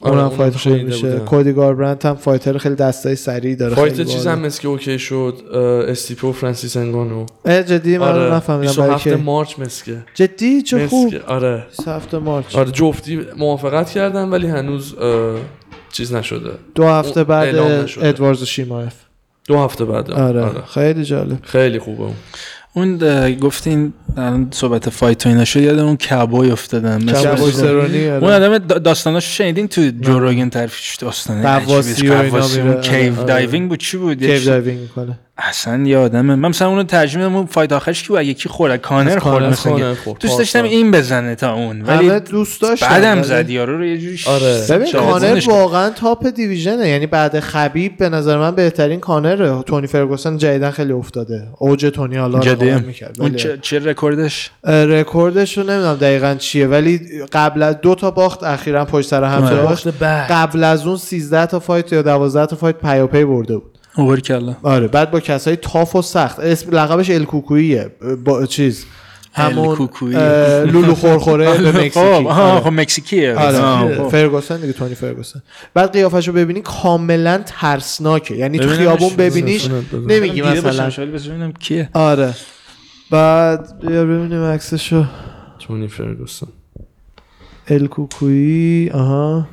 اونم 0.02 0.18
اونم 0.18 0.30
fight 0.30 0.57
خوبی 0.57 0.84
میشه. 0.84 1.19
کودی 1.19 1.53
گاربرند 1.53 2.06
هم 2.06 2.15
fighter 2.15 2.57
خیلی 2.57 2.76
دستای 2.76 3.15
سریع 3.15 3.56
داره 3.56 3.76
fight 3.76 4.01
چیز. 4.02 4.28
هم 4.28 4.49
که 4.49 4.68
اوکی 4.68 4.99
شد 4.99 5.34
استیپو 5.88 6.30
و 6.30 6.32
فرانسیس 6.32 6.78
انگانو. 6.78 7.26
اه، 7.45 7.64
جدی 7.64 7.98
من 7.98 8.07
آره 8.07 8.34
نفهمیدم 8.34 8.73
برای 8.73 8.94
27 8.94 9.03
که 9.03 9.23
مارچ 9.23 9.60
مثل 9.60 9.86
که 9.86 9.98
جدی؟ 10.14 10.61
چه 10.61 10.88
خوب. 10.88 11.14
آره. 11.28 11.64
7 11.88 12.14
مارچ. 12.15 12.56
آره 12.56 12.72
جفتی 12.72 13.19
موافقت 13.38 13.90
کردن 13.90 14.30
ولی 14.30 14.48
هنوز 14.48 14.95
چیز 15.91 16.14
نشده. 16.14 16.52
دو 16.76 16.86
هفته 16.86 17.23
بعد. 17.23 17.56
ادواردز 18.02 18.44
شیمایف 18.44 18.94
دو 19.48 19.57
هفته 19.60 19.86
بعد. 19.86 20.11
آره. 20.11 20.41
آره. 20.41 20.61
خیلی 20.73 21.03
جالب. 21.03 21.38
خیلی 21.44 21.80
خوبه 21.80 22.03
اون. 22.03 22.14
اون 22.73 22.98
گفتین 23.39 23.93
صحبت 24.52 24.89
فایت 24.89 25.26
و 25.26 25.30
اینا 25.30 25.45
شد 25.45 25.61
یاد 25.61 25.80
اون 25.80 25.98
کبوی 25.98 26.52
افتادم 26.52 27.02
آره. 27.10 28.23
اون 28.23 28.31
آدم 28.31 28.57
دا- 28.57 28.80
داستاناشو 28.80 29.30
شنیدین 29.31 29.68
تو 29.68 29.81
جو 30.02 30.19
روگن 30.19 30.49
طرفش 30.49 30.95
داستانه 30.95 31.41
قواسی. 31.60 32.07
و 32.07 32.14
اینا 32.14 32.81
کیو 32.81 33.15
آره. 33.18 33.26
دایوینگ 33.27 33.69
بود 33.69 33.80
چی 33.80 33.98
بود 33.98 34.19
کیو 34.19 34.45
دایوینگ 34.45 34.80
می‌کنه 34.80 35.19
اصلا 35.37 35.83
یه 35.83 35.97
آدمه 35.97 36.35
من 36.35 36.49
مثلا 36.49 36.67
اونو 36.67 36.83
ترجمه 36.83 37.23
اون 37.23 37.45
فایت 37.45 37.71
آخرش 37.71 38.03
کی 38.03 38.07
بود؟ 38.07 38.21
یکی 38.21 38.49
خورد 38.49 38.81
کانر 38.81 39.19
خورد 39.19 39.45
مثلا. 39.45 39.95
دوست 40.19 40.37
داشتم. 40.37 40.63
این 40.63 40.91
بزنه 40.91 41.35
تا 41.35 41.53
اون 41.53 41.81
همه 41.81 42.09
ولی 42.09 42.19
دوست 42.19 42.61
داشتن 42.61 42.87
بعدم 42.87 43.21
زد 43.21 43.49
یارو 43.49 43.77
رو 43.77 43.85
یه 43.85 43.97
جوری 43.97 44.19
آره. 44.25 44.65
ببین 44.69 44.91
کانر 44.91 45.43
واقعا 45.47 45.89
top 45.89 46.27
division 46.27 46.83
ه 46.83 46.89
یعنی 46.89 47.07
بعد 47.07 47.39
خبیب 47.39 47.97
به 47.97 48.09
نظر 48.09 48.37
من 48.37 48.55
بهترین 48.55 48.99
کانره. 48.99 49.63
تونی 49.63 49.87
فرگوسن 49.87 50.37
جدیدن 50.37 50.71
خیلی 50.71 50.91
افتاده. 50.91 51.47
اوج 51.57 51.85
تونی 51.85 52.17
حالا 52.17 52.39
می‌کرد. 52.79 53.21
اون 53.21 53.35
چه, 53.35 53.57
چه 53.61 53.79
رکوردش؟ 53.79 54.51
رکوردش 54.63 55.57
رو 55.57 55.63
نمی‌دونم 55.63 55.95
دقیقا 55.95 56.35
چیه 56.39 56.67
ولی 56.67 56.99
قبل 57.31 57.63
از 57.63 57.81
دو 57.81 57.95
تا 57.95 58.11
باخت 58.11 58.43
اخیرا 58.43 58.85
پشت 58.85 59.07
سر 59.07 59.23
هم 59.23 59.43
آره. 59.43 59.61
باخت 59.61 60.03
قبل 60.31 60.63
از 60.63 60.87
اون 60.87 60.97
13 60.97 61.45
تا 61.45 61.59
fight 61.59 61.93
یا 61.93 62.01
12 62.01 62.45
تا 62.45 62.55
fight 62.55 62.76
پیاپی 62.75 63.25
برده 63.25 63.57
بود. 63.57 63.77
over 63.95 64.19
کلا. 64.19 64.55
آره 64.63 64.88
بعد 64.88 65.11
با 65.11 65.19
کسای 65.19 65.55
tough 65.55 65.95
و 65.95 66.01
سخت. 66.01 66.39
اسم 66.39 66.72
لقبش 66.72 67.09
الکوکویه 67.09 67.91
با 68.26 68.45
چیز؟ 68.45 68.85
همون 69.34 69.89
لولو 70.72 70.95
خورخوره 70.95 71.57
به 71.57 71.72
خب 71.72 71.77
مکزیکی. 71.77 71.99
آها 71.99 72.51
آره. 72.51 72.61
خب 72.61 72.68
مکزیکیه. 72.68 73.35
آره. 73.35 73.95
خب. 73.97 74.07
فرگوسن 74.07 74.61
دیگه 74.61 74.73
تونی 74.73 74.95
فرگوسن. 74.95 75.41
بعد 75.73 75.93
قیافش 75.93 76.27
رو 76.27 76.34
ببینی 76.34 76.61
کاملا 76.61 77.41
ترسناکه. 77.45 78.35
یعنی 78.35 78.59
تو 78.59 78.69
خیابون 78.69 79.15
ببینیش. 79.15 79.69
نمیگی 80.07 80.41
مثلا. 80.41 81.51
کیه. 81.59 81.89
آره. 81.93 82.34
بعد 83.11 83.80
بیا 83.88 84.05
ببینیم 84.05 84.43
عکسشو. 84.43 85.05
تونی 85.59 85.88
فرگوسن. 85.88 86.47
الکوکویی 87.68 88.89
آها. 88.89 89.47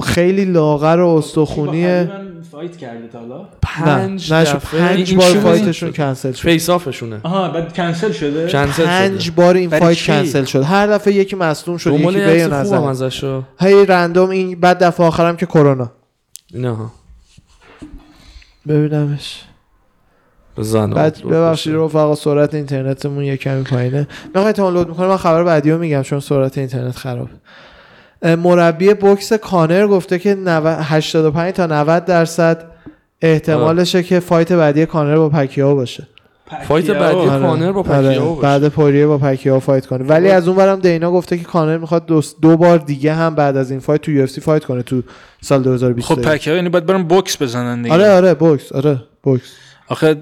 خیلی 0.00 0.44
لاغر 0.44 1.00
و 1.00 1.08
استخونیه 1.08 2.10
فایت 2.52 2.76
کرده 2.76 3.08
تا 3.08 3.18
حالا. 3.18 3.38
نه 3.38 3.46
پنج 3.62 4.32
نه 4.32 4.44
دفعه. 4.44 4.80
پنج 4.80 5.10
این 5.10 5.18
بار؟ 5.18 5.34
فایتشون 5.34 5.92
کنسل 5.92 6.32
شد. 6.32 6.48
فیس 6.48 6.70
آفشونه 6.70 7.20
آها 7.22 7.48
بعد 7.48 7.74
کنسل 7.74 8.12
شده؟ 8.12 8.48
کنسل 8.48 8.84
پنج 8.84 9.20
شده. 9.20 9.34
بار 9.34 9.54
این 9.54 9.70
فایت 9.70 9.98
چی؟ 9.98 10.06
کنسل 10.06 10.44
شد. 10.44 10.62
هر 10.62 10.86
دفعه 10.86 11.14
یکی 11.14 11.36
مصدوم 11.36 11.76
شد 11.76 11.92
یکی 11.92 12.16
به 12.16 12.54
ازشو 12.54 13.42
هی 13.60 13.86
رندوم 13.86 14.30
این 14.30 14.60
بعد 14.60 14.84
دفعه 14.84 15.06
آخرم 15.06 15.36
که 15.36 15.46
کرونا. 15.46 15.92
اینا 16.54 16.74
ها 16.74 16.92
ببینمش. 18.68 19.42
بزن 20.56 20.90
بعد 20.90 21.22
ببخشید 21.22 21.74
رفقا 21.74 22.14
سرعت 22.14 22.54
اینترنتمون 22.54 23.24
یه 23.24 23.36
کمی 23.36 23.62
پایینه. 23.62 24.08
می‌خوای 24.34 24.52
دانلود 24.52 24.88
می‌کنم 24.88 25.06
من 25.06 25.16
خبر 25.16 25.44
بعدی 25.44 25.70
رو 25.70 25.78
میگم 25.78 26.02
چون 26.02 26.20
سرعت 26.20 26.58
اینترنت 26.58 26.96
خراب 26.96 27.28
مربی 28.24 28.94
بوکس 28.94 29.32
کانر 29.32 29.86
گفته 29.86 30.18
که 30.18 30.34
90 30.34 30.78
85 30.80 31.54
تا 31.54 31.66
90 31.66 32.04
درصد 32.04 32.64
احتمالشه 33.22 34.02
که 34.02 34.20
fight 34.20 34.52
بعدی 34.52 34.86
کانر 34.86 35.16
با 35.16 35.28
پکیاو 35.28 35.74
باشه. 35.74 36.08
fight 36.68 36.90
بعدی 36.90 37.16
آره. 37.16 37.40
کانر 37.42 37.72
با 37.72 37.80
آره. 37.80 38.08
پکیاو 38.08 38.34
باشه. 38.34 38.42
بعد 38.42 38.68
پوریه 38.68 39.06
با 39.06 39.18
پکیاو 39.18 39.60
fight 39.60 39.86
کنه. 39.86 40.04
ولی 40.04 40.28
از 40.28 40.48
اون 40.48 40.56
برم 40.56 40.80
دینا 40.80 41.10
گفته 41.10 41.38
که 41.38 41.44
کانر 41.44 41.78
می‌خواد 41.78 42.06
دو, 42.06 42.22
دو 42.42 42.56
بار 42.56 42.78
دیگه 42.78 43.14
هم 43.14 43.34
بعد 43.34 43.56
از 43.56 43.70
این 43.70 43.80
fight 43.80 44.00
تو 44.00 44.10
یو 44.10 44.26
fight 44.26 44.64
کنه 44.64 44.82
تو 44.82 45.02
سال 45.40 45.62
2020 45.62 46.08
خب 46.08 46.22
پکه 46.22 46.50
یعنی 46.50 46.68
باید 46.68 46.86
برم 46.86 47.02
بوکس 47.02 47.42
بزنن 47.42 47.82
دیگه. 47.82 47.94
آره 47.94 48.10
آره 48.10 48.34
بوکس 48.34 48.72
آره 48.72 49.02
بوکس. 49.22 49.52
آخه 49.88 50.16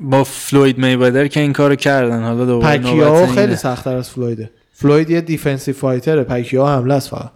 با 0.00 0.24
فلوید 0.24 0.78
میودر 0.78 1.26
که 1.26 1.40
این 1.40 1.52
کارو 1.52 1.76
کردن. 1.76 2.22
حالا 2.22 2.44
دوباره 2.44 2.78
پکیاو 2.78 3.26
خیلی. 3.26 3.56
سختتر 3.56 3.96
از 3.96 4.10
فلویده. 4.10 4.50
فلوید 4.82 5.10
یه 5.10 5.20
defensive 5.20 5.74
fighter 5.74 6.16
ه 6.16 6.22
پکیاو 6.24 6.68
حمله 6.68 6.94
است 6.94 7.08
فقط. 7.10 7.30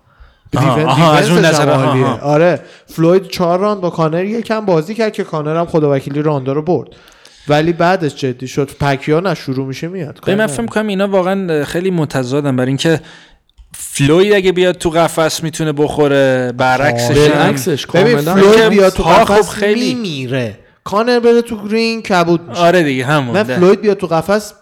آها، 0.57 0.75
defen- 0.77 0.87
آها، 0.89 1.13
از 1.13 1.29
اون 1.31 1.37
defense 1.41 1.52
ش 1.52 1.55
نظر، 1.61 1.63
هم 1.73 1.79
آها، 1.79 1.85
عالیه. 1.89 2.07
آها. 2.07 2.19
آره 2.33 2.61
فلوید 2.87 3.29
چهار 3.29 3.59
round 3.59 3.81
با 3.81 3.91
کانر 3.91 4.25
یکم 4.25 4.61
بازی 4.65 4.95
کرد 4.95 5.13
که 5.13 5.25
کانر 5.25 5.57
هم 5.57 5.67
خدا 5.67 5.93
وکیلی 5.95 6.23
round 6.23 6.48
ا 6.48 6.53
رو 6.53 6.63
برد. 6.63 6.89
ولی 7.49 7.73
بعدش 7.73 8.15
جدی 8.15 8.49
شد 8.49 8.71
پکیاو 8.81 9.21
نه 9.21 9.35
شروع 9.35 9.67
میشه 9.67 9.89
میاد. 9.89 10.19
ببین 10.23 10.35
من 10.39 10.47
فکر 10.47 10.63
می‌کنم 10.63 10.87
اینا 10.87 11.09
واقعا 11.09 11.65
خیلی 11.65 11.91
متضادن 11.91 12.57
برای 12.57 12.69
اینکه 12.69 13.01
فلوید 13.75 14.33
اگه 14.33 14.53
بیاد 14.53 14.75
تو 14.75 14.91
قفس 14.91 15.43
می‌تونه 15.43 15.73
بخوره 15.73 16.53
برعکسش 16.57 17.17
هم- 17.19 17.29
بالعکسش 17.33 17.87
ببین 17.87 18.17
فلوید 18.19 18.69
بیاد 18.69 18.93
تو 18.93 19.03
خب 19.03 19.33
قفس 19.35 19.51
خیلی- 19.51 19.95
میمیره. 19.95 20.59
کانر 20.85 21.21
بره 21.21 21.43
تو 21.43 21.69
رینگ 21.69 22.03
کبود. 22.03 22.49
میشه 22.49 22.61
آره 22.61 22.83
دیگه 22.83 23.05
همون 23.05 23.43
ده. 23.43 23.57
فلوید 23.57 23.81
بیاد 23.81 23.97
تو 23.97 24.07
قفس 24.07 24.53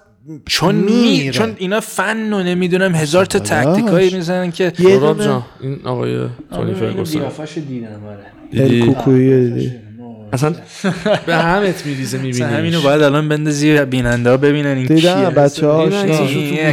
چون 0.47 0.75
می... 0.75 0.93
میره. 0.93 1.33
چون 1.33 1.55
اینا 1.59 1.81
فن 1.81 2.33
و 2.33 2.43
نمی‌دونم 2.43 2.95
هزار 2.95 3.25
تا. 3.25 3.39
تکتیکایی 3.39 4.15
می‌زنن 4.15 4.51
که 4.51 4.73
یه 4.79 5.01
جان 5.01 5.43
این 5.61 5.81
آقای 5.85 6.27
تونی 6.53 6.75
فرگوسن. 6.75 7.21
دیدم 7.69 7.89
آره 8.07 8.25
اصلا 10.35 10.55
به 11.27 11.36
همت 11.36 11.86
میریزه 11.86 12.19
مثلا 12.19 12.47
همینو 12.47 12.62
می‌بینی 12.62 12.82
باید 12.82 13.02
الان 13.02 13.28
بندازی 13.28 13.85
بیننده 13.85 14.31
ها 14.31 14.36
ببینن 14.36 14.66
این 14.77 14.86
دیدم. 14.86 15.31
بچه 15.31 15.66
ها 15.66 15.82
این 15.82 15.93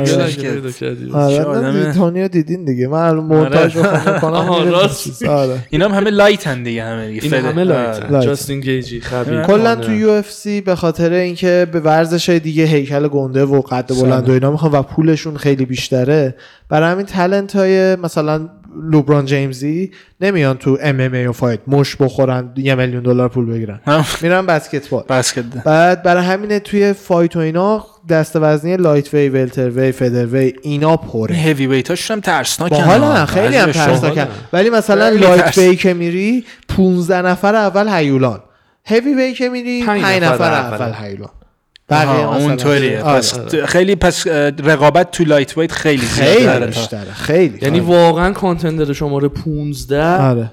آشنا. 0.04 1.20
آره 1.20 1.94
تونیو 1.94 2.28
دیدین 2.28 2.66
دیگه 2.66 2.88
من 2.88 3.00
الان 3.00 3.24
مونتاژ 3.24 3.76
میره 3.78 4.70
راست. 4.70 5.04
چیز. 5.04 5.24
آره 5.24 5.58
اینا 5.70 5.88
هم 5.90 5.96
همه 5.96 6.10
لایتن 6.10 6.64
دیگه 6.64 6.84
همه 6.84 7.08
دیگه. 7.08 7.42
همه 7.42 7.64
لایت 7.64 8.00
لایت. 8.10 8.24
جاستین 8.26 8.60
گیجی 8.60 9.02
خبیر 9.02 9.42
کلا 9.42 9.76
تو 9.76 9.92
یو 9.94 10.10
اف 10.10 10.32
سی 10.32 10.62
به 10.62 10.76
خاطر 10.76 11.14
اینکه 11.14 11.68
به 11.72 11.80
ورزش 11.80 12.30
دیگه 12.30 12.66
هیکل 12.66 13.08
گنده 13.08 13.46
و 13.46 13.62
قد. 13.62 13.92
بلند 14.02 14.30
و 14.30 14.32
اینا 14.32 14.52
می‌خوان 14.52 14.72
و 14.72 14.82
پولشون 14.82 15.38
خیلی 15.38 15.66
بیشتره 15.66 16.36
برای 16.70 16.92
همین 16.92 17.06
talent 17.06 17.56
های 17.56 17.96
مثلا 17.96 18.50
لوبران 18.92 19.26
جیمزی 19.26 19.92
نمیان 20.22 20.58
تو 20.58 20.78
ام 20.82 21.00
ام 21.00 21.14
ای 21.14 21.28
و 21.28 21.32
fight 21.32 21.60
مشت 21.68 21.96
بخورن 21.96 22.54
یه 22.58 22.76
میلیون 22.76 23.04
دلار 23.04 23.30
پول 23.30 23.46
بگیرن. 23.46 23.80
میرن 24.22 24.46
بسکتبال 24.46 25.04
بسکت 25.10 25.44
بعد 25.66 26.04
برای 26.04 26.24
همینه 26.24 26.60
توی 26.60 26.94
fight 26.94 27.36
و 27.36 27.40
اینا 27.40 27.86
دست 28.10 28.36
وزنی 28.36 28.78
lightweight 28.78 29.14
welterweight 29.14 29.70
featherweight 29.70 30.54
اینا 30.62 30.98
پره 30.98 31.36
heavyweight 31.36 31.68
اشون 31.68 32.16
هم 32.16 32.22
ترسناکن 32.22 32.76
ها. 32.76 33.14
هم 33.14 33.26
خیلی 33.26 33.56
هم. 33.56 33.72
ترسناکن 33.72 34.16
باحالن. 34.16 34.28
ولی 34.54 34.70
مثلا 34.70 35.10
light. 35.10 35.58
weight 35.58 35.76
که 35.76 35.94
میری 35.94 36.46
15 36.68 37.22
نفر 37.22 37.56
اول 37.56 37.88
هیولان 37.88 38.40
هیوی 38.86 39.14
وی 39.14 39.34
که 39.34 39.50
میری 39.50 39.84
پنج 39.84 40.02
5 40.02 40.24
نفر 40.24 40.34
نفر 40.34 40.54
اول. 40.54 40.82
اول 40.82 41.06
هیولان 41.06 41.30
بقیه 41.92 42.28
اونطوریه 42.28 43.02
آره. 43.04 43.18
پس 43.18 43.56
خیلی 43.66 43.96
پس 43.96 44.28
رقابت 44.64 45.12
تو 45.12 45.24
lightweight 45.24 45.72
خیلی 45.72 45.98
خیلی 46.06 46.40
زیاده 46.42 46.60
تا- 46.60 46.66
بیشتره 46.66 47.14
خیلی 47.14 47.60
یعنی 47.62 47.80
آره. 47.80 47.88
واقعا 47.88 48.32
contender 48.32 48.94
شماره 48.94 49.28
15 49.28 50.04
آره 50.06 50.52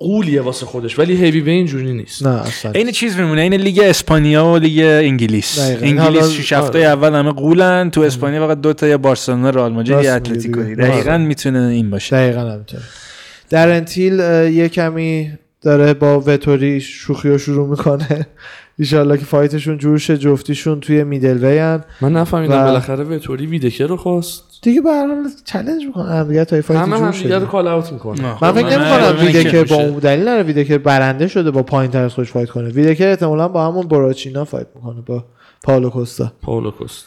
غولیه 0.00 0.40
واسه 0.40 0.66
خودش 0.66 0.98
ولی 0.98 1.16
هیوی 1.16 1.40
وی 1.40 1.50
اینجوری 1.50 1.92
نیست 1.92 2.26
نه 2.26 2.40
اصلا 2.40 2.70
این 2.72 2.90
چیز 2.90 3.16
میمونه 3.16 3.40
این 3.40 3.54
لیگ 3.54 3.80
اسپانیا 3.84 4.46
و 4.46 4.56
لیگ 4.56 4.80
انگلیس 4.84 5.58
دقیقاً. 5.58 5.86
انگلیس 5.86 6.30
شش 6.30 6.52
هفته 6.52 6.78
آره. 6.78 6.88
اول 6.88 7.14
همه 7.14 7.32
غولن 7.32 7.90
تو 7.90 8.00
اسپانیا 8.00 8.46
فقط 8.46 8.60
دو 8.60 8.72
تا 8.72 8.86
یا 8.86 8.98
بارسلونا 8.98 9.50
رئال 9.50 9.72
مادرید 9.72 10.04
یا 10.04 10.14
اتلتیکو. 10.14 10.62
دقیقاً 10.62 11.10
آره. 11.12 11.18
می‌تونه 11.18 11.58
این 11.60 11.90
باشه 11.90 12.16
دقیقا 12.16 12.40
همینطوره 12.40 12.82
در 13.50 13.68
انتیل 13.70 14.18
یه 14.52 14.68
کمی 14.68 15.30
داره 15.62 15.94
با 15.94 16.20
وتوری 16.26 16.80
شوخی 16.80 17.28
رو 17.28 17.38
شروع 17.38 17.68
می‌کنه 17.68 18.26
ایشالله 18.78 19.18
که 19.18 19.24
fight 19.24 19.54
شون 19.54 19.78
جور 19.78 19.98
شه 19.98 20.18
جفتیشون 20.18 20.80
توی 20.80 21.04
middleweight 21.04 21.80
من 22.00 22.12
نفهمیدم 22.12 22.60
و- 22.60 22.64
بالاخره 22.64 23.04
وتوری 23.04 23.46
ویدکر 23.46 23.86
رو 23.86 23.96
خواست. 23.96 24.42
دیگه 24.62 24.80
به 24.80 24.90
هر 24.90 25.06
حال 25.06 25.28
چالش 25.44 25.82
می‌کنه. 25.86 26.04
هم 26.04 26.28
دیگه 26.28 26.44
تا 26.44 26.60
fight 26.62 26.80
همه 26.80 26.98
هم 26.98 27.10
دیگه 27.10 27.38
رو 27.38 27.46
call 27.46 27.68
out 27.68 27.92
می‌کنه. 27.92 28.20
نه. 28.22 28.36
من 28.42 28.52
فکر 28.52 28.78
من- 28.78 28.84
نمی‌کنم 28.84 29.26
ویدکر 29.26 29.64
با 29.64 29.76
اون 29.76 29.98
دلیل 29.98 30.28
نره 30.28 30.42
ویدکر 30.42 30.78
برنده 30.78 31.28
شده 31.28 31.50
با 31.50 31.62
پایین 31.62 31.90
تر 31.90 32.02
از 32.04 32.14
خودش 32.14 32.30
fight 32.32 32.50
کنه. 32.50 32.68
ویدکر 32.68 33.08
احتمالاً 33.08 33.48
با 33.48 33.66
همون 33.66 33.88
براچینا 33.88 34.44
fight 34.44 34.66
می‌کنه 34.74 35.00
با 35.06 35.24
پاولو 35.62 35.90
کوستا. 35.90 36.32
پاولو 36.42 36.70
کوست 36.70 37.04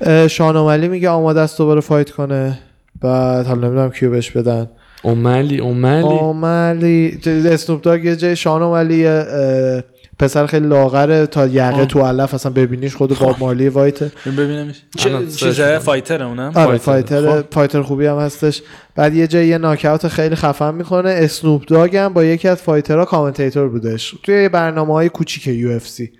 اه، 0.00 0.28
شانومالی 0.28 0.88
میگه 0.88 1.08
آماده 1.08 1.40
است 1.40 1.58
دوباره 1.58 1.80
fight 1.80 2.10
کنه. 2.10 2.58
بعد 3.00 3.46
حالا 3.46 3.66
نمی‌دونم 3.68 3.90
کیو 3.90 4.10
بهش 4.10 4.30
بدن. 4.30 4.68
اوملی 5.02 5.58
اوملی. 5.58 6.04
آمالی 6.04 7.18
اسنوپ 7.26 7.80
داگ 7.82 8.04
یه 8.04 8.16
جای 8.16 8.36
شانومالی 8.36 9.06
اه، 9.06 9.82
پسر 10.18 10.46
خیلی 10.46 10.66
لاغره 10.66 11.26
تا 11.26 11.46
یقه 11.46 11.80
آه. 11.80 11.86
تو 11.86 12.02
علف 12.02 12.34
اصلا 12.34 12.52
ببینیش 12.52 12.96
خود 12.96 13.18
با 13.18 13.36
مالی 13.38 13.68
وایته 13.68 14.12
ببینم 14.26 14.72
الان 15.06 15.26
چه 15.26 15.30
سرچ 15.30 15.48
چیزه 15.48 15.64
می‌کنم. 15.64 15.78
فایتر 15.78 16.22
اونم؟ 16.22 16.52
آره 16.54 16.78
فایتر. 16.78 17.20
فایتر 17.20 17.42
خب. 17.42 17.54
فایتر 17.54 17.82
خوبی 17.82 18.06
هم 18.06 18.18
هستش. 18.18 18.62
بعد 18.94 19.14
یه 19.14 19.26
جای 19.26 19.46
یه 19.46 19.58
ناکاوت 19.58 20.08
خیلی 20.08 20.34
خفن 20.34 20.74
می‌کنه 20.74 21.10
اسنوپ 21.10 21.64
داگ 21.66 21.96
هم 21.96 22.12
با 22.12 22.24
یکی 22.24 22.48
از 22.48 22.62
فایترها 22.62 23.04
کامنتیتور 23.04 23.68
بودش. 23.68 24.14
توی 24.22 24.48
برنامه 24.48 24.92
های 24.94 25.08
کوچیک 25.08 25.46
یو 25.46 25.70
اف 25.70 25.88
سی 25.88 26.12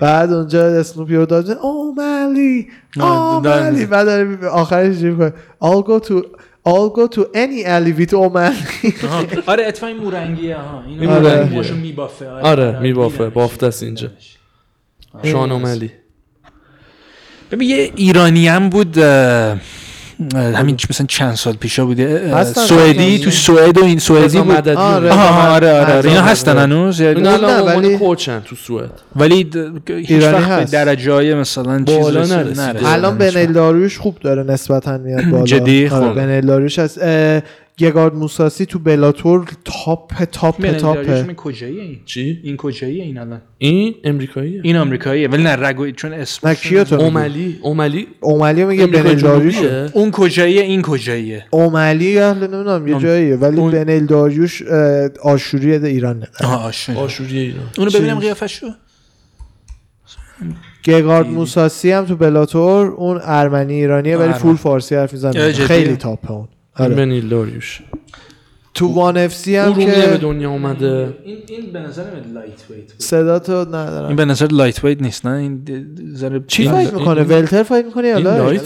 بعد 0.00 0.32
اونجا 0.32 0.66
اسنوپ 0.66 1.10
یو 1.10 1.26
داد 1.26 1.50
او 1.50 1.94
مالی 1.94 2.68
او 2.96 3.40
مالی. 3.40 3.86
بعد 3.86 4.08
آخرش 4.44 4.86
اینجوری 4.86 5.10
می‌کنه؟ 5.10 5.32
I'll 5.62 5.84
go 5.86 6.06
to 6.08 6.12
I'll 6.66 6.88
go 6.90 7.06
to 7.08 7.20
any 7.34 7.64
alley 7.64 7.92
with 7.92 8.12
اومالی 8.14 8.56
آها. 9.04 9.24
آره 9.52 9.66
اتفاقا 9.66 9.92
این 9.92 9.96
مورنگیه 10.02 10.56
ها 10.56 10.84
این 10.86 11.00
اینو 11.00 11.12
آره. 11.12 11.20
مورنگی 11.34 11.54
موشو 11.56 11.74
میبافه 11.74 12.28
آره، 12.30 12.78
میبافه. 12.80 13.18
دیدمش. 13.18 13.32
بافته 13.32 13.66
است 13.66 13.82
اینجا. 13.82 14.10
شان 15.24 15.52
اوملی 15.52 15.90
ببین 17.50 17.70
یه 17.70 17.92
ایرانی 17.96 18.48
هم 18.48 18.68
بود 18.68 18.98
همین 20.34 20.76
مثلا 20.90 21.06
چند 21.06 21.34
سال 21.34 21.54
پیشا 21.54 21.84
بوده. 21.86 22.44
سوئدی 22.44 23.18
تو 23.18 23.30
سوئد 23.30 23.78
و 23.78 23.84
این 23.84 23.98
سوئدی 23.98 24.38
بود 24.38 24.52
مددی 24.52 24.70
آره. 24.76 25.10
آره 25.12 25.80
آره. 25.80 26.08
اینا 26.10 26.22
هستن 26.22 26.58
هنوز 26.58 27.00
یعنی- 27.00 27.16
اینا 27.16 27.30
الان 27.32 27.62
ولی- 27.76 27.98
کوچن 27.98 28.40
تو 28.44 28.56
سوئد 28.56 28.90
ولی 29.16 29.50
ایرانی 29.86 30.44
هست. 30.44 30.72
درجه 30.72 31.12
های 31.12 31.34
مثلا 31.34 31.84
چیز 31.84 31.96
بالا 31.98 32.20
رسید- 32.20 32.32
نرسیده. 32.36 32.62
نرسیده. 32.66 32.92
الان 32.92 33.18
بنل 33.18 33.36
وقت. 33.36 33.52
داریوش 33.52 33.98
خوب 33.98 34.18
داره 34.18 34.42
نسبتا 34.42 34.98
میاد 34.98 35.24
بالا 35.24 35.44
جدی؟ 35.52 35.88
آره، 35.88 36.08
خب. 36.08 36.14
بنل 36.14 36.40
داریوش 36.40 36.78
هست 36.78 36.98
گگارد 37.78 38.14
موساسی 38.14 38.66
تو 38.66 38.78
بلاتور 38.78 39.46
تاپ 39.64 40.24
تاپ 40.24 40.60
این 40.64 41.34
کجاییه 41.34 41.82
این 41.82 41.98
چی؟ 42.04 42.40
این 42.42 42.56
کجاییه 42.56 43.04
این 43.04 43.18
الان؟ 43.18 43.42
این 43.58 43.94
امریکاییه. 44.04 44.60
این 44.64 44.76
آمریکاییه 44.76 45.28
ولی 45.28 45.42
نه 45.42 45.56
رگو 45.56 45.90
چون 45.90 46.12
اسم 46.12 46.48
نه 46.48 46.54
کیو 46.54 46.84
تو 46.84 46.96
میگی؟ 46.96 47.06
اوملی 47.06 47.58
اوملی. 47.62 48.06
اومالی 48.20 48.64
میگه 48.64 48.86
بنل 48.86 49.88
اون 49.92 50.10
کجاییه 50.10 50.62
این 50.62 50.82
کجاییه؟ 50.82 51.44
اومالی 51.50 52.18
اهل 52.18 52.38
نمی‌دونم 52.38 52.88
یه 52.88 52.98
جاییه 52.98 53.36
ولی 53.36 53.60
اون- 53.60 53.72
بنل 53.72 54.06
داریوش 54.06 54.62
آشوری 55.22 55.76
آشنا. 56.44 57.00
آشوری. 57.00 57.38
ایران. 57.38 57.66
اونو؟ 57.78 57.90
ببینم 57.90 58.18
قیافشو. 58.18 58.66
گگارد 60.84 61.26
موساسی 61.26 61.90
هم 61.90 62.04
تو 62.04 62.16
بلاتور 62.16 62.86
اون 62.86 63.20
ارمنی 63.22 63.74
ایرانیه 63.74 64.16
ولی. 64.16 64.32
فول 64.32 64.56
فارسی 64.56 64.94
حرف 64.94 65.12
می‌زنه؟ 65.12 65.52
خیلی 65.52 65.96
تاپه 65.96 66.30
اون. 66.30 66.48
آره. 66.76 66.94
بنیل 66.94 67.28
داریوش 67.28 67.80
تو 68.74 68.86
وان 68.88 69.16
اف 69.16 69.34
سی 69.34 69.56
هم 69.56 69.64
ارومیه 69.68 69.86
به 69.86 69.92
که 70.12 70.16
دنیا 70.18 70.50
اومده. 70.50 71.14
این 71.24 71.38
این 71.48 71.72
به 71.72 71.78
نظر 71.80 72.02
لایت 72.34 72.48
ویت 72.70 72.92
صدا 72.98 73.38
تو 73.38 73.52
این 73.52 73.68
ندارم 73.68 74.16
به 74.16 74.24
نظر 74.24 74.46
لایت 74.52 74.84
ویت 74.84 75.02
نیست 75.02 75.26
نه؟ 75.26 75.32
این 75.32 75.64
ذره 76.16 76.40
چی 76.46 76.62
این- 76.62 76.72
فایت 76.72 76.94
می‌کنه؟ 76.94 77.20
این- 77.20 77.30
ولتر 77.30 77.62
فایت 77.62 77.84
می‌کنه 77.84 78.08
یا 78.08 78.16
این 78.16 78.26
لایت 78.26 78.62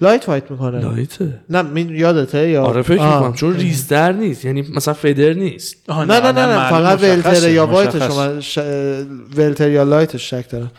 لایت 0.00 0.24
فایت 0.24 0.50
می‌کنه. 0.50 0.80
لایته 0.80 1.40
نه 1.50 1.64
این 1.74 1.88
یادته 1.96 2.48
یا 2.48 2.62
آره 2.64 2.82
فکر. 2.82 2.92
می‌کنم. 3.14 3.32
چون 3.32 3.54
ریزتر 3.56 4.12
نیست. 4.12 4.44
یعنی 4.44 4.62
مثلا 4.76 4.94
فدر 4.94 5.32
نیست. 5.32 5.76
آها، 5.88 6.04
نه 6.04 6.20
نه 6.20 6.32
نه, 6.32 6.46
نه. 6.46 6.56
معلوم 6.56 6.68
فقط 6.96 7.02
ولتر 7.02 7.50
یا. 7.50 7.66
وایت 7.66 8.08
شما 8.08 8.40
ش... 8.40 8.58
ولتر 9.36 9.70
یا 9.70 9.82
لایتش 9.82 10.30
شک 10.30 10.50
دارم. 10.50 10.70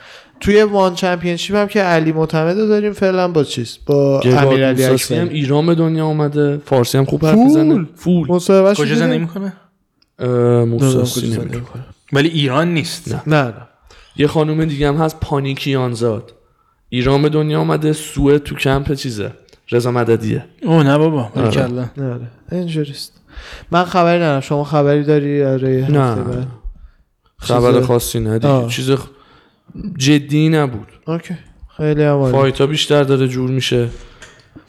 توی 0.44 0.64
وان 0.64 0.96
چمپیونشیپ 0.96 1.56
هم 1.56 1.68
که 1.68 1.82
علی 1.82 2.12
معتمد 2.12 2.60
رو 2.60 2.68
داریم 2.68 2.94
فعلا 2.94 3.28
با 3.28 3.44
چیز؟ 3.44 3.78
با 3.86 4.22
امیرعلی 4.22 4.84
موساسی 4.84 5.16
هم 5.16 5.22
اکبری 5.24 5.40
ایران 5.40 5.66
به 5.66 5.76
دنیا 5.76 6.06
اومده. 6.06 6.58
فارسی 6.66 6.98
هم 6.98 7.06
خوب 7.06 7.26
حرف. 7.26 7.38
می‌زنه. 7.38 7.86
فول. 7.96 8.28
مصاحبهش 8.32 8.78
کجا 8.78 8.96
زندگی؟ 8.96 9.20
می‌کنه؟ 9.20 9.54
موساسی. 10.66 11.38
ولی 12.14 12.30
ایران 12.30 12.74
نیست. 12.74 13.14
نه. 13.14 13.22
نه 13.28 13.44
نه. 13.44 13.54
یه 14.16 14.28
خانوم 14.28 14.66
دیگه 14.66 14.88
هم 14.88 14.96
هست 14.96 15.20
پانیکیانزاد 15.20 16.34
ایران 16.90 17.22
به 17.22 17.30
دنیا 17.30 17.60
اومده 17.60 17.94
سوئد 17.94 18.44
تو 18.44 18.56
کمپ 18.56 18.94
چیزه. 18.94 19.32
رضا 19.72 19.92
مددیه. 19.92 20.46
او 20.64 20.84
نه 20.84 20.98
بابا 20.98 21.30
آره. 21.36 21.52
کلا 21.52 21.86
نه 21.98 22.04
نه. 22.04 22.32
اینجوریست. 22.52 23.14
من 23.72 23.84
خبری 23.84 24.18
ندارم. 24.18 24.40
شما 24.40 24.64
خبری 24.64 25.04
داری؟ 25.04 25.44
آره 25.44 25.88
نه. 25.90 26.00
هفته 26.04 26.22
بعد؟ 26.24 26.48
خبر 27.38 27.82
خاصی 27.82 28.28
آه. 28.28 28.70
چیز 28.70 28.92
خ- 28.92 29.08
جدی 29.98 30.50
نبود 30.50 30.88
okay 31.08 31.34
خیلی 31.78 32.04
هم 32.04 32.16
عالی. 32.16 32.32
fight 32.32 32.62
ا 32.62 32.68
بیشتر 32.68 33.04
داره 33.04 33.28
جور 33.28 33.50
میشه 33.50 33.90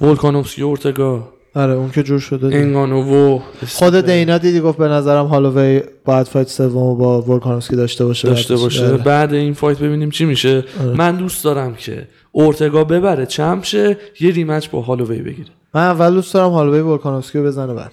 ولکانوفسکی 0.01 0.63
اورتگا 0.63 1.29
آره 1.57 1.73
اون 1.73 1.91
که 1.91 2.03
جور 2.03 2.19
شده. 2.19 2.57
انگانوو 2.57 3.41
خود 3.69 4.01
دینا 4.01 4.39
دیدی 4.39 4.61
گفت 4.61 4.79
به 4.79 4.89
نظرم 4.89 5.27
هالووی 5.27 5.83
باید 6.05 6.27
fight 6.27 6.49
سومو 6.49 6.95
با 6.97 7.23
ولکانوفسکی 7.23 7.77
داشته 7.77 8.05
باشه 8.05 8.29
داشته. 8.29 8.57
باشه 8.57 8.87
آره. 8.87 8.97
بعد 8.97 9.35
این 9.35 9.55
fight 9.55 9.79
ببینیم 9.79 10.11
چی 10.11 10.25
میشه 10.25 10.65
آره. 10.81 10.91
من 10.97 11.17
دوست 11.17 11.45
دارم 11.45 11.75
که 11.75 12.09
اورتگا 12.33 12.85
ببره 12.85 13.27
champ 13.27 13.65
شه 13.65 13.97
یه 14.21 14.31
rematch 14.31 14.69
با 14.71 14.81
هالووی 14.81 15.19
بگیره 15.23 15.49
من 15.75 15.81
اول 15.83 16.15
دوست 16.15 16.35
دارم 16.35 16.51
هالووی 16.51 16.81
ولکانوفسکی 16.81 17.39
رو 17.39 17.45
بزنه 17.45 17.75
بعد 17.75 17.93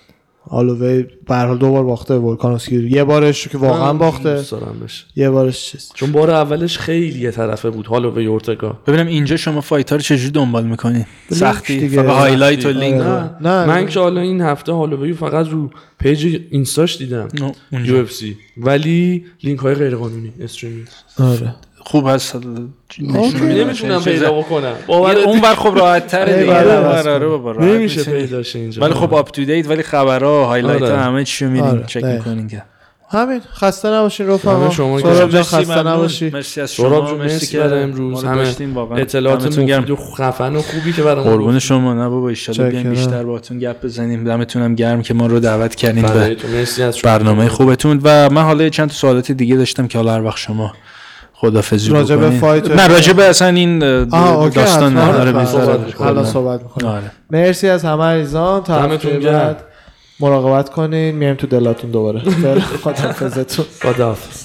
هالووی 0.49 1.03
به 1.27 1.35
هر 1.35 1.45
حال 1.45 1.57
دو 1.57 1.71
بار 1.71 1.83
باخته 1.83 2.13
به 2.19 2.25
ولکانوفسکی 2.25 2.89
یه 2.89 3.03
بارش 3.03 3.47
که 3.47 3.57
واقعا 3.57 3.93
باخته. 3.93 4.43
یه 5.15 5.29
بارش 5.29 5.65
چیز. 5.71 5.91
چون 5.93 6.11
بار 6.11 6.31
اولش 6.31 6.77
خیلی 6.77 7.19
یه 7.19 7.31
طرفه 7.31 7.69
بود. 7.69 7.85
هالووی 7.87 8.25
اورتگا. 8.25 8.77
ببینم 8.87 9.07
اینجا 9.07 9.37
شما 9.37 9.61
fight 9.61 9.89
ها 9.89 9.95
رو 9.95 10.01
چجوری 10.01 10.31
دنبال 10.31 10.65
می‌کنین؟ 10.65 11.05
سختی. 11.31 11.89
فقط 11.89 12.05
highlight 12.05 12.65
و. 12.65 12.69
لینک 12.69 13.01
آره. 13.01 13.23
و- 13.23 13.29
نه 13.41 13.65
من 13.65 13.85
که 13.87 13.99
حالا 13.99 14.21
این 14.21 14.41
هفته 14.41 14.71
هالووی 14.71 15.13
فقط 15.13 15.47
رو 15.49 15.69
page 15.99 16.39
اینستاش 16.51 16.97
دیدم. 16.97 17.27
نه، 17.71 17.87
UFC. 17.87 18.37
ولی 18.57 19.25
لینک 19.43 19.59
های 19.59 19.75
غیر 19.75 19.95
قانونی 19.95 20.31
streaming. 20.41 20.87
آره. 21.19 21.55
خوب 21.83 22.07
هست 22.07 22.35
نمی‌تونم 22.99 24.03
پیدا 24.03 24.31
بکنم 24.31 24.73
اون 24.87 25.41
بر 25.41 25.55
خب 25.55 25.77
راحت 25.77 26.07
تره 26.07 26.39
دیگه 26.39 26.57
آره، 26.57 26.77
آره، 26.77 27.25
آره، 27.25 27.65
نمیشه. 27.65 28.03
پیداش 28.03 28.55
اینجا 28.55 28.81
ولی 28.81 28.93
خب 28.93 29.13
up 29.13 29.31
to 29.31 29.45
date 29.45 29.69
ولی 29.69 29.83
خبرها 29.83 30.45
highlight 30.45 30.81
آره. 30.81 30.95
ها 30.95 31.03
همه 31.03 31.23
چی 31.23 31.45
رو 31.45 31.51
آره، 31.51 31.61
میریم 31.61 31.85
چک. 31.85 32.03
می‌کنین 32.03 32.47
که 32.47 32.63
همین 33.09 33.41
خسته 33.53 33.89
نباشین 33.89 34.27
رفقا 34.27 34.55
همه 34.55 34.71
شما 34.71 35.01
جان 35.01 35.25
مرسی، 35.25 35.37
خسته. 35.37 35.83
نباشی 35.83 36.29
مرسی 36.29 36.61
از 36.61 36.73
شما 36.73 37.07
جون 37.09 37.17
مرسی 37.17 37.47
که 37.47 37.59
برای 37.59 37.83
امروز. 37.83 38.23
همه 38.23 38.43
داشتین 38.43 38.73
واقعا 38.73 38.97
اطلاعات 38.97 39.43
دمتون 39.43 39.65
گرم. 39.65 39.95
خفن 39.95 40.55
و 40.55 40.61
خوبی 40.61 40.93
که 40.93 41.01
برامون 41.03 41.33
قربون. 41.33 41.59
شما 41.59 41.93
نه 41.93 42.09
بابا 42.09 42.29
ایشالا 42.29 42.69
بیایم. 42.69 42.89
بیشتر 42.89 43.23
باهاتون 43.23 43.59
گپ 43.59 43.85
بزنیم 43.85 44.23
دمتون 44.23 44.61
هم 44.61 44.75
گرم 44.75 45.01
که 45.01 45.13
ما 45.13 45.27
رو 45.27 45.39
دعوت 45.39 45.75
کردین 45.75 46.05
به. 46.05 46.37
برنامه 47.03 47.47
خوبتون 47.47 47.99
و 48.03 48.29
من 48.29 48.41
حالا 48.43 48.69
چند 48.69 48.89
تا 48.89 48.93
سوالات 48.95 49.31
دیگه 49.31 49.55
داشتم 49.55 49.87
که 49.87 49.97
حالا 49.97 50.13
هر 50.13 50.23
وقت 50.23 50.37
شما 50.37 50.73
خدافظی 51.41 51.89
بکنین. 51.91 52.39
فایت- 52.39 52.71
نه 52.71 52.87
راجع 52.87 53.13
به 53.13 53.23
اصلا 53.23 53.47
این 53.47 53.79
داستان. 53.79 54.93
بیشتر 55.33 56.23
صحبت. 56.23 56.61
می‌کنیم. 56.63 56.87
آره 56.91 57.11
مرسی 57.31 57.69
از 57.69 57.85
همه 57.85 58.03
عزیزان 58.03 58.63
تا 58.63 58.81
هفته. 58.81 59.19
بعد 59.19 59.63
مراقبت 60.19 60.69
کنین 60.69 61.15
میایم 61.15 61.35
تو 61.35 61.47
دلاتون 61.47 61.91
دوباره 61.91 62.19
فعلا 62.43 62.59
خداحافظتون 62.61 63.65
خداحافظ 63.83 64.43